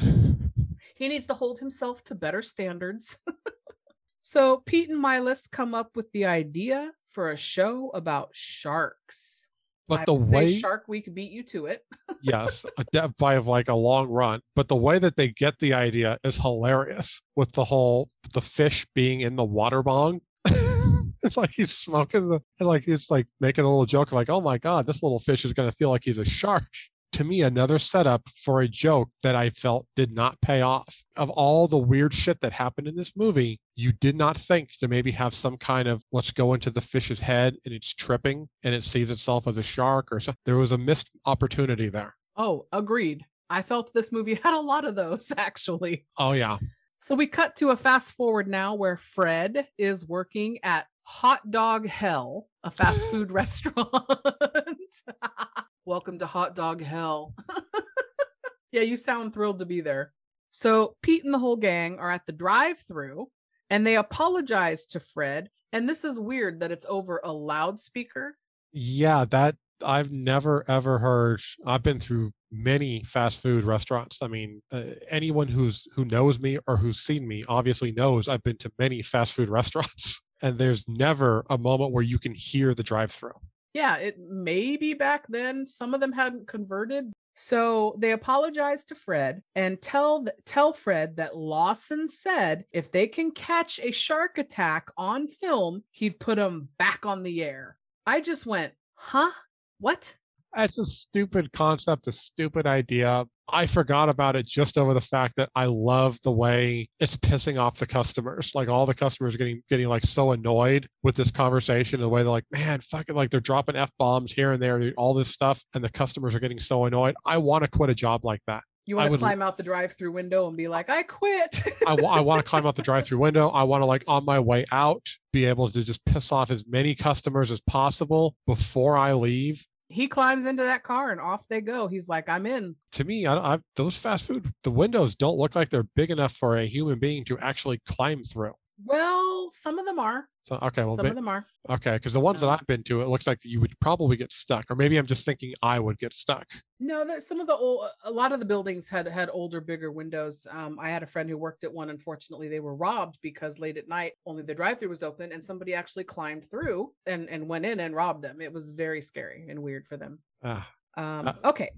He 0.98 1.06
needs 1.06 1.28
to 1.28 1.34
hold 1.34 1.60
himself 1.60 2.02
to 2.04 2.16
better 2.16 2.42
standards. 2.42 3.18
so 4.20 4.62
Pete 4.66 4.90
and 4.90 5.02
Milas 5.02 5.48
come 5.48 5.72
up 5.72 5.94
with 5.94 6.10
the 6.10 6.26
idea 6.26 6.90
for 7.04 7.30
a 7.30 7.36
show 7.36 7.90
about 7.94 8.30
sharks. 8.32 9.46
But 9.88 10.00
I 10.00 10.04
the 10.04 10.14
way 10.14 10.58
Shark 10.58 10.84
Week 10.86 11.12
beat 11.14 11.32
you 11.32 11.42
to 11.44 11.66
it. 11.66 11.82
yes, 12.22 12.64
by 13.18 13.38
like 13.38 13.68
a 13.68 13.74
long 13.74 14.08
run. 14.08 14.40
But 14.54 14.68
the 14.68 14.76
way 14.76 14.98
that 14.98 15.16
they 15.16 15.28
get 15.28 15.54
the 15.60 15.72
idea 15.72 16.18
is 16.24 16.36
hilarious 16.36 17.20
with 17.36 17.52
the 17.52 17.64
whole 17.64 18.10
the 18.34 18.42
fish 18.42 18.86
being 18.94 19.22
in 19.22 19.36
the 19.36 19.44
water 19.44 19.82
bong. 19.82 20.20
it's 20.44 21.36
like 21.36 21.50
he's 21.50 21.72
smoking 21.72 22.28
the 22.28 22.40
and 22.60 22.68
like 22.68 22.84
he's 22.84 23.10
like 23.10 23.26
making 23.40 23.64
a 23.64 23.68
little 23.68 23.86
joke 23.86 24.12
like, 24.12 24.28
oh 24.28 24.42
my 24.42 24.58
god, 24.58 24.86
this 24.86 25.02
little 25.02 25.20
fish 25.20 25.46
is 25.46 25.54
gonna 25.54 25.72
feel 25.72 25.88
like 25.88 26.02
he's 26.04 26.18
a 26.18 26.24
shark. 26.24 26.68
To 27.12 27.24
me, 27.24 27.42
another 27.42 27.78
setup 27.78 28.22
for 28.44 28.60
a 28.60 28.68
joke 28.68 29.08
that 29.22 29.34
I 29.34 29.50
felt 29.50 29.86
did 29.96 30.12
not 30.12 30.40
pay 30.40 30.60
off. 30.60 31.02
Of 31.16 31.30
all 31.30 31.66
the 31.66 31.78
weird 31.78 32.12
shit 32.12 32.40
that 32.42 32.52
happened 32.52 32.86
in 32.86 32.96
this 32.96 33.12
movie, 33.16 33.60
you 33.76 33.92
did 33.92 34.14
not 34.14 34.36
think 34.36 34.70
to 34.80 34.88
maybe 34.88 35.10
have 35.12 35.34
some 35.34 35.56
kind 35.56 35.88
of 35.88 36.02
let's 36.12 36.30
go 36.30 36.54
into 36.54 36.70
the 36.70 36.80
fish's 36.80 37.20
head 37.20 37.56
and 37.64 37.74
it's 37.74 37.94
tripping 37.94 38.48
and 38.62 38.74
it 38.74 38.84
sees 38.84 39.10
itself 39.10 39.46
as 39.46 39.56
a 39.56 39.62
shark 39.62 40.08
or 40.12 40.20
something. 40.20 40.40
There 40.44 40.56
was 40.56 40.72
a 40.72 40.78
missed 40.78 41.08
opportunity 41.24 41.88
there. 41.88 42.14
Oh, 42.36 42.66
agreed. 42.72 43.24
I 43.50 43.62
felt 43.62 43.92
this 43.94 44.12
movie 44.12 44.34
had 44.42 44.54
a 44.54 44.60
lot 44.60 44.84
of 44.84 44.94
those 44.94 45.32
actually. 45.36 46.04
Oh 46.18 46.32
yeah. 46.32 46.58
So 47.00 47.14
we 47.14 47.26
cut 47.26 47.56
to 47.56 47.70
a 47.70 47.76
fast 47.76 48.12
forward 48.12 48.48
now 48.48 48.74
where 48.74 48.96
Fred 48.96 49.68
is 49.78 50.06
working 50.06 50.58
at 50.62 50.86
Hot 51.04 51.50
Dog 51.50 51.86
Hell, 51.86 52.48
a 52.68 52.70
fast 52.70 53.08
food 53.08 53.30
restaurant. 53.32 53.88
Welcome 55.86 56.18
to 56.18 56.26
Hot 56.26 56.54
Dog 56.54 56.82
Hell. 56.82 57.34
yeah, 58.72 58.82
you 58.82 58.98
sound 58.98 59.32
thrilled 59.32 59.60
to 59.60 59.64
be 59.64 59.80
there. 59.80 60.12
So 60.50 60.94
Pete 61.02 61.24
and 61.24 61.32
the 61.32 61.38
whole 61.38 61.56
gang 61.56 61.98
are 61.98 62.10
at 62.10 62.26
the 62.26 62.32
drive-through 62.32 63.30
and 63.70 63.86
they 63.86 63.96
apologize 63.96 64.84
to 64.86 65.00
Fred. 65.00 65.48
And 65.72 65.88
this 65.88 66.04
is 66.04 66.20
weird 66.20 66.60
that 66.60 66.70
it's 66.70 66.84
over 66.90 67.22
a 67.24 67.32
loudspeaker. 67.32 68.36
Yeah, 68.70 69.24
that 69.30 69.56
I've 69.82 70.12
never 70.12 70.68
ever 70.68 70.98
heard. 70.98 71.40
I've 71.64 71.82
been 71.82 72.00
through 72.00 72.32
many 72.52 73.02
fast 73.04 73.40
food 73.40 73.64
restaurants. 73.64 74.18
I 74.20 74.28
mean, 74.28 74.60
uh, 74.70 74.82
anyone 75.08 75.48
who's 75.48 75.86
who 75.94 76.04
knows 76.04 76.38
me 76.38 76.58
or 76.66 76.76
who's 76.76 77.00
seen 77.00 77.26
me 77.26 77.44
obviously 77.48 77.92
knows 77.92 78.28
I've 78.28 78.42
been 78.42 78.58
to 78.58 78.70
many 78.78 79.00
fast 79.00 79.32
food 79.32 79.48
restaurants, 79.48 80.20
and 80.42 80.58
there's 80.58 80.86
never 80.88 81.44
a 81.50 81.58
moment 81.58 81.92
where 81.92 82.04
you 82.04 82.18
can 82.18 82.34
hear 82.34 82.74
the 82.74 82.82
drive-through. 82.82 83.38
yeah, 83.74 83.96
it 83.98 84.18
maybe 84.18 84.94
back 84.94 85.26
then 85.28 85.64
some 85.66 85.94
of 85.94 86.00
them 86.00 86.12
hadn't 86.12 86.46
converted. 86.48 87.12
So 87.40 87.94
they 87.98 88.10
apologize 88.10 88.84
to 88.86 88.96
Fred 88.96 89.42
and 89.54 89.80
tell 89.80 90.26
tell 90.44 90.72
Fred 90.72 91.16
that 91.18 91.36
Lawson 91.36 92.08
said 92.08 92.64
if 92.72 92.90
they 92.90 93.06
can 93.06 93.30
catch 93.30 93.78
a 93.78 93.92
shark 93.92 94.38
attack 94.38 94.88
on 94.96 95.28
film, 95.28 95.84
he'd 95.92 96.18
put 96.18 96.36
them 96.36 96.68
back 96.78 97.06
on 97.06 97.22
the 97.22 97.44
air. 97.44 97.76
I 98.06 98.20
just 98.20 98.44
went, 98.44 98.72
"Huh? 98.94 99.30
What?" 99.78 100.16
It's 100.58 100.76
a 100.78 100.84
stupid 100.84 101.52
concept, 101.52 102.08
a 102.08 102.12
stupid 102.12 102.66
idea. 102.66 103.24
I 103.48 103.66
forgot 103.66 104.08
about 104.08 104.34
it 104.34 104.44
just 104.44 104.76
over 104.76 104.92
the 104.92 105.00
fact 105.00 105.34
that 105.36 105.50
I 105.54 105.66
love 105.66 106.18
the 106.24 106.32
way 106.32 106.88
it's 106.98 107.16
pissing 107.16 107.60
off 107.60 107.78
the 107.78 107.86
customers. 107.86 108.50
Like 108.54 108.68
all 108.68 108.84
the 108.84 108.94
customers 108.94 109.36
getting 109.36 109.62
getting 109.70 109.86
like 109.88 110.04
so 110.04 110.32
annoyed 110.32 110.88
with 111.04 111.14
this 111.14 111.30
conversation, 111.30 112.00
the 112.00 112.08
way 112.08 112.22
they're 112.22 112.30
like, 112.30 112.44
man, 112.50 112.80
fucking 112.80 113.14
like 113.14 113.30
they're 113.30 113.40
dropping 113.40 113.76
F 113.76 113.90
bombs 113.98 114.32
here 114.32 114.52
and 114.52 114.60
there, 114.60 114.92
all 114.96 115.14
this 115.14 115.30
stuff, 115.30 115.62
and 115.74 115.82
the 115.82 115.88
customers 115.90 116.34
are 116.34 116.40
getting 116.40 116.58
so 116.60 116.84
annoyed. 116.86 117.14
I 117.24 117.38
want 117.38 117.62
to 117.62 117.70
quit 117.70 117.88
a 117.88 117.94
job 117.94 118.24
like 118.24 118.40
that. 118.48 118.62
You 118.84 118.98
I 118.98 119.02
want 119.02 119.06
to 119.06 119.10
would- 119.12 119.20
climb 119.20 119.42
out 119.42 119.56
the 119.58 119.62
drive-through 119.62 120.12
window 120.12 120.48
and 120.48 120.56
be 120.56 120.66
like, 120.66 120.90
"I 120.90 121.04
quit." 121.04 121.62
I, 121.86 121.94
wa- 121.94 122.10
I 122.10 122.20
want 122.20 122.38
to 122.38 122.42
climb 122.42 122.66
out 122.66 122.74
the 122.74 122.82
drive-through 122.82 123.18
window. 123.18 123.48
I 123.50 123.62
want 123.62 123.82
to 123.82 123.86
like 123.86 124.02
on 124.08 124.24
my 124.24 124.40
way 124.40 124.66
out 124.72 125.06
be 125.32 125.44
able 125.44 125.70
to 125.70 125.84
just 125.84 126.04
piss 126.04 126.32
off 126.32 126.50
as 126.50 126.64
many 126.66 126.94
customers 126.94 127.50
as 127.50 127.60
possible 127.60 128.34
before 128.46 128.96
I 128.96 129.12
leave. 129.12 129.64
He 129.88 130.06
climbs 130.06 130.46
into 130.46 130.62
that 130.62 130.82
car 130.82 131.10
and 131.10 131.20
off 131.20 131.46
they 131.48 131.60
go. 131.60 131.88
He's 131.88 132.08
like, 132.08 132.28
"I'm 132.28 132.46
in." 132.46 132.76
To 132.92 133.04
me, 133.04 133.26
I, 133.26 133.54
I 133.54 133.58
those 133.76 133.96
fast 133.96 134.24
food 134.24 134.52
the 134.62 134.70
windows 134.70 135.14
don't 135.14 135.38
look 135.38 135.54
like 135.54 135.70
they're 135.70 135.88
big 135.96 136.10
enough 136.10 136.34
for 136.34 136.58
a 136.58 136.66
human 136.66 136.98
being 136.98 137.24
to 137.26 137.38
actually 137.38 137.80
climb 137.86 138.22
through. 138.24 138.54
Well, 138.84 139.50
some 139.50 139.78
of 139.78 139.86
them 139.86 139.98
are. 139.98 140.28
So 140.44 140.54
okay, 140.62 140.82
well, 140.84 140.96
some 140.96 141.04
ma- 141.06 141.10
of 141.10 141.16
them 141.16 141.28
are. 141.28 141.46
okay, 141.68 141.94
because 141.94 142.12
the 142.12 142.20
ones 142.20 142.40
that 142.40 142.46
Um, 142.46 142.58
I've 142.60 142.66
been 142.66 142.82
to, 142.84 143.02
it 143.02 143.08
looks 143.08 143.26
like 143.26 143.40
you 143.44 143.60
would 143.60 143.78
probably 143.80 144.16
get 144.16 144.32
stuck, 144.32 144.70
or 144.70 144.76
maybe 144.76 144.96
I'm 144.96 145.06
just 145.06 145.24
thinking 145.24 145.52
I 145.62 145.78
would 145.78 145.98
get 145.98 146.14
stuck. 146.14 146.46
No, 146.80 147.04
that 147.04 147.22
some 147.22 147.40
of 147.40 147.46
the 147.48 147.54
old, 147.56 147.88
a 148.04 148.10
lot 148.10 148.32
of 148.32 148.38
the 148.38 148.46
buildings 148.46 148.88
had 148.88 149.06
had 149.08 149.28
older, 149.32 149.60
bigger 149.60 149.90
windows. 149.90 150.46
Um, 150.50 150.78
I 150.80 150.90
had 150.90 151.02
a 151.02 151.06
friend 151.06 151.28
who 151.28 151.36
worked 151.36 151.64
at 151.64 151.72
one. 151.72 151.90
Unfortunately, 151.90 152.48
they 152.48 152.60
were 152.60 152.74
robbed 152.74 153.18
because 153.20 153.58
late 153.58 153.76
at 153.76 153.88
night 153.88 154.12
only 154.24 154.42
the 154.42 154.54
drive-through 154.54 154.88
was 154.88 155.02
open, 155.02 155.32
and 155.32 155.44
somebody 155.44 155.74
actually 155.74 156.04
climbed 156.04 156.48
through 156.48 156.92
and 157.06 157.28
and 157.28 157.48
went 157.48 157.66
in 157.66 157.80
and 157.80 157.94
robbed 157.96 158.22
them. 158.22 158.40
It 158.40 158.52
was 158.52 158.70
very 158.72 159.02
scary 159.02 159.46
and 159.48 159.60
weird 159.62 159.86
for 159.86 159.96
them. 159.96 160.20
Ah, 160.42 160.66
Um, 160.96 161.28
Uh, 161.28 161.32
okay, 161.44 161.70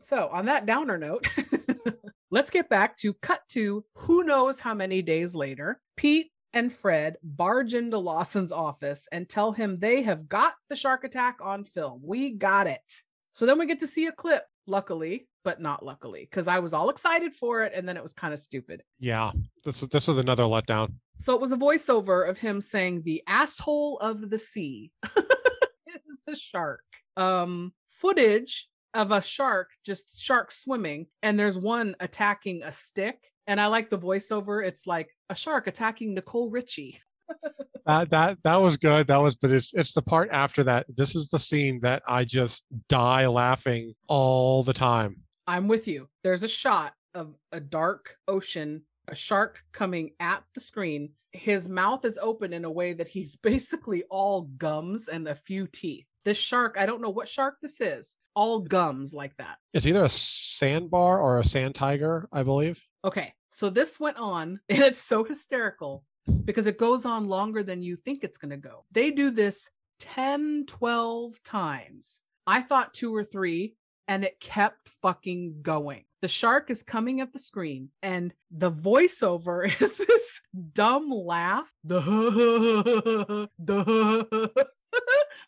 So, 0.00 0.28
on 0.28 0.44
that 0.46 0.66
downer 0.66 0.98
note, 0.98 1.26
let's 2.36 2.50
get 2.50 2.68
back 2.68 2.98
to 2.98 3.14
cut 3.14 3.40
to 3.48 3.82
who 3.94 4.22
knows 4.22 4.60
how 4.60 4.74
many 4.74 5.00
days 5.00 5.34
later. 5.34 5.80
Pete 5.96 6.30
and 6.52 6.70
Fred 6.70 7.16
barge 7.22 7.72
into 7.72 7.96
Lawson's 7.96 8.52
office 8.52 9.08
and 9.10 9.26
tell 9.26 9.52
him 9.52 9.78
they 9.78 10.02
have 10.02 10.28
got 10.28 10.52
the 10.68 10.76
shark 10.76 11.04
attack 11.04 11.38
on 11.40 11.64
film. 11.64 12.02
We 12.04 12.34
got 12.34 12.66
it. 12.66 12.92
So 13.32 13.46
then 13.46 13.58
we 13.58 13.64
get 13.64 13.78
to 13.78 13.86
see 13.86 14.04
a 14.04 14.12
clip, 14.12 14.42
luckily, 14.66 15.28
but 15.44 15.62
not 15.62 15.82
luckily, 15.82 16.28
because 16.30 16.46
I 16.46 16.58
was 16.58 16.74
all 16.74 16.90
excited 16.90 17.34
for 17.34 17.62
it 17.62 17.72
and 17.74 17.88
then 17.88 17.96
it 17.96 18.02
was 18.02 18.12
kind 18.12 18.34
of 18.34 18.38
stupid. 18.38 18.82
Yeah, 18.98 19.30
this 19.64 19.80
this 19.80 20.06
was 20.06 20.18
another 20.18 20.42
letdown. 20.42 20.92
So 21.16 21.34
it 21.34 21.40
was 21.40 21.52
a 21.52 21.56
voiceover 21.56 22.28
of 22.28 22.36
him 22.36 22.60
saying 22.60 23.04
the 23.04 23.22
asshole 23.26 23.96
of 24.00 24.28
the 24.28 24.38
sea 24.38 24.92
is 25.16 26.20
the 26.26 26.36
shark. 26.36 26.84
Um 27.16 27.72
footage 27.88 28.68
of 28.96 29.12
a 29.12 29.22
shark 29.22 29.70
just 29.84 30.20
shark 30.20 30.50
swimming 30.50 31.06
and 31.22 31.38
there's 31.38 31.58
one 31.58 31.94
attacking 32.00 32.62
a 32.62 32.72
stick 32.72 33.18
and 33.46 33.60
I 33.60 33.66
like 33.66 33.90
the 33.90 33.98
voiceover 33.98 34.66
it's 34.66 34.86
like 34.86 35.10
a 35.30 35.34
shark 35.34 35.66
attacking 35.66 36.14
Nicole 36.14 36.50
Richie. 36.50 37.00
That 37.86 38.10
that 38.10 38.38
that 38.42 38.56
was 38.56 38.76
good. 38.76 39.06
That 39.06 39.18
was, 39.18 39.36
but 39.36 39.52
it's 39.52 39.72
it's 39.72 39.92
the 39.92 40.02
part 40.02 40.28
after 40.32 40.64
that. 40.64 40.86
This 40.96 41.14
is 41.14 41.28
the 41.28 41.38
scene 41.38 41.78
that 41.82 42.02
I 42.08 42.24
just 42.24 42.64
die 42.88 43.28
laughing 43.28 43.94
all 44.08 44.64
the 44.64 44.72
time. 44.72 45.22
I'm 45.46 45.68
with 45.68 45.86
you. 45.86 46.08
There's 46.24 46.42
a 46.42 46.48
shot 46.48 46.94
of 47.14 47.34
a 47.52 47.60
dark 47.60 48.16
ocean, 48.26 48.82
a 49.06 49.14
shark 49.14 49.60
coming 49.72 50.10
at 50.18 50.42
the 50.54 50.60
screen. 50.60 51.10
His 51.32 51.68
mouth 51.68 52.04
is 52.04 52.18
open 52.20 52.52
in 52.52 52.64
a 52.64 52.70
way 52.70 52.92
that 52.92 53.08
he's 53.08 53.36
basically 53.42 54.02
all 54.10 54.42
gums 54.58 55.06
and 55.06 55.28
a 55.28 55.36
few 55.36 55.68
teeth. 55.68 56.06
This 56.24 56.38
shark, 56.38 56.76
I 56.76 56.86
don't 56.86 57.00
know 57.00 57.10
what 57.10 57.28
shark 57.28 57.58
this 57.62 57.80
is, 57.80 58.16
all 58.36 58.60
gums 58.60 59.12
like 59.12 59.36
that. 59.38 59.56
It's 59.72 59.86
either 59.86 60.04
a 60.04 60.08
sandbar 60.08 61.20
or 61.20 61.40
a 61.40 61.44
sand 61.44 61.74
tiger, 61.74 62.28
I 62.30 62.44
believe. 62.44 62.80
Okay, 63.04 63.32
so 63.48 63.70
this 63.70 63.98
went 63.98 64.18
on, 64.18 64.60
and 64.68 64.82
it's 64.82 65.00
so 65.00 65.24
hysterical 65.24 66.04
because 66.44 66.66
it 66.66 66.78
goes 66.78 67.04
on 67.04 67.24
longer 67.24 67.62
than 67.62 67.82
you 67.82 67.96
think 67.96 68.22
it's 68.22 68.38
going 68.38 68.50
to 68.50 68.56
go. 68.56 68.84
They 68.92 69.10
do 69.10 69.30
this 69.30 69.70
10, 70.00 70.66
12 70.66 71.42
times. 71.42 72.20
I 72.46 72.60
thought 72.60 72.94
two 72.94 73.14
or 73.14 73.24
three, 73.24 73.74
and 74.06 74.24
it 74.24 74.38
kept 74.38 74.88
fucking 75.02 75.62
going. 75.62 76.04
The 76.22 76.28
shark 76.28 76.70
is 76.70 76.82
coming 76.82 77.20
at 77.20 77.32
the 77.32 77.38
screen, 77.38 77.90
and 78.02 78.34
the 78.50 78.70
voiceover 78.70 79.66
is 79.80 79.98
this 79.98 80.40
dumb 80.72 81.10
laugh. 81.10 81.72
The, 81.84 82.00
the, 83.58 84.68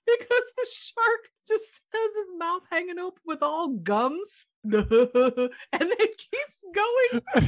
because 0.07 0.53
the 0.57 0.67
shark 0.71 1.29
just 1.49 1.81
has 1.93 2.15
his 2.15 2.39
mouth 2.39 2.63
hanging 2.71 2.99
open 2.99 3.21
with 3.27 3.43
all 3.43 3.69
gums. 3.69 4.47
and 4.65 4.83
it 4.83 6.23
keeps 6.33 6.65
going 6.75 7.23
10 7.35 7.47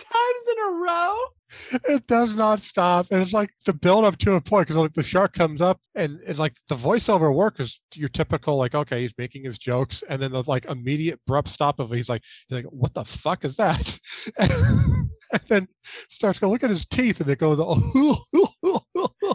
times 0.00 0.48
in 0.50 0.58
a 0.68 0.72
row. 0.82 1.16
It 1.88 2.06
does 2.06 2.34
not 2.34 2.60
stop, 2.60 3.06
and 3.10 3.22
it's 3.22 3.32
like 3.32 3.50
the 3.64 3.72
build 3.72 4.04
up 4.04 4.18
to 4.18 4.34
a 4.34 4.40
point 4.40 4.68
because 4.68 4.76
like 4.76 4.92
the 4.92 5.02
shark 5.02 5.32
comes 5.32 5.62
up, 5.62 5.80
and 5.94 6.20
it's 6.26 6.38
like 6.38 6.54
the 6.68 6.74
voiceover 6.74 7.34
work 7.34 7.58
is 7.58 7.80
your 7.94 8.10
typical 8.10 8.56
like 8.56 8.74
okay 8.74 9.00
he's 9.00 9.14
making 9.16 9.44
his 9.44 9.56
jokes, 9.56 10.02
and 10.10 10.20
then 10.20 10.32
the 10.32 10.44
like 10.46 10.66
immediate 10.66 11.20
abrupt 11.26 11.48
stop 11.48 11.78
of 11.80 11.90
it, 11.90 11.96
he's 11.96 12.08
like 12.08 12.22
he's 12.48 12.56
like 12.56 12.66
what 12.66 12.92
the 12.92 13.04
fuck 13.04 13.46
is 13.46 13.56
that? 13.56 13.98
and 14.38 15.10
then 15.48 15.68
starts 16.10 16.38
to 16.40 16.48
look 16.48 16.64
at 16.64 16.70
his 16.70 16.84
teeth, 16.84 17.20
and 17.20 17.30
it 17.30 17.38
goes 17.38 17.58
oh 17.60 18.84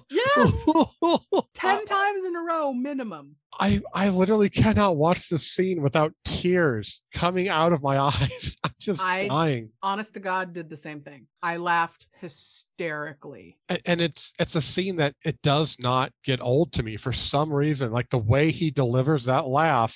Yes. 0.09 0.65
10 1.53 1.85
times 1.85 2.25
in 2.25 2.35
a 2.35 2.41
row 2.41 2.73
minimum. 2.73 3.35
I 3.59 3.81
I 3.93 4.09
literally 4.09 4.49
cannot 4.49 4.97
watch 4.97 5.29
this 5.29 5.51
scene 5.51 5.81
without 5.81 6.13
tears 6.25 7.01
coming 7.13 7.49
out 7.49 7.71
of 7.73 7.83
my 7.83 7.99
eyes. 8.11 8.55
I'm 8.63 8.71
just 8.79 9.01
I- 9.01 9.27
dying. 9.27 9.69
Honest 9.81 10.13
to 10.15 10.19
God, 10.19 10.53
did 10.53 10.69
the 10.69 10.75
same 10.75 11.01
thing. 11.01 11.27
I 11.41 11.57
laughed 11.57 12.07
hysterically. 12.19 13.57
A- 13.69 13.79
And 13.85 14.01
it's 14.01 14.33
it's 14.39 14.55
a 14.55 14.61
scene 14.61 14.95
that 14.97 15.15
it 15.23 15.41
does 15.41 15.75
not 15.79 16.11
get 16.23 16.41
old 16.41 16.73
to 16.73 16.83
me 16.83 16.97
for 16.97 17.13
some 17.13 17.51
reason. 17.51 17.91
Like 17.91 18.09
the 18.09 18.17
way 18.17 18.51
he 18.51 18.71
delivers 18.71 19.25
that 19.25 19.47
laugh, 19.47 19.95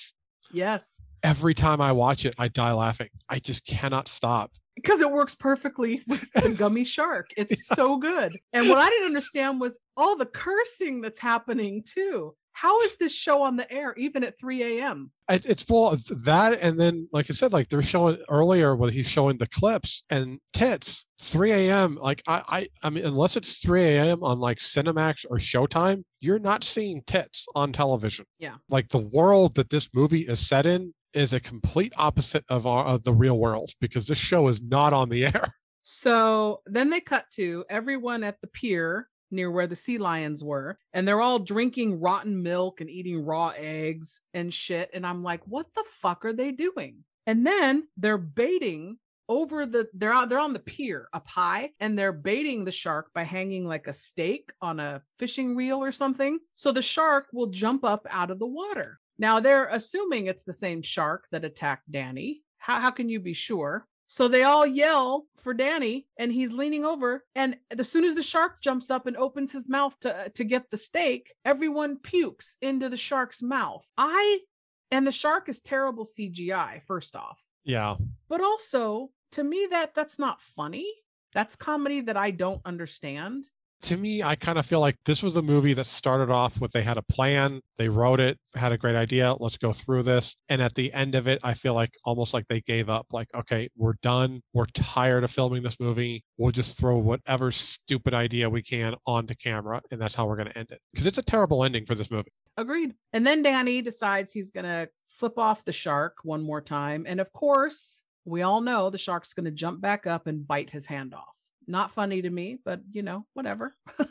Yes. 0.52 1.02
every 1.22 1.54
time 1.54 1.80
I 1.80 1.92
watch 1.92 2.24
it, 2.24 2.34
I 2.38 2.48
die 2.48 2.72
laughing. 2.72 3.08
I 3.28 3.38
just 3.38 3.66
cannot 3.66 4.08
stop. 4.08 4.52
Because 4.82 5.00
it 5.00 5.10
works 5.10 5.34
perfectly 5.34 6.02
with 6.08 6.30
the 6.32 6.50
gummy 6.50 6.84
shark. 6.84 7.30
It's 7.36 7.66
so 7.66 7.96
good. 7.96 8.38
And 8.52 8.68
what 8.68 8.78
I 8.78 8.88
didn't 8.88 9.06
understand 9.06 9.60
was 9.60 9.78
all 9.96 10.16
the 10.16 10.26
cursing 10.26 11.00
that's 11.00 11.18
happening 11.18 11.82
too. 11.84 12.34
How 12.52 12.82
is 12.82 12.96
this 12.96 13.14
show 13.14 13.42
on 13.42 13.54
the 13.54 13.70
air 13.72 13.94
even 13.96 14.24
at 14.24 14.36
3 14.40 14.80
a.m.? 14.80 15.12
It, 15.28 15.46
it's 15.46 15.62
full 15.62 15.90
of 15.90 16.04
that, 16.24 16.58
and 16.60 16.78
then 16.78 17.08
like 17.12 17.30
I 17.30 17.34
said, 17.34 17.52
like 17.52 17.68
they're 17.68 17.82
showing 17.82 18.18
earlier 18.28 18.74
when 18.74 18.92
he's 18.92 19.06
showing 19.06 19.38
the 19.38 19.46
clips 19.46 20.02
and 20.10 20.40
tits. 20.52 21.04
3 21.20 21.52
a.m. 21.52 21.98
Like 22.00 22.22
I, 22.26 22.42
I, 22.48 22.68
I 22.82 22.90
mean, 22.90 23.04
unless 23.04 23.36
it's 23.36 23.58
3 23.58 23.84
a.m. 23.84 24.24
on 24.24 24.40
like 24.40 24.58
Cinemax 24.58 25.24
or 25.30 25.38
Showtime, 25.38 26.02
you're 26.20 26.40
not 26.40 26.64
seeing 26.64 27.02
tits 27.06 27.46
on 27.54 27.72
television. 27.72 28.24
Yeah. 28.40 28.56
Like 28.68 28.88
the 28.88 28.98
world 28.98 29.54
that 29.54 29.70
this 29.70 29.88
movie 29.94 30.22
is 30.22 30.46
set 30.46 30.66
in 30.66 30.92
is 31.14 31.32
a 31.32 31.40
complete 31.40 31.92
opposite 31.96 32.44
of 32.48 32.66
our 32.66 32.84
of 32.84 33.04
the 33.04 33.12
real 33.12 33.38
world 33.38 33.72
because 33.80 34.06
this 34.06 34.18
show 34.18 34.48
is 34.48 34.60
not 34.60 34.92
on 34.92 35.08
the 35.08 35.24
air. 35.34 35.54
So 35.82 36.60
then 36.66 36.90
they 36.90 37.00
cut 37.00 37.24
to 37.34 37.64
everyone 37.70 38.22
at 38.24 38.40
the 38.40 38.46
pier 38.46 39.08
near 39.30 39.50
where 39.50 39.66
the 39.66 39.76
sea 39.76 39.98
lions 39.98 40.42
were, 40.42 40.78
and 40.92 41.06
they're 41.06 41.20
all 41.20 41.38
drinking 41.38 42.00
rotten 42.00 42.42
milk 42.42 42.80
and 42.80 42.90
eating 42.90 43.24
raw 43.24 43.52
eggs 43.56 44.22
and 44.34 44.52
shit. 44.52 44.90
And 44.94 45.06
I'm 45.06 45.22
like, 45.22 45.42
what 45.46 45.66
the 45.74 45.84
fuck 45.86 46.24
are 46.24 46.32
they 46.32 46.52
doing? 46.52 47.04
And 47.26 47.46
then 47.46 47.88
they're 47.96 48.18
baiting 48.18 48.98
over 49.28 49.66
the 49.66 49.86
they're 49.92 50.12
out 50.12 50.28
they're 50.28 50.38
on 50.38 50.54
the 50.54 50.58
pier 50.58 51.08
up 51.12 51.28
high 51.28 51.70
and 51.80 51.98
they're 51.98 52.12
baiting 52.12 52.64
the 52.64 52.72
shark 52.72 53.10
by 53.14 53.22
hanging 53.22 53.66
like 53.66 53.86
a 53.86 53.92
stake 53.92 54.50
on 54.62 54.80
a 54.80 55.02
fishing 55.18 55.54
reel 55.54 55.82
or 55.82 55.92
something 55.92 56.38
so 56.54 56.72
the 56.72 56.80
shark 56.80 57.26
will 57.32 57.48
jump 57.48 57.84
up 57.84 58.06
out 58.10 58.30
of 58.30 58.38
the 58.38 58.46
water 58.46 58.98
now 59.18 59.40
they're 59.40 59.68
assuming 59.68 60.26
it's 60.26 60.44
the 60.44 60.52
same 60.52 60.82
shark 60.82 61.26
that 61.32 61.44
attacked 61.44 61.90
danny 61.90 62.42
how, 62.58 62.80
how 62.80 62.90
can 62.90 63.08
you 63.08 63.20
be 63.20 63.32
sure 63.32 63.86
so 64.10 64.26
they 64.26 64.42
all 64.42 64.66
yell 64.66 65.26
for 65.36 65.52
Danny, 65.52 66.06
and 66.18 66.32
he's 66.32 66.54
leaning 66.54 66.82
over. 66.86 67.26
And 67.34 67.58
as 67.78 67.90
soon 67.90 68.04
as 68.06 68.14
the 68.14 68.22
shark 68.22 68.62
jumps 68.62 68.90
up 68.90 69.06
and 69.06 69.14
opens 69.18 69.52
his 69.52 69.68
mouth 69.68 70.00
to 70.00 70.16
uh, 70.16 70.28
to 70.36 70.44
get 70.44 70.70
the 70.70 70.78
steak, 70.78 71.34
everyone 71.44 71.98
pukes 71.98 72.56
into 72.62 72.88
the 72.88 72.96
shark's 72.96 73.42
mouth. 73.42 73.86
I 73.98 74.38
and 74.90 75.06
the 75.06 75.12
shark 75.12 75.50
is 75.50 75.60
terrible 75.60 76.06
CGI. 76.06 76.80
First 76.84 77.14
off, 77.14 77.38
Yeah. 77.64 77.96
but 78.30 78.40
also 78.40 79.10
to 79.32 79.44
me 79.44 79.68
that 79.72 79.94
that's 79.94 80.18
not 80.18 80.40
funny. 80.40 80.90
That's 81.34 81.54
comedy 81.54 82.00
that 82.00 82.16
I 82.16 82.30
don't 82.30 82.62
understand. 82.64 83.46
To 83.82 83.96
me, 83.96 84.22
I 84.22 84.34
kind 84.34 84.58
of 84.58 84.66
feel 84.66 84.80
like 84.80 84.96
this 85.06 85.22
was 85.22 85.36
a 85.36 85.42
movie 85.42 85.74
that 85.74 85.86
started 85.86 86.30
off 86.30 86.60
with 86.60 86.72
they 86.72 86.82
had 86.82 86.98
a 86.98 87.02
plan, 87.02 87.60
they 87.76 87.88
wrote 87.88 88.18
it, 88.20 88.38
had 88.54 88.72
a 88.72 88.78
great 88.78 88.96
idea, 88.96 89.34
let's 89.38 89.56
go 89.56 89.72
through 89.72 90.02
this. 90.02 90.36
And 90.48 90.60
at 90.60 90.74
the 90.74 90.92
end 90.92 91.14
of 91.14 91.28
it, 91.28 91.38
I 91.42 91.54
feel 91.54 91.74
like 91.74 91.90
almost 92.04 92.34
like 92.34 92.46
they 92.48 92.60
gave 92.62 92.90
up, 92.90 93.06
like, 93.12 93.28
okay, 93.36 93.68
we're 93.76 93.94
done. 94.02 94.42
We're 94.52 94.66
tired 94.66 95.24
of 95.24 95.30
filming 95.30 95.62
this 95.62 95.78
movie. 95.78 96.24
We'll 96.36 96.52
just 96.52 96.76
throw 96.76 96.98
whatever 96.98 97.52
stupid 97.52 98.14
idea 98.14 98.50
we 98.50 98.62
can 98.62 98.94
onto 99.06 99.34
camera. 99.34 99.80
And 99.90 100.00
that's 100.00 100.14
how 100.14 100.26
we're 100.26 100.36
going 100.36 100.48
to 100.48 100.58
end 100.58 100.70
it. 100.70 100.80
Because 100.92 101.06
it's 101.06 101.18
a 101.18 101.22
terrible 101.22 101.64
ending 101.64 101.86
for 101.86 101.94
this 101.94 102.10
movie. 102.10 102.32
Agreed. 102.56 102.94
And 103.12 103.26
then 103.26 103.42
Danny 103.42 103.80
decides 103.82 104.32
he's 104.32 104.50
going 104.50 104.64
to 104.66 104.88
flip 105.06 105.38
off 105.38 105.64
the 105.64 105.72
shark 105.72 106.18
one 106.24 106.42
more 106.42 106.60
time. 106.60 107.04
And 107.06 107.20
of 107.20 107.32
course, 107.32 108.02
we 108.24 108.42
all 108.42 108.60
know 108.60 108.90
the 108.90 108.98
shark's 108.98 109.34
going 109.34 109.44
to 109.44 109.50
jump 109.50 109.80
back 109.80 110.06
up 110.06 110.26
and 110.26 110.46
bite 110.46 110.70
his 110.70 110.86
hand 110.86 111.14
off. 111.14 111.37
Not 111.68 111.92
funny 111.92 112.22
to 112.22 112.30
me, 112.30 112.58
but 112.64 112.80
you 112.90 113.02
know, 113.02 113.26
whatever. 113.34 113.74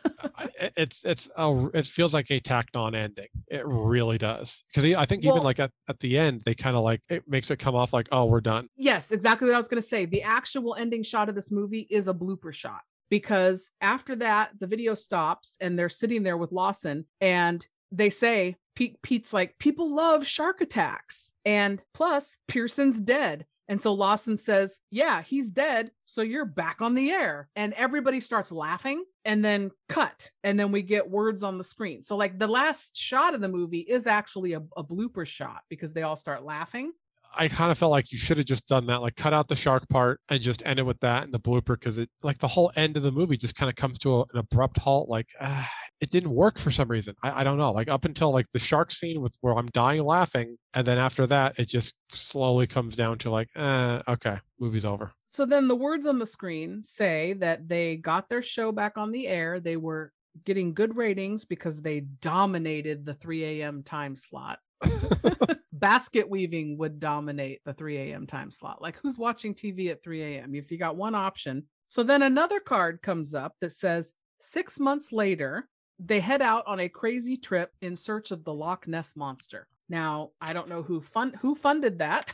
It's, 0.76 1.02
it's, 1.04 1.30
a, 1.38 1.68
it 1.74 1.86
feels 1.88 2.14
like 2.14 2.28
a 2.30 2.40
tacked 2.40 2.76
on 2.76 2.96
ending. 2.96 3.28
It 3.48 3.66
really 3.66 4.18
does. 4.18 4.64
Because 4.68 4.92
I 4.96 5.06
think 5.06 5.24
even 5.24 5.44
like 5.44 5.60
at, 5.60 5.72
at 5.88 6.00
the 6.00 6.18
end, 6.18 6.42
they 6.46 6.56
kind 6.56 6.76
of 6.76 6.84
like, 6.84 7.02
it 7.10 7.24
makes 7.28 7.52
it 7.52 7.58
come 7.58 7.76
off 7.76 7.94
like, 7.94 8.08
oh, 8.12 8.26
we're 8.26 8.42
done. 8.42 8.68
yes, 8.76 9.12
exactly 9.12 9.48
what 9.48 9.56
I 9.56 9.60
was 9.60 9.68
going 9.68 9.82
to 9.82 9.88
say. 9.88 10.06
The 10.06 10.24
actual 10.24 10.76
ending 10.76 11.04
shot 11.04 11.30
of 11.30 11.36
this 11.36 11.52
movie 11.52 11.88
is 11.90 12.08
a 12.08 12.14
blooper 12.14 12.54
shot 12.54 12.82
because 13.10 13.72
after 13.82 14.16
that, 14.18 14.52
the 14.60 14.68
video 14.68 14.94
stops 14.94 15.58
and 15.62 15.78
they're 15.78 15.90
sitting 15.90 16.24
there 16.24 16.38
with 16.38 16.52
Lawson 16.52 17.06
and 17.22 17.66
they 17.92 18.10
say, 18.10 18.58
Pete, 18.76 19.02
Pete's 19.02 19.34
like, 19.34 19.58
people 19.60 19.96
love 19.96 20.26
shark 20.26 20.62
attacks. 20.62 21.32
And 21.46 21.82
plus, 21.94 22.38
Pearson's 22.48 23.00
dead. 23.00 23.46
And 23.68 23.82
so 23.82 23.94
Lawson 23.94 24.38
says, 24.38 24.82
Yeah, 24.92 25.22
he's 25.22 25.50
dead. 25.50 25.92
So 26.06 26.22
you're 26.22 26.46
back 26.46 26.82
on 26.82 26.96
the 26.96 27.10
air. 27.10 27.50
And 27.56 27.74
everybody 27.74 28.20
starts 28.20 28.52
laughing 28.52 29.04
and 29.26 29.44
then 29.44 29.72
cut. 29.90 30.32
And 30.44 30.60
then 30.60 30.72
we 30.72 30.82
get 30.82 31.10
words 31.10 31.44
on 31.44 31.58
the 31.58 31.64
screen. 31.64 32.04
So, 32.04 32.16
like, 32.16 32.40
the 32.40 32.48
last 32.48 32.96
shot 32.96 33.34
of 33.34 33.42
the 33.42 33.50
movie 33.50 33.80
is 33.80 34.08
actually 34.08 34.54
a, 34.54 34.62
a 34.78 34.84
blooper 34.84 35.26
shot 35.26 35.62
because 35.70 35.94
they 35.94 36.04
all 36.04 36.16
start 36.16 36.44
laughing. 36.44 36.94
I 37.36 37.50
kind 37.50 37.72
of 37.72 37.78
felt 37.78 37.92
like 37.92 38.12
you 38.12 38.18
should 38.18 38.38
have 38.38 38.46
just 38.46 38.68
done 38.68 38.86
that, 38.88 39.02
like 39.02 39.16
cut 39.16 39.34
out 39.34 39.50
the 39.50 39.56
shark 39.56 39.88
part 39.90 40.22
and 40.30 40.42
just 40.42 40.64
end 40.66 40.80
it 40.80 40.84
with 40.84 41.00
that 41.02 41.24
and 41.24 41.34
the 41.34 41.40
blooper, 41.40 41.78
because 41.80 41.98
it 41.98 42.10
like 42.24 42.40
the 42.40 42.48
whole 42.48 42.72
end 42.76 42.96
of 42.96 43.04
the 43.04 43.12
movie 43.12 43.38
just 43.38 43.56
kind 43.56 43.70
of 43.70 43.76
comes 43.76 44.00
to 44.00 44.16
a, 44.16 44.22
an 44.22 44.38
abrupt 44.38 44.78
halt. 44.78 45.10
Like, 45.10 45.28
ah, 45.42 45.70
it 46.00 46.10
didn't 46.12 46.32
work 46.32 46.60
for 46.60 46.72
some 46.72 46.90
reason. 46.90 47.16
I, 47.24 47.42
I 47.42 47.44
don't 47.44 47.58
know. 47.58 47.72
Like 47.72 47.88
up 47.88 48.06
until 48.06 48.32
like 48.32 48.46
the 48.54 48.60
shark 48.60 48.92
scene 48.92 49.22
with 49.22 49.36
where 49.42 49.56
I'm 49.58 49.68
dying 49.68 50.04
laughing, 50.04 50.58
and 50.74 50.86
then 50.86 50.98
after 50.98 51.28
that, 51.28 51.58
it 51.58 51.66
just 51.68 51.94
slowly 52.12 52.68
comes 52.68 52.96
down 52.96 53.18
to 53.20 53.32
like, 53.32 53.50
eh, 53.56 54.02
okay, 54.08 54.38
movie's 54.60 54.86
over. 54.86 55.12
So 55.30 55.46
then 55.46 55.68
the 55.68 55.76
words 55.76 56.06
on 56.08 56.20
the 56.20 56.26
screen 56.26 56.82
say 56.82 57.34
that 57.34 57.68
they 57.68 57.98
got 57.98 58.30
their 58.30 58.42
show 58.42 58.72
back 58.72 58.98
on 58.98 59.12
the 59.12 59.28
air. 59.28 59.60
They 59.60 59.78
were 59.78 60.12
getting 60.46 60.74
good 60.74 60.96
ratings 60.96 61.46
because 61.46 61.82
they 61.82 62.02
dominated 62.02 63.06
the 63.06 63.14
3 63.14 63.62
a.m. 63.62 63.84
time 63.84 64.16
slot. 64.16 64.60
Basket 65.72 66.30
weaving 66.30 66.78
would 66.78 67.00
dominate 67.00 67.62
the 67.66 67.74
3 67.74 67.98
a.m. 67.98 68.28
time 68.28 68.52
slot. 68.52 68.82
Like, 68.82 68.98
who's 69.00 69.18
watching 69.18 69.54
TV 69.54 69.90
at 69.90 70.04
3 70.04 70.24
a.m.? 70.24 70.56
If 70.56 70.72
you 70.72 70.78
got 70.78 70.96
one 70.96 71.16
option. 71.16 71.64
So 71.88 72.04
then 72.04 72.22
another 72.22 72.60
card 72.60 73.02
comes 73.02 73.34
up 73.34 73.56
that 73.62 73.72
says 73.72 74.14
six 74.40 74.80
months 74.80 75.12
later, 75.12 75.68
they 76.00 76.20
head 76.20 76.42
out 76.42 76.64
on 76.68 76.80
a 76.80 76.90
crazy 76.90 77.38
trip 77.38 77.72
in 77.82 77.96
search 77.96 78.32
of 78.32 78.44
the 78.44 78.54
Loch 78.54 78.88
Ness 78.88 79.16
monster. 79.16 79.68
Now, 79.90 80.32
I 80.42 80.54
don't 80.54 80.70
know 80.70 80.84
who 80.84 81.02
fund 81.02 81.36
who 81.42 81.56
funded 81.56 82.00
that. 82.00 82.32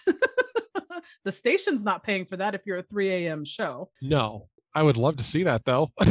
the 1.23 1.31
station's 1.31 1.83
not 1.83 2.03
paying 2.03 2.25
for 2.25 2.37
that 2.37 2.55
if 2.55 2.61
you're 2.65 2.77
a 2.77 2.83
3 2.83 3.09
a.m. 3.09 3.45
show. 3.45 3.89
No, 4.01 4.47
I 4.73 4.83
would 4.83 4.97
love 4.97 5.17
to 5.17 5.23
see 5.23 5.43
that 5.43 5.63
though. 5.65 5.91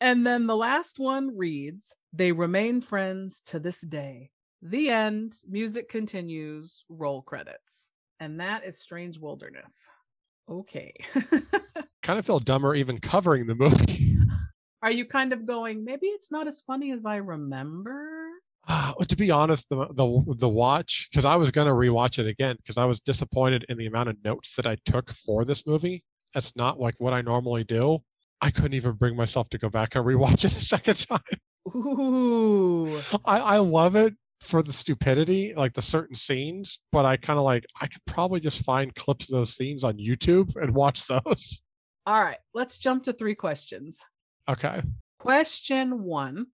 And 0.00 0.26
then 0.26 0.46
the 0.46 0.56
last 0.56 0.98
one 0.98 1.36
reads, 1.36 1.96
They 2.12 2.32
remain 2.32 2.80
friends 2.80 3.40
to 3.46 3.58
this 3.58 3.80
day. 3.80 4.30
The 4.62 4.90
end. 4.90 5.34
Music 5.48 5.88
continues. 5.88 6.84
Roll 6.88 7.22
credits. 7.22 7.90
And 8.20 8.40
that 8.40 8.64
is 8.64 8.78
Strange 8.78 9.18
Wilderness. 9.18 9.88
Okay. 10.48 10.92
kind 12.02 12.18
of 12.18 12.26
feel 12.26 12.38
dumber 12.38 12.74
even 12.74 12.98
covering 12.98 13.46
the 13.46 13.54
movie. 13.54 14.18
Are 14.82 14.90
you 14.90 15.04
kind 15.04 15.32
of 15.32 15.46
going, 15.46 15.84
maybe 15.84 16.06
it's 16.06 16.30
not 16.30 16.46
as 16.46 16.60
funny 16.60 16.92
as 16.92 17.06
I 17.06 17.16
remember? 17.16 18.28
Uh, 18.68 18.92
to 18.94 19.16
be 19.16 19.30
honest, 19.30 19.68
the 19.70 19.86
the, 19.94 20.34
the 20.38 20.48
watch 20.48 21.08
because 21.10 21.24
I 21.24 21.36
was 21.36 21.50
gonna 21.52 21.70
rewatch 21.72 22.18
it 22.18 22.26
again 22.26 22.56
because 22.56 22.76
I 22.76 22.84
was 22.84 22.98
disappointed 23.00 23.64
in 23.68 23.78
the 23.78 23.86
amount 23.86 24.08
of 24.08 24.16
notes 24.24 24.54
that 24.56 24.66
I 24.66 24.76
took 24.84 25.12
for 25.24 25.44
this 25.44 25.66
movie. 25.66 26.02
That's 26.34 26.54
not 26.56 26.80
like 26.80 26.96
what 26.98 27.12
I 27.12 27.22
normally 27.22 27.62
do. 27.62 27.98
I 28.40 28.50
couldn't 28.50 28.74
even 28.74 28.92
bring 28.92 29.16
myself 29.16 29.48
to 29.50 29.58
go 29.58 29.68
back 29.68 29.94
and 29.94 30.04
rewatch 30.06 30.44
it 30.44 30.56
a 30.56 30.60
second 30.60 31.06
time. 31.06 31.20
Ooh. 31.74 33.00
I, 33.24 33.38
I 33.38 33.56
love 33.58 33.94
it 33.94 34.14
for 34.42 34.62
the 34.62 34.72
stupidity, 34.72 35.54
like 35.56 35.74
the 35.74 35.82
certain 35.82 36.16
scenes, 36.16 36.78
but 36.92 37.04
I 37.04 37.16
kind 37.16 37.38
of 37.38 37.44
like 37.44 37.64
I 37.80 37.86
could 37.86 38.02
probably 38.06 38.40
just 38.40 38.64
find 38.64 38.94
clips 38.94 39.26
of 39.26 39.32
those 39.32 39.54
scenes 39.56 39.84
on 39.84 39.98
YouTube 39.98 40.54
and 40.56 40.74
watch 40.74 41.06
those. 41.24 41.60
All 42.04 42.22
right, 42.22 42.38
let's 42.52 42.78
jump 42.78 43.04
to 43.04 43.12
three 43.12 43.34
questions. 43.34 44.04
Okay. 44.48 44.82
Question 45.18 46.02
one 46.04 46.46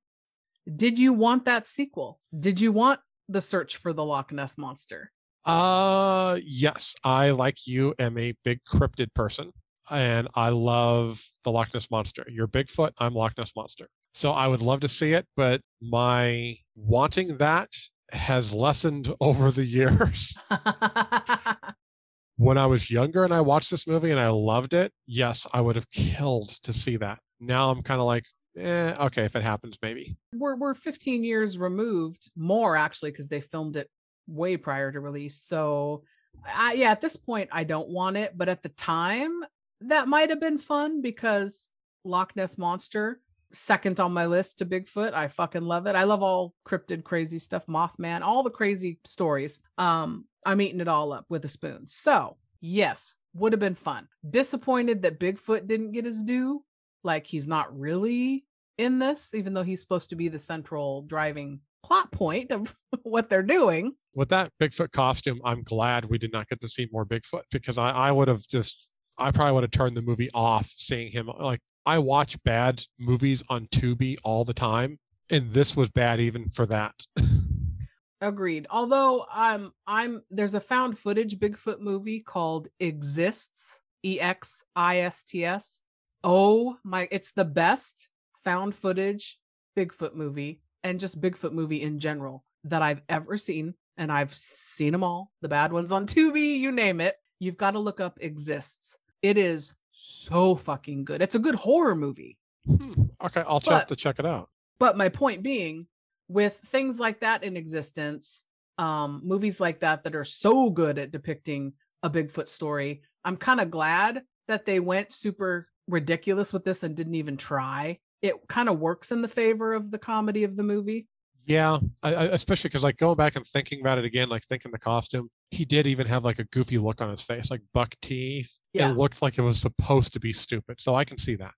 Did 0.74 0.98
you 0.98 1.12
want 1.12 1.44
that 1.44 1.66
sequel? 1.66 2.20
Did 2.38 2.60
you 2.60 2.72
want 2.72 3.00
the 3.28 3.40
search 3.40 3.76
for 3.76 3.92
the 3.92 4.04
Loch 4.04 4.32
Ness 4.32 4.56
monster? 4.56 5.12
Uh 5.44 6.38
yes, 6.44 6.94
I 7.02 7.30
like 7.30 7.66
you 7.66 7.94
am 7.98 8.16
a 8.16 8.34
big 8.44 8.60
cryptid 8.70 9.12
person 9.14 9.50
and 9.90 10.28
I 10.34 10.50
love 10.50 11.20
the 11.44 11.50
Loch 11.50 11.74
Ness 11.74 11.90
monster. 11.90 12.24
You're 12.30 12.48
Bigfoot, 12.48 12.92
I'm 12.98 13.14
Loch 13.14 13.36
Ness 13.36 13.52
monster. 13.56 13.88
So 14.14 14.32
I 14.32 14.46
would 14.46 14.62
love 14.62 14.80
to 14.80 14.88
see 14.88 15.12
it, 15.12 15.26
but 15.36 15.60
my 15.80 16.56
wanting 16.76 17.38
that 17.38 17.70
has 18.10 18.52
lessened 18.52 19.12
over 19.20 19.50
the 19.50 19.64
years. 19.64 20.34
when 22.36 22.58
I 22.58 22.66
was 22.66 22.90
younger 22.90 23.24
and 23.24 23.34
I 23.34 23.40
watched 23.40 23.70
this 23.70 23.86
movie 23.86 24.10
and 24.10 24.20
I 24.20 24.28
loved 24.28 24.74
it, 24.74 24.92
yes, 25.06 25.46
I 25.52 25.60
would 25.60 25.76
have 25.76 25.90
killed 25.90 26.50
to 26.62 26.72
see 26.72 26.96
that. 26.98 27.18
Now 27.42 27.70
I'm 27.70 27.82
kind 27.82 28.00
of 28.00 28.06
like, 28.06 28.24
eh, 28.56 28.94
okay, 29.00 29.24
if 29.24 29.36
it 29.36 29.42
happens, 29.42 29.76
maybe. 29.82 30.16
We're 30.32 30.56
we're 30.56 30.74
15 30.74 31.24
years 31.24 31.58
removed, 31.58 32.30
more 32.36 32.76
actually, 32.76 33.10
because 33.10 33.28
they 33.28 33.40
filmed 33.40 33.76
it 33.76 33.90
way 34.28 34.56
prior 34.56 34.92
to 34.92 35.00
release. 35.00 35.36
So, 35.36 36.04
I, 36.46 36.74
yeah, 36.74 36.92
at 36.92 37.00
this 37.00 37.16
point, 37.16 37.50
I 37.52 37.64
don't 37.64 37.88
want 37.88 38.16
it, 38.16 38.38
but 38.38 38.48
at 38.48 38.62
the 38.62 38.68
time, 38.70 39.40
that 39.82 40.08
might 40.08 40.30
have 40.30 40.40
been 40.40 40.58
fun 40.58 41.02
because 41.02 41.68
Loch 42.04 42.36
Ness 42.36 42.56
monster 42.56 43.20
second 43.52 44.00
on 44.00 44.12
my 44.12 44.26
list 44.26 44.58
to 44.58 44.66
Bigfoot. 44.66 45.12
I 45.12 45.28
fucking 45.28 45.62
love 45.62 45.86
it. 45.86 45.96
I 45.96 46.04
love 46.04 46.22
all 46.22 46.54
cryptid 46.66 47.04
crazy 47.04 47.38
stuff, 47.38 47.66
Mothman, 47.66 48.22
all 48.22 48.42
the 48.42 48.50
crazy 48.50 48.98
stories. 49.04 49.60
Um, 49.78 50.24
I'm 50.44 50.60
eating 50.60 50.80
it 50.80 50.88
all 50.88 51.12
up 51.12 51.26
with 51.28 51.44
a 51.44 51.48
spoon. 51.48 51.86
So, 51.86 52.36
yes, 52.60 53.16
would 53.34 53.52
have 53.52 53.60
been 53.60 53.74
fun. 53.74 54.08
Disappointed 54.28 55.02
that 55.02 55.20
Bigfoot 55.20 55.66
didn't 55.66 55.92
get 55.92 56.04
his 56.04 56.22
due. 56.22 56.64
Like 57.04 57.26
he's 57.26 57.48
not 57.48 57.78
really 57.78 58.44
in 58.78 58.98
this, 58.98 59.34
even 59.34 59.54
though 59.54 59.62
he's 59.62 59.80
supposed 59.80 60.10
to 60.10 60.16
be 60.16 60.28
the 60.28 60.38
central 60.38 61.02
driving 61.02 61.60
plot 61.84 62.10
point 62.12 62.52
of 62.52 62.74
what 63.02 63.28
they're 63.28 63.42
doing. 63.42 63.94
With 64.14 64.28
that 64.28 64.52
Bigfoot 64.60 64.92
costume, 64.92 65.40
I'm 65.44 65.62
glad 65.62 66.04
we 66.04 66.18
did 66.18 66.32
not 66.32 66.48
get 66.48 66.60
to 66.60 66.68
see 66.68 66.88
more 66.92 67.06
Bigfoot 67.06 67.42
because 67.50 67.78
I, 67.78 67.90
I 67.90 68.12
would 68.12 68.28
have 68.28 68.46
just 68.46 68.88
I 69.18 69.30
probably 69.30 69.52
would 69.52 69.64
have 69.64 69.70
turned 69.70 69.96
the 69.96 70.02
movie 70.02 70.30
off 70.34 70.70
seeing 70.76 71.12
him. 71.12 71.28
Uh, 71.28 71.44
like 71.44 71.60
I 71.86 71.98
watch 71.98 72.42
bad 72.44 72.82
movies 72.98 73.42
on 73.48 73.66
Tubi 73.68 74.16
all 74.24 74.44
the 74.44 74.54
time, 74.54 74.98
and 75.30 75.52
this 75.52 75.76
was 75.76 75.90
bad 75.90 76.20
even 76.20 76.50
for 76.50 76.66
that. 76.66 76.94
Agreed. 78.20 78.66
Although 78.70 79.26
I'm 79.32 79.72
I'm 79.86 80.22
there's 80.30 80.54
a 80.54 80.60
found 80.60 80.98
footage 80.98 81.38
Bigfoot 81.38 81.80
movie 81.80 82.20
called 82.20 82.68
Exists, 82.78 83.80
E 84.04 84.20
X 84.20 84.64
I 84.76 84.98
S 84.98 85.24
T 85.24 85.44
S. 85.44 85.80
Oh 86.24 86.76
my 86.84 87.08
it's 87.10 87.32
the 87.32 87.44
best 87.44 88.08
found 88.44 88.74
footage 88.74 89.38
Bigfoot 89.76 90.14
movie 90.14 90.60
and 90.84 91.00
just 91.00 91.20
Bigfoot 91.20 91.52
movie 91.52 91.82
in 91.82 91.98
general 91.98 92.44
that 92.64 92.82
I've 92.82 93.02
ever 93.08 93.36
seen 93.36 93.74
and 93.96 94.10
I've 94.12 94.34
seen 94.34 94.92
them 94.92 95.04
all. 95.04 95.30
The 95.42 95.48
bad 95.48 95.72
ones 95.72 95.92
on 95.92 96.06
Tubi, 96.06 96.58
you 96.58 96.72
name 96.72 97.00
it. 97.00 97.16
You've 97.38 97.56
got 97.56 97.72
to 97.72 97.78
look 97.78 98.00
up 98.00 98.18
Exists. 98.20 98.98
It 99.22 99.36
is 99.38 99.74
so 99.90 100.54
fucking 100.54 101.04
good. 101.04 101.22
It's 101.22 101.34
a 101.34 101.38
good 101.40 101.54
horror 101.54 101.94
movie. 101.94 102.38
Hmm. 102.66 102.92
Okay, 103.24 103.42
I'll 103.46 103.60
But- 103.60 103.72
have 103.72 103.86
to 103.88 103.96
check 103.96 104.18
it 104.18 104.26
out. 104.26 104.48
But 104.78 104.96
my 104.96 105.08
point 105.08 105.42
being, 105.42 105.86
with 106.28 106.56
things 106.56 106.98
like 106.98 107.20
that 107.20 107.44
in 107.44 107.56
existence, 107.56 108.44
um, 108.78 109.20
movies 109.24 109.60
like 109.60 109.80
that 109.80 110.02
that 110.04 110.16
are 110.16 110.24
so 110.24 110.70
good 110.70 110.98
at 110.98 111.12
depicting 111.12 111.74
a 112.02 112.10
Bigfoot 112.10 112.48
story, 112.48 113.02
I'm 113.24 113.36
kind 113.36 113.60
of 113.60 113.70
glad 113.70 114.22
that 114.48 114.64
they 114.66 114.80
went 114.80 115.12
super 115.12 115.66
ridiculous 115.92 116.52
with 116.52 116.64
this 116.64 116.82
and 116.82 116.96
didn't 116.96 117.14
even 117.14 117.36
try. 117.36 117.98
It 118.20 118.34
kind 118.48 118.68
of 118.68 118.78
works 118.78 119.12
in 119.12 119.22
the 119.22 119.28
favor 119.28 119.72
of 119.72 119.90
the 119.90 119.98
comedy 119.98 120.44
of 120.44 120.56
the 120.56 120.62
movie. 120.62 121.06
Yeah, 121.44 121.80
I, 122.02 122.14
I, 122.14 122.24
especially 122.26 122.68
because 122.68 122.84
like 122.84 122.98
going 122.98 123.16
back 123.16 123.34
and 123.34 123.44
thinking 123.48 123.80
about 123.80 123.98
it 123.98 124.04
again, 124.04 124.28
like 124.28 124.44
thinking 124.44 124.70
the 124.70 124.78
costume, 124.78 125.28
he 125.50 125.64
did 125.64 125.86
even 125.88 126.06
have 126.06 126.24
like 126.24 126.38
a 126.38 126.44
goofy 126.44 126.78
look 126.78 127.00
on 127.00 127.10
his 127.10 127.20
face, 127.20 127.50
like 127.50 127.62
buck 127.74 127.94
teeth. 128.00 128.50
Yeah. 128.72 128.90
It 128.90 128.96
looked 128.96 129.22
like 129.22 129.38
it 129.38 129.42
was 129.42 129.60
supposed 129.60 130.12
to 130.12 130.20
be 130.20 130.32
stupid, 130.32 130.80
so 130.80 130.94
I 130.94 131.04
can 131.04 131.18
see 131.18 131.34
that. 131.36 131.52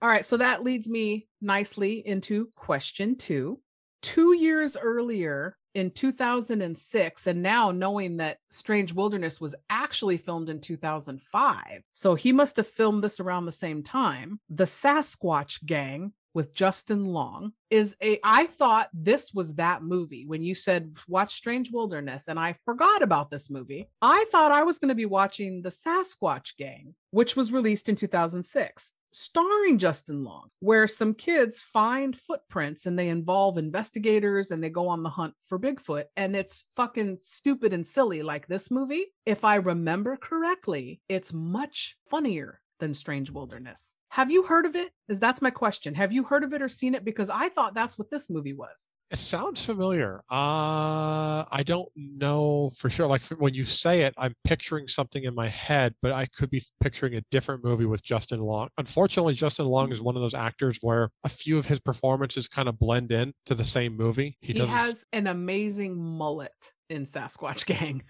All 0.00 0.08
right, 0.08 0.24
so 0.24 0.38
that 0.38 0.64
leads 0.64 0.88
me 0.88 1.28
nicely 1.40 2.02
into 2.06 2.48
question 2.56 3.16
two. 3.16 3.60
Two 4.02 4.36
years 4.36 4.76
earlier 4.76 5.56
in 5.74 5.90
2006, 5.90 7.26
and 7.26 7.42
now 7.42 7.70
knowing 7.70 8.18
that 8.18 8.38
Strange 8.50 8.92
Wilderness 8.92 9.40
was 9.40 9.54
actually 9.70 10.18
filmed 10.18 10.50
in 10.50 10.60
2005, 10.60 11.82
so 11.92 12.14
he 12.14 12.32
must 12.32 12.56
have 12.56 12.66
filmed 12.66 13.02
this 13.02 13.20
around 13.20 13.46
the 13.46 13.52
same 13.52 13.82
time. 13.82 14.40
The 14.50 14.64
Sasquatch 14.64 15.64
Gang 15.64 16.12
with 16.34 16.54
Justin 16.54 17.04
Long 17.04 17.52
is 17.70 17.96
a 18.02 18.18
I 18.24 18.46
thought 18.46 18.88
this 18.92 19.32
was 19.32 19.54
that 19.54 19.82
movie 19.82 20.24
when 20.26 20.42
you 20.42 20.54
said 20.54 20.96
watch 21.08 21.34
Strange 21.34 21.70
Wilderness 21.72 22.28
and 22.28 22.38
I 22.38 22.54
forgot 22.64 23.02
about 23.02 23.30
this 23.30 23.50
movie. 23.50 23.88
I 24.00 24.24
thought 24.30 24.52
I 24.52 24.62
was 24.62 24.78
going 24.78 24.90
to 24.90 24.94
be 24.94 25.06
watching 25.06 25.62
The 25.62 25.70
Sasquatch 25.70 26.56
Gang, 26.56 26.94
which 27.10 27.36
was 27.36 27.52
released 27.52 27.88
in 27.88 27.96
2006 27.96 28.92
starring 29.12 29.78
Justin 29.78 30.24
Long, 30.24 30.48
where 30.60 30.88
some 30.88 31.14
kids 31.14 31.60
find 31.60 32.18
footprints 32.18 32.86
and 32.86 32.98
they 32.98 33.08
involve 33.08 33.58
investigators 33.58 34.50
and 34.50 34.64
they 34.64 34.70
go 34.70 34.88
on 34.88 35.02
the 35.02 35.10
hunt 35.10 35.34
for 35.46 35.58
Bigfoot. 35.58 36.04
And 36.16 36.34
it's 36.34 36.66
fucking 36.74 37.18
stupid 37.18 37.72
and 37.72 37.86
silly 37.86 38.22
like 38.22 38.46
this 38.46 38.70
movie. 38.70 39.04
If 39.26 39.44
I 39.44 39.56
remember 39.56 40.16
correctly, 40.16 41.00
it's 41.08 41.32
much 41.32 41.96
funnier 42.08 42.61
than 42.82 42.94
Strange 42.94 43.30
Wilderness. 43.30 43.94
Have 44.08 44.28
you 44.28 44.42
heard 44.42 44.66
of 44.66 44.74
it? 44.74 44.90
Is 45.08 45.20
that's 45.20 45.40
my 45.40 45.50
question. 45.50 45.94
Have 45.94 46.10
you 46.10 46.24
heard 46.24 46.42
of 46.42 46.52
it 46.52 46.60
or 46.60 46.68
seen 46.68 46.96
it? 46.96 47.04
Because 47.04 47.30
I 47.30 47.48
thought 47.48 47.74
that's 47.74 47.96
what 47.96 48.10
this 48.10 48.28
movie 48.28 48.52
was. 48.52 48.88
It 49.12 49.20
sounds 49.20 49.64
familiar. 49.64 50.24
Uh, 50.28 51.44
I 51.48 51.62
don't 51.64 51.88
know 51.94 52.72
for 52.76 52.90
sure. 52.90 53.06
Like 53.06 53.22
when 53.38 53.54
you 53.54 53.64
say 53.64 54.02
it, 54.02 54.14
I'm 54.18 54.34
picturing 54.42 54.88
something 54.88 55.22
in 55.22 55.32
my 55.32 55.48
head, 55.48 55.94
but 56.02 56.10
I 56.10 56.26
could 56.26 56.50
be 56.50 56.64
picturing 56.82 57.14
a 57.14 57.20
different 57.30 57.62
movie 57.62 57.84
with 57.84 58.02
Justin 58.02 58.40
Long. 58.40 58.68
Unfortunately, 58.78 59.34
Justin 59.34 59.66
Long 59.66 59.92
is 59.92 60.00
one 60.00 60.16
of 60.16 60.22
those 60.22 60.34
actors 60.34 60.78
where 60.80 61.10
a 61.22 61.28
few 61.28 61.58
of 61.58 61.66
his 61.66 61.78
performances 61.78 62.48
kind 62.48 62.68
of 62.68 62.80
blend 62.80 63.12
in 63.12 63.32
to 63.46 63.54
the 63.54 63.64
same 63.64 63.96
movie. 63.96 64.36
He, 64.40 64.54
doesn't. 64.54 64.68
has 64.68 65.06
an 65.12 65.28
amazing 65.28 65.96
mullet 65.96 66.72
in 66.90 67.04
Sasquatch 67.04 67.64
Gang, 67.66 68.02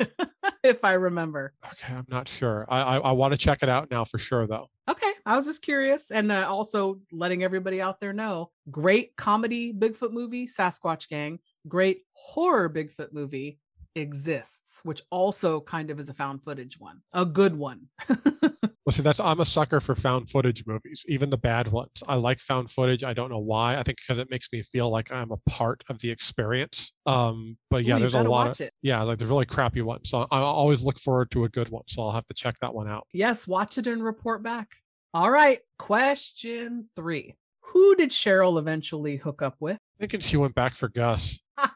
if 0.63 0.85
I 0.85 0.93
remember. 0.93 1.55
Okay, 1.65 1.95
I'm 1.95 2.07
not 2.09 2.29
sure. 2.29 2.67
I 2.69 2.81
I, 2.81 2.97
I 2.99 3.13
want 3.13 3.33
to 3.33 3.39
check 3.39 3.63
it 3.63 3.69
out 3.69 3.91
now 3.91 4.05
for 4.05 4.19
sure 4.19 4.47
though. 4.47 4.69
Okay. 4.89 5.13
I 5.25 5.37
was 5.37 5.47
just 5.47 5.63
curious. 5.63 6.11
And 6.11 6.33
uh, 6.33 6.47
also 6.49 7.01
letting 7.13 7.45
everybody 7.45 7.81
out 7.81 8.01
there 8.01 8.13
know 8.13 8.51
great 8.71 9.17
comedy 9.17 9.73
Bigfoot 9.73 10.13
movie, 10.13 10.47
Sasquatch 10.47 11.09
Gang, 11.09 11.39
great 11.69 12.03
horror 12.13 12.69
Bigfoot 12.69 13.13
movie 13.13 13.59
exists, 13.95 14.81
which 14.85 15.03
also 15.11 15.61
kind 15.61 15.91
of 15.91 16.01
is 16.01 16.11
a 16.11 16.15
found 16.15 16.43
footage 16.43 16.79
one, 16.79 17.03
a 17.13 17.25
good 17.25 17.57
one. 17.57 17.89
See, 18.91 19.03
that's 19.03 19.21
I'm 19.21 19.39
a 19.39 19.47
sucker 19.47 19.81
for 19.81 19.95
found 19.95 20.29
footage 20.29 20.67
movies, 20.67 21.05
even 21.07 21.31
the 21.31 21.37
bad 21.37 21.71
ones. 21.71 22.03
I 22.09 22.17
like 22.17 22.41
found 22.41 22.69
footage. 22.69 23.05
I 23.05 23.13
don't 23.13 23.31
know 23.31 23.39
why. 23.39 23.79
I 23.79 23.85
think 23.85 23.99
because 23.99 24.19
it 24.19 24.29
makes 24.29 24.49
me 24.53 24.63
feel 24.63 24.91
like 24.91 25.13
I'm 25.13 25.31
a 25.31 25.37
part 25.49 25.85
of 25.89 26.01
the 26.01 26.11
experience. 26.11 26.93
Um, 27.07 27.57
but 27.71 27.85
yeah, 27.85 27.97
Ooh, 27.97 28.01
there's 28.01 28.15
a 28.15 28.23
lot 28.23 28.49
of 28.49 28.61
it. 28.61 28.73
yeah, 28.83 29.01
like 29.03 29.19
the 29.19 29.27
really 29.27 29.47
crappy 29.47 29.83
ones. 29.83 30.11
So 30.11 30.27
I 30.33 30.41
always 30.41 30.83
look 30.83 30.99
forward 30.99 31.31
to 31.31 31.45
a 31.45 31.49
good 31.49 31.69
one. 31.69 31.85
So 31.87 32.03
I'll 32.03 32.13
have 32.13 32.27
to 32.27 32.35
check 32.35 32.57
that 32.61 32.75
one 32.75 32.89
out. 32.89 33.07
Yes, 33.13 33.47
watch 33.47 33.79
it 33.79 33.87
and 33.87 34.03
report 34.03 34.43
back. 34.43 34.73
All 35.15 35.31
right. 35.31 35.61
Question 35.79 36.89
three 36.97 37.37
Who 37.61 37.95
did 37.95 38.11
Cheryl 38.11 38.59
eventually 38.59 39.17
hook 39.17 39.43
up 39.43 39.55
with? 39.61 39.79
Thinking 40.01 40.21
she 40.21 40.37
went 40.37 40.57
back 40.57 40.75
for 40.75 40.89
Gus. 40.89 41.39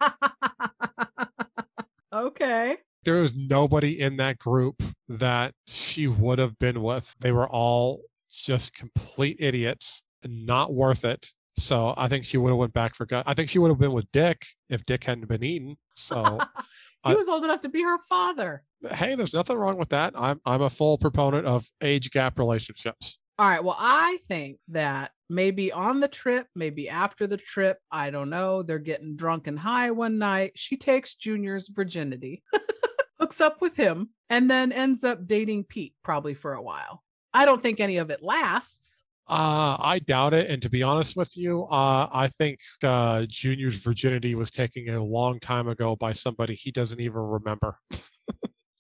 okay. 2.12 2.78
There 3.06 3.22
was 3.22 3.32
nobody 3.34 4.00
in 4.00 4.16
that 4.16 4.38
group 4.38 4.82
that 5.08 5.54
she 5.66 6.08
would 6.08 6.38
have 6.38 6.58
been 6.58 6.82
with. 6.82 7.08
They 7.20 7.32
were 7.32 7.48
all 7.48 8.02
just 8.30 8.74
complete 8.74 9.36
idiots 9.40 10.02
and 10.22 10.44
not 10.44 10.74
worth 10.74 11.04
it. 11.04 11.26
So 11.58 11.94
I 11.96 12.08
think 12.08 12.24
she 12.24 12.36
would 12.36 12.50
have 12.50 12.58
went 12.58 12.74
back 12.74 12.94
for 12.94 13.06
Gus. 13.06 13.24
I 13.26 13.34
think 13.34 13.48
she 13.48 13.58
would 13.58 13.70
have 13.70 13.78
been 13.78 13.92
with 13.92 14.10
Dick 14.12 14.42
if 14.68 14.84
Dick 14.84 15.04
hadn't 15.04 15.28
been 15.28 15.44
eaten. 15.44 15.76
So 15.94 16.38
he 17.06 17.14
was 17.14 17.28
old 17.28 17.44
enough 17.44 17.60
to 17.62 17.68
be 17.68 17.82
her 17.82 17.98
father. 18.08 18.62
hey, 18.90 19.14
there's 19.14 19.32
nothing 19.32 19.56
wrong 19.56 19.78
with 19.78 19.88
that. 19.90 20.12
I'm 20.16 20.40
I'm 20.44 20.62
a 20.62 20.70
full 20.70 20.98
proponent 20.98 21.46
of 21.46 21.64
age 21.80 22.10
gap 22.10 22.38
relationships. 22.38 23.18
All 23.38 23.48
right. 23.48 23.62
Well, 23.62 23.76
I 23.78 24.18
think 24.28 24.58
that 24.68 25.12
maybe 25.28 25.70
on 25.70 26.00
the 26.00 26.08
trip, 26.08 26.46
maybe 26.54 26.88
after 26.88 27.26
the 27.26 27.36
trip, 27.36 27.78
I 27.90 28.10
don't 28.10 28.30
know. 28.30 28.62
They're 28.62 28.78
getting 28.78 29.14
drunk 29.14 29.46
and 29.46 29.58
high 29.58 29.90
one 29.90 30.18
night. 30.18 30.52
She 30.56 30.76
takes 30.76 31.14
Junior's 31.14 31.68
virginity, 31.68 32.42
hooks 33.18 33.40
up 33.40 33.60
with 33.60 33.76
him, 33.76 34.10
and 34.30 34.51
then 34.51 34.72
ends 34.72 35.05
up 35.05 35.26
dating 35.26 35.64
Pete 35.64 35.94
probably 36.02 36.34
for 36.34 36.55
a 36.55 36.62
while. 36.62 37.02
I 37.32 37.44
don't 37.44 37.60
think 37.60 37.80
any 37.80 37.98
of 37.98 38.10
it 38.10 38.22
lasts. 38.22 39.02
Uh, 39.28 39.76
I 39.80 39.98
doubt 40.06 40.34
it. 40.34 40.48
And 40.48 40.62
to 40.62 40.70
be 40.70 40.82
honest 40.82 41.16
with 41.16 41.36
you, 41.36 41.64
uh, 41.64 42.09
I 42.12 42.28
think 42.38 42.60
uh, 42.82 43.26
Junior's 43.28 43.74
virginity 43.74 44.36
was 44.36 44.51
taken 44.52 44.88
a 44.88 45.02
long 45.02 45.40
time 45.40 45.68
ago 45.68 45.97
by 45.97 46.12
somebody 46.12 46.55
he 46.55 46.70
doesn't 46.70 47.01
even 47.01 47.20
remember. 47.20 47.78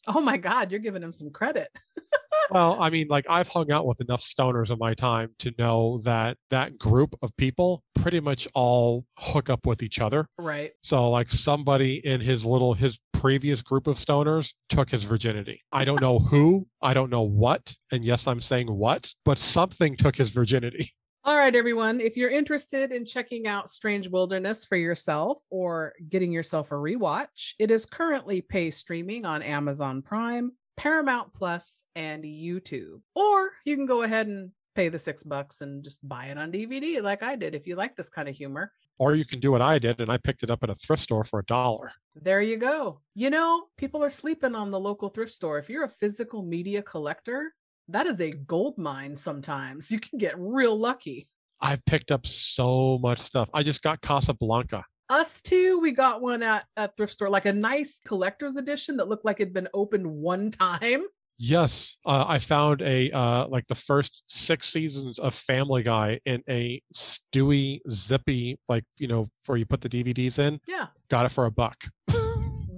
Oh 0.08 0.20
my 0.20 0.36
God, 0.36 0.70
you're 0.70 0.78
giving 0.78 1.02
him 1.02 1.12
some 1.12 1.30
credit. 1.30 1.68
well, 2.50 2.76
I 2.80 2.90
mean, 2.90 3.06
like 3.08 3.26
I've 3.28 3.48
hung 3.48 3.70
out 3.70 3.86
with 3.86 4.00
enough 4.00 4.22
stoners 4.22 4.70
in 4.70 4.78
my 4.78 4.94
time 4.94 5.30
to 5.40 5.52
know 5.58 6.00
that 6.04 6.36
that 6.50 6.78
group 6.78 7.14
of 7.22 7.36
people 7.36 7.82
pretty 7.94 8.20
much 8.20 8.48
all 8.54 9.04
hook 9.18 9.50
up 9.50 9.66
with 9.66 9.82
each 9.82 10.00
other. 10.00 10.26
Right. 10.38 10.72
So, 10.82 11.10
like 11.10 11.30
somebody 11.30 12.00
in 12.04 12.20
his 12.20 12.44
little 12.44 12.74
his 12.74 12.98
previous 13.12 13.62
group 13.62 13.86
of 13.86 13.96
stoners 13.96 14.52
took 14.68 14.90
his 14.90 15.04
virginity. 15.04 15.62
I 15.72 15.84
don't 15.84 16.00
know 16.00 16.18
who, 16.18 16.66
I 16.82 16.94
don't 16.94 17.10
know 17.10 17.22
what, 17.22 17.74
and 17.90 18.04
yes, 18.04 18.26
I'm 18.26 18.40
saying 18.40 18.68
what, 18.70 19.12
but 19.24 19.38
something 19.38 19.96
took 19.96 20.16
his 20.16 20.30
virginity. 20.30 20.92
All 21.24 21.36
right, 21.36 21.56
everyone. 21.56 22.00
If 22.00 22.16
you're 22.16 22.30
interested 22.30 22.92
in 22.92 23.04
checking 23.04 23.48
out 23.48 23.68
Strange 23.68 24.08
Wilderness 24.08 24.64
for 24.64 24.76
yourself 24.76 25.42
or 25.50 25.94
getting 26.08 26.30
yourself 26.30 26.70
a 26.70 26.76
rewatch, 26.76 27.54
it 27.58 27.72
is 27.72 27.84
currently 27.84 28.40
pay 28.40 28.70
streaming 28.70 29.24
on 29.24 29.42
Amazon 29.42 30.02
Prime, 30.02 30.52
Paramount 30.76 31.32
Plus, 31.34 31.84
and 31.94 32.24
YouTube. 32.24 33.00
Or 33.14 33.50
you 33.64 33.76
can 33.76 33.86
go 33.86 34.02
ahead 34.02 34.26
and 34.26 34.50
pay 34.74 34.88
the 34.88 34.98
six 34.98 35.22
bucks 35.22 35.62
and 35.62 35.82
just 35.82 36.06
buy 36.06 36.26
it 36.26 36.38
on 36.38 36.52
DVD 36.52 37.02
like 37.02 37.22
I 37.22 37.34
did 37.34 37.54
if 37.54 37.66
you 37.66 37.76
like 37.76 37.96
this 37.96 38.10
kind 38.10 38.28
of 38.28 38.36
humor. 38.36 38.72
Or 38.98 39.14
you 39.14 39.24
can 39.24 39.40
do 39.40 39.50
what 39.50 39.60
I 39.60 39.78
did, 39.78 40.00
and 40.00 40.10
I 40.10 40.16
picked 40.16 40.42
it 40.42 40.50
up 40.50 40.62
at 40.62 40.70
a 40.70 40.74
thrift 40.74 41.02
store 41.02 41.24
for 41.24 41.40
a 41.40 41.44
dollar. 41.44 41.92
There 42.14 42.40
you 42.40 42.56
go. 42.56 43.00
You 43.14 43.28
know, 43.30 43.64
people 43.76 44.02
are 44.02 44.10
sleeping 44.10 44.54
on 44.54 44.70
the 44.70 44.80
local 44.80 45.10
thrift 45.10 45.32
store. 45.32 45.58
If 45.58 45.68
you're 45.68 45.84
a 45.84 45.88
physical 45.88 46.42
media 46.42 46.82
collector, 46.82 47.52
that 47.88 48.06
is 48.06 48.20
a 48.20 48.30
gold 48.30 48.78
mine 48.78 49.14
sometimes. 49.14 49.90
You 49.92 50.00
can 50.00 50.18
get 50.18 50.34
real 50.38 50.78
lucky. 50.78 51.28
I've 51.60 51.84
picked 51.86 52.10
up 52.10 52.26
so 52.26 52.98
much 53.02 53.18
stuff. 53.18 53.48
I 53.54 53.62
just 53.62 53.82
got 53.82 54.00
Casablanca. 54.00 54.84
Us 55.08 55.40
too, 55.40 55.78
we 55.80 55.92
got 55.92 56.20
one 56.20 56.42
at 56.42 56.64
a 56.76 56.88
thrift 56.88 57.12
store, 57.12 57.28
like 57.28 57.46
a 57.46 57.52
nice 57.52 58.00
collector's 58.04 58.56
edition 58.56 58.96
that 58.96 59.08
looked 59.08 59.24
like 59.24 59.40
it'd 59.40 59.54
been 59.54 59.68
opened 59.72 60.06
one 60.06 60.50
time. 60.50 61.04
Yes, 61.38 61.96
uh, 62.06 62.24
I 62.26 62.38
found 62.38 62.80
a 62.80 63.10
uh, 63.10 63.46
like 63.48 63.66
the 63.68 63.74
first 63.74 64.22
six 64.26 64.68
seasons 64.68 65.18
of 65.18 65.34
Family 65.34 65.82
Guy 65.82 66.18
in 66.24 66.42
a 66.48 66.80
Stewie 66.94 67.80
zippy, 67.90 68.58
like 68.68 68.84
you 68.96 69.06
know, 69.06 69.26
where 69.44 69.58
you 69.58 69.66
put 69.66 69.82
the 69.82 69.88
DVDs 69.88 70.38
in. 70.38 70.58
Yeah. 70.66 70.86
Got 71.10 71.26
it 71.26 71.32
for 71.32 71.46
a 71.46 71.50
buck. 71.50 71.76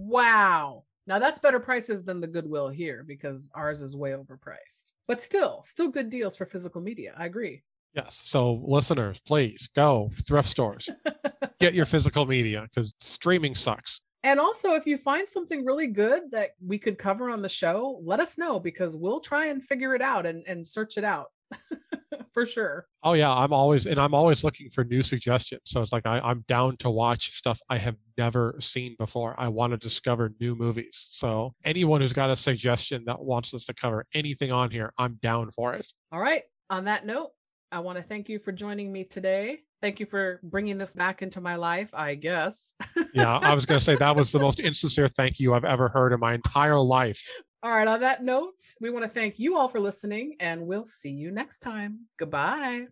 Wow. 0.08 0.84
Now 1.06 1.18
that's 1.18 1.38
better 1.38 1.60
prices 1.60 2.02
than 2.02 2.18
the 2.18 2.26
Goodwill 2.26 2.70
here 2.70 3.04
because 3.06 3.50
ours 3.54 3.82
is 3.82 3.94
way 3.94 4.12
overpriced. 4.12 4.92
But 5.06 5.20
still, 5.20 5.62
still 5.62 5.88
good 5.88 6.08
deals 6.08 6.34
for 6.34 6.46
physical 6.46 6.80
media. 6.80 7.12
I 7.16 7.26
agree. 7.26 7.62
Yes. 7.98 8.20
So 8.22 8.62
listeners, 8.64 9.20
please 9.26 9.68
go 9.74 10.12
thrift 10.24 10.48
stores, 10.48 10.88
get 11.60 11.74
your 11.74 11.84
physical 11.84 12.26
media 12.26 12.64
because 12.72 12.94
streaming 13.00 13.56
sucks. 13.56 14.00
And 14.22 14.38
also, 14.38 14.74
if 14.74 14.86
you 14.86 14.98
find 14.98 15.28
something 15.28 15.64
really 15.64 15.88
good 15.88 16.22
that 16.30 16.50
we 16.64 16.78
could 16.78 16.96
cover 16.96 17.28
on 17.28 17.42
the 17.42 17.48
show, 17.48 18.00
let 18.04 18.20
us 18.20 18.38
know 18.38 18.60
because 18.60 18.94
we'll 18.94 19.18
try 19.18 19.46
and 19.46 19.64
figure 19.64 19.96
it 19.96 20.02
out 20.02 20.26
and, 20.26 20.44
and 20.46 20.64
search 20.64 20.96
it 20.96 21.02
out 21.02 21.26
for 22.32 22.46
sure. 22.46 22.86
Oh 23.02 23.14
yeah, 23.14 23.32
I'm 23.32 23.52
always 23.52 23.86
and 23.86 23.98
I'm 23.98 24.14
always 24.14 24.44
looking 24.44 24.70
for 24.70 24.84
new 24.84 25.02
suggestions. 25.02 25.62
So 25.66 25.82
it's 25.82 25.92
like 25.92 26.06
I, 26.06 26.20
I'm 26.20 26.44
down 26.46 26.76
to 26.78 26.90
watch 26.90 27.36
stuff 27.36 27.58
I 27.68 27.78
have 27.78 27.96
never 28.16 28.56
seen 28.60 28.94
before. 29.00 29.34
I 29.38 29.48
want 29.48 29.72
to 29.72 29.76
discover 29.76 30.32
new 30.40 30.54
movies. 30.54 31.08
So 31.10 31.52
anyone 31.64 32.00
who's 32.00 32.12
got 32.12 32.30
a 32.30 32.36
suggestion 32.36 33.02
that 33.06 33.20
wants 33.20 33.54
us 33.54 33.64
to 33.64 33.74
cover 33.74 34.04
anything 34.14 34.52
on 34.52 34.70
here, 34.70 34.92
I'm 34.98 35.18
down 35.20 35.50
for 35.50 35.74
it. 35.74 35.86
All 36.12 36.20
right. 36.20 36.42
On 36.70 36.84
that 36.84 37.06
note, 37.06 37.30
I 37.70 37.80
want 37.80 37.98
to 37.98 38.04
thank 38.04 38.28
you 38.28 38.38
for 38.38 38.50
joining 38.50 38.90
me 38.90 39.04
today. 39.04 39.58
Thank 39.82 40.00
you 40.00 40.06
for 40.06 40.40
bringing 40.42 40.78
this 40.78 40.94
back 40.94 41.20
into 41.22 41.40
my 41.40 41.56
life, 41.56 41.90
I 41.94 42.14
guess. 42.14 42.74
Yeah, 43.14 43.38
I 43.38 43.54
was 43.54 43.66
going 43.66 43.78
to 43.78 43.84
say 43.84 43.94
that 43.96 44.16
was 44.16 44.32
the 44.32 44.38
most 44.40 44.58
insincere 44.58 45.08
thank 45.08 45.38
you 45.38 45.54
I've 45.54 45.64
ever 45.64 45.88
heard 45.88 46.12
in 46.12 46.20
my 46.20 46.34
entire 46.34 46.78
life. 46.78 47.22
All 47.62 47.70
right. 47.70 47.88
On 47.88 48.00
that 48.00 48.22
note, 48.22 48.60
we 48.80 48.90
want 48.90 49.04
to 49.04 49.10
thank 49.10 49.38
you 49.38 49.58
all 49.58 49.68
for 49.68 49.80
listening 49.80 50.36
and 50.40 50.66
we'll 50.66 50.86
see 50.86 51.10
you 51.10 51.30
next 51.30 51.58
time. 51.58 52.06
Goodbye. 52.18 52.86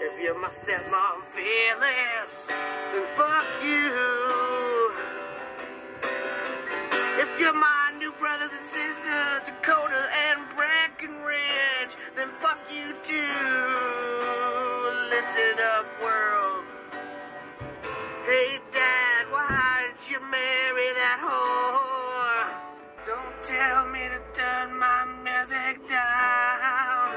If 0.00 0.20
you're 0.20 0.40
my 0.40 0.48
stepmom 0.48 1.22
Phyllis, 1.34 2.46
then 2.48 3.06
fuck 3.16 3.46
you. 3.62 4.63
You're 7.38 7.52
my 7.52 7.92
new 7.98 8.12
brothers 8.12 8.50
and 8.52 8.64
sisters, 8.66 9.42
Dakota 9.44 10.08
and 10.30 10.40
Breckenridge, 10.54 11.96
then 12.14 12.28
fuck 12.38 12.60
you 12.72 12.94
too. 13.02 13.20
Listen 15.10 15.58
up, 15.74 15.86
world. 16.00 16.64
Hey, 18.24 18.60
Dad, 18.72 19.26
why'd 19.32 19.94
you 20.08 20.20
marry 20.30 20.90
that 20.94 21.18
whore? 21.26 22.54
Don't 23.04 23.42
tell 23.42 23.88
me 23.88 24.08
to 24.08 24.20
turn 24.32 24.78
my 24.78 25.04
music 25.24 25.88
down. 25.88 27.16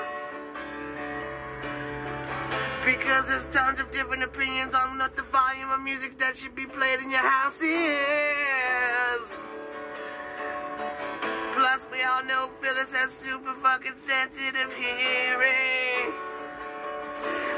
Because 2.84 3.27
there's 3.27 3.48
tons 3.49 3.80
of 3.80 3.91
different 3.91 4.23
opinions 4.23 4.73
on 4.73 4.98
what 4.98 5.15
the 5.15 5.23
volume 5.23 5.69
of 5.69 5.81
music 5.81 6.18
that 6.18 6.35
should 6.35 6.56
be 6.56 6.65
played 6.65 7.02
in 7.02 7.11
your 7.11 7.19
house 7.19 7.61
is. 7.61 9.38
Plus, 11.57 11.88
we 11.91 12.03
all 12.03 12.23
know 12.23 12.51
Phyllis 12.61 12.93
has 12.93 13.11
super 13.11 13.51
fucking 13.55 13.97
sensitive 13.97 14.71
hearing. 14.75 16.13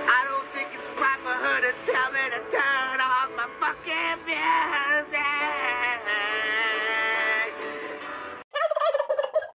I 0.08 0.24
don't 0.24 0.48
think 0.56 0.70
it's 0.74 0.88
right 0.98 1.20
for 1.20 1.34
her 1.34 1.60
to 1.60 1.74
tell 1.86 2.10
me 2.14 2.30
to 2.30 2.40
turn 2.50 3.02
off 3.02 3.30
my 3.36 3.50
fucking 3.60 4.24
music. 4.26 5.20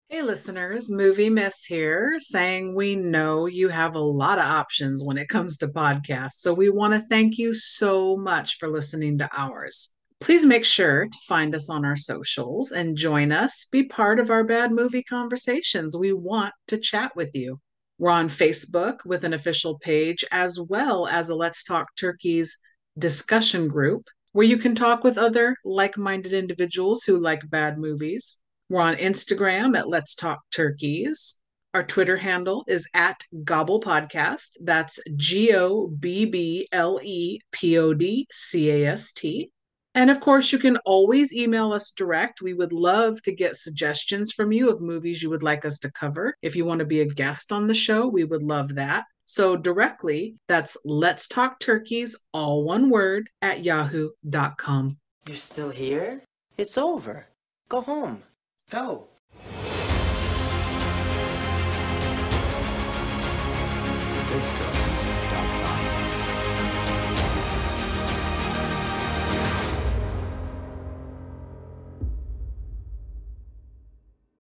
Hey, 0.09 0.21
listeners, 0.21 0.91
Movie 0.91 1.29
Miss 1.29 1.63
here, 1.63 2.17
saying 2.19 2.75
we 2.75 2.97
know 2.97 3.45
you 3.45 3.69
have 3.69 3.95
a 3.95 3.99
lot 3.99 4.39
of 4.39 4.45
options 4.45 5.05
when 5.05 5.17
it 5.17 5.29
comes 5.29 5.57
to 5.59 5.69
podcasts. 5.69 6.41
So 6.41 6.53
we 6.53 6.67
want 6.69 6.93
to 6.93 6.99
thank 6.99 7.37
you 7.37 7.53
so 7.53 8.17
much 8.17 8.57
for 8.57 8.67
listening 8.67 9.19
to 9.19 9.29
ours. 9.31 9.95
Please 10.23 10.45
make 10.45 10.63
sure 10.63 11.03
to 11.03 11.17
find 11.27 11.53
us 11.53 11.69
on 11.69 11.83
our 11.83 11.97
socials 11.97 12.71
and 12.71 12.95
join 12.95 13.33
us. 13.33 13.67
Be 13.69 13.83
part 13.83 14.21
of 14.21 14.29
our 14.29 14.45
bad 14.45 14.71
movie 14.71 15.03
conversations. 15.03 15.97
We 15.97 16.13
want 16.13 16.53
to 16.67 16.77
chat 16.77 17.13
with 17.13 17.31
you. 17.33 17.59
We're 17.97 18.11
on 18.11 18.29
Facebook 18.29 19.05
with 19.05 19.25
an 19.25 19.33
official 19.33 19.77
page, 19.79 20.23
as 20.31 20.61
well 20.61 21.07
as 21.07 21.27
a 21.27 21.35
Let's 21.35 21.65
Talk 21.65 21.87
Turkeys 21.97 22.57
discussion 22.97 23.67
group. 23.67 24.05
where 24.31 24.45
you 24.45 24.57
can 24.57 24.75
talk 24.75 25.03
with 25.03 25.17
other 25.17 25.57
like 25.65 25.97
minded 25.97 26.31
individuals 26.31 27.03
who 27.03 27.19
like 27.19 27.41
bad 27.49 27.77
movies. 27.77 28.37
We're 28.69 28.79
on 28.79 28.95
Instagram 28.95 29.77
at 29.77 29.89
Let's 29.89 30.15
Talk 30.15 30.39
Turkeys. 30.55 31.37
Our 31.73 31.83
Twitter 31.83 32.15
handle 32.15 32.63
is 32.69 32.87
at 32.93 33.17
Gobble 33.43 33.81
Podcast. 33.81 34.51
That's 34.61 35.01
G 35.17 35.53
O 35.53 35.87
B 35.87 36.23
B 36.23 36.69
L 36.71 37.01
E 37.03 37.41
P 37.51 37.77
O 37.77 37.93
D 37.93 38.25
C 38.31 38.69
A 38.71 38.87
S 38.87 39.11
T. 39.11 39.51
And 39.95 40.09
of 40.09 40.19
course, 40.19 40.51
you 40.51 40.57
can 40.57 40.77
always 40.85 41.33
email 41.33 41.71
us 41.71 41.91
direct. 41.91 42.41
We 42.41 42.53
would 42.53 42.73
love 42.73 43.21
to 43.23 43.35
get 43.35 43.55
suggestions 43.55 44.31
from 44.31 44.51
you 44.51 44.69
of 44.69 44.81
movies 44.81 45.21
you 45.21 45.29
would 45.29 45.43
like 45.43 45.65
us 45.65 45.79
to 45.79 45.91
cover. 45.91 46.35
If 46.41 46.55
you 46.55 46.65
want 46.65 46.79
to 46.79 46.85
be 46.85 47.01
a 47.01 47.05
guest 47.05 47.51
on 47.51 47.67
the 47.67 47.73
show, 47.73 48.07
we 48.07 48.23
would 48.23 48.43
love 48.43 48.75
that. 48.75 49.05
So 49.25 49.55
directly, 49.55 50.35
that's 50.47 50.75
Let's 50.83 51.27
Talk 51.27 51.59
Turkeys, 51.59 52.15
all 52.33 52.63
one 52.63 52.89
word, 52.89 53.29
at 53.41 53.63
yahoo.com. 53.63 54.97
You're 55.27 55.35
still 55.35 55.69
here? 55.69 56.23
It's 56.57 56.77
over. 56.77 57.27
Go 57.69 57.81
home. 57.81 58.23
Go. 58.69 59.07